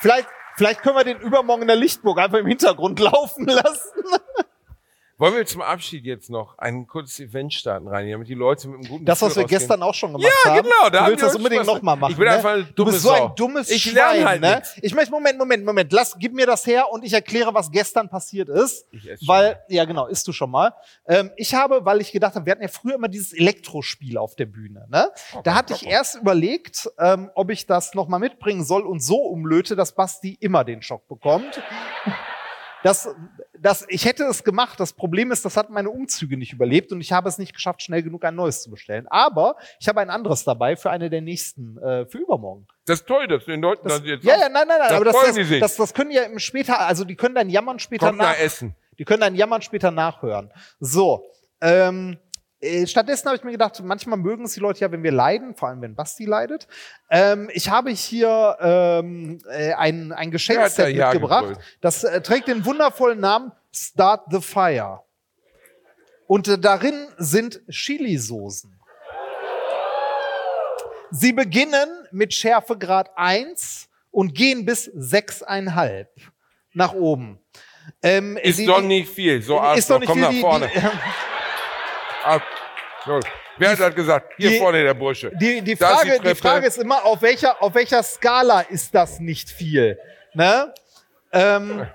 vielleicht, 0.00 0.28
vielleicht 0.56 0.82
können 0.82 0.96
wir 0.96 1.04
den 1.04 1.18
übermorgen 1.18 1.62
in 1.62 1.68
der 1.68 1.76
Lichtburg 1.76 2.18
einfach 2.18 2.38
im 2.38 2.46
Hintergrund 2.46 2.98
laufen 3.00 3.46
lassen. 3.46 4.02
Wollen 5.24 5.36
wir 5.36 5.46
zum 5.46 5.62
Abschied 5.62 6.04
jetzt 6.04 6.28
noch 6.28 6.58
ein 6.58 6.86
kurzes 6.86 7.18
Event 7.18 7.54
starten, 7.54 7.88
Reini, 7.88 8.12
damit 8.12 8.28
die 8.28 8.34
Leute 8.34 8.68
mit 8.68 8.80
einem 8.80 8.88
guten 8.90 9.04
Das, 9.06 9.22
was 9.22 9.28
Gefühl 9.28 9.36
wir 9.36 9.42
rausgehen? 9.44 9.58
gestern 9.58 9.82
auch 9.82 9.94
schon 9.94 10.12
gemacht 10.12 10.30
Ja, 10.44 10.50
haben. 10.50 10.62
genau, 10.64 10.90
da 10.90 11.04
Du 11.06 11.10
willst 11.12 11.24
das 11.24 11.34
unbedingt 11.36 11.62
Spaß- 11.62 11.66
noch 11.66 11.80
mal 11.80 11.96
machen. 11.96 12.10
Ich 12.12 12.18
bin 12.18 12.26
ne? 12.28 12.34
einfach 12.34 12.50
eine 12.50 12.64
Du 12.64 12.84
bist 12.84 13.00
so 13.00 13.10
ein 13.10 13.32
dummes 13.34 13.70
Ich 13.70 13.84
Schwein, 13.84 13.94
lerne 13.94 14.28
halt 14.28 14.40
ne? 14.42 14.62
Ich 14.82 14.94
möchte, 14.94 15.10
Moment, 15.10 15.38
Moment, 15.38 15.64
Moment. 15.64 15.90
Lass, 15.94 16.14
gib 16.18 16.34
mir 16.34 16.44
das 16.44 16.66
her 16.66 16.92
und 16.92 17.04
ich 17.06 17.14
erkläre, 17.14 17.54
was 17.54 17.70
gestern 17.70 18.10
passiert 18.10 18.50
ist. 18.50 18.86
Ich 18.90 19.08
esse 19.08 19.24
schon. 19.24 19.34
Weil, 19.34 19.62
ja 19.68 19.86
genau, 19.86 20.08
isst 20.08 20.28
du 20.28 20.32
schon 20.32 20.50
mal. 20.50 20.74
Ähm, 21.08 21.30
ich 21.38 21.54
habe, 21.54 21.86
weil 21.86 22.02
ich 22.02 22.12
gedacht 22.12 22.34
habe, 22.34 22.44
wir 22.44 22.50
hatten 22.50 22.62
ja 22.62 22.68
früher 22.68 22.96
immer 22.96 23.08
dieses 23.08 23.32
Elektrospiel 23.32 24.18
auf 24.18 24.34
der 24.36 24.44
Bühne. 24.44 24.84
Ne? 24.90 25.10
da 25.42 25.54
hatte 25.54 25.72
ich 25.72 25.86
erst 25.86 26.16
überlegt, 26.16 26.86
ähm, 26.98 27.30
ob 27.34 27.48
ich 27.50 27.64
das 27.64 27.94
noch 27.94 28.08
mal 28.08 28.18
mitbringen 28.18 28.62
soll 28.62 28.82
und 28.82 29.00
so 29.02 29.16
umlöte, 29.22 29.74
dass 29.74 29.94
Basti 29.94 30.36
immer 30.38 30.64
den 30.64 30.82
Schock 30.82 31.08
bekommt. 31.08 31.62
Das, 32.84 33.08
das, 33.58 33.86
ich 33.88 34.04
hätte 34.04 34.24
es 34.24 34.44
gemacht. 34.44 34.78
Das 34.78 34.92
Problem 34.92 35.32
ist, 35.32 35.42
das 35.42 35.56
hat 35.56 35.70
meine 35.70 35.88
Umzüge 35.88 36.36
nicht 36.36 36.52
überlebt 36.52 36.92
und 36.92 37.00
ich 37.00 37.12
habe 37.12 37.30
es 37.30 37.38
nicht 37.38 37.54
geschafft, 37.54 37.80
schnell 37.80 38.02
genug 38.02 38.26
ein 38.26 38.34
neues 38.34 38.62
zu 38.62 38.70
bestellen. 38.70 39.06
Aber 39.08 39.56
ich 39.80 39.88
habe 39.88 40.02
ein 40.02 40.10
anderes 40.10 40.44
dabei 40.44 40.76
für 40.76 40.90
eine 40.90 41.08
der 41.08 41.22
nächsten, 41.22 41.78
äh, 41.78 42.04
für 42.04 42.18
übermorgen. 42.18 42.66
Das 42.84 43.00
ist 43.00 43.06
toll, 43.06 43.26
dass 43.26 43.46
du 43.46 43.52
den 43.52 43.62
Leuten 43.62 43.88
Das, 43.88 44.00
das 44.00 44.06
jetzt 44.06 44.24
ja, 44.24 44.34
ja, 44.38 44.50
nein, 44.50 44.68
nein, 44.68 44.76
nein, 44.78 44.88
Da 44.90 44.96
aber 44.96 45.06
das, 45.06 45.16
das, 45.18 45.34
sich. 45.34 45.60
das, 45.60 45.76
das 45.76 45.94
können 45.94 46.10
ja 46.10 46.24
im 46.24 46.38
später, 46.38 46.78
also 46.78 47.06
die 47.06 47.16
können 47.16 47.34
dein 47.34 47.48
Jammern 47.48 47.78
später 47.78 48.08
kommt 48.08 48.18
nach, 48.18 48.38
Essen. 48.38 48.76
die 48.98 49.06
können 49.06 49.22
dein 49.22 49.34
Jammern 49.34 49.62
später 49.62 49.90
nachhören. 49.90 50.52
So, 50.78 51.24
ähm, 51.62 52.18
äh, 52.18 52.33
stattdessen 52.86 53.26
habe 53.26 53.36
ich 53.36 53.44
mir 53.44 53.52
gedacht, 53.52 53.80
manchmal 53.82 54.18
mögen 54.18 54.44
es 54.44 54.54
die 54.54 54.60
Leute 54.60 54.80
ja, 54.80 54.90
wenn 54.92 55.02
wir 55.02 55.12
leiden, 55.12 55.54
vor 55.54 55.68
allem 55.68 55.80
wenn 55.82 55.94
Basti 55.94 56.24
leidet. 56.24 56.66
Ähm, 57.10 57.50
ich 57.52 57.68
habe 57.70 57.90
hier 57.90 58.56
ähm, 58.60 59.38
äh, 59.50 59.72
ein, 59.74 60.12
ein 60.12 60.30
Geschenkset 60.30 60.94
Ja 60.94 61.06
mitgebracht. 61.10 61.46
gebrüllt? 61.48 61.58
Das 61.80 62.04
äh, 62.04 62.20
trägt 62.20 62.48
den 62.48 62.64
wundervollen 62.64 63.20
Namen 63.20 63.52
Start 63.72 64.26
the 64.30 64.40
Fire. 64.40 65.00
Und 66.26 66.48
äh, 66.48 66.58
darin 66.58 67.08
sind 67.18 67.60
Chilisoßen. 67.68 68.70
Sie 71.10 71.32
beginnen 71.32 71.88
mit 72.10 72.34
Schärfegrad 72.34 73.10
1 73.16 73.88
und 74.10 74.34
gehen 74.34 74.64
bis 74.64 74.88
6,5 74.90 76.06
nach 76.72 76.92
oben. 76.92 77.38
Ähm, 78.02 78.36
Ist 78.38 78.56
sie- 78.56 78.66
doch 78.66 78.80
nicht 78.80 79.08
viel. 79.10 79.42
So, 79.42 79.60
ist 79.74 79.90
doch 79.90 79.98
nicht 80.00 80.08
komm 80.08 80.18
viel. 80.18 80.22
nach 80.24 80.30
Die, 80.30 80.40
vorne. 80.40 80.70
die, 80.74 80.80
Ah, 82.24 82.40
so. 83.04 83.20
Wer 83.58 83.70
hat 83.70 83.80
das 83.80 83.94
gesagt? 83.94 84.32
Hier 84.36 84.50
die- 84.50 84.58
vorne 84.58 84.82
der 84.82 84.94
Bursche. 84.94 85.30
Die, 85.36 85.60
die, 85.60 85.76
Frage, 85.76 86.12
die, 86.12 86.18
Treppe. 86.18 86.34
Frage 86.36 86.66
ist 86.66 86.78
immer, 86.78 87.04
auf 87.04 87.22
welcher, 87.22 87.62
auf 87.62 87.74
welcher 87.74 88.02
Skala 88.02 88.60
ist 88.62 88.94
das 88.94 89.20
nicht 89.20 89.50
viel? 89.50 89.98
Ne? 90.32 90.72
Ähm, 91.32 91.86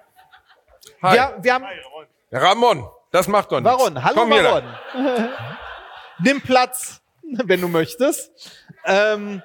Hi. 1.01 1.15
wir, 1.15 1.38
wir 1.41 1.53
haben, 1.53 1.65
Ramon, 2.32 2.88
das 3.11 3.27
macht 3.27 3.51
doch 3.51 3.59
nichts. 3.59 3.77
Waron, 3.77 4.03
hallo 4.03 4.15
Komm 4.15 4.32
lang. 4.32 4.63
Nimm 6.19 6.41
Platz, 6.41 7.01
wenn 7.23 7.61
du 7.61 7.67
möchtest. 7.67 8.32
Ähm, 8.86 9.41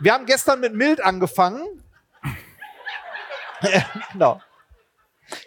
wir 0.00 0.14
haben 0.14 0.26
gestern 0.26 0.60
mit 0.60 0.74
Mild 0.74 1.00
angefangen. 1.00 1.84
genau. 4.12 4.40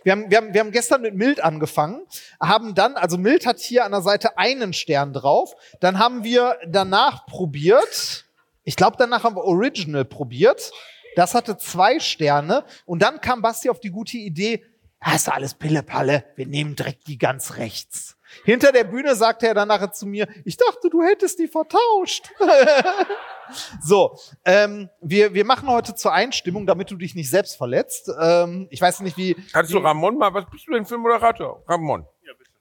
Wir 0.03 0.11
haben, 0.11 0.29
wir, 0.29 0.37
haben, 0.37 0.53
wir 0.53 0.61
haben 0.61 0.71
gestern 0.71 1.01
mit 1.01 1.15
Mild 1.15 1.43
angefangen, 1.43 2.05
haben 2.41 2.75
dann, 2.75 2.95
also 2.95 3.17
Mild 3.17 3.45
hat 3.45 3.59
hier 3.59 3.85
an 3.85 3.91
der 3.91 4.01
Seite 4.01 4.37
einen 4.37 4.73
Stern 4.73 5.13
drauf. 5.13 5.53
Dann 5.79 5.99
haben 5.99 6.23
wir 6.23 6.57
danach 6.67 7.25
probiert. 7.25 8.25
Ich 8.63 8.75
glaube, 8.75 8.97
danach 8.97 9.23
haben 9.23 9.35
wir 9.35 9.43
Original 9.43 10.05
probiert. 10.05 10.71
Das 11.15 11.33
hatte 11.33 11.57
zwei 11.57 11.99
Sterne. 11.99 12.63
Und 12.85 13.01
dann 13.01 13.21
kam 13.21 13.41
Basti 13.41 13.69
auf 13.69 13.79
die 13.79 13.91
gute 13.91 14.17
Idee, 14.17 14.63
"Ah, 14.99 15.15
ist 15.15 15.29
alles 15.29 15.53
Pillepalle, 15.53 16.25
wir 16.35 16.47
nehmen 16.47 16.75
direkt 16.75 17.07
die 17.07 17.17
ganz 17.17 17.57
rechts. 17.57 18.17
Hinter 18.43 18.71
der 18.71 18.83
Bühne 18.83 19.15
sagte 19.15 19.47
er 19.47 19.53
dann 19.53 19.67
nachher 19.67 19.91
zu 19.91 20.05
mir, 20.05 20.27
ich 20.43 20.57
dachte, 20.57 20.89
du 20.89 21.01
hättest 21.01 21.39
die 21.39 21.47
vertauscht. 21.47 22.31
so, 23.81 24.17
ähm, 24.43 24.89
wir, 25.01 25.33
wir 25.33 25.45
machen 25.45 25.67
heute 25.69 25.95
zur 25.95 26.13
Einstimmung, 26.13 26.65
damit 26.65 26.91
du 26.91 26.95
dich 26.95 27.15
nicht 27.15 27.29
selbst 27.29 27.55
verletzt. 27.55 28.11
Ähm, 28.19 28.67
ich 28.69 28.81
weiß 28.81 28.99
nicht, 29.01 29.17
wie, 29.17 29.35
Kannst 29.51 29.73
du 29.73 29.77
Ramon 29.77 30.17
mal, 30.17 30.33
was 30.33 30.45
bist 30.49 30.67
du 30.67 30.73
denn 30.73 30.85
für 30.85 30.95
ein 30.95 31.01
Moderator? 31.01 31.63
Ramon. 31.67 32.05
Ja, 32.23 32.33
bitte. 32.37 32.51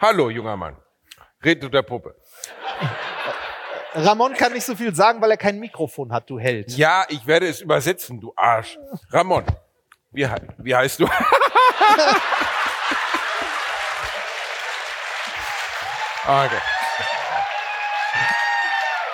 Hallo, 0.00 0.30
junger 0.30 0.56
Mann. 0.56 0.76
Red 1.44 1.62
du 1.62 1.68
der 1.68 1.82
Puppe. 1.82 2.14
Ramon 3.94 4.32
kann 4.34 4.52
nicht 4.52 4.64
so 4.64 4.74
viel 4.74 4.94
sagen, 4.94 5.20
weil 5.20 5.30
er 5.30 5.36
kein 5.36 5.58
Mikrofon 5.58 6.12
hat, 6.12 6.30
du 6.30 6.38
Held. 6.38 6.72
Ja, 6.76 7.04
ich 7.08 7.26
werde 7.26 7.46
es 7.46 7.60
übersetzen, 7.60 8.20
du 8.20 8.32
Arsch. 8.36 8.78
Ramon, 9.10 9.44
wie, 10.12 10.26
wie 10.58 10.74
heißt 10.74 11.00
du? 11.00 11.08
okay. 16.26 16.60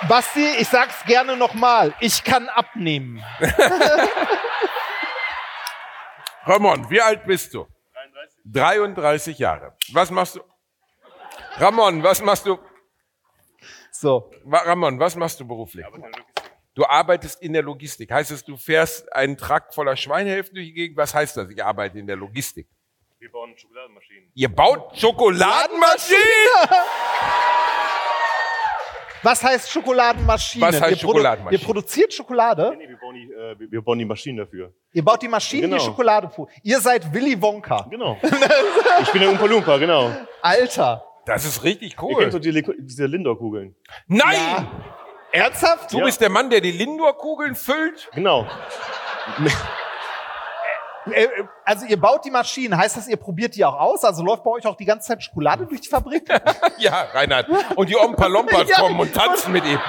Basti, 0.07 0.47
ich 0.59 0.67
sag's 0.67 1.03
gerne 1.05 1.35
nochmal, 1.35 1.93
ich 1.99 2.23
kann 2.23 2.47
abnehmen. 2.49 3.23
Ramon, 6.45 6.89
wie 6.89 7.01
alt 7.01 7.25
bist 7.25 7.53
du? 7.53 7.67
33. 7.93 8.39
33 8.45 9.37
Jahre. 9.37 9.75
Was 9.91 10.09
machst 10.09 10.35
du? 10.35 10.41
Ramon, 11.57 12.01
was 12.01 12.21
machst 12.21 12.45
du? 12.45 12.57
So, 13.91 14.31
Ramon, 14.45 14.99
was 14.99 15.15
machst 15.15 15.39
du 15.39 15.47
beruflich? 15.47 15.85
Du 16.73 16.85
arbeitest 16.85 17.41
in 17.41 17.51
der 17.53 17.61
Logistik. 17.63 18.09
Heißt 18.09 18.31
es, 18.31 18.43
du 18.43 18.55
fährst 18.55 19.11
einen 19.13 19.35
Trakt 19.37 19.75
voller 19.75 19.97
Schweinehälften 19.97 20.55
durch 20.55 20.67
die 20.67 20.73
Gegend? 20.73 20.97
Was 20.97 21.13
heißt 21.13 21.35
das? 21.35 21.49
Ich 21.49 21.61
arbeite 21.63 21.99
in 21.99 22.07
der 22.07 22.15
Logistik. 22.15 22.69
Wir 23.19 23.31
bauen 23.31 23.53
Schokoladenmaschinen. 23.57 24.31
Ihr 24.33 24.49
baut 24.55 24.97
Schokoladenmaschinen? 24.97 26.21
was 29.23 29.43
heißt 29.43 29.69
Schokoladenmaschine? 29.69 30.65
Was 30.65 30.79
heißt 30.81 30.91
ihr, 30.91 30.97
produ- 30.97 31.01
Schokoladenmaschine? 31.01 31.59
ihr 31.61 31.65
produziert 31.65 32.13
Schokolade, 32.13 32.73
Nee, 32.77 32.87
wir 32.87 32.97
bauen 32.97 33.15
die, 33.15 33.29
äh, 33.33 33.71
wir- 33.71 33.81
bauen 33.81 33.99
die 33.99 34.05
Maschinen 34.05 34.37
dafür. 34.37 34.73
ihr 34.93 35.03
baut 35.03 35.21
die 35.21 35.27
Maschinen, 35.27 35.63
die 35.63 35.69
Genau. 35.71 35.83
Schokolade 35.83 36.29
fu- 36.29 36.47
Ihr 36.63 36.79
seid 36.79 37.13
Willy 37.13 37.41
Wonka. 37.41 37.87
Genau. 37.89 38.17
ich 39.01 39.11
bin 39.11 39.21
der 39.21 39.29
Umpa 39.31 39.45
Lumpa, 39.47 39.77
genau. 39.77 40.11
Alter. 40.41 41.03
Das 41.25 41.43
ist 41.43 41.61
richtig 41.63 41.97
Ihr 42.01 42.17
kennt 42.17 42.33
doch 42.33 42.39
cool. 42.39 42.41
die, 42.51 42.63
diese 42.85 43.05
Lindor-Kugeln. 43.05 43.75
Nein! 44.07 44.65
Ernsthaft? 45.33 45.91
Du 45.91 45.97
Ja. 45.99 46.05
bist 46.05 46.21
der 46.21 46.29
Mann, 46.29 46.49
der 46.49 46.61
die 46.61 46.71
Lindor-Kugeln 46.71 47.55
füllt? 47.55 48.09
Genau. 48.13 48.47
Äh, 51.11 51.23
äh, 51.23 51.29
Also 51.65 51.85
ihr 51.85 51.99
baut 51.99 52.23
die 52.25 52.31
Maschinen, 52.31 52.77
heißt 52.77 52.97
das, 52.97 53.07
ihr 53.07 53.17
probiert 53.17 53.55
die 53.55 53.63
auch 53.65 53.79
aus? 53.79 54.03
Also 54.03 54.23
läuft 54.23 54.43
bei 54.43 54.51
euch 54.51 54.65
auch 54.67 54.75
die 54.77 54.85
ganze 54.85 55.07
Zeit 55.09 55.23
Schokolade 55.23 55.65
durch 55.65 55.81
die 55.81 55.89
Fabrik? 55.89 56.27
Ja, 56.77 57.07
Reinhard. 57.13 57.47
Und 57.75 57.89
die 57.89 57.97
Ompa 57.97 58.27
Lompas 58.27 58.67
Ja. 58.69 58.77
kommen 58.81 58.99
und 58.99 59.13
tanzen 59.13 59.51
mit 59.51 59.65
ihm. 59.65 59.79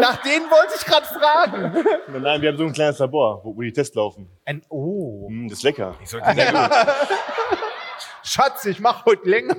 Nach 0.00 0.16
denen 0.22 0.48
wollte 0.50 0.74
ich 0.76 0.84
gerade 0.84 1.06
fragen. 1.06 1.84
Nein, 2.22 2.40
wir 2.40 2.50
haben 2.50 2.56
so 2.58 2.64
ein 2.64 2.72
kleines 2.72 2.98
Labor, 3.00 3.40
wo, 3.42 3.56
wo 3.56 3.62
die 3.62 3.72
Tests 3.72 3.96
laufen. 3.96 4.30
Ein, 4.44 4.62
oh. 4.68 5.26
Hm, 5.28 5.48
das 5.48 5.58
ist 5.58 5.64
lecker. 5.64 5.94
Ich 6.02 6.10
sollte 6.10 6.34
der 6.36 6.52
Schatz, 8.22 8.64
ich 8.66 8.78
mache 8.78 9.04
heute 9.06 9.28
länger. 9.28 9.56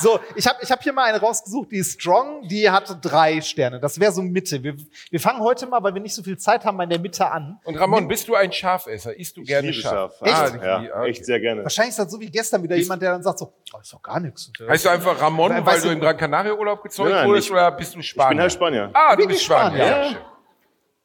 so, 0.02 0.20
ich 0.36 0.46
habe 0.46 0.58
ich 0.62 0.70
hab 0.70 0.82
hier 0.82 0.92
mal 0.92 1.04
eine 1.04 1.20
rausgesucht, 1.20 1.70
die 1.72 1.76
ist 1.78 2.00
strong, 2.00 2.46
die 2.48 2.68
hatte 2.70 2.96
drei 3.00 3.40
Sterne. 3.40 3.80
Das 3.80 3.98
wäre 4.00 4.12
so 4.12 4.22
Mitte. 4.22 4.62
Wir, 4.62 4.74
wir 5.10 5.20
fangen 5.20 5.40
heute 5.40 5.66
mal, 5.66 5.82
weil 5.82 5.94
wir 5.94 6.00
nicht 6.00 6.14
so 6.14 6.22
viel 6.22 6.38
Zeit 6.38 6.64
haben, 6.64 6.76
mal 6.76 6.84
in 6.84 6.90
der 6.90 6.98
Mitte 6.98 7.30
an. 7.30 7.58
Und 7.64 7.76
Ramon, 7.76 8.08
bist 8.08 8.28
du 8.28 8.34
ein 8.34 8.52
Schafesser? 8.52 9.16
Isst 9.18 9.36
du 9.36 9.42
Ich 9.42 9.48
gerne 9.48 9.68
liebe 9.70 9.80
Schaf? 9.82 10.12
Schaf. 10.18 10.22
Ah, 10.22 10.44
Echt? 10.46 10.54
ich- 10.56 10.62
Ja, 10.62 10.78
okay. 11.00 11.10
echt 11.10 11.24
sehr 11.26 11.40
gerne. 11.40 11.62
Wahrscheinlich 11.62 11.90
ist 11.90 11.98
das 11.98 12.10
so 12.10 12.20
wie 12.20 12.30
gestern 12.30 12.62
wieder 12.62 12.76
jemand, 12.76 13.02
der 13.02 13.12
dann 13.12 13.22
sagt 13.22 13.38
so, 13.38 13.52
oh, 13.74 13.78
ist 13.80 13.92
doch 13.92 14.02
gar 14.02 14.20
nichts. 14.20 14.50
Heißt 14.68 14.84
du 14.84 14.88
einfach 14.88 15.20
Ramon, 15.20 15.50
We- 15.50 15.54
weil 15.56 15.66
weißt 15.66 15.84
du 15.84 15.90
im 15.90 16.00
Gran 16.00 16.16
Canaria 16.16 16.52
Urlaub 16.54 16.82
nein, 16.98 17.26
wurdest 17.28 17.46
ich- 17.48 17.52
oder 17.52 17.70
bist 17.72 17.94
du 17.94 18.02
Spanier? 18.02 18.30
Ich 18.30 18.36
bin 18.36 18.40
halt 18.40 18.52
Spanier. 18.52 18.90
Ah, 18.92 19.12
du 19.12 19.18
Wirklich 19.22 19.28
bist 19.38 19.44
Spanier. 19.44 19.84
Spanier. 19.86 20.10
Ja, 20.12 20.29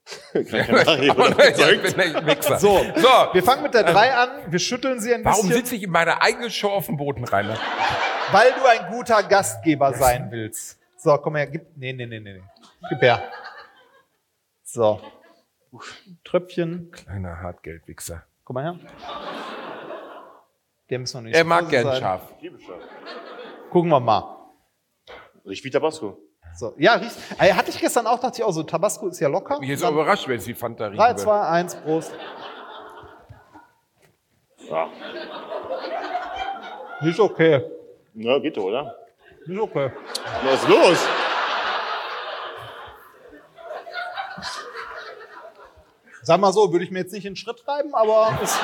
So, 0.05 0.41
so. 2.95 3.09
wir 3.33 3.43
fangen 3.43 3.63
mit 3.63 3.73
der 3.73 3.83
drei 3.83 4.13
an, 4.13 4.51
wir 4.51 4.59
schütteln 4.59 4.99
sie 4.99 5.13
ein 5.13 5.25
Warum 5.25 5.47
bisschen, 5.47 5.63
sitze 5.63 5.75
ich 5.75 5.83
in 5.83 5.89
meiner 5.89 6.21
eigenen 6.21 6.51
Show 6.51 6.69
auf 6.69 6.85
dem 6.85 6.97
Boden, 6.97 7.23
Rainer? 7.25 7.57
weil 8.31 8.51
du 8.53 8.65
ein 8.65 8.91
guter 8.91 9.23
Gastgeber 9.23 9.93
sein 9.93 10.29
willst. 10.31 10.79
So, 10.97 11.17
komm 11.17 11.35
her, 11.35 11.47
gib, 11.47 11.65
nee, 11.75 11.93
nee, 11.93 12.05
nee, 12.05 12.19
nee. 12.19 12.41
Gib 12.89 13.01
her. 13.01 13.23
So. 14.63 15.01
Tröpfchen, 16.23 16.91
Kleiner 16.91 17.41
Hartgeldwichser. 17.41 18.23
komm 18.43 18.53
mal 18.55 18.63
her. 18.63 18.79
Der 20.89 20.99
müssen 20.99 21.17
wir 21.17 21.21
nicht 21.29 21.35
Er 21.35 21.43
mag 21.43 21.67
gern 21.69 21.83
sein. 21.85 21.99
scharf. 21.99 22.21
Gucken 23.71 23.89
wir 23.89 23.99
mal. 23.99 24.37
Riecht 25.45 25.63
wie 25.63 25.69
Tabasco. 25.71 26.17
So, 26.55 26.73
ja, 26.77 26.93
riecht. 26.93 27.15
Hatte 27.37 27.69
ich 27.69 27.79
gestern 27.79 28.07
auch, 28.07 28.19
dachte 28.19 28.39
ich 28.39 28.43
auch 28.43 28.51
so, 28.51 28.63
Tabasco 28.63 29.07
ist 29.07 29.19
ja 29.19 29.27
locker. 29.27 29.55
Ich 29.55 29.59
bin 29.59 29.69
jetzt 29.69 29.83
Dann 29.83 29.89
auch 29.89 29.93
überrascht, 29.93 30.27
wenn 30.27 30.37
es 30.37 30.45
die 30.45 30.53
Fanta 30.53 30.85
riechen 30.85 30.97
3, 30.97 31.07
würde. 31.09 31.21
2, 31.21 31.41
1, 31.41 31.75
Prost. 31.75 32.13
Nicht 37.01 37.19
okay. 37.19 37.65
Na, 38.13 38.39
geht 38.39 38.55
doch, 38.55 38.63
oder? 38.63 38.95
Nicht 39.45 39.59
okay. 39.59 39.91
Was 40.43 40.63
ist 40.63 40.69
los? 40.69 41.07
Sag 46.21 46.39
mal 46.39 46.51
so, 46.53 46.71
würde 46.71 46.85
ich 46.85 46.91
mir 46.91 46.99
jetzt 46.99 47.11
nicht 47.11 47.25
in 47.25 47.33
den 47.33 47.35
Schritt 47.35 47.59
treiben, 47.63 47.93
aber 47.93 48.39
ist, 48.41 48.59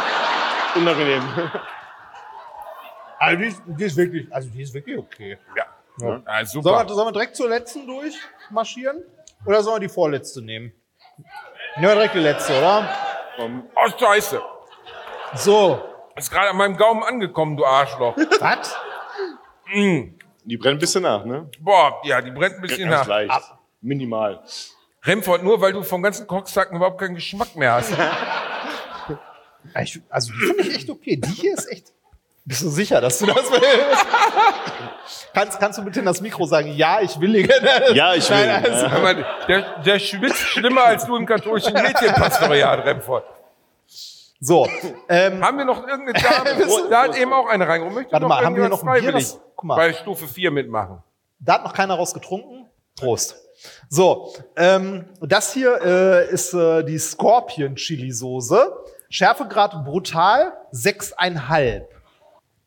Unangenehm. 0.76 1.22
also 3.20 3.38
die, 3.38 3.48
ist, 3.48 3.62
die 3.68 3.84
ist 3.84 3.98
wirklich, 3.98 4.34
also 4.34 4.50
die 4.50 4.62
ist 4.62 4.74
wirklich 4.74 4.98
okay. 4.98 5.38
Ja. 5.56 5.66
Ah, 5.98 6.44
Sollen 6.44 6.46
super. 6.46 6.88
wir, 6.88 6.94
sollen 6.94 7.08
wir 7.08 7.12
direkt 7.12 7.36
zur 7.36 7.50
letzten 7.50 7.86
durchmarschieren? 7.86 9.04
Oder 9.46 9.64
sollen 9.64 9.82
wir 9.82 9.88
die 9.88 9.94
vorletzte 9.94 10.42
nehmen? 10.42 10.72
Nehmen 11.76 11.88
wir 11.88 11.94
direkt 11.96 12.16
die 12.16 12.20
letzte, 12.20 12.58
oder? 12.58 12.88
Oh, 13.40 13.90
scheiße. 14.00 14.42
So. 15.36 15.82
Ist 16.16 16.32
gerade 16.32 16.50
an 16.50 16.58
meinem 16.58 16.76
Gaumen 16.78 17.04
angekommen, 17.04 17.56
du 17.58 17.66
Arschloch. 17.66 18.16
Was? 18.40 18.76
Die 19.74 20.58
brennt 20.58 20.78
ein 20.78 20.80
bisschen 20.80 21.04
nach, 21.04 21.24
ne? 21.26 21.50
Boah, 21.60 22.02
ja, 22.04 22.22
die 22.22 22.32
brennt 22.32 22.56
ein 22.56 22.62
bisschen 22.62 22.90
Ganz 22.90 23.02
nach. 23.02 23.08
leicht. 23.08 23.54
Minimal. 23.82 24.44
Remford, 25.04 25.44
nur 25.44 25.62
weil 25.62 25.74
du 25.74 25.82
vom 25.84 26.02
ganzen 26.04 26.28
Kochsacken 26.28 26.76
überhaupt 26.78 27.00
keinen 27.00 27.16
Geschmack 27.16 27.56
mehr 27.56 27.74
hast. 27.74 27.94
Also 30.10 30.34
die 30.34 30.48
finde 30.48 30.64
ich 30.64 30.76
echt 30.76 30.90
okay. 30.90 31.18
Die 31.18 31.30
hier 31.30 31.54
ist 31.54 31.72
echt. 31.72 31.94
Bist 32.44 32.64
du 32.64 32.70
sicher, 32.70 33.00
dass 33.02 33.20
du 33.20 33.28
das 33.28 33.50
willst? 33.52 34.06
kannst, 35.34 35.60
kannst 35.60 35.78
du 35.80 35.84
bitte 35.84 36.00
in 36.00 36.06
das 36.06 36.22
Mikro 36.22 36.46
sagen, 36.46 36.74
ja, 36.76 37.00
ich 37.02 37.20
willige? 37.20 37.54
Ja, 37.94 38.16
ich 38.16 38.28
will. 38.30 38.48
Nein, 38.48 38.66
also- 38.66 38.86
ja. 38.88 38.92
Aber 38.92 39.14
der, 39.48 39.80
der 39.84 40.00
schwitzt 40.00 40.40
schlimmer 40.40 40.86
als 40.86 41.06
du 41.06 41.16
im 41.16 41.26
katholischen 41.26 41.74
Mädchenpastoriat, 41.74 42.86
Remford. 42.86 43.24
So, 44.40 44.68
ähm, 45.08 45.46
Haben 45.46 45.60
wir 45.60 45.66
noch 45.66 45.88
irgendeine 45.88 46.14
Dame? 46.14 46.66
da 46.90 47.04
hat 47.04 47.16
eben 47.16 47.32
auch 47.32 47.48
eine 47.48 47.68
reingekommen. 47.68 47.94
Möchte 47.94 48.12
Warte 48.12 48.24
noch 48.24 48.30
mal, 48.30 48.44
haben 48.44 48.56
wir 48.56 48.70
noch 48.70 48.84
ein 48.84 49.02
Bier, 49.02 49.12
das- 49.12 49.40
guck 49.56 49.66
mal. 49.66 49.76
bei 49.76 49.94
Stufe 49.94 50.28
4 50.28 50.50
mitmachen? 50.50 51.04
da 51.40 51.54
hat 51.56 51.64
noch 51.64 51.74
keiner 51.74 51.94
rausgetrunken. 51.96 52.66
Prost. 53.00 53.36
So, 53.90 54.34
ähm, 54.56 55.06
das 55.22 55.54
hier 55.54 55.80
äh, 55.84 56.30
ist 56.32 56.54
äh, 56.54 56.84
die 56.84 56.98
Scorpion 56.98 57.76
Chili 57.76 58.12
Soße. 58.12 58.72
Schärfegrad 59.10 59.86
brutal 59.86 60.54
6,5. 60.74 61.84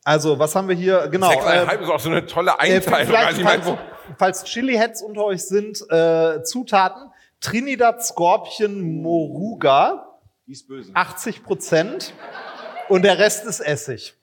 Also, 0.05 0.37
was 0.39 0.55
haben 0.55 0.69
wir 0.69 0.75
hier? 0.75 1.07
Genau. 1.09 1.29
Sechseinhalb 1.29 1.81
ist 1.81 1.89
auch 1.89 1.99
so 1.99 2.09
eine 2.09 2.25
tolle 2.27 2.51
äh, 2.59 2.75
Einteilung. 2.75 3.15
Also 3.15 3.39
ich 3.39 3.43
meine, 3.43 3.63
falls, 3.63 3.77
wo, 3.77 3.77
falls 4.19 4.43
Chili-Heads 4.45 5.01
unter 5.01 5.25
euch 5.25 5.43
sind, 5.43 5.81
äh, 5.89 6.43
Zutaten. 6.43 7.11
Trinidad 7.41 8.03
Scorpion 8.05 9.01
Moruga, 9.01 10.19
Die 10.47 10.53
ist 10.53 10.67
böse. 10.67 10.91
80 10.93 11.43
Prozent. 11.43 12.13
Und 12.87 13.01
der 13.03 13.17
Rest 13.19 13.45
ist 13.45 13.59
Essig. 13.59 14.13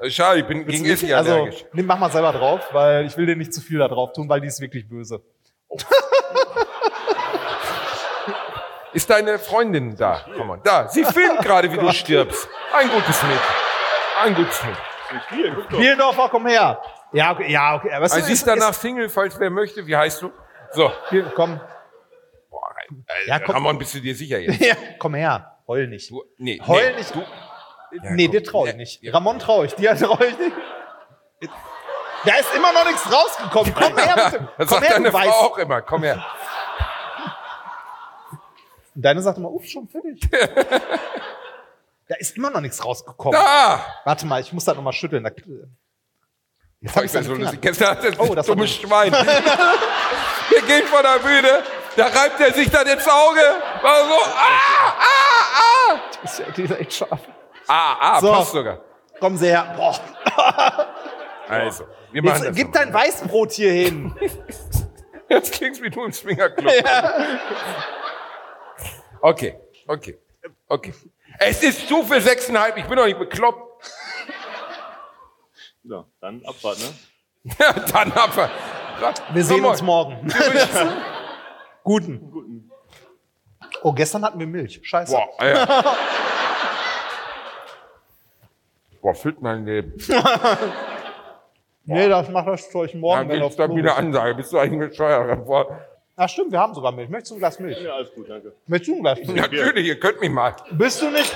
Äh, 0.00 0.10
schade, 0.10 0.40
ich 0.40 0.46
bin 0.46 0.66
gegen 0.66 0.84
Essig 0.84 1.14
Also, 1.14 1.32
allergisch. 1.32 1.64
nimm, 1.72 1.86
mach 1.86 1.98
mal 1.98 2.10
selber 2.10 2.32
drauf, 2.32 2.60
weil 2.72 3.06
ich 3.06 3.16
will 3.16 3.26
dir 3.26 3.36
nicht 3.36 3.54
zu 3.54 3.60
viel 3.60 3.78
da 3.78 3.86
drauf 3.86 4.12
tun, 4.12 4.28
weil 4.28 4.40
die 4.40 4.48
ist 4.48 4.60
wirklich 4.60 4.88
böse. 4.88 5.22
Ist 8.92 9.08
deine 9.10 9.38
Freundin 9.38 9.96
da? 9.96 10.20
Komm 10.36 10.48
mal, 10.48 10.60
da. 10.62 10.88
Sie 10.88 11.04
filmt 11.04 11.40
gerade, 11.40 11.72
wie 11.72 11.78
du 11.78 11.90
stirbst. 11.92 12.46
Ein 12.74 12.90
gutes 12.90 13.22
Mädchen. 13.22 13.40
Ein 14.22 14.34
gutes 14.34 14.62
Mädchen. 14.62 15.66
Bielendorfer, 15.70 16.28
komm 16.30 16.46
her. 16.46 16.80
Ja, 17.12 17.32
okay, 17.32 17.50
ja, 17.50 17.74
okay. 17.74 17.88
Es 17.92 18.12
Also 18.12 18.26
sie 18.26 18.32
ist 18.32 18.38
ist, 18.40 18.46
danach 18.46 18.72
Single, 18.74 19.08
falls 19.08 19.38
wer 19.38 19.50
möchte. 19.50 19.86
Wie 19.86 19.96
heißt 19.96 20.22
du? 20.22 20.30
So. 20.72 20.90
hier, 21.10 21.24
komm, 21.34 21.60
Boah, 22.50 22.60
äh, 22.88 23.28
Ja, 23.28 23.38
komm. 23.38 23.54
Ramon, 23.54 23.78
bist 23.78 23.94
du 23.94 24.00
dir 24.00 24.14
sicher 24.14 24.38
jetzt? 24.38 24.60
ja, 24.64 24.74
komm 24.98 25.14
her. 25.14 25.58
Heul 25.68 25.86
nicht. 25.88 26.10
Du, 26.10 26.22
nee, 26.38 26.60
Heul 26.66 26.90
nee, 26.92 26.96
nicht. 26.98 27.14
Du, 27.14 27.22
nee, 28.10 28.24
komm. 28.26 28.32
dir 28.32 28.42
trau 28.44 28.64
ich 28.64 28.70
Ja, 28.72 28.76
nicht. 28.76 29.02
ja. 29.02 29.12
Ramon 29.12 29.38
trau 29.38 29.64
ich, 29.64 29.74
dir 29.74 29.94
trau 29.96 30.18
ich 30.20 30.38
nicht. 30.38 30.52
Da 32.24 32.34
ist 32.36 32.54
immer 32.54 32.72
noch 32.72 32.84
nichts 32.86 33.04
rausgekommen. 33.12 33.74
Komm 33.78 33.98
her, 33.98 34.14
bitte. 34.30 34.48
Das 34.56 34.68
Komm 34.68 34.78
sagt 34.78 34.88
her, 34.88 34.96
deine 34.96 35.10
Frau 35.10 35.18
weißt. 35.18 35.28
auch 35.32 35.58
immer. 35.58 35.82
Komm 35.82 36.04
her. 36.04 36.24
Deine 38.94 39.22
sagt 39.22 39.38
immer, 39.38 39.50
uff, 39.50 39.64
schon 39.66 39.88
fertig. 39.88 40.20
da 42.08 42.14
ist 42.18 42.36
immer 42.36 42.50
noch 42.50 42.60
nichts 42.60 42.84
rausgekommen. 42.84 43.32
Da! 43.40 43.84
Warte 44.04 44.26
mal, 44.26 44.40
ich 44.40 44.52
muss 44.52 44.64
das 44.64 44.76
nochmal 44.76 44.92
schütteln. 44.92 45.24
Da, 45.24 45.30
jetzt 45.30 46.94
Boah, 46.94 47.04
ich 47.04 47.12
bin 47.12 47.22
so 47.22 47.34
lustig. 47.34 47.80
Hat 47.80 48.04
das 48.04 48.18
Oh, 48.18 48.34
das 48.34 48.46
dumme. 48.46 48.66
Schwein. 48.68 49.12
Wir 50.50 50.62
gehen 50.66 50.86
von 50.88 51.02
der 51.02 51.18
Bühne, 51.20 51.62
da 51.96 52.04
reibt 52.06 52.38
er 52.40 52.52
sich 52.52 52.68
dann 52.68 52.86
ins 52.86 53.08
Auge. 53.08 53.40
War 53.80 54.04
so, 54.04 54.14
ah, 54.34 54.92
ah, 54.98 56.00
Die 56.20 56.24
ist, 56.26 56.38
ja- 56.40 56.50
die 56.54 56.62
ist 56.64 56.78
echt 56.80 56.92
scharf. 56.92 57.20
ah. 57.68 57.72
Ah, 57.72 57.96
ah, 58.16 58.20
So. 58.20 58.32
passt 58.32 58.52
sogar. 58.52 58.80
Komm 59.20 59.36
sie 59.38 59.46
her. 59.46 59.72
Boah. 59.76 59.98
Also, 61.48 61.84
wir 62.12 62.22
machen 62.22 62.36
Jetzt, 62.36 62.48
das. 62.48 62.56
gib 62.56 62.72
dein 62.72 62.94
Weißbrot 62.94 63.52
hier 63.52 63.72
hin. 63.72 64.14
Das 65.28 65.50
klingt 65.50 65.82
wie 65.82 65.90
du 65.90 66.04
im 66.04 66.12
Swingerclub. 66.12 66.72
Okay, 69.22 69.56
okay, 69.86 70.18
okay. 70.68 70.92
Es 71.38 71.62
ist 71.62 71.86
zu 71.88 72.02
viel 72.02 72.20
sechseinhalb, 72.20 72.76
ich 72.76 72.84
bin 72.84 72.96
doch 72.96 73.06
nicht 73.06 73.18
bekloppt. 73.18 73.86
Ja, 75.84 76.04
dann 76.20 76.44
Abfahrt, 76.44 76.78
ne? 76.78 76.92
Ja, 77.58 77.72
dann 77.72 78.14
haben 78.14 78.32
wir. 78.36 79.42
Sehen 79.42 79.64
uns 79.64 79.80
morgen. 79.82 80.28
Guten. 81.84 82.70
Oh, 83.82 83.92
gestern 83.92 84.24
hatten 84.24 84.38
wir 84.38 84.46
Milch. 84.46 84.80
Scheiße. 84.82 85.12
Boah, 85.12 85.28
Alter. 85.38 85.84
Boah, 89.02 89.14
füllt 89.14 89.40
mein 89.40 89.64
Leben. 89.64 89.94
Nee, 91.84 92.08
das 92.08 92.28
macht 92.28 92.46
das 92.46 92.70
Zeug 92.70 92.94
morgen, 92.94 93.20
Dann 93.22 93.28
wenn 93.30 93.40
du 93.40 93.46
gibt's 93.46 93.54
auf 93.54 93.56
da 93.56 93.66
Klo 93.66 93.76
wieder. 93.76 93.96
Ansage. 93.96 94.34
Bist 94.36 94.52
du 94.52 94.58
eigentlich 94.58 94.90
bescheuert? 94.90 95.44
Boah, 95.44 95.80
Ach 96.24 96.28
stimmt, 96.28 96.52
wir 96.52 96.60
haben 96.60 96.72
sogar 96.72 96.92
Milch. 96.92 97.08
Möchtest 97.08 97.32
du 97.32 97.34
ein 97.34 97.38
Glas 97.40 97.58
Milch? 97.58 97.80
Ja, 97.80 97.94
alles 97.94 98.14
gut, 98.14 98.30
danke. 98.30 98.54
Möchtest 98.68 98.90
du 98.90 98.94
ein 98.94 99.02
Glas 99.02 99.18
Milch? 99.18 99.40
Natürlich, 99.40 99.86
ihr 99.86 99.98
könnt 99.98 100.20
mich 100.20 100.30
mal. 100.30 100.54
Bist 100.70 101.02
du 101.02 101.10
nicht? 101.10 101.34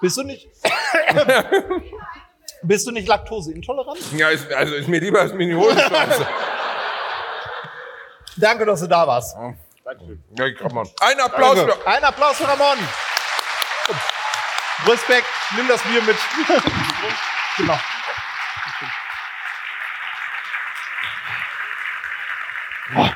Bist 0.00 0.16
du 0.16 0.22
nicht? 0.22 0.48
Bist 2.62 2.86
du 2.86 2.90
nicht 2.90 3.06
laktoseintolerant? 3.06 3.98
Ja, 4.16 4.30
ist, 4.30 4.50
also 4.50 4.76
ist 4.76 4.88
mir 4.88 4.98
lieber 4.98 5.20
als 5.20 5.34
mir 5.34 5.42
in 5.42 5.50
die 5.50 5.56
Hose 5.56 5.78
scheiße. 5.78 6.26
Danke, 8.38 8.64
dass 8.64 8.80
du 8.80 8.86
da 8.86 9.06
warst. 9.06 9.36
Dankeschön. 9.84 10.24
Ja, 10.38 10.50
komm 10.54 10.74
mal. 10.74 10.86
Ein 11.02 11.20
Applaus 11.20 11.56
Danke. 11.56 11.72
für. 11.72 11.86
Ein 11.86 12.02
Applaus 12.02 12.36
für 12.38 12.48
Ramon. 12.48 12.78
Respekt, 14.86 15.26
nimm 15.54 15.68
das 15.68 15.82
Bier 15.82 16.00
mit. 16.00 16.16
genau. 17.58 17.78
Boah. 22.94 23.14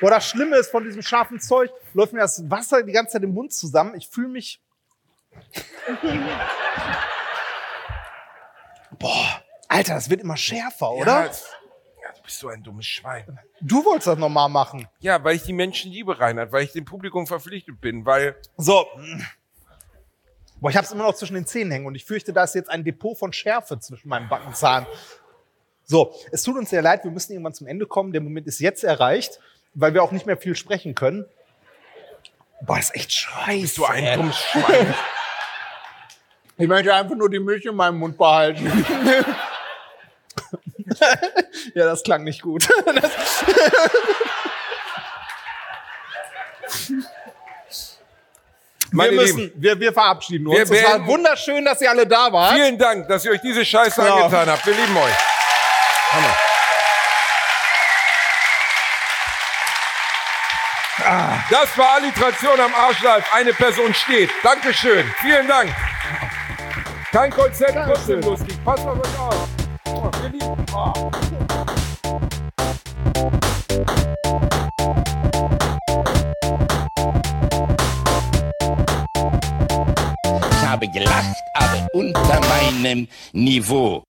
Boah, 0.00 0.10
das 0.10 0.28
Schlimme 0.28 0.56
ist, 0.56 0.70
von 0.70 0.84
diesem 0.84 1.02
scharfen 1.02 1.40
Zeug 1.40 1.70
läuft 1.92 2.12
mir 2.12 2.20
das 2.20 2.48
Wasser 2.48 2.82
die 2.84 2.92
ganze 2.92 3.14
Zeit 3.14 3.22
im 3.24 3.34
Mund 3.34 3.52
zusammen. 3.52 3.94
Ich 3.96 4.08
fühle 4.08 4.28
mich. 4.28 4.60
Boah, 8.98 9.42
Alter, 9.68 9.94
das 9.94 10.08
wird 10.10 10.20
immer 10.20 10.36
schärfer, 10.36 10.90
oder? 10.92 11.24
Ja, 11.24 11.26
ja, 11.26 12.12
du 12.14 12.22
bist 12.22 12.38
so 12.38 12.48
ein 12.48 12.62
dummes 12.62 12.86
Schwein. 12.86 13.38
Du 13.60 13.84
wolltest 13.84 14.06
das 14.06 14.18
nochmal 14.18 14.48
machen. 14.48 14.88
Ja, 15.00 15.22
weil 15.22 15.36
ich 15.36 15.42
die 15.42 15.52
Menschen 15.52 15.90
liebe, 15.92 16.18
Reinhard, 16.18 16.52
weil 16.52 16.64
ich 16.64 16.72
dem 16.72 16.84
Publikum 16.84 17.26
verpflichtet 17.26 17.80
bin, 17.80 18.06
weil. 18.06 18.36
So. 18.56 18.86
Boah, 20.60 20.70
ich 20.70 20.76
hab's 20.76 20.90
immer 20.90 21.04
noch 21.04 21.14
zwischen 21.14 21.34
den 21.34 21.46
Zähnen 21.46 21.70
hängen 21.70 21.86
und 21.86 21.94
ich 21.94 22.04
fürchte, 22.04 22.32
da 22.32 22.42
ist 22.44 22.54
jetzt 22.54 22.70
ein 22.70 22.82
Depot 22.82 23.16
von 23.16 23.32
Schärfe 23.32 23.78
zwischen 23.78 24.08
meinen 24.08 24.28
Backenzahn. 24.28 24.86
So, 25.84 26.14
es 26.32 26.42
tut 26.42 26.56
uns 26.56 26.70
sehr 26.70 26.82
leid, 26.82 27.04
wir 27.04 27.10
müssen 27.10 27.32
irgendwann 27.32 27.54
zum 27.54 27.66
Ende 27.66 27.86
kommen. 27.86 28.12
Der 28.12 28.20
Moment 28.20 28.46
ist 28.46 28.58
jetzt 28.58 28.82
erreicht, 28.84 29.38
weil 29.74 29.94
wir 29.94 30.02
auch 30.02 30.12
nicht 30.12 30.26
mehr 30.26 30.36
viel 30.36 30.56
sprechen 30.56 30.94
können. 30.94 31.24
Boah, 32.62 32.78
ist 32.78 32.94
echt 32.94 33.12
scheiße. 33.12 33.60
Bist 33.60 33.78
du 33.78 33.84
ein 33.84 34.16
dummes 34.18 34.36
Schwein? 34.38 34.94
Ich 36.60 36.66
möchte 36.66 36.92
einfach 36.92 37.14
nur 37.14 37.30
die 37.30 37.38
Milch 37.38 37.64
in 37.66 37.76
meinem 37.76 37.98
Mund 38.00 38.18
behalten. 38.18 38.66
ja, 41.74 41.84
das 41.84 42.02
klang 42.02 42.24
nicht 42.24 42.42
gut. 42.42 42.68
Wir, 48.90 49.12
müssen, 49.12 49.38
Lieben, 49.38 49.62
wir, 49.62 49.78
wir 49.78 49.92
verabschieden 49.92 50.46
uns. 50.46 50.70
Wir 50.70 50.78
es 50.80 50.84
war 50.84 51.06
wunderschön, 51.06 51.64
dass 51.64 51.80
ihr 51.80 51.90
alle 51.90 52.06
da 52.06 52.32
wart. 52.32 52.54
vielen 52.54 52.78
Dank, 52.78 53.06
dass 53.08 53.24
ihr 53.24 53.32
euch 53.32 53.40
diese 53.40 53.64
Scheiße 53.64 54.00
Ja. 54.00 54.14
angetan 54.16 54.48
habt. 54.48 54.66
Wir 54.66 54.74
lieben 54.74 54.96
euch. 54.96 55.14
Hammer. 56.12 56.34
Ah, 61.10 61.42
Das 61.50 61.76
war 61.78 61.94
Alliteration 61.94 62.60
am 62.60 62.74
Arschleif. 62.74 63.24
Eine 63.34 63.54
Person 63.54 63.94
steht. 63.94 64.28
Dankeschön. 64.42 65.06
Vielen 65.22 65.48
Dank. 65.48 65.74
Kein 67.10 67.30
Konzept, 67.30 67.78
trotzdem 67.86 68.20
lustig. 68.20 68.62
Passt 68.62 68.86
auf 68.86 68.98
euch 69.00 69.18
auf. 69.18 69.48
Oh, 69.86 70.10
lieben. 70.30 70.66
Oh. 70.74 71.10
Ich 80.52 80.66
habe 80.66 80.88
gelacht, 80.88 81.36
aber 81.54 81.88
unter 81.92 82.40
meinem 82.40 83.08
Niveau. 83.32 84.07